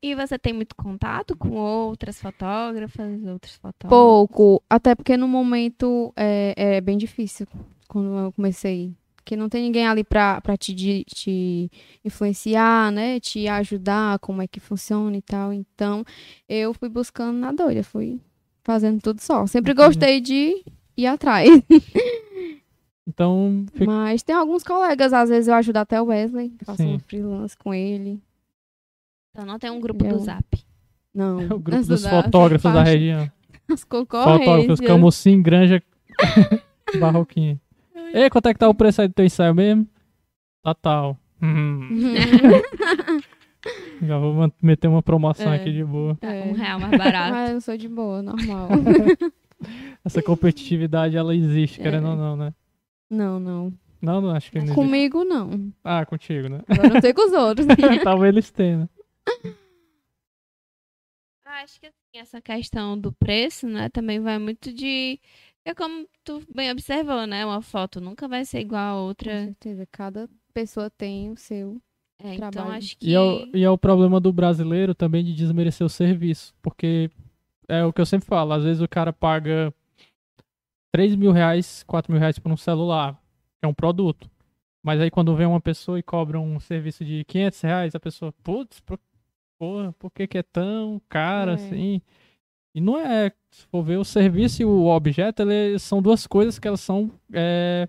E 0.00 0.14
você 0.16 0.36
tem 0.38 0.52
muito 0.52 0.74
contato 0.74 1.36
com 1.36 1.50
outras 1.50 2.20
fotógrafas, 2.20 3.22
outros 3.24 3.54
fotógrafos? 3.54 3.88
Pouco, 3.88 4.62
até 4.68 4.94
porque 4.94 5.16
no 5.16 5.28
momento 5.28 6.12
é, 6.16 6.54
é 6.56 6.80
bem 6.80 6.96
difícil 6.96 7.46
quando 7.92 8.16
eu 8.18 8.32
comecei. 8.32 8.94
Porque 9.16 9.36
não 9.36 9.48
tem 9.48 9.62
ninguém 9.62 9.86
ali 9.86 10.02
pra, 10.02 10.40
pra 10.40 10.56
te, 10.56 10.74
te 11.04 11.70
influenciar, 12.04 12.90
né? 12.90 13.20
Te 13.20 13.46
ajudar, 13.46 14.18
como 14.18 14.42
é 14.42 14.48
que 14.48 14.58
funciona 14.58 15.16
e 15.16 15.22
tal. 15.22 15.52
Então, 15.52 16.04
eu 16.48 16.74
fui 16.74 16.88
buscando 16.88 17.38
na 17.38 17.52
doida, 17.52 17.84
fui 17.84 18.20
fazendo 18.64 19.00
tudo 19.00 19.20
só. 19.20 19.46
Sempre 19.46 19.74
gostei 19.74 20.20
de 20.20 20.64
ir 20.96 21.06
atrás. 21.06 21.48
Então, 23.06 23.66
fica- 23.72 23.90
Mas 23.90 24.22
tem 24.22 24.34
alguns 24.34 24.62
colegas, 24.62 25.12
às 25.12 25.28
vezes 25.28 25.48
eu 25.48 25.54
ajudo 25.54 25.76
até 25.78 26.00
o 26.00 26.04
Wesley, 26.06 26.52
faço 26.64 26.82
Sim. 26.82 26.94
um 26.94 26.98
freelance 27.00 27.56
com 27.56 27.74
ele. 27.74 28.22
Então 29.30 29.44
não 29.44 29.58
tem 29.58 29.70
um 29.70 29.80
grupo 29.80 30.04
Eu- 30.06 30.12
do 30.18 30.18
Zap. 30.24 30.44
Não, 31.12 31.38
o 31.52 31.58
grupo 31.58 31.74
essa 31.80 31.88
dos 31.88 32.02
da- 32.02 32.22
fotógrafos 32.22 32.72
da 32.72 32.82
região. 32.84 33.28
As 33.68 33.80
Fotógrafos, 33.82 34.38
concorrências. 34.44 34.80
Camusim, 34.80 35.42
Granja, 35.42 35.82
Barroquinha. 37.00 37.60
Ei, 38.14 38.30
quanto 38.30 38.48
é 38.48 38.52
que 38.54 38.60
tá 38.60 38.68
o 38.68 38.74
preço 38.74 39.00
aí 39.02 39.08
do 39.08 39.14
teu 39.14 39.24
ensaio 39.24 39.54
mesmo? 39.54 39.86
Tá 40.62 40.74
tal. 40.74 41.18
Hum, 41.42 41.88
já 44.02 44.18
vou 44.18 44.52
meter 44.62 44.86
uma 44.88 45.02
promoção 45.02 45.52
É. 45.52 45.56
aqui 45.56 45.72
de 45.72 45.84
boa. 45.84 46.14
Tá 46.16 46.32
É. 46.32 46.44
um 46.44 46.52
real 46.52 46.78
mais 46.78 46.96
barato. 46.96 47.32
Mas 47.32 47.50
eu 47.50 47.60
sou 47.60 47.76
de 47.76 47.88
boa, 47.88 48.22
normal. 48.22 48.68
Essa 50.04 50.22
competitividade, 50.22 51.16
ela 51.16 51.34
existe, 51.34 51.80
É. 51.80 51.82
querendo 51.82 52.08
ou 52.08 52.16
não, 52.16 52.36
né? 52.36 52.54
não, 53.10 53.40
não. 53.40 53.72
Não, 54.00 54.20
não, 54.20 54.30
acho 54.30 54.50
que 54.50 54.58
não 54.58 54.64
existe. 54.64 54.74
Comigo, 54.74 55.24
não. 55.24 55.72
Ah, 55.84 56.04
contigo, 56.04 56.48
né? 56.48 56.60
Agora 56.68 56.94
não 56.94 57.00
sei 57.00 57.14
com 57.14 57.24
os 57.26 57.32
outros. 57.32 57.66
Talvez 58.02 58.32
eles 58.34 58.50
tenham, 58.50 58.80
né? 58.80 58.88
Acho 61.44 61.78
que 61.78 61.86
assim, 61.86 61.94
essa 62.16 62.40
questão 62.40 62.98
do 62.98 63.12
preço, 63.12 63.68
né, 63.68 63.88
também 63.90 64.18
vai 64.18 64.38
muito 64.38 64.72
de. 64.72 65.20
É 65.64 65.74
como 65.74 66.06
tu 66.24 66.42
bem 66.52 66.70
observou, 66.70 67.26
né? 67.26 67.44
Uma 67.46 67.62
foto 67.62 68.00
nunca 68.00 68.26
vai 68.26 68.44
ser 68.44 68.60
igual 68.60 68.96
a 68.96 69.00
Com 69.00 69.06
outra. 69.06 69.44
certeza, 69.44 69.86
cada 69.90 70.28
pessoa 70.52 70.90
tem 70.90 71.30
o 71.30 71.36
seu. 71.36 71.80
É, 72.20 72.34
então 72.34 72.50
trabalho. 72.50 72.76
acho 72.76 72.96
que. 72.96 73.08
E 73.10 73.14
é, 73.14 73.20
o, 73.20 73.48
e 73.56 73.62
é 73.64 73.70
o 73.70 73.78
problema 73.78 74.20
do 74.20 74.32
brasileiro 74.32 74.94
também 74.94 75.24
de 75.24 75.32
desmerecer 75.34 75.84
o 75.86 75.90
serviço. 75.90 76.54
Porque 76.60 77.10
é 77.68 77.84
o 77.84 77.92
que 77.92 78.00
eu 78.00 78.06
sempre 78.06 78.26
falo, 78.26 78.52
às 78.52 78.64
vezes 78.64 78.82
o 78.82 78.88
cara 78.88 79.12
paga 79.12 79.72
3 80.92 81.14
mil 81.14 81.32
reais, 81.32 81.82
4 81.84 82.12
mil 82.12 82.20
reais 82.20 82.38
por 82.38 82.50
um 82.50 82.56
celular, 82.56 83.14
que 83.60 83.64
é 83.64 83.68
um 83.68 83.74
produto. 83.74 84.28
Mas 84.82 85.00
aí 85.00 85.10
quando 85.10 85.34
vem 85.36 85.46
uma 85.46 85.60
pessoa 85.60 85.98
e 85.98 86.02
cobra 86.02 86.40
um 86.40 86.58
serviço 86.58 87.04
de 87.04 87.24
500 87.24 87.60
reais, 87.60 87.94
a 87.94 88.00
pessoa, 88.00 88.32
putz, 88.42 88.80
por, 88.80 88.98
porra, 89.58 89.92
por 89.92 90.10
que, 90.10 90.26
que 90.26 90.38
é 90.38 90.42
tão 90.42 91.00
caro 91.08 91.52
É. 91.52 91.54
assim? 91.54 92.02
E 92.74 92.80
não 92.80 92.98
é, 92.98 93.30
se 93.50 93.66
for 93.66 93.82
ver, 93.82 93.98
o 93.98 94.04
serviço 94.04 94.62
e 94.62 94.64
o 94.64 94.86
objeto, 94.86 95.42
eles 95.42 95.82
são 95.82 96.00
duas 96.00 96.26
coisas 96.26 96.58
que 96.58 96.66
elas 96.66 96.80
são 96.80 97.10
é, 97.32 97.86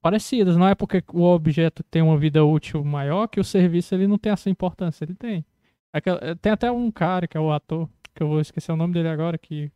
parecidas. 0.00 0.56
Não 0.56 0.68
é 0.68 0.74
porque 0.74 1.02
o 1.12 1.22
objeto 1.22 1.82
tem 1.84 2.00
uma 2.02 2.16
vida 2.16 2.44
útil 2.44 2.84
maior 2.84 3.26
que 3.26 3.40
o 3.40 3.44
serviço 3.44 3.94
ele 3.94 4.06
não 4.06 4.18
tem 4.18 4.32
essa 4.32 4.48
importância. 4.50 5.04
Ele 5.04 5.14
tem. 5.14 5.44
Aquela- 5.92 6.20
eh, 6.22 6.34
tem 6.36 6.52
até 6.52 6.70
um 6.70 6.90
cara 6.90 7.26
que 7.26 7.36
é 7.36 7.40
o 7.40 7.52
ator, 7.52 7.88
que 8.14 8.22
eu 8.22 8.28
vou 8.28 8.40
esquecer 8.40 8.72
o 8.72 8.76
nome 8.76 8.94
dele 8.94 9.08
agora, 9.08 9.36
que, 9.36 9.70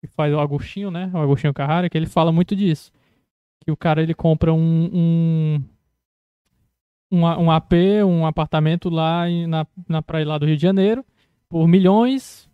que 0.00 0.06
faz 0.08 0.32
o 0.34 0.40
Agostinho, 0.40 0.90
né? 0.90 1.10
O 1.14 1.18
Agostinho 1.18 1.54
Carrara, 1.54 1.88
que 1.88 1.96
ele 1.98 2.06
fala 2.06 2.32
muito 2.32 2.56
disso. 2.56 2.90
Que 3.64 3.70
o 3.70 3.76
cara 3.76 4.02
ele 4.02 4.14
compra 4.14 4.52
um, 4.52 4.90
um, 4.92 5.64
um, 7.12 7.20
um 7.20 7.50
AP, 7.50 7.72
um 8.06 8.26
apartamento 8.26 8.88
lá 8.88 9.24
na, 9.46 9.66
na 9.88 10.02
praia 10.02 10.26
lá 10.26 10.38
do 10.38 10.46
Rio 10.46 10.56
de 10.56 10.62
Janeiro, 10.62 11.04
por 11.48 11.66
milhões, 11.68 12.47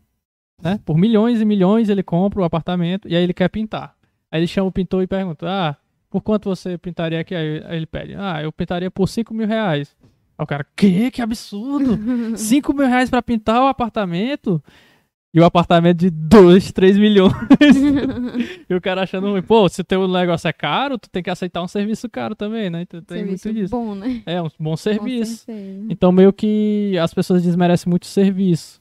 né? 0.64 0.80
Por 0.84 0.96
milhões 0.96 1.40
e 1.40 1.44
milhões 1.44 1.88
ele 1.90 2.02
compra 2.02 2.40
o 2.40 2.44
apartamento 2.44 3.06
e 3.06 3.14
aí 3.14 3.22
ele 3.22 3.34
quer 3.34 3.48
pintar. 3.48 3.94
Aí 4.32 4.40
ele 4.40 4.46
chama 4.46 4.68
o 4.68 4.72
pintor 4.72 5.02
e 5.02 5.06
pergunta: 5.06 5.46
Ah, 5.48 5.76
por 6.10 6.22
quanto 6.22 6.48
você 6.48 6.78
pintaria 6.78 7.20
aqui? 7.20 7.34
Aí 7.34 7.62
ele 7.76 7.86
pede: 7.86 8.14
Ah, 8.16 8.42
eu 8.42 8.50
pintaria 8.50 8.90
por 8.90 9.06
5 9.08 9.32
mil 9.34 9.46
reais. 9.46 9.94
Aí 10.38 10.42
o 10.42 10.46
cara: 10.46 10.66
Que? 10.74 11.10
Que 11.10 11.22
absurdo! 11.22 11.98
5 12.36 12.72
mil 12.72 12.86
reais 12.88 13.10
pra 13.10 13.22
pintar 13.22 13.62
o 13.62 13.66
apartamento? 13.66 14.62
E 15.34 15.40
o 15.40 15.44
apartamento 15.44 15.98
de 15.98 16.10
2, 16.10 16.70
3 16.70 16.96
milhões. 16.96 17.32
e 18.70 18.72
o 18.72 18.80
cara 18.80 19.02
achando 19.02 19.32
ruim. 19.32 19.42
Pô, 19.42 19.68
se 19.68 19.82
teu 19.82 20.06
negócio 20.06 20.46
é 20.46 20.52
caro, 20.52 20.96
tu 20.96 21.10
tem 21.10 21.24
que 21.24 21.30
aceitar 21.30 21.60
um 21.60 21.66
serviço 21.66 22.08
caro 22.08 22.36
também, 22.36 22.70
né? 22.70 22.82
Então 22.82 23.02
tem 23.02 23.18
Serviço 23.18 23.48
muito 23.48 23.60
disso. 23.60 23.70
bom, 23.72 23.96
né? 23.96 24.22
É, 24.26 24.40
um 24.40 24.48
bom 24.60 24.76
serviço. 24.76 25.44
Então, 25.90 26.12
meio 26.12 26.32
que 26.32 26.96
as 27.02 27.12
pessoas 27.12 27.42
desmerecem 27.42 27.90
muito 27.90 28.04
o 28.04 28.06
serviço. 28.06 28.80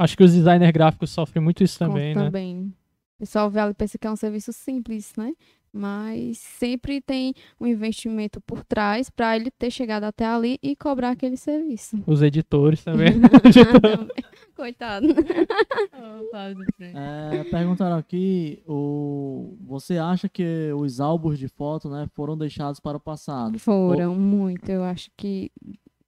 Acho 0.00 0.16
que 0.16 0.24
os 0.24 0.32
designers 0.32 0.72
gráficos 0.72 1.10
sofrem 1.10 1.44
muito 1.44 1.62
isso 1.62 1.78
também, 1.78 2.14
né? 2.14 2.24
Também. 2.24 2.74
O 3.16 3.18
pessoal 3.18 3.50
vê 3.50 3.60
ali 3.60 3.72
e 3.72 3.74
pensa 3.74 3.98
que 3.98 4.06
é 4.06 4.10
um 4.10 4.16
serviço 4.16 4.50
simples, 4.50 5.12
né? 5.14 5.34
Mas 5.70 6.38
sempre 6.38 7.02
tem 7.02 7.34
um 7.60 7.66
investimento 7.66 8.40
por 8.40 8.64
trás 8.64 9.10
para 9.10 9.36
ele 9.36 9.50
ter 9.50 9.70
chegado 9.70 10.04
até 10.04 10.24
ali 10.24 10.58
e 10.62 10.74
cobrar 10.74 11.10
aquele 11.10 11.36
serviço. 11.36 12.02
Os 12.06 12.22
editores 12.22 12.82
também. 12.82 13.08
Coitado. 14.56 15.06
Ô, 15.06 16.30
Paulo 16.32 16.54
do 16.54 16.64
Franco. 16.74 16.98
É, 16.98 17.44
perguntaram 17.44 17.98
aqui, 17.98 18.62
o, 18.66 19.54
você 19.60 19.98
acha 19.98 20.30
que 20.30 20.72
os 20.72 20.98
álbuns 20.98 21.38
de 21.38 21.46
foto 21.46 21.90
né, 21.90 22.08
foram 22.14 22.38
deixados 22.38 22.80
para 22.80 22.96
o 22.96 23.00
passado? 23.00 23.58
Foram 23.58 24.14
muito. 24.14 24.66
Eu 24.70 24.82
acho 24.82 25.10
que 25.14 25.52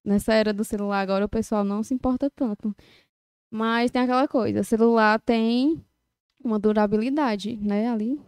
nessa 0.02 0.32
era 0.32 0.50
do 0.54 0.64
celular 0.64 1.00
agora 1.00 1.26
o 1.26 1.28
pessoal 1.28 1.62
não 1.62 1.82
se 1.82 1.92
importa 1.92 2.30
tanto. 2.30 2.74
Mas 3.54 3.90
tem 3.90 4.00
aquela 4.00 4.26
coisa, 4.26 4.62
celular 4.62 5.20
tem 5.20 5.84
uma 6.42 6.58
durabilidade, 6.58 7.54
né? 7.58 7.86
Ali. 7.90 8.18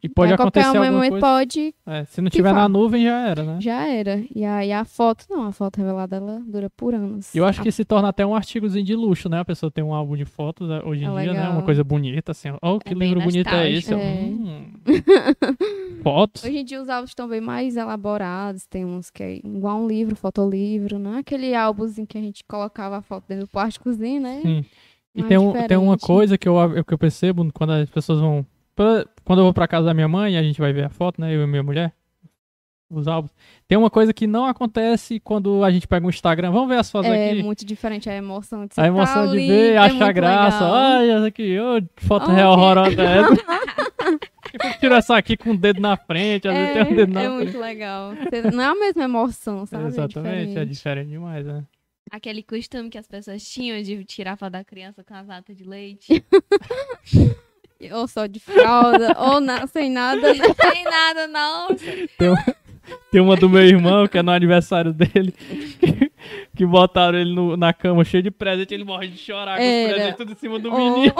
E 0.00 0.08
pode 0.08 0.30
qualquer 0.36 0.60
acontecer 0.60 0.66
alguma 0.78 0.92
momento 0.92 1.10
coisa. 1.10 1.26
pode, 1.26 1.74
É, 1.84 2.04
se 2.04 2.20
não 2.20 2.30
tiver 2.30 2.52
na 2.52 2.68
nuvem, 2.68 3.04
já 3.04 3.28
era, 3.28 3.42
né? 3.42 3.58
já 3.60 3.86
era. 3.86 4.22
E 4.34 4.44
aí 4.44 4.72
a 4.72 4.84
foto, 4.84 5.24
não, 5.28 5.44
a 5.44 5.52
foto 5.52 5.78
revelada 5.78 6.16
ela 6.16 6.40
dura 6.46 6.70
por 6.70 6.94
anos. 6.94 7.34
Eu 7.34 7.44
acho 7.44 7.60
A 7.60 7.64
que 7.64 7.72
se 7.72 7.84
torna 7.84 8.08
até 8.08 8.24
um 8.24 8.34
artigozinho 8.34 8.84
de 8.84 8.94
luxo, 8.94 9.28
né? 9.28 9.40
A 9.40 9.44
pessoa 9.44 9.70
tem 9.72 9.82
um 9.82 9.92
álbum 9.92 10.16
de 10.16 10.24
fotos 10.24 10.68
né, 10.68 10.80
hoje 10.84 11.04
em 11.04 11.08
É 11.08 11.22
dia, 11.22 11.32
né? 11.32 11.48
Uma 11.48 11.62
coisa 11.62 11.82
bonita, 11.82 12.30
assim. 12.30 12.48
Oh, 12.62 12.78
que 12.78 12.92
É 12.92 12.94
livro 12.94 13.20
bonito 13.20 13.48
é 13.48 13.70
esse? 13.72 13.92
É. 13.92 13.96
Hum, 13.96 14.72
fotos. 16.02 16.44
Hoje 16.44 16.58
em 16.58 16.64
dia 16.64 16.80
os 16.80 16.88
álbuns 16.88 17.10
estão 17.10 17.28
bem 17.28 17.40
mais 17.40 17.76
elaborados, 17.76 18.66
tem 18.66 18.84
uns 18.84 19.10
que 19.10 19.22
é 19.22 19.36
igual 19.36 19.80
um 19.80 19.86
livro, 19.86 20.14
fotolivro, 20.14 20.98
não 20.98 21.16
é 21.16 21.18
aquele 21.18 21.54
álbumzinho 21.54 22.06
que 22.06 22.16
a 22.16 22.20
gente 22.20 22.44
colocava 22.44 22.98
a 22.98 23.02
foto 23.02 23.24
dentro 23.28 23.46
do 23.46 23.50
plásticozinho, 23.50 24.20
né? 24.20 24.40
Sim. 24.42 24.64
E 25.14 25.20
Mais 25.20 25.28
tem, 25.28 25.38
um, 25.38 25.52
tem 25.66 25.76
uma 25.76 25.98
coisa 25.98 26.38
que 26.38 26.48
eu, 26.48 26.84
que 26.84 26.94
eu 26.94 26.98
percebo 26.98 27.50
quando 27.52 27.72
as 27.72 27.90
pessoas 27.90 28.20
vão. 28.20 28.46
Pra- 28.78 29.04
Quando 29.24 29.40
eu 29.40 29.44
vou 29.44 29.52
pra 29.52 29.66
casa 29.68 29.86
da 29.86 29.92
minha 29.94 30.08
mãe, 30.08 30.38
a 30.38 30.42
gente 30.42 30.60
vai 30.60 30.72
ver 30.72 30.84
a 30.84 30.88
foto, 30.88 31.20
né? 31.20 31.34
Eu 31.34 31.42
e 31.42 31.46
minha 31.46 31.62
mulher. 31.62 31.92
Os 32.90 33.06
álbuns. 33.06 33.30
Tem 33.66 33.76
uma 33.76 33.90
coisa 33.90 34.14
que 34.14 34.26
não 34.26 34.46
acontece 34.46 35.20
quando 35.20 35.62
a 35.62 35.70
gente 35.70 35.86
pega 35.86 36.06
um 36.06 36.08
Instagram. 36.08 36.50
Vamos 36.50 36.68
ver 36.70 36.76
as 36.78 36.90
fotos 36.90 37.10
É 37.10 37.32
aqui. 37.32 37.42
muito 37.42 37.62
diferente 37.66 38.08
a 38.08 38.14
emoção 38.14 38.64
de 38.64 38.72
A 38.80 38.86
emoção 38.86 39.26
tá 39.26 39.32
de 39.32 39.36
ali, 39.36 39.46
ver, 39.48 39.74
é 39.74 39.76
achar 39.76 40.10
graça. 40.12 40.64
legal. 40.64 40.74
Ai, 40.74 41.10
essa 41.10 41.26
aqui, 41.26 41.58
ô, 41.60 41.82
que 41.82 42.02
foto 42.06 42.30
Oh, 42.30 42.34
real 42.34 42.52
horrorosa 42.52 43.02
é 43.02 43.18
essa? 43.18 43.34
Eu 44.64 44.78
tiro 44.80 44.94
essa 44.94 45.14
aqui 45.18 45.36
com 45.36 45.50
o 45.50 45.56
dedo 45.58 45.78
na 45.82 45.98
frente, 45.98 46.48
às 46.48 46.54
vezes 46.54 46.70
É, 46.70 46.84
tem 46.84 46.92
um 46.92 46.96
dedo 46.96 47.12
na 47.12 47.20
é 47.20 47.24
frente. 47.26 47.36
muito 47.44 47.58
legal. 47.58 48.12
Não 48.54 48.62
é 48.62 48.66
a 48.66 48.74
mesma 48.74 49.04
emoção, 49.04 49.66
sabe? 49.66 49.84
É 49.84 49.86
Exatamente, 49.88 50.30
é 50.36 50.44
diferente. 50.46 50.70
diferente 50.72 51.08
demais, 51.10 51.44
né? 51.44 51.64
Aquele 52.10 52.42
costume 52.42 52.88
que 52.88 52.96
as 52.96 53.06
pessoas 53.06 53.44
tinham 53.46 53.82
de 53.82 54.02
tirar 54.06 54.38
foto 54.38 54.52
da 54.52 54.64
criança 54.64 55.04
com 55.04 55.12
as 55.12 55.26
latas 55.26 55.54
de 55.54 55.64
leite. 55.64 56.24
Ou 57.92 58.08
só 58.08 58.26
de 58.26 58.40
fralda, 58.40 59.14
ou 59.18 59.40
na- 59.40 59.66
sem 59.68 59.88
nada, 59.90 60.34
né? 60.34 60.44
Sem 60.72 60.84
nada, 60.84 61.26
não. 61.28 61.68
Tem 63.10 63.20
uma 63.20 63.36
do 63.36 63.48
meu 63.48 63.62
irmão, 63.62 64.06
que 64.08 64.18
é 64.18 64.22
no 64.22 64.30
aniversário 64.32 64.92
dele, 64.92 65.30
que, 65.32 66.10
que 66.56 66.66
botaram 66.66 67.18
ele 67.18 67.34
no- 67.34 67.56
na 67.56 67.72
cama 67.72 68.02
cheio 68.04 68.22
de 68.22 68.30
presente, 68.30 68.72
ele 68.74 68.82
morre 68.84 69.08
de 69.08 69.16
chorar 69.18 69.56
com 69.58 69.62
os 69.62 69.68
Era. 69.68 69.92
presentes 69.94 70.16
tudo 70.16 70.32
em 70.32 70.34
cima 70.36 70.58
do 70.58 70.72
Ou- 70.72 70.78
menino. 70.96 71.14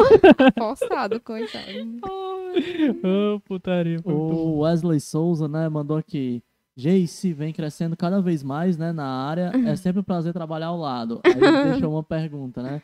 Forçado, 0.58 1.20
coitado. 1.20 1.64
Ô, 3.36 3.40
putaria. 3.40 3.98
foi 4.02 4.12
muito 4.12 4.34
bom. 4.34 4.34
O 4.34 4.58
Wesley 4.60 5.00
Souza, 5.00 5.46
né, 5.46 5.68
mandou 5.68 5.96
aqui. 5.96 6.42
Jace 6.76 7.32
vem 7.32 7.52
crescendo 7.52 7.96
cada 7.96 8.20
vez 8.20 8.42
mais, 8.42 8.76
né, 8.78 8.92
na 8.92 9.04
área. 9.06 9.50
É 9.66 9.74
sempre 9.76 10.00
um 10.00 10.04
prazer 10.04 10.32
trabalhar 10.32 10.68
ao 10.68 10.76
lado. 10.78 11.20
Aí 11.24 11.32
ele 11.32 11.70
deixou 11.72 11.90
uma 11.92 12.02
pergunta, 12.04 12.62
né? 12.62 12.80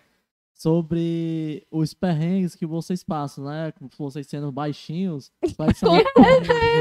Sobre 0.56 1.66
os 1.70 1.92
perrengues 1.92 2.54
que 2.54 2.64
vocês 2.64 3.02
passam, 3.02 3.44
né? 3.44 3.72
Com 3.72 3.88
vocês 3.98 4.26
sendo 4.26 4.52
baixinhos. 4.52 5.30
Os 5.42 5.52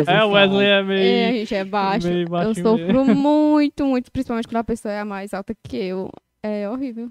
É, 0.08 0.24
o 0.24 0.32
Wesley 0.32 0.68
é 0.68 0.70
É, 0.70 0.78
a 0.80 0.84
meio. 0.84 1.38
gente 1.40 1.56
é 1.56 1.66
baixo. 1.66 2.08
meio 2.08 2.28
Eu 2.36 2.56
sofro 2.56 3.16
muito, 3.16 3.86
muito, 3.86 4.12
principalmente 4.12 4.48
quando 4.48 4.58
a 4.58 4.64
pessoa 4.64 4.94
é 4.94 5.04
mais 5.04 5.34
alta 5.34 5.56
que 5.64 5.76
eu. 5.78 6.10
É 6.44 6.70
horrível. 6.70 7.10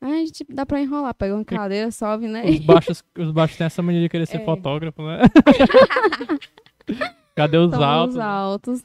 Ai, 0.00 0.22
a 0.22 0.26
gente 0.26 0.44
dá 0.50 0.64
pra 0.64 0.80
enrolar, 0.80 1.14
pega 1.14 1.34
uma 1.34 1.44
cadeira, 1.44 1.90
sobe, 1.90 2.28
né? 2.28 2.44
Os 2.44 2.58
baixos, 2.60 3.02
os 3.18 3.30
baixos 3.32 3.56
têm 3.56 3.66
essa 3.66 3.82
mania 3.82 4.02
de 4.02 4.08
querer 4.08 4.26
ser 4.26 4.36
É. 4.40 4.44
fotógrafo, 4.44 5.02
né? 5.02 5.18
Cadê 7.34 7.56
os 7.58 7.70
Somos 7.72 7.84
altos? 7.84 8.18
altos. 8.18 8.82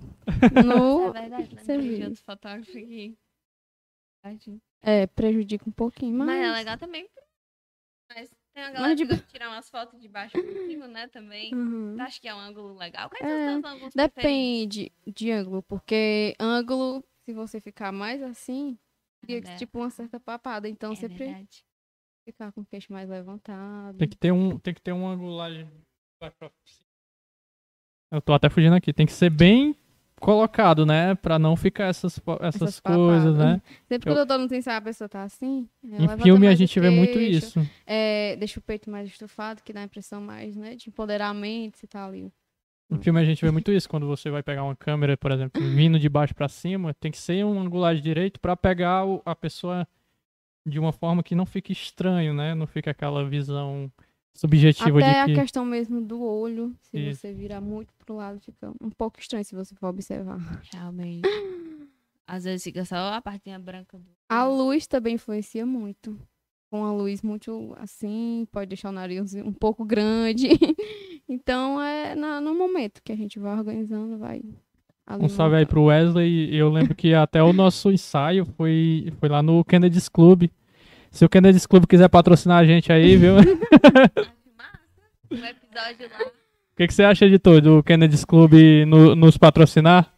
É 0.56 0.64
No... 0.64 1.14
verdade, 1.14 1.50
né? 1.54 1.62
Aqui. 1.62 3.16
Tadinho. 4.24 4.60
É, 4.82 5.06
prejudica 5.08 5.68
um 5.68 5.72
pouquinho, 5.72 6.18
mas. 6.18 6.28
Mas 6.28 6.48
é 6.48 6.52
legal 6.52 6.78
também. 6.78 7.08
Mas 8.14 8.30
tem 8.54 8.64
a 8.64 8.72
galera 8.72 8.96
de 8.96 9.04
que 9.04 9.10
gosta 9.10 9.26
de 9.26 9.32
tirar 9.32 9.50
umas 9.50 9.70
fotos 9.70 10.02
de 10.02 10.08
baixo 10.08 10.36
cima, 10.68 10.88
né? 10.88 11.08
Também. 11.08 11.54
Uhum. 11.54 11.96
Tu 11.96 12.02
acha 12.02 12.20
que 12.20 12.28
é 12.28 12.34
um 12.34 12.40
ângulo 12.40 12.74
legal? 12.76 13.10
Quais 13.10 13.24
É, 13.24 13.28
são 13.28 13.56
os 13.58 13.62
teus 13.62 13.74
ângulos? 13.74 13.94
Depende 13.96 14.92
de 15.08 15.32
ângulo, 15.32 15.62
porque 15.64 16.36
ângulo, 16.40 17.04
se 17.26 17.34
você 17.34 17.62
ficar 17.62 17.92
mais 17.92 18.22
assim, 18.24 18.78
cria 19.22 19.38
É. 19.40 19.56
tipo 19.58 19.78
uma 19.80 19.90
certa 19.90 20.20
papada. 20.20 20.68
Então 20.68 20.92
É 20.94 20.96
sempre 20.96 21.18
verdade. 21.18 21.64
ficar 22.26 22.52
com 22.52 22.62
o 22.62 22.66
queixo 22.66 22.92
mais 22.92 23.08
levantado. 23.10 23.98
Tem 23.98 24.08
que 24.10 24.18
ter 24.18 24.32
um, 24.32 24.58
tem 24.58 24.74
que 24.74 24.82
ter 24.82 24.92
um 24.94 25.08
angulagem. 25.08 25.70
baixo 26.22 26.36
pra 26.38 26.50
cima. 26.66 26.80
Eu 28.12 28.22
tô 28.22 28.34
até 28.34 28.50
fugindo 28.50 28.76
aqui. 28.76 28.92
Tem 28.92 29.06
que 29.06 29.12
ser 29.12 29.30
bem 29.30 29.76
colocado, 30.20 30.86
né? 30.86 31.16
Pra 31.16 31.40
não 31.40 31.56
ficar 31.56 31.86
essas, 31.86 32.20
essas, 32.42 32.62
Essas 32.62 32.80
coisas, 32.80 33.38
né? 33.38 33.62
Sempre 33.88 34.10
Eu- 34.10 34.14
quando 34.16 34.18
eu 34.20 34.28
tô 34.28 34.38
no 34.38 34.56
ensaio, 34.56 34.78
a 34.78 34.82
pessoa 34.82 35.08
tá 35.10 35.24
assim. 35.24 35.68
ela 35.84 36.16
Em 36.16 36.22
filme 36.22 36.48
a 36.48 36.52
o 36.52 36.56
gente 36.56 36.80
vê 36.80 36.90
muito 36.90 37.20
isso. 37.20 37.60
É, 37.86 38.36
deixa 38.38 38.60
o 38.60 38.64
peito 38.64 38.90
mais 38.90 39.08
estufado, 39.08 39.62
que 39.64 39.72
dá 39.74 39.82
a 39.82 39.84
impressão 39.84 40.22
mais, 40.22 40.56
né, 40.56 40.76
de 40.76 40.90
empoderamento, 40.90 41.78
se 41.78 41.88
tá 41.88 42.06
ali. 42.06 42.32
Em 42.92 42.98
filme 43.00 43.20
a 43.20 43.24
gente 43.26 43.44
vê 43.46 43.52
muito 43.52 43.72
isso. 43.72 43.88
Quando 43.88 44.08
você 44.08 44.32
vai 44.32 44.42
pegar 44.42 44.64
uma 44.64 44.76
câmera, 44.76 45.16
por 45.16 45.32
exemplo, 45.32 45.62
vindo 45.62 46.00
de 46.00 46.10
baixo 46.10 46.34
pra 46.34 46.48
cima, 46.50 46.94
tem 46.96 47.12
que 47.12 47.18
ser 47.20 47.46
um 47.46 47.60
angulagem 47.60 48.02
direito 48.04 48.40
pra 48.40 48.58
pegar 48.58 49.06
o- 49.06 49.22
a 49.26 49.36
pessoa 49.36 49.88
de 50.66 50.80
uma 50.80 50.92
forma 50.92 51.22
que 51.24 51.36
não 51.36 51.46
fique 51.46 51.72
estranho, 51.72 52.34
né? 52.34 52.54
Não 52.56 52.66
fica 52.68 52.90
aquela 52.92 53.24
visão 53.28 53.92
subjetiva 54.34 54.98
Até 55.00 55.22
a 55.22 55.26
de 55.28 55.34
que. 55.34 55.40
questão 55.42 55.66
mesmo 55.66 56.02
do 56.02 56.22
olho, 56.24 56.74
se 56.82 56.98
Isso. 56.98 57.22
você 57.22 57.34
virar 57.34 57.60
muito 57.62 57.94
pro 57.98 58.16
lado, 58.16 58.40
fica 58.40 58.72
um 58.82 58.90
pouco 58.90 59.20
estranho 59.20 59.44
se 59.44 59.56
você 59.56 59.76
for 59.76 59.88
observar. 59.88 60.40
Realmente. 60.74 61.28
Às 62.28 62.44
vezes 62.44 62.64
fica 62.64 62.86
só 62.86 63.14
a 63.14 63.22
partinha 63.22 63.58
branca 63.58 63.98
do. 63.98 64.06
A 64.30 64.46
luz 64.46 64.86
também 64.88 65.16
influencia 65.16 65.66
muito. 65.66 66.18
Com 66.72 66.86
a 66.86 66.94
luz 66.94 67.24
muito 67.24 67.74
assim, 67.80 68.48
pode 68.52 68.70
deixar 68.70 68.90
o 68.90 68.92
nariz 68.92 69.34
um 69.34 69.52
pouco 69.52 69.84
grande. 69.84 70.48
então 71.28 71.82
é 71.82 72.14
na- 72.16 72.40
no 72.40 72.54
momento 72.56 73.02
que 73.04 73.12
a 73.12 73.16
gente 73.16 73.40
vai 73.40 73.58
organizando, 73.58 74.18
vai. 74.20 74.42
Um 75.20 75.28
salve 75.28 75.56
aí 75.56 75.66
pro 75.66 75.86
Wesley. 75.86 76.54
Eu 76.56 76.70
lembro 76.70 76.94
que 76.94 77.16
até 77.16 77.42
o 77.42 77.52
nosso 77.52 77.92
ensaio 77.92 78.46
foi, 78.46 79.12
foi 79.20 79.28
lá 79.28 79.42
no 79.42 79.66
Kennedy's 79.66 80.08
Club. 80.08 80.44
Se 81.12 81.26
o 81.26 81.30
Kennedy's 81.30 81.66
Club 81.66 81.86
quiser 81.88 82.08
patrocinar 82.10 82.60
a 82.60 82.66
gente 82.66 82.92
aí, 82.92 83.16
viu? 83.18 83.36
O 83.38 83.40
Um 85.32 85.46
episódio 85.46 86.10
lá. 86.10 86.32
que, 86.76 86.88
que 86.88 86.94
você 86.94 87.04
acha, 87.04 87.26
editor, 87.26 87.62
do 87.62 87.84
Kennedy's 87.84 88.26
Club 88.26 88.54
no- 88.88 89.16
nos 89.16 89.38
patrocinar? 89.38 90.12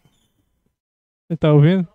Você 1.29 1.37
tá 1.37 1.51
ouvindo? 1.53 1.87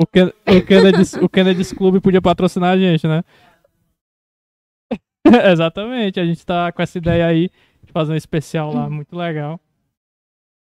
O, 0.00 0.06
Ken, 0.06 0.26
o, 0.26 0.66
Kennedy's, 0.66 1.14
o 1.14 1.28
Kennedy's 1.28 1.72
Club 1.72 2.00
podia 2.00 2.20
patrocinar 2.22 2.72
a 2.74 2.78
gente, 2.78 3.06
né? 3.06 3.22
Exatamente, 5.52 6.20
a 6.20 6.24
gente 6.24 6.44
tá 6.44 6.70
com 6.72 6.82
essa 6.82 6.98
ideia 6.98 7.26
aí 7.26 7.48
de 7.82 7.92
fazer 7.92 8.12
um 8.12 8.16
especial 8.16 8.72
lá, 8.72 8.88
muito 8.90 9.16
legal. 9.16 9.60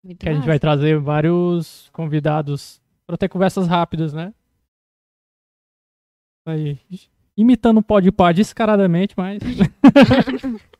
Muito 0.04 0.18
Que 0.18 0.28
a 0.28 0.32
gente 0.32 0.40
massa. 0.40 0.50
vai 0.50 0.58
trazer 0.58 0.98
vários 0.98 1.88
convidados 1.90 2.80
para 3.06 3.16
ter 3.16 3.28
conversas 3.28 3.66
rápidas, 3.66 4.12
né? 4.12 4.32
Aí, 6.46 6.78
imitando 7.36 7.78
o 7.78 7.82
pode 7.82 8.10
pá 8.12 8.32
descaradamente, 8.32 9.14
mas 9.16 9.40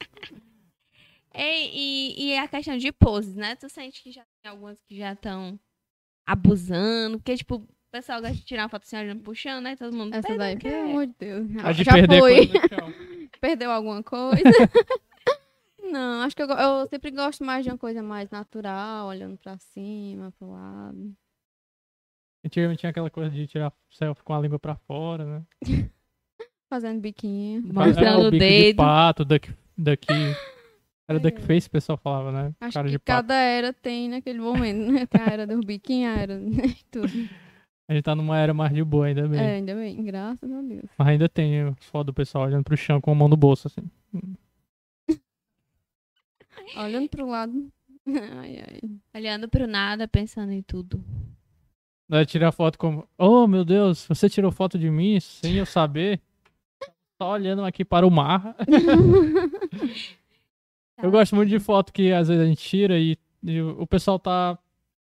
Ei, 1.35 1.71
e, 1.73 2.27
e 2.27 2.39
a 2.39 2.47
questão 2.47 2.77
de 2.77 2.93
poses, 2.93 3.35
né? 3.35 3.57
Tu 3.57 3.69
sente 3.69 4.03
que 4.03 4.13
já 4.13 4.23
tem 4.43 4.51
algumas 4.51 4.79
que 4.83 4.97
já 4.97 5.13
estão 5.15 5.59
abusando? 6.27 7.19
Porque, 7.19 7.35
tipo, 7.37 7.57
o 7.57 7.69
pessoal 7.91 8.21
gosta 8.21 8.37
de 8.37 8.45
tirar 8.45 8.65
uma 8.65 8.69
foto 8.69 8.83
assim, 8.85 8.97
olhando, 8.99 9.23
puxando, 9.23 9.65
né? 9.65 9.77
Todo 9.77 9.97
mundo. 9.97 10.15
Essa 10.15 10.29
"Pera, 10.29 10.39
daí, 10.39 10.55
o 10.55 10.59
quê?" 10.59 10.69
pelo 10.71 10.83
amor 10.91 11.07
de 11.07 11.15
Deus. 11.19 11.47
a 11.65 11.73
de 11.73 11.85
Já 11.85 11.93
perder 11.93 12.19
foi. 12.19 12.47
chão. 12.47 12.93
Perdeu 13.41 13.71
alguma 13.71 14.03
coisa? 14.03 14.43
Não, 15.83 16.23
acho 16.23 16.37
que 16.37 16.43
eu, 16.43 16.49
eu 16.49 16.87
sempre 16.89 17.11
gosto 17.11 17.45
mais 17.45 17.65
de 17.65 17.71
uma 17.71 17.79
coisa 17.79 18.03
mais 18.03 18.31
natural, 18.31 19.09
olhando 19.09 19.37
pra 19.39 19.59
cima, 19.59 20.33
pro 20.39 20.51
lado. 20.51 21.15
Antigamente 22.45 22.81
tinha 22.81 22.91
aquela 22.91 23.11
coisa 23.11 23.31
de 23.31 23.47
tirar 23.47 23.73
selfie 23.91 24.23
com 24.23 24.35
a 24.35 24.41
língua 24.41 24.59
pra 24.59 24.77
fora, 24.77 25.25
né? 25.25 25.47
Fazendo 26.73 27.01
biquinho. 27.03 27.63
Mostrando 27.71 27.99
Era 27.99 28.19
o 28.19 28.29
o 28.29 28.31
bico 28.31 28.47
de 28.47 28.73
dedo. 28.73 28.77
pato, 28.77 29.25
duck, 29.27 29.53
duck, 29.77 30.07
era 31.07 31.19
Ai, 31.19 31.21
duck 31.21 31.37
ai. 31.39 31.47
face, 31.47 31.67
o 31.69 31.71
pessoal 31.71 31.99
falava, 31.99 32.33
né? 32.33 32.55
Acho 32.63 32.73
Cara 32.73 32.87
que 32.87 32.93
de 32.93 32.99
pato. 32.99 33.05
cada 33.29 33.35
era 33.35 33.75
tem 33.75 34.09
naquele 34.09 34.39
momento, 34.41 34.91
né? 34.91 35.05
Tem 35.05 35.21
a 35.21 35.27
era 35.27 35.47
do 35.47 35.61
biquinho, 35.61 36.09
a 36.09 36.15
era 36.15 36.41
tudo. 36.91 37.09
A 37.89 37.93
gente 37.93 38.05
tá 38.05 38.15
numa 38.15 38.39
era 38.39 38.55
mais 38.55 38.73
de 38.73 38.83
boa 38.83 39.05
ainda 39.05 39.29
bem. 39.29 39.39
É, 39.39 39.57
ainda 39.57 39.75
bem, 39.75 40.03
graças 40.03 40.51
a 40.51 40.63
Deus. 40.63 40.89
Mas 40.97 41.09
ainda 41.09 41.29
tem 41.29 41.61
as 41.61 41.85
fotos 41.85 42.07
do 42.07 42.15
pessoal 42.15 42.45
olhando 42.47 42.65
pro 42.65 42.75
chão 42.75 43.03
com 43.03 43.11
a 43.11 43.15
mão 43.15 43.29
no 43.29 43.37
bolso, 43.37 43.69
assim. 43.69 43.83
Olhando 46.77 47.09
pro 47.11 47.27
lado. 47.27 47.53
Ai, 48.07 48.59
ai. 48.59 48.81
Olhando 49.15 49.49
pro 49.49 49.67
nada, 49.67 50.09
pensando 50.09 50.53
em 50.53 50.63
tudo. 50.63 51.05
Daí 52.09 52.27
tirar 52.27 52.51
foto 52.51 52.79
como, 52.79 53.07
oh 53.17 53.47
meu 53.47 53.65
Deus, 53.65 54.07
você 54.07 54.29
tirou 54.29 54.51
foto 54.51 54.79
de 54.79 54.91
mim 54.91 55.21
sem 55.21 55.55
eu 55.57 55.67
saber? 55.67 56.21
Só 57.23 57.31
olhando 57.31 57.65
aqui 57.65 57.85
para 57.85 58.05
o 58.05 58.11
mar. 58.11 58.57
Eu 61.01 61.09
gosto 61.09 61.37
muito 61.37 61.51
de 61.51 61.61
foto 61.61 61.93
que 61.93 62.13
às 62.13 62.27
vezes 62.27 62.43
a 62.43 62.47
gente 62.47 62.61
tira 62.61 62.99
e, 62.99 63.17
e 63.45 63.63
o 63.63 63.87
pessoal 63.87 64.19
tá 64.19 64.59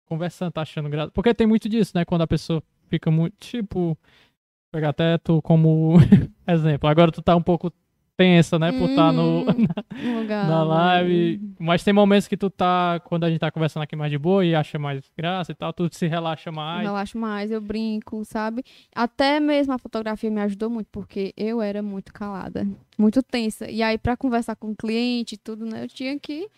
conversando, 0.06 0.52
tá 0.52 0.64
achando 0.64 0.90
graça. 0.90 1.12
Porque 1.12 1.34
tem 1.34 1.48
muito 1.48 1.70
disso, 1.70 1.94
né? 1.96 2.04
Quando 2.04 2.24
a 2.24 2.28
pessoa 2.28 2.62
fica 2.90 3.10
muito, 3.10 3.38
tipo, 3.40 3.98
pegar 4.70 4.90
até 4.90 5.18
tu 5.18 5.42
como 5.42 5.94
exemplo. 6.46 6.90
Agora 6.90 7.10
tu 7.10 7.22
tá 7.22 7.38
um 7.38 7.42
pouco 7.42 7.72
tensa, 8.18 8.58
né? 8.60 8.72
Por 8.72 8.90
estar 8.90 9.12
no, 9.12 9.44
Uhum. 9.48 9.68
No 10.04 10.20
lugar, 10.22 10.48
na 10.48 10.60
né? 10.60 10.64
live. 10.64 11.42
Mas 11.60 11.84
tem 11.84 11.94
momentos 11.94 12.28
que 12.28 12.38
tu 12.38 12.50
tá, 12.50 13.00
quando 13.06 13.24
a 13.24 13.30
gente 13.30 13.40
tá 13.40 13.52
conversando 13.52 13.84
aqui 13.84 13.96
mais 13.96 14.12
de 14.12 14.18
boa 14.18 14.46
e 14.46 14.56
acha 14.56 14.78
mais 14.80 15.04
graça 15.18 15.52
e 15.52 15.56
tal, 15.56 15.72
tu 15.74 15.88
se 15.92 16.08
relaxa 16.08 16.52
mais. 16.52 16.84
relaxo 16.86 17.18
mais, 17.18 17.52
eu 17.52 17.62
brinco, 17.62 18.24
sabe? 18.26 18.64
Até 18.96 19.40
mesmo 19.40 19.74
a 19.74 19.78
fotografia 19.78 20.30
me 20.32 20.42
ajudou 20.42 20.70
muito, 20.70 20.88
porque 20.92 21.34
eu 21.38 21.62
era 21.62 21.82
muito 21.82 22.14
calada, 22.14 22.68
muito 22.98 23.22
tensa. 23.24 23.70
E 23.70 23.82
aí, 23.82 23.98
pra 23.98 24.18
conversar 24.18 24.56
com 24.56 24.72
o 24.72 24.76
cliente 24.76 25.36
e 25.36 25.38
tudo, 25.38 25.66
né, 25.66 25.84
eu 25.84 25.88
tinha 25.88 26.20
que 26.20 26.50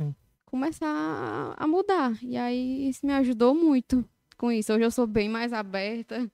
Sim. 0.00 0.14
começar 0.44 1.54
a 1.56 1.66
mudar. 1.66 2.12
E 2.22 2.36
aí, 2.36 2.88
isso 2.88 3.04
me 3.06 3.12
ajudou 3.14 3.54
muito 3.54 4.04
com 4.36 4.50
isso. 4.50 4.72
Hoje 4.72 4.84
eu 4.84 4.90
sou 4.90 5.06
bem 5.06 5.28
mais 5.28 5.52
aberta, 5.52 6.28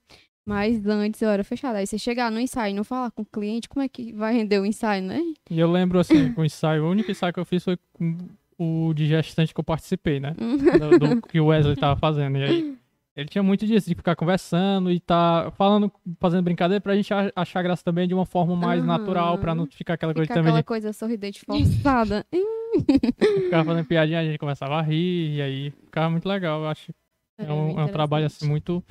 mas 0.48 0.86
antes 0.86 1.20
eu 1.20 1.28
era 1.28 1.44
fechada. 1.44 1.78
Aí, 1.78 1.86
você 1.86 1.98
chegar 1.98 2.30
no 2.30 2.40
ensaio 2.40 2.72
e 2.72 2.74
não 2.74 2.82
falar 2.82 3.10
com 3.10 3.20
o 3.20 3.26
cliente, 3.26 3.68
como 3.68 3.84
é 3.84 3.88
que 3.88 4.12
vai 4.14 4.32
render 4.32 4.58
o 4.58 4.64
ensaio, 4.64 5.02
né? 5.02 5.20
E 5.50 5.60
eu 5.60 5.70
lembro, 5.70 5.98
assim, 5.98 6.32
com 6.32 6.40
o 6.40 6.44
ensaio, 6.44 6.84
o 6.84 6.90
único 6.90 7.10
ensaio 7.10 7.32
que 7.32 7.38
eu 7.38 7.44
fiz 7.44 7.62
foi 7.62 7.78
com 7.92 8.16
o 8.58 8.92
de 8.94 9.06
gestante 9.06 9.52
que 9.52 9.60
eu 9.60 9.64
participei, 9.64 10.18
né? 10.18 10.34
Do, 10.78 10.98
do 10.98 11.22
que 11.22 11.38
o 11.38 11.46
Wesley 11.46 11.76
tava 11.76 12.00
fazendo. 12.00 12.38
E 12.38 12.42
aí, 12.44 12.78
ele 13.14 13.28
tinha 13.28 13.42
muito 13.42 13.66
disso, 13.66 13.88
de 13.88 13.94
ficar 13.94 14.16
conversando 14.16 14.90
e 14.90 14.98
tá 15.00 15.52
falando, 15.56 15.92
fazendo 16.18 16.42
brincadeira 16.44 16.80
pra 16.80 16.94
gente 16.94 17.12
achar 17.34 17.62
graça 17.62 17.84
também 17.84 18.08
de 18.08 18.14
uma 18.14 18.24
forma 18.24 18.56
mais 18.56 18.80
Aham. 18.80 18.86
natural, 18.86 19.38
pra 19.38 19.54
não 19.54 19.66
ficar 19.66 19.94
aquela 19.94 20.14
coisa 20.14 20.32
também 20.32 20.50
aquela 20.50 20.62
coisa 20.62 20.92
sorridente 20.92 21.44
forçada. 21.44 22.24
ficar 23.44 23.64
fazendo 23.64 23.84
piadinha, 23.84 24.20
a 24.20 24.24
gente 24.24 24.38
começava 24.38 24.76
a 24.76 24.82
rir, 24.82 25.36
e 25.36 25.42
aí 25.42 25.70
ficava 25.70 26.08
muito 26.08 26.28
legal, 26.28 26.62
eu 26.62 26.68
acho. 26.68 26.92
É, 27.36 27.52
um, 27.52 27.78
é 27.78 27.84
um 27.84 27.88
trabalho, 27.88 28.26
assim, 28.26 28.46
muito... 28.46 28.84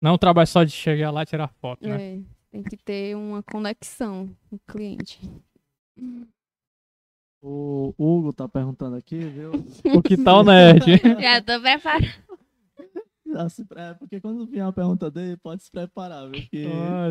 Não 0.00 0.10
é 0.12 0.14
um 0.14 0.18
trabalho 0.18 0.46
só 0.46 0.62
de 0.64 0.70
chegar 0.70 1.10
lá 1.10 1.22
e 1.22 1.26
tirar 1.26 1.48
foto, 1.60 1.86
né? 1.88 2.16
É, 2.16 2.20
tem 2.52 2.62
que 2.62 2.76
ter 2.76 3.16
uma 3.16 3.42
conexão 3.42 4.28
com 4.48 4.56
o 4.56 4.60
cliente. 4.66 5.18
O 7.42 7.94
Hugo 7.98 8.32
tá 8.32 8.48
perguntando 8.48 8.96
aqui, 8.96 9.18
viu? 9.18 9.52
O 9.96 10.02
que 10.02 10.16
tal, 10.16 10.42
nerd? 10.44 10.84
Já 11.20 11.40
tô 11.42 11.60
preparada. 11.60 12.06
Já 13.26 13.48
se 13.48 13.64
pre- 13.64 13.94
Porque 13.98 14.20
quando 14.20 14.46
vier 14.46 14.64
uma 14.64 14.72
pergunta 14.72 15.10
dele, 15.10 15.36
pode 15.36 15.62
se 15.62 15.70
preparar, 15.70 16.28
viu? 16.30 16.42
Que 16.50 16.66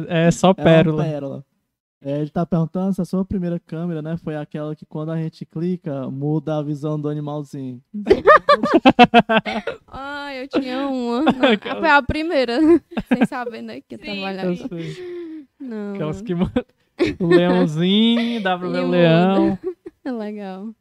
é 0.10 0.32
só 0.32 0.48
é 0.48 0.52
uma 0.52 0.56
pérola. 1.04 1.46
É, 1.99 2.19
ele 2.22 2.30
tá 2.30 2.45
perguntando 2.45 2.94
se 2.94 3.02
a 3.02 3.06
sua 3.06 3.26
primeira 3.26 3.60
câmera, 3.60 4.03
né, 4.03 4.18
foi 4.18 4.36
aquela 4.36 4.76
que 4.76 4.86
quando 4.86 5.11
a 5.11 5.18
gente 5.19 5.44
clica, 5.48 6.07
muda 6.11 6.57
a 6.57 6.61
visão 6.64 6.99
do 6.99 7.10
animalzinho. 7.10 7.82
Ah, 9.88 10.34
eu 10.36 10.48
tinha 10.48 10.88
uma. 10.88 11.22
Não, 11.32 11.52
Aquela- 11.52 11.80
Foi 11.80 11.90
a 11.90 12.02
primeira. 12.02 12.57
Sem 13.07 13.26
saber, 13.28 13.61
né? 13.61 13.82
Que 13.82 13.95
Eu 13.95 14.56
sei. 14.56 15.48
Não. 15.60 15.94
Aquelas 15.94 16.22
que 16.22 16.34
o 16.34 17.28
leãozinho, 17.28 18.41
dá 18.41 18.57
pra 18.57 18.68
ver 18.69 18.80
o 18.84 18.90
leão. 18.90 19.60
É 20.03 20.11
legal. 20.11 20.74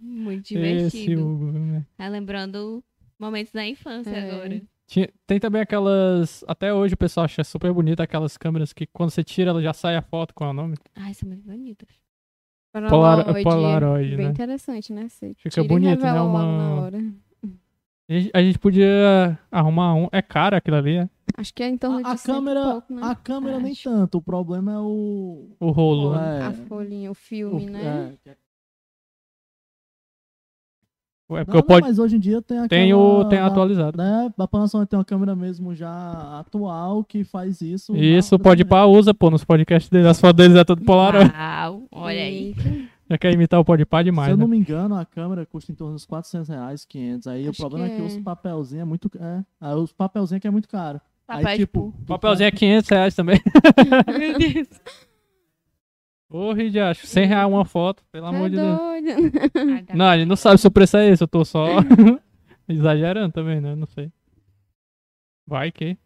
Muito 0.00 0.40
Esse 0.46 0.54
divertido. 0.54 1.26
Hugo, 1.26 1.52
né? 1.52 1.84
Tá 1.96 2.08
lembrando 2.08 2.82
momentos 3.18 3.52
da 3.52 3.66
infância 3.66 4.10
É. 4.10 4.30
agora. 4.30 4.62
Tinha- 4.92 5.08
tem 5.26 5.40
também 5.40 5.62
aquelas. 5.62 6.44
Até 6.46 6.70
hoje 6.74 6.92
o 6.92 6.98
pessoal 6.98 7.24
acha 7.24 7.42
super 7.42 7.72
bonita 7.72 8.02
aquelas 8.02 8.36
câmeras 8.36 8.74
que 8.74 8.86
quando 8.86 9.08
você 9.08 9.24
tira 9.24 9.48
ela 9.48 9.62
já 9.62 9.72
sai 9.72 9.96
a 9.96 10.02
foto 10.02 10.34
com 10.34 10.44
o 10.44 10.52
nome. 10.52 10.76
Ai, 10.94 11.14
são 11.14 11.26
muito 11.26 11.42
bonitas. 11.46 11.88
Polar- 12.74 12.90
Polaroid, 13.24 13.42
Polaroid, 13.42 14.16
Bem 14.16 14.26
né? 14.26 14.32
interessante, 14.32 14.92
né? 14.92 15.08
Você 15.08 15.32
Fica 15.38 15.64
bonito, 15.64 16.02
né? 16.02 16.12
Uma- 16.20 16.42
na 16.58 16.74
hora. 16.74 16.98
A 18.08 18.12
gente, 18.12 18.30
a 18.34 18.42
gente 18.42 18.58
podia 18.58 19.38
arrumar 19.50 19.94
um. 19.94 20.08
É 20.12 20.20
caro 20.20 20.56
aquilo 20.56 20.76
ali, 20.76 20.96
é? 20.98 21.08
Acho 21.38 21.54
que 21.54 21.62
é 21.62 21.68
em 21.68 21.78
torno 21.78 22.02
de 22.02 22.10
A, 22.10 22.18
câmera, 22.18 22.62
pouco, 22.62 22.92
né? 22.92 23.00
a 23.02 23.14
câmera 23.14 23.58
nem 23.60 23.72
Acho. 23.72 23.84
tanto. 23.88 24.18
O 24.18 24.22
problema 24.22 24.72
é 24.74 24.78
o. 24.78 25.56
O 25.58 25.70
rolo, 25.70 26.14
né? 26.14 26.40
é. 26.40 26.42
A 26.42 26.52
folhinha, 26.52 27.10
o 27.10 27.14
filme, 27.14 27.66
o- 27.66 27.70
né? 27.70 28.14
é, 28.26 28.36
É 31.36 31.40
Não, 31.40 31.44
porque 31.44 31.56
eu 31.56 31.60
não, 31.60 31.66
pode... 31.66 31.86
mas 31.86 31.98
hoje 31.98 32.16
em 32.16 32.18
dia 32.18 32.40
tem 32.42 32.58
aquela... 32.58 32.68
tem, 32.68 32.94
o... 32.94 33.20
atualizado. 33.44 33.96
Né, 33.96 34.32
a 34.36 34.48
Panasonic 34.48 34.90
tem 34.90 34.98
uma 34.98 35.04
câmera 35.04 35.34
mesmo 35.34 35.74
já 35.74 36.38
atual 36.40 37.04
que 37.04 37.24
faz 37.24 37.60
isso. 37.60 37.96
Isso, 37.96 38.38
pode 38.38 38.64
pra 38.64 38.86
usa, 38.86 39.12
pô, 39.12 39.30
nos 39.30 39.44
podcasts 39.44 39.90
dele. 39.90 40.08
As 40.08 40.20
fotos 40.20 40.36
deles 40.36 40.56
é 40.56 40.64
tudo 40.64 40.84
Polaroid. 40.84 41.30
Uau, 41.32 41.82
olha 41.92 42.20
aí. 42.20 42.54
Já 43.10 43.18
quer 43.18 43.34
imitar 43.34 43.60
o 43.60 43.64
pode 43.64 43.84
pá 43.84 43.98
Se 43.98 44.04
demais, 44.04 44.30
eu 44.30 44.36
né? 44.36 44.40
não 44.40 44.48
me 44.48 44.56
engano, 44.56 44.94
a 44.94 45.04
câmera 45.04 45.44
custa 45.44 45.70
em 45.70 45.74
torno 45.74 45.94
dos 45.94 46.06
400 46.06 46.48
reais, 46.48 46.84
500. 46.84 47.26
Aí 47.26 47.46
o 47.46 47.50
Acho 47.50 47.60
problema 47.60 47.86
que 47.86 47.92
é 47.92 47.96
que 47.96 48.02
é. 48.02 48.06
os 48.06 48.16
papelzinhos 48.18 48.82
é 48.82 48.84
muito... 48.84 49.10
É, 49.20 49.44
aí 49.60 49.74
os 49.74 49.92
papelzinhos 49.92 50.40
que 50.40 50.48
é 50.48 50.50
muito 50.50 50.68
caro. 50.68 51.00
Papel 51.26 51.46
aí, 51.46 51.58
tipo... 51.58 51.94
O 52.00 52.06
papelzinho 52.06 52.48
é 52.48 52.50
500 52.50 52.88
reais 52.88 53.14
também. 53.14 53.40
Meu 54.18 54.38
Deus. 54.38 54.68
Ô, 56.32 56.52
Ridiacho, 56.52 57.06
100 57.06 57.26
reais 57.26 57.48
uma 57.48 57.64
foto, 57.64 58.02
pelo 58.10 58.26
amor 58.26 58.46
é 58.46 58.50
de 58.50 58.56
Deus. 58.56 58.78
doido. 58.78 59.06
Não, 59.94 60.14
ele 60.14 60.24
não 60.24 60.36
sabe 60.36 60.58
se 60.58 60.66
o 60.66 60.70
preço 60.70 60.96
é 60.96 61.08
esse, 61.10 61.22
eu 61.22 61.28
tô 61.28 61.44
só 61.44 61.66
exagerando 62.68 63.32
também, 63.32 63.60
né? 63.60 63.74
Não 63.74 63.86
sei. 63.86 64.10
Vai 65.46 65.70
que. 65.70 65.96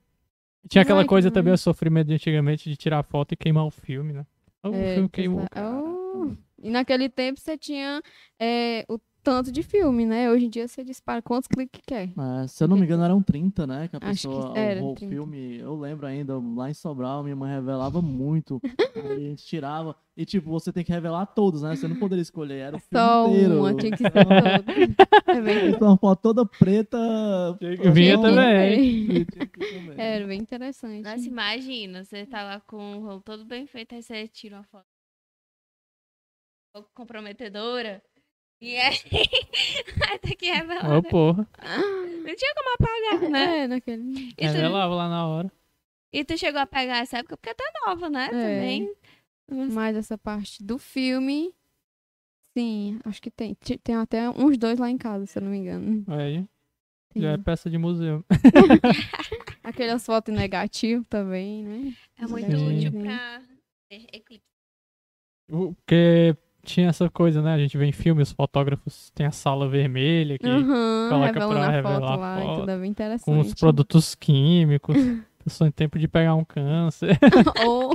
Tinha 0.68 0.82
aquela 0.82 1.00
Vai 1.00 1.06
coisa 1.08 1.30
também, 1.30 1.52
o 1.52 1.58
sofrimento 1.58 2.08
de 2.08 2.14
antigamente 2.14 2.68
de 2.68 2.76
tirar 2.76 3.02
foto 3.04 3.32
e 3.32 3.36
queimar 3.36 3.64
o 3.66 3.70
filme, 3.70 4.12
né? 4.12 4.26
O 4.64 4.74
É, 4.74 4.94
filme 4.94 5.08
queimou. 5.08 5.40
exa- 5.42 5.70
Oh, 5.72 6.32
E 6.60 6.70
naquele 6.70 7.08
tempo 7.08 7.38
você 7.38 7.56
tinha 7.56 8.02
é, 8.40 8.84
o 8.88 8.98
tanto 9.26 9.50
de 9.50 9.60
filme, 9.64 10.06
né? 10.06 10.30
Hoje 10.30 10.46
em 10.46 10.48
dia 10.48 10.68
você 10.68 10.84
dispara 10.84 11.20
quantos 11.20 11.48
cliques 11.48 11.80
quer. 11.84 12.10
É, 12.16 12.46
se 12.46 12.62
eu 12.62 12.68
não 12.68 12.76
me 12.76 12.84
engano, 12.84 13.02
eram 13.02 13.20
30, 13.20 13.66
né? 13.66 13.88
Que 13.88 13.96
a 13.96 13.98
Acho 13.98 14.28
que 14.28 14.34
pessoa, 14.36 14.56
era 14.56 14.80
o, 14.80 14.92
o 14.92 14.94
30. 14.94 15.12
filme, 15.12 15.58
eu 15.58 15.74
lembro 15.76 16.06
ainda, 16.06 16.38
lá 16.54 16.70
em 16.70 16.74
Sobral, 16.74 17.24
minha 17.24 17.34
mãe 17.34 17.52
revelava 17.52 18.00
muito. 18.00 18.60
a 18.94 19.18
gente 19.18 19.44
tirava. 19.44 19.96
E, 20.16 20.24
tipo, 20.24 20.48
você 20.48 20.72
tem 20.72 20.84
que 20.84 20.92
revelar 20.92 21.26
todos, 21.26 21.62
né? 21.62 21.74
Você 21.74 21.88
não 21.88 21.96
poderia 21.96 22.22
escolher, 22.22 22.58
era 22.58 22.76
o 22.76 22.78
filme 22.78 23.04
Só 23.04 23.28
inteiro. 23.28 23.58
uma, 23.58 23.74
tinha 23.74 23.90
que 23.90 23.98
ser 23.98 24.10
todo. 24.12 24.26
É 25.26 25.68
Então, 25.70 25.88
uma 25.88 25.98
foto 25.98 26.22
toda 26.22 26.46
preta. 26.46 26.96
Vinha 27.92 28.16
que 28.16 28.22
também. 28.22 29.24
que. 29.26 30.00
Era 30.00 30.24
bem 30.24 30.40
interessante. 30.40 31.02
Nossa, 31.02 31.26
imagina, 31.26 32.04
você 32.04 32.24
tá 32.26 32.44
lá 32.44 32.60
com 32.60 32.98
o 32.98 33.00
rolo 33.04 33.20
todo 33.22 33.44
bem 33.44 33.66
feito, 33.66 33.92
aí 33.92 34.02
você 34.04 34.28
tira 34.28 34.56
uma 34.58 34.62
foto 34.62 34.86
um 36.76 36.80
pouco 36.80 36.90
comprometedora. 36.94 38.00
E 38.60 38.76
aí, 38.76 38.96
aí 40.10 40.18
tem 40.20 40.36
que 40.36 40.50
revelar. 40.50 40.96
Ô, 40.96 41.02
porra. 41.02 41.46
Não 41.62 42.34
tinha 42.34 42.54
como 42.54 42.74
apagar, 42.74 43.30
né? 43.30 43.58
É, 43.64 43.68
naquele. 43.68 44.28
E 44.30 44.34
tu, 44.34 44.42
Revelava 44.44 44.94
lá 44.94 45.08
na 45.08 45.26
hora. 45.26 45.52
e 46.12 46.24
tu 46.24 46.38
chegou 46.38 46.60
a 46.60 46.66
pegar 46.66 46.98
essa 46.98 47.18
época 47.18 47.36
porque 47.36 47.54
tá 47.54 47.64
nova, 47.86 48.08
né? 48.08 48.26
É. 48.26 48.30
Também. 48.30 48.94
Mas 49.72 49.94
essa 49.96 50.16
parte 50.18 50.62
do 50.64 50.78
filme. 50.78 51.54
Sim, 52.56 52.98
acho 53.04 53.20
que 53.20 53.30
tem. 53.30 53.54
Tem 53.82 53.94
até 53.96 54.30
uns 54.30 54.56
dois 54.56 54.78
lá 54.78 54.88
em 54.90 54.96
casa, 54.96 55.26
se 55.26 55.38
eu 55.38 55.42
não 55.42 55.50
me 55.50 55.58
engano. 55.58 56.02
Aí, 56.08 56.42
Tem. 57.12 57.22
já 57.22 57.32
é 57.32 57.36
peça 57.36 57.68
de 57.68 57.76
museu. 57.76 58.24
Aquelas 59.62 60.04
fotos 60.06 60.34
negativas 60.34 61.04
também, 61.08 61.62
né? 61.64 61.92
É 62.18 62.26
muito 62.26 62.50
Sim. 62.50 62.78
útil 62.78 62.92
pra 63.02 63.42
ter 63.90 64.06
eclipse. 64.12 64.46
Porque 65.48 66.34
tinha 66.66 66.88
essa 66.88 67.08
coisa, 67.08 67.40
né? 67.40 67.54
A 67.54 67.58
gente 67.58 67.76
vê 67.78 67.86
em 67.86 67.92
filme, 67.92 68.22
os 68.22 68.32
fotógrafos 68.32 69.10
têm 69.10 69.26
a 69.26 69.30
sala 69.30 69.68
vermelha 69.68 70.38
que, 70.38 70.46
Aham, 70.46 71.08
coloca 71.08 71.32
pra 71.32 71.66
a 71.66 71.70
revelar 71.70 72.00
foto 72.00 72.20
lá 72.20 72.40
e 72.40 72.42
foto, 72.46 72.70
é 72.70 72.78
bem 72.78 72.90
interessante. 72.90 73.24
com 73.24 73.38
os 73.40 73.54
produtos 73.54 74.14
químicos. 74.14 74.96
Pessoa 75.42 75.68
em 75.68 75.70
tempo 75.70 75.96
de 75.98 76.08
pegar 76.08 76.34
um 76.34 76.44
câncer. 76.44 77.16
Ou 77.64 77.92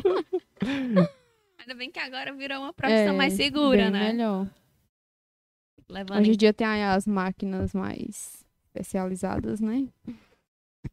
Ainda 1.60 1.76
bem 1.76 1.92
que 1.92 2.00
agora 2.00 2.34
virou 2.34 2.60
uma 2.60 2.74
profissão 2.74 3.14
É, 3.14 3.18
mais 3.18 3.34
segura, 3.34 3.84
bem 3.84 3.92
né? 3.92 4.12
melhor. 4.14 4.48
Levando 5.90 6.20
Hoje 6.22 6.32
em 6.32 6.34
em 6.34 6.38
dia 6.38 6.54
tem 6.54 6.66
aí 6.66 6.84
as 6.84 7.06
máquinas 7.06 7.74
mais 7.74 8.46
especializadas, 8.68 9.60
né? 9.60 9.88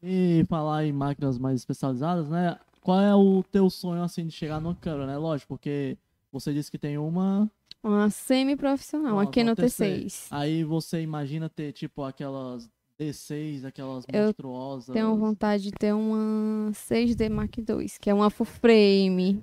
E 0.03 0.45
falar 0.49 0.85
em 0.85 0.93
máquinas 0.93 1.39
mais 1.39 1.61
especializadas, 1.61 2.29
né? 2.29 2.59
Qual 2.81 3.01
é 3.01 3.15
o 3.15 3.43
teu 3.45 3.71
sonho, 3.71 4.03
assim, 4.03 4.27
de 4.27 4.33
chegar 4.33 4.61
numa 4.61 4.75
câmera, 4.75 5.07
né? 5.07 5.17
Lógico, 5.17 5.55
porque 5.55 5.97
você 6.33 6.53
disse 6.53 6.71
que 6.71 6.79
tem 6.79 6.99
uma... 6.99 7.49
Uma 7.83 8.11
semi-profissional, 8.11 9.15
uma 9.15 9.23
Pronto, 9.23 9.35
Canon 9.35 9.51
uma 9.51 9.57
T6. 9.57 10.27
Aí 10.31 10.65
você 10.65 11.01
imagina 11.01 11.49
ter, 11.49 11.73
tipo, 11.73 12.03
aquelas 12.03 12.69
D6, 12.99 13.65
aquelas 13.65 14.05
Eu 14.13 14.25
monstruosas. 14.25 14.93
Tenho 14.93 15.17
vontade 15.17 15.65
de 15.65 15.73
ter 15.73 15.93
uma 15.95 16.71
6D 16.73 17.29
Mark 17.31 17.57
II, 17.57 17.87
que 18.01 18.11
é 18.11 18.15
uma 18.15 18.31
full 18.31 18.47
frame. 18.47 19.43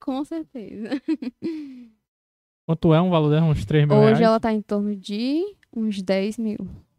Com 0.00 0.24
certeza. 0.24 0.90
Quanto 2.66 2.92
é 2.92 3.00
um 3.00 3.10
valor 3.10 3.30
dela? 3.30 3.46
Uns 3.46 3.64
3 3.64 3.86
mil 3.86 3.96
Hoje 3.96 4.06
reais? 4.06 4.20
ela 4.20 4.40
tá 4.40 4.52
em 4.52 4.60
torno 4.60 4.94
de 4.96 5.44
uns 5.74 6.02
10 6.02 6.38
mil. 6.38 6.58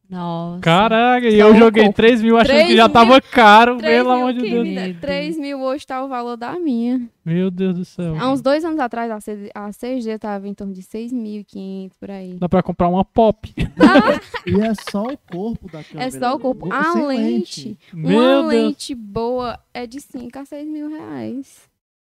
Nossa. 0.09 0.61
Caraca, 0.61 1.27
e 1.27 1.37
eu 1.37 1.53
joguei 1.55 1.83
pouco. 1.83 1.97
3 1.97 2.21
mil 2.21 2.37
achando 2.37 2.55
que 2.55 2.63
3 2.63 2.77
já 2.77 2.85
mil- 2.85 2.93
tava 2.93 3.19
caro, 3.21 3.77
3 3.77 3.93
pelo 3.97 4.09
mil, 4.09 4.17
amor 4.17 4.33
de 4.33 4.41
que 4.41 4.49
Deus. 4.49 4.63
me 4.67 4.75
dá- 4.75 4.81
Meu 4.87 4.99
3 5.01 5.37
mil 5.37 5.61
hoje 5.61 5.85
tá 5.85 6.01
o 6.03 6.07
valor 6.07 6.37
da 6.37 6.57
minha. 6.57 7.09
Meu 7.25 7.51
Deus 7.51 7.75
do 7.75 7.83
céu. 7.83 8.15
Há 8.17 8.31
uns 8.31 8.41
dois 8.41 8.63
anos 8.63 8.79
atrás, 8.79 9.11
a 9.11 9.17
6D 9.19 9.49
a 9.53 9.69
6D 9.73 10.17
tava 10.17 10.47
em 10.47 10.53
torno 10.53 10.73
de 10.73 10.81
6.500 10.81 11.91
por 11.99 12.09
aí. 12.09 12.35
Dá 12.39 12.47
pra 12.47 12.63
comprar 12.63 12.87
uma 12.87 13.03
pop. 13.03 13.53
E 14.47 14.61
é 14.61 14.73
só 14.89 15.03
o 15.03 15.17
corpo 15.29 15.69
da 15.69 15.83
câmera. 15.83 16.07
É 16.07 16.11
só 16.11 16.35
o 16.35 16.39
corpo. 16.39 16.67
Sem 16.67 16.73
A 16.73 17.05
lente, 17.05 17.77
Meu 17.93 18.19
uma 18.19 18.31
Deus. 18.31 18.47
lente 18.47 18.95
boa 18.95 19.59
é 19.73 19.85
de 19.85 19.99
5 19.99 20.39
a 20.39 20.45
6 20.45 20.65
mil 20.69 20.87
reais. 20.89 21.67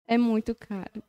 É 0.06 0.18
muito 0.18 0.54
caro. 0.54 1.02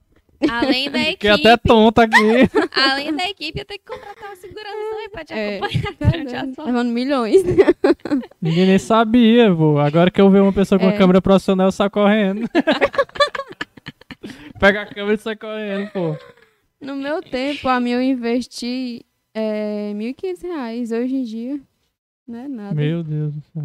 Além 0.51 0.91
da 0.91 0.99
Fiquei 1.05 1.31
equipe, 1.31 1.49
até 1.49 1.57
tonta 1.57 2.03
aqui. 2.03 2.15
além 2.75 3.15
da 3.17 3.25
equipe, 3.29 3.59
eu 3.61 3.65
tenho 3.65 3.81
que 3.81 3.87
contratar 3.93 4.29
uma 4.31 4.37
segurança 4.37 4.69
aí 5.01 5.09
pra 5.11 5.25
te 5.25 5.33
É. 5.33 5.57
acompanhar 5.59 6.25
Tá 6.47 6.47
fotos. 6.55 6.67
Levando 6.67 6.91
milhões. 6.91 7.43
Ninguém 8.41 8.67
nem 8.67 8.79
sabia, 8.79 9.55
pô. 9.55 9.79
Agora 9.79 10.11
que 10.11 10.21
eu 10.21 10.31
ver 10.31 10.41
uma 10.41 10.53
pessoa 10.53 10.79
com 10.79 10.87
uma 10.87 10.95
É. 10.95 10.99
câmera 10.99 11.21
profissional, 11.23 11.69
eu 11.69 11.73
saio 11.73 11.91
correndo. 11.91 12.49
Pega 14.59 14.83
a 14.83 14.87
câmera 14.87 15.15
e 15.15 15.19
sai 15.19 15.37
correndo, 15.37 15.91
pô. 15.93 16.17
No 16.81 16.97
meu 16.97 17.23
tempo, 17.23 17.69
a 17.69 17.79
minha 17.81 17.97
eu 17.97 18.03
investi 18.03 19.05
é, 19.35 19.93
1.500 19.95 20.43
reais. 20.43 20.93
Hoje 20.93 21.15
em 21.17 21.23
dia, 21.25 21.61
não 22.27 22.39
é 22.39 22.49
nada. 22.49 22.75
Meu 22.75 23.03
Deus 23.03 23.35
do 23.35 23.43
céu. 23.53 23.65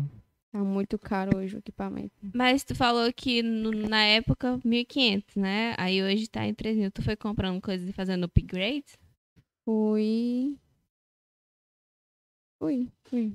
Tá 0.51 0.59
muito 0.63 0.99
caro 0.99 1.37
hoje 1.37 1.55
o 1.55 1.59
equipamento. 1.59 2.11
Mas 2.33 2.63
tu 2.63 2.75
falou 2.75 3.11
que 3.13 3.41
no- 3.41 3.71
na 3.71 4.03
época 4.03 4.59
1.500, 4.65 5.35
né? 5.35 5.73
Aí 5.77 6.03
hoje 6.03 6.27
tá 6.27 6.45
em 6.45 6.53
3.000. 6.53 6.91
Tu 6.91 7.01
foi 7.01 7.15
comprando 7.15 7.61
coisas 7.61 7.87
e 7.87 7.93
fazendo 7.93 8.25
upgrade? 8.25 8.85
Fui. 9.63 10.57
Fui, 12.59 12.91
fui. 13.05 13.33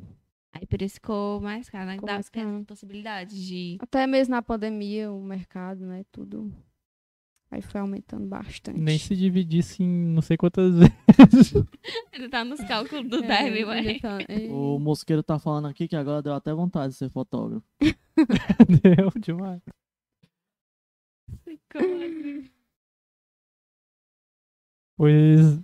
Aí 0.52 0.66
por 0.66 0.80
isso 0.82 0.94
ficou 0.96 1.40
mais 1.40 1.68
caro, 1.68 1.86
né? 1.86 1.94
Ficou 1.94 2.06
Dá 2.06 2.14
mais 2.14 2.28
caro. 2.28 2.64
possibilidade 2.64 3.46
de... 3.46 3.76
Até 3.80 4.06
mesmo 4.06 4.32
na 4.34 4.42
pandemia, 4.42 5.10
o 5.12 5.22
mercado, 5.22 5.84
né? 5.86 6.04
Tudo. 6.12 6.52
Aí 7.50 7.62
foi 7.62 7.80
aumentando 7.80 8.26
bastante. 8.26 8.78
Nem 8.78 8.98
se 8.98 9.14
dividisse 9.14 9.82
em 9.82 9.86
não 9.88 10.20
sei 10.20 10.36
quantas 10.36 10.74
vezes. 10.76 11.54
Ele 12.12 12.28
tá 12.30 12.44
nos 12.44 12.60
cálculos 12.64 13.08
do 13.08 13.22
É, 13.24 13.28
10 13.28 13.52
mil, 13.52 13.72
ele 13.72 13.88
aí. 13.90 14.00
tá- 14.00 14.18
é. 14.28 14.48
O 14.50 14.78
Mosqueiro 14.80 15.22
tá 15.22 15.38
falando 15.38 15.66
aqui 15.68 15.86
que 15.86 15.94
agora 15.96 16.20
deu 16.22 16.34
até 16.34 16.52
vontade 16.52 16.92
de 16.92 16.98
ser 16.98 17.08
fotógrafo. 17.10 17.64
Deu 18.82 19.10
demais. 19.20 19.62
Pois 24.96 25.60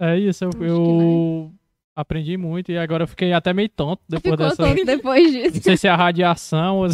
é 0.00 0.18
isso, 0.18 0.44
eu, 0.44 0.50
eu 0.62 1.52
aprendi 1.96 2.36
muito 2.36 2.70
e 2.72 2.78
agora 2.78 3.04
eu 3.04 3.08
fiquei 3.08 3.32
até 3.32 3.52
meio 3.52 3.68
tonto 3.70 4.02
depois 4.08 4.32
Ficou 4.34 4.36
dessa. 4.48 4.56
tonto 4.64 4.84
depois 4.84 5.32
Não 5.32 5.42
disso. 5.42 5.62
sei 5.62 5.76
se 5.76 5.86
é 5.86 5.90
a 5.90 5.96
radiação 5.96 6.78
ou. 6.78 6.86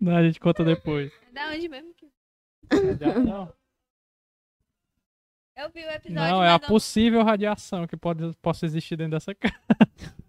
Não, 0.00 0.16
a 0.16 0.22
gente 0.22 0.40
conta 0.40 0.64
depois. 0.64 1.12
Da 1.32 1.50
onde 1.50 1.68
mesmo 1.68 1.92
que... 1.94 2.08
Radiação? 2.70 3.52
Eu 5.56 5.70
vi 5.70 5.80
o 5.80 5.90
episódio, 5.90 6.14
Não, 6.14 6.42
é 6.42 6.50
a 6.50 6.58
possível 6.58 7.22
radiação 7.22 7.86
que 7.86 7.96
pode, 7.96 8.34
possa 8.40 8.64
existir 8.64 8.96
dentro 8.96 9.12
dessa 9.12 9.34
casa. 9.34 9.54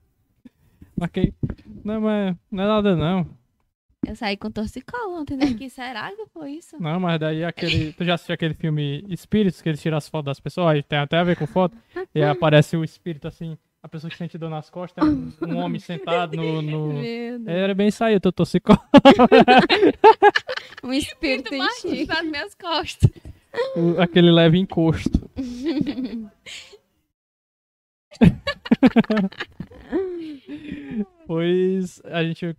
Que... 1.11 1.33
Não, 1.83 1.99
mas 1.99 2.33
não 2.49 2.63
é 2.63 2.67
nada 2.67 2.95
não. 2.95 3.27
Eu 4.07 4.15
saí 4.15 4.37
com 4.37 4.51
torcicolo 4.51 5.19
ontem, 5.19 5.35
né? 5.35 5.53
Que 5.53 5.69
será 5.69 6.09
que 6.15 6.25
foi 6.27 6.51
isso? 6.51 6.81
Não, 6.81 6.99
mas 6.99 7.19
daí 7.19 7.43
aquele. 7.43 7.91
Tu 7.93 8.03
já 8.05 8.13
assistiu 8.15 8.33
aquele 8.33 8.53
filme 8.53 9.03
Espíritos, 9.09 9.61
que 9.61 9.69
eles 9.69 9.81
tiram 9.81 9.97
as 9.97 10.07
fotos 10.07 10.25
das 10.25 10.39
pessoas? 10.39 10.67
Aí 10.67 10.83
tem 10.83 10.99
até 10.99 11.17
a 11.17 11.23
ver 11.23 11.37
com 11.37 11.47
foto. 11.47 11.75
E 12.15 12.21
aí 12.21 12.29
aparece 12.29 12.77
o 12.77 12.83
espírito 12.83 13.27
assim, 13.27 13.57
a 13.83 13.89
pessoa 13.89 14.09
que 14.09 14.17
sente 14.17 14.37
dor 14.37 14.49
nas 14.49 14.69
costas, 14.69 15.03
um, 15.05 15.33
um 15.45 15.57
homem 15.57 15.77
sentado 15.79 16.37
no. 16.37 16.61
no... 16.61 16.93
Era 17.45 17.75
bem 17.75 17.89
isso 17.89 18.01
aí, 18.03 18.13
eu 18.13 18.21
tô 18.21 18.31
torcicolo. 18.31 18.79
Um 20.83 20.91
espírito 20.91 21.55
mais 21.55 21.81
nas 22.07 22.25
minhas 22.25 22.55
costas. 22.55 23.09
O- 23.75 24.01
aquele 24.01 24.29
leve 24.31 24.57
encosto. 24.57 25.29
Pois 31.25 32.01
a 32.05 32.23
gente 32.23 32.55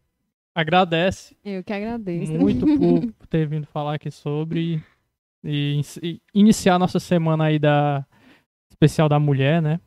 agradece 0.54 1.36
Eu 1.44 1.62
que 1.62 1.72
agradeço. 1.72 2.32
muito 2.32 2.66
por 3.18 3.26
ter 3.26 3.46
vindo 3.46 3.66
falar 3.66 3.94
aqui 3.94 4.10
sobre 4.10 4.82
e, 5.42 5.80
e 6.02 6.20
iniciar 6.34 6.74
a 6.76 6.78
nossa 6.78 6.98
semana 6.98 7.44
aí 7.44 7.58
da 7.58 8.06
especial 8.70 9.08
da 9.08 9.18
mulher, 9.18 9.60
né? 9.60 9.80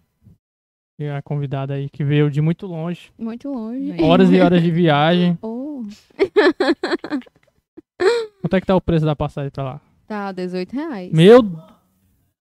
E 1.00 1.08
a 1.08 1.22
convidada 1.22 1.76
aí 1.76 1.90
que 1.90 2.04
veio 2.04 2.30
de 2.30 2.42
muito 2.42 2.66
longe, 2.66 3.12
Muito 3.20 3.50
longe. 3.50 4.02
Horas 4.02 4.32
e 4.32 4.40
horas 4.40 4.62
de 4.64 4.70
viagem. 4.72 5.38
Oh, 5.42 5.84
Quanto 8.42 8.56
é 8.56 8.62
que 8.62 8.68
tá 8.68 8.76
o 8.76 8.82
preço 8.82 9.06
da 9.06 9.16
passagem 9.16 9.52
pra 9.52 9.64
lá? 9.64 9.82
tá, 10.08 10.32
18 10.32 10.74
reais. 10.74 11.12
Meu 11.12 11.44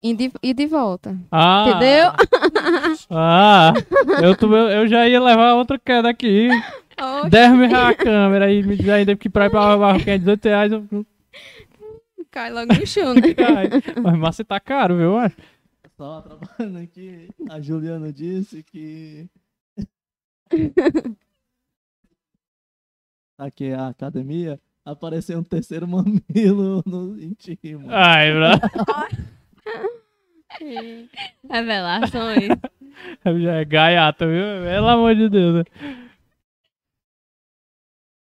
E 0.01 0.13
de, 0.15 0.31
e 0.41 0.53
de 0.53 0.65
volta. 0.65 1.15
Ah! 1.31 1.65
Entendeu? 1.67 2.11
Ah! 3.09 3.73
Eu, 4.23 4.35
tô- 4.35 4.55
eu 4.55 4.87
já 4.87 5.07
ia 5.07 5.19
levar 5.21 5.53
outra 5.55 5.77
queda 5.77 6.09
aqui. 6.09 6.47
Oxe, 6.99 7.29
10 7.29 7.51
mil 7.53 7.67
reais 7.67 7.89
a 7.89 7.93
câmera 7.95 8.51
e 8.51 8.63
me 8.63 8.75
diz 8.75 8.87
ainda 8.89 9.15
que 9.15 9.29
pra 9.29 9.47
ir 9.47 9.49
pra 9.49 9.77
Barroquinha 9.77 10.15
é 10.15 10.17
18 10.17 10.45
reais. 10.45 10.71
Eu, 10.71 10.85
cai 12.31 12.51
logo 12.51 12.73
no 12.73 12.87
chão, 12.87 13.13
né? 13.13 13.21
Ai, 13.55 13.69
mas 14.01 14.17
massa 14.17 14.45
tá 14.45 14.59
caro, 14.59 14.97
viu? 14.97 15.13
Só 16.01 16.19
trabalhando 16.19 16.79
aqui, 16.79 17.29
a 17.47 17.61
Juliana 17.61 18.11
disse 18.11 18.63
que. 18.63 19.29
Aqui 23.37 23.65
é 23.65 23.75
a 23.75 23.89
academia, 23.89 24.59
apareceu 24.83 25.37
um 25.37 25.43
terceiro 25.43 25.87
mamilo 25.87 26.81
no 26.87 27.21
intimo. 27.21 27.85
Ai, 27.91 28.31
bro. 28.33 28.47
Revelações. 31.47 32.49
Já 33.43 33.53
é 33.57 33.65
gaiata, 33.65 34.25
viu? 34.25 34.43
Pelo 34.63 34.87
amor 34.87 35.15
de 35.15 35.29
Deus. 35.29 35.53
né? 35.53 35.63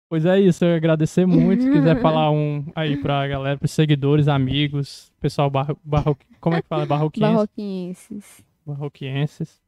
Pois 0.08 0.24
é 0.24 0.40
isso, 0.40 0.64
eu 0.64 0.74
agradecer 0.74 1.26
muito. 1.26 1.62
Se 1.62 1.70
quiser 1.70 2.00
falar 2.02 2.30
um 2.30 2.64
aí 2.74 2.96
pra 2.96 3.28
galera, 3.28 3.58
pros 3.58 3.72
seguidores, 3.72 4.26
amigos, 4.26 5.12
pessoal 5.20 5.50
barro, 5.50 5.78
barro, 5.84 6.16
como 6.40 6.56
é 6.56 6.62
que 6.62 6.68
fala? 6.68 6.86
Barroquenses. 6.86 7.30
Barroquenses. 7.30 8.44
Barroquienses. 8.66 9.60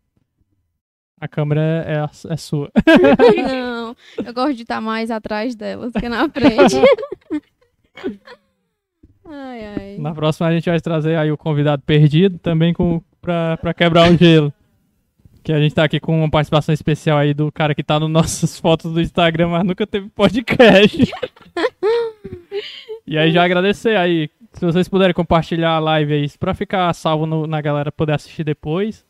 A 1.21 1.29
câmera 1.29 1.61
é, 1.87 2.33
é 2.33 2.37
sua. 2.39 2.71
Não, 3.47 3.95
eu 4.25 4.33
gosto 4.33 4.55
de 4.55 4.63
estar 4.63 4.81
mais 4.81 5.11
atrás 5.11 5.55
delas 5.55 5.93
que 5.93 6.09
na 6.09 6.27
frente. 6.31 6.77
ai, 9.27 9.65
ai. 9.67 9.99
Na 9.99 10.15
próxima 10.15 10.49
a 10.49 10.53
gente 10.53 10.71
vai 10.71 10.81
trazer 10.81 11.17
aí 11.17 11.31
o 11.31 11.37
convidado 11.37 11.83
perdido 11.83 12.39
também 12.39 12.73
com, 12.73 13.03
pra, 13.21 13.59
pra 13.59 13.75
quebrar 13.75 14.11
o 14.11 14.17
gelo. 14.17 14.51
Que 15.43 15.53
a 15.53 15.59
gente 15.61 15.75
tá 15.75 15.85
aqui 15.85 15.99
com 15.99 16.19
uma 16.19 16.31
participação 16.31 16.73
especial 16.73 17.19
aí 17.19 17.33
do 17.33 17.51
cara 17.51 17.75
que 17.75 17.83
tá 17.83 17.99
nas 17.99 18.11
nossas 18.11 18.59
fotos 18.61 18.93
do 18.93 19.01
Instagram, 19.01 19.49
mas 19.49 19.65
nunca 19.65 19.87
teve 19.87 20.09
podcast. 20.11 21.11
e 23.07 23.17
aí 23.19 23.33
já 23.33 23.45
agradecer 23.45 23.97
aí. 23.97 24.29
Se 24.53 24.65
vocês 24.65 24.89
puderem 24.89 25.15
compartilhar 25.15 25.71
a 25.77 25.79
live 25.79 26.13
aí 26.13 26.27
pra 26.39 26.55
ficar 26.55 26.93
salvo 26.93 27.25
no- 27.25 27.47
na 27.47 27.61
galera 27.61 27.91
poder 27.93 28.13
assistir 28.15 28.45
depois. 28.45 29.05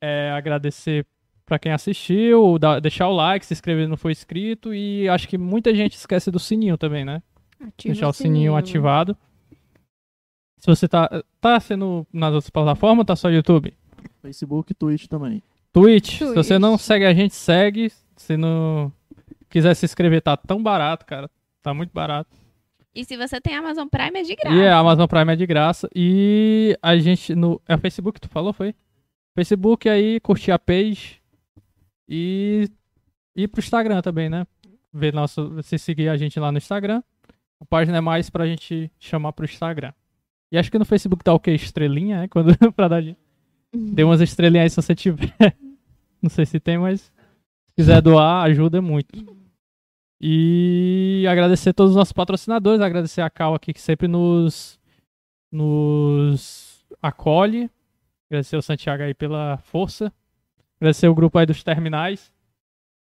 É, 0.00 0.30
agradecer 0.30 1.04
pra 1.44 1.58
quem 1.58 1.72
assistiu, 1.72 2.58
deixar 2.80 3.08
o 3.08 3.12
like, 3.14 3.44
se 3.44 3.52
inscrever 3.52 3.84
se 3.84 3.90
não 3.90 3.96
for 3.96 4.10
inscrito. 4.10 4.72
E 4.72 5.08
acho 5.08 5.26
que 5.26 5.36
muita 5.36 5.74
gente 5.74 5.94
esquece 5.94 6.30
do 6.30 6.38
sininho 6.38 6.78
também, 6.78 7.04
né? 7.04 7.22
Ativa 7.60 7.92
deixar 7.92 8.08
o 8.08 8.12
sininho 8.12 8.54
ativado. 8.54 9.16
Se 10.58 10.66
você 10.66 10.86
tá, 10.86 11.22
tá 11.40 11.58
sendo 11.58 12.06
nas 12.12 12.32
outras 12.34 12.50
plataformas, 12.50 13.04
tá 13.06 13.16
só 13.16 13.28
YouTube? 13.30 13.74
Facebook 14.22 14.72
e 14.72 14.74
Twitch 14.74 15.06
também. 15.06 15.42
Twitch. 15.72 16.18
Se 16.18 16.24
você 16.34 16.54
Twitch. 16.54 16.60
não 16.60 16.76
segue 16.78 17.04
a 17.04 17.14
gente, 17.14 17.34
segue. 17.34 17.92
Se 18.16 18.36
não 18.36 18.92
quiser 19.48 19.74
se 19.74 19.84
inscrever, 19.84 20.22
tá 20.22 20.36
tão 20.36 20.62
barato, 20.62 21.06
cara. 21.06 21.30
Tá 21.62 21.72
muito 21.74 21.92
barato. 21.92 22.30
E 22.94 23.04
se 23.04 23.16
você 23.16 23.40
tem 23.40 23.54
Amazon 23.54 23.86
Prime, 23.86 24.18
é 24.18 24.22
de 24.22 24.34
graça. 24.34 24.56
E 24.56 24.66
a 24.66 24.78
Amazon 24.78 25.06
Prime 25.06 25.32
é 25.32 25.36
de 25.36 25.46
graça. 25.46 25.88
E 25.94 26.76
a 26.82 26.96
gente 26.96 27.34
no. 27.34 27.60
É 27.68 27.74
o 27.74 27.78
Facebook 27.78 28.20
que 28.20 28.26
tu 28.26 28.32
falou, 28.32 28.52
foi? 28.52 28.74
Facebook 29.34 29.88
aí, 29.88 30.18
curtir 30.20 30.50
a 30.50 30.58
page. 30.58 31.20
E 32.08 32.68
ir 33.36 33.48
pro 33.48 33.60
Instagram 33.60 34.02
também, 34.02 34.28
né? 34.28 34.44
Ver 34.92 35.14
nosso. 35.14 35.62
Se 35.62 35.78
seguir 35.78 36.08
a 36.08 36.16
gente 36.16 36.40
lá 36.40 36.50
no 36.50 36.58
Instagram. 36.58 37.02
A 37.60 37.64
página 37.64 37.98
é 37.98 38.00
mais 38.00 38.28
pra 38.30 38.46
gente 38.46 38.90
chamar 38.98 39.32
pro 39.32 39.44
Instagram. 39.44 39.92
E 40.50 40.58
acho 40.58 40.70
que 40.70 40.78
no 40.78 40.84
Facebook 40.84 41.22
tá 41.22 41.32
o 41.32 41.38
quê? 41.38 41.52
Estrelinha, 41.52 42.22
né? 42.22 42.28
Quando, 42.28 42.56
pra 42.74 42.88
dar. 42.88 43.02
Dê 43.72 44.02
umas 44.02 44.20
estrelinhas 44.20 44.64
aí 44.64 44.70
se 44.70 44.76
você 44.76 44.94
tiver. 44.94 45.34
Não 46.20 46.28
sei 46.28 46.44
se 46.44 46.58
tem, 46.58 46.76
mas 46.76 47.00
se 47.00 47.74
quiser 47.74 48.02
doar, 48.02 48.44
ajuda 48.44 48.82
muito. 48.82 49.40
E 50.20 51.24
agradecer 51.28 51.70
a 51.70 51.72
todos 51.72 51.92
os 51.92 51.96
nossos 51.96 52.12
patrocinadores, 52.12 52.80
agradecer 52.80 53.22
a 53.22 53.30
Cal 53.30 53.54
aqui 53.54 53.72
que 53.72 53.80
sempre 53.80 54.06
nos, 54.06 54.78
nos 55.50 56.84
acolhe. 57.00 57.70
Agradecer 58.28 58.56
o 58.56 58.62
Santiago 58.62 59.02
aí 59.02 59.14
pela 59.14 59.56
força. 59.58 60.12
Agradecer 60.78 61.08
o 61.08 61.14
grupo 61.14 61.38
aí 61.38 61.46
dos 61.46 61.62
terminais. 61.62 62.30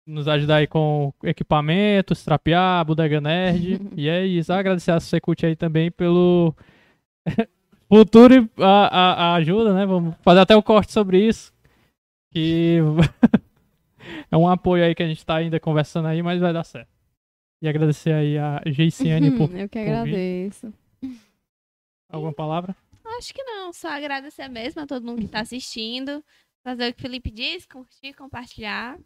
Nos 0.06 0.28
ajudar 0.28 0.56
aí 0.56 0.66
com 0.66 1.12
equipamentos, 1.22 2.24
trapear, 2.24 2.84
Bodega 2.84 3.20
Nerd. 3.20 3.80
e 3.96 4.08
é 4.08 4.26
isso. 4.26 4.52
Agradecer 4.52 4.90
a 4.90 5.00
Secult 5.00 5.46
aí 5.46 5.56
também 5.56 5.90
pelo 5.90 6.54
futuro 7.90 8.34
e 8.34 8.50
a, 8.62 8.86
a- 8.86 9.14
a 9.14 9.34
ajuda, 9.34 9.74
né? 9.74 9.84
Vamos 9.84 10.14
fazer 10.22 10.40
até 10.40 10.56
o 10.56 10.62
corte 10.62 10.92
sobre 10.92 11.26
isso. 11.26 11.52
Que 12.32 12.78
é 14.30 14.36
um 14.36 14.48
apoio 14.48 14.84
aí 14.84 14.94
que 14.94 15.02
a 15.02 15.08
gente 15.08 15.24
tá 15.26 15.36
ainda 15.36 15.58
conversando 15.60 16.06
aí, 16.08 16.22
mas 16.22 16.40
vai 16.40 16.52
dar 16.52 16.64
certo. 16.64 16.88
E 17.62 17.68
agradecer 17.68 18.12
aí 18.12 18.38
a 18.38 18.62
Geiciane 18.66 19.32
por 19.36 19.54
Eu 19.54 19.68
que 19.68 19.78
vir. 19.78 19.90
agradeço. 19.90 20.72
alguma 22.10 22.32
palavra. 22.32 22.74
Acho 23.18 23.34
que 23.34 23.42
não, 23.42 23.72
só 23.72 23.88
agradecer 23.88 24.48
mesmo 24.48 24.80
a 24.80 24.86
todo 24.86 25.04
mundo 25.04 25.20
que 25.20 25.28
tá 25.28 25.40
assistindo. 25.40 26.24
Fazer 26.64 26.88
o 26.90 26.94
que 26.94 26.98
o 27.00 27.02
Felipe 27.02 27.30
disse, 27.30 27.66
curtir, 27.68 28.14
compartilhar. 28.14 28.98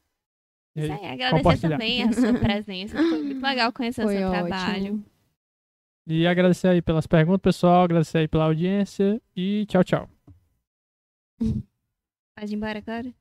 Isso 0.77 0.93
aí, 0.93 1.07
agradecer 1.07 1.69
também 1.69 2.03
a 2.03 2.13
sua 2.13 2.35
presença. 2.35 2.97
Foi 2.97 3.23
muito 3.23 3.43
legal 3.43 3.73
conhecer 3.73 4.03
Foi 4.03 4.17
o 4.17 4.19
seu 4.19 4.29
ótimo. 4.31 4.47
trabalho. 4.49 5.05
E 6.07 6.27
agradecer 6.27 6.69
aí 6.69 6.83
pelas 6.83 7.07
perguntas, 7.07 7.41
pessoal. 7.41 7.85
Agradecer 7.85 8.19
aí 8.19 8.29
pela 8.29 8.45
audiência. 8.45 9.21
E 9.35 9.65
tchau, 9.67 9.83
tchau. 9.83 10.09
Pode 11.39 12.53
ir 12.53 12.55
embora 12.55 12.79
agora? 12.79 13.15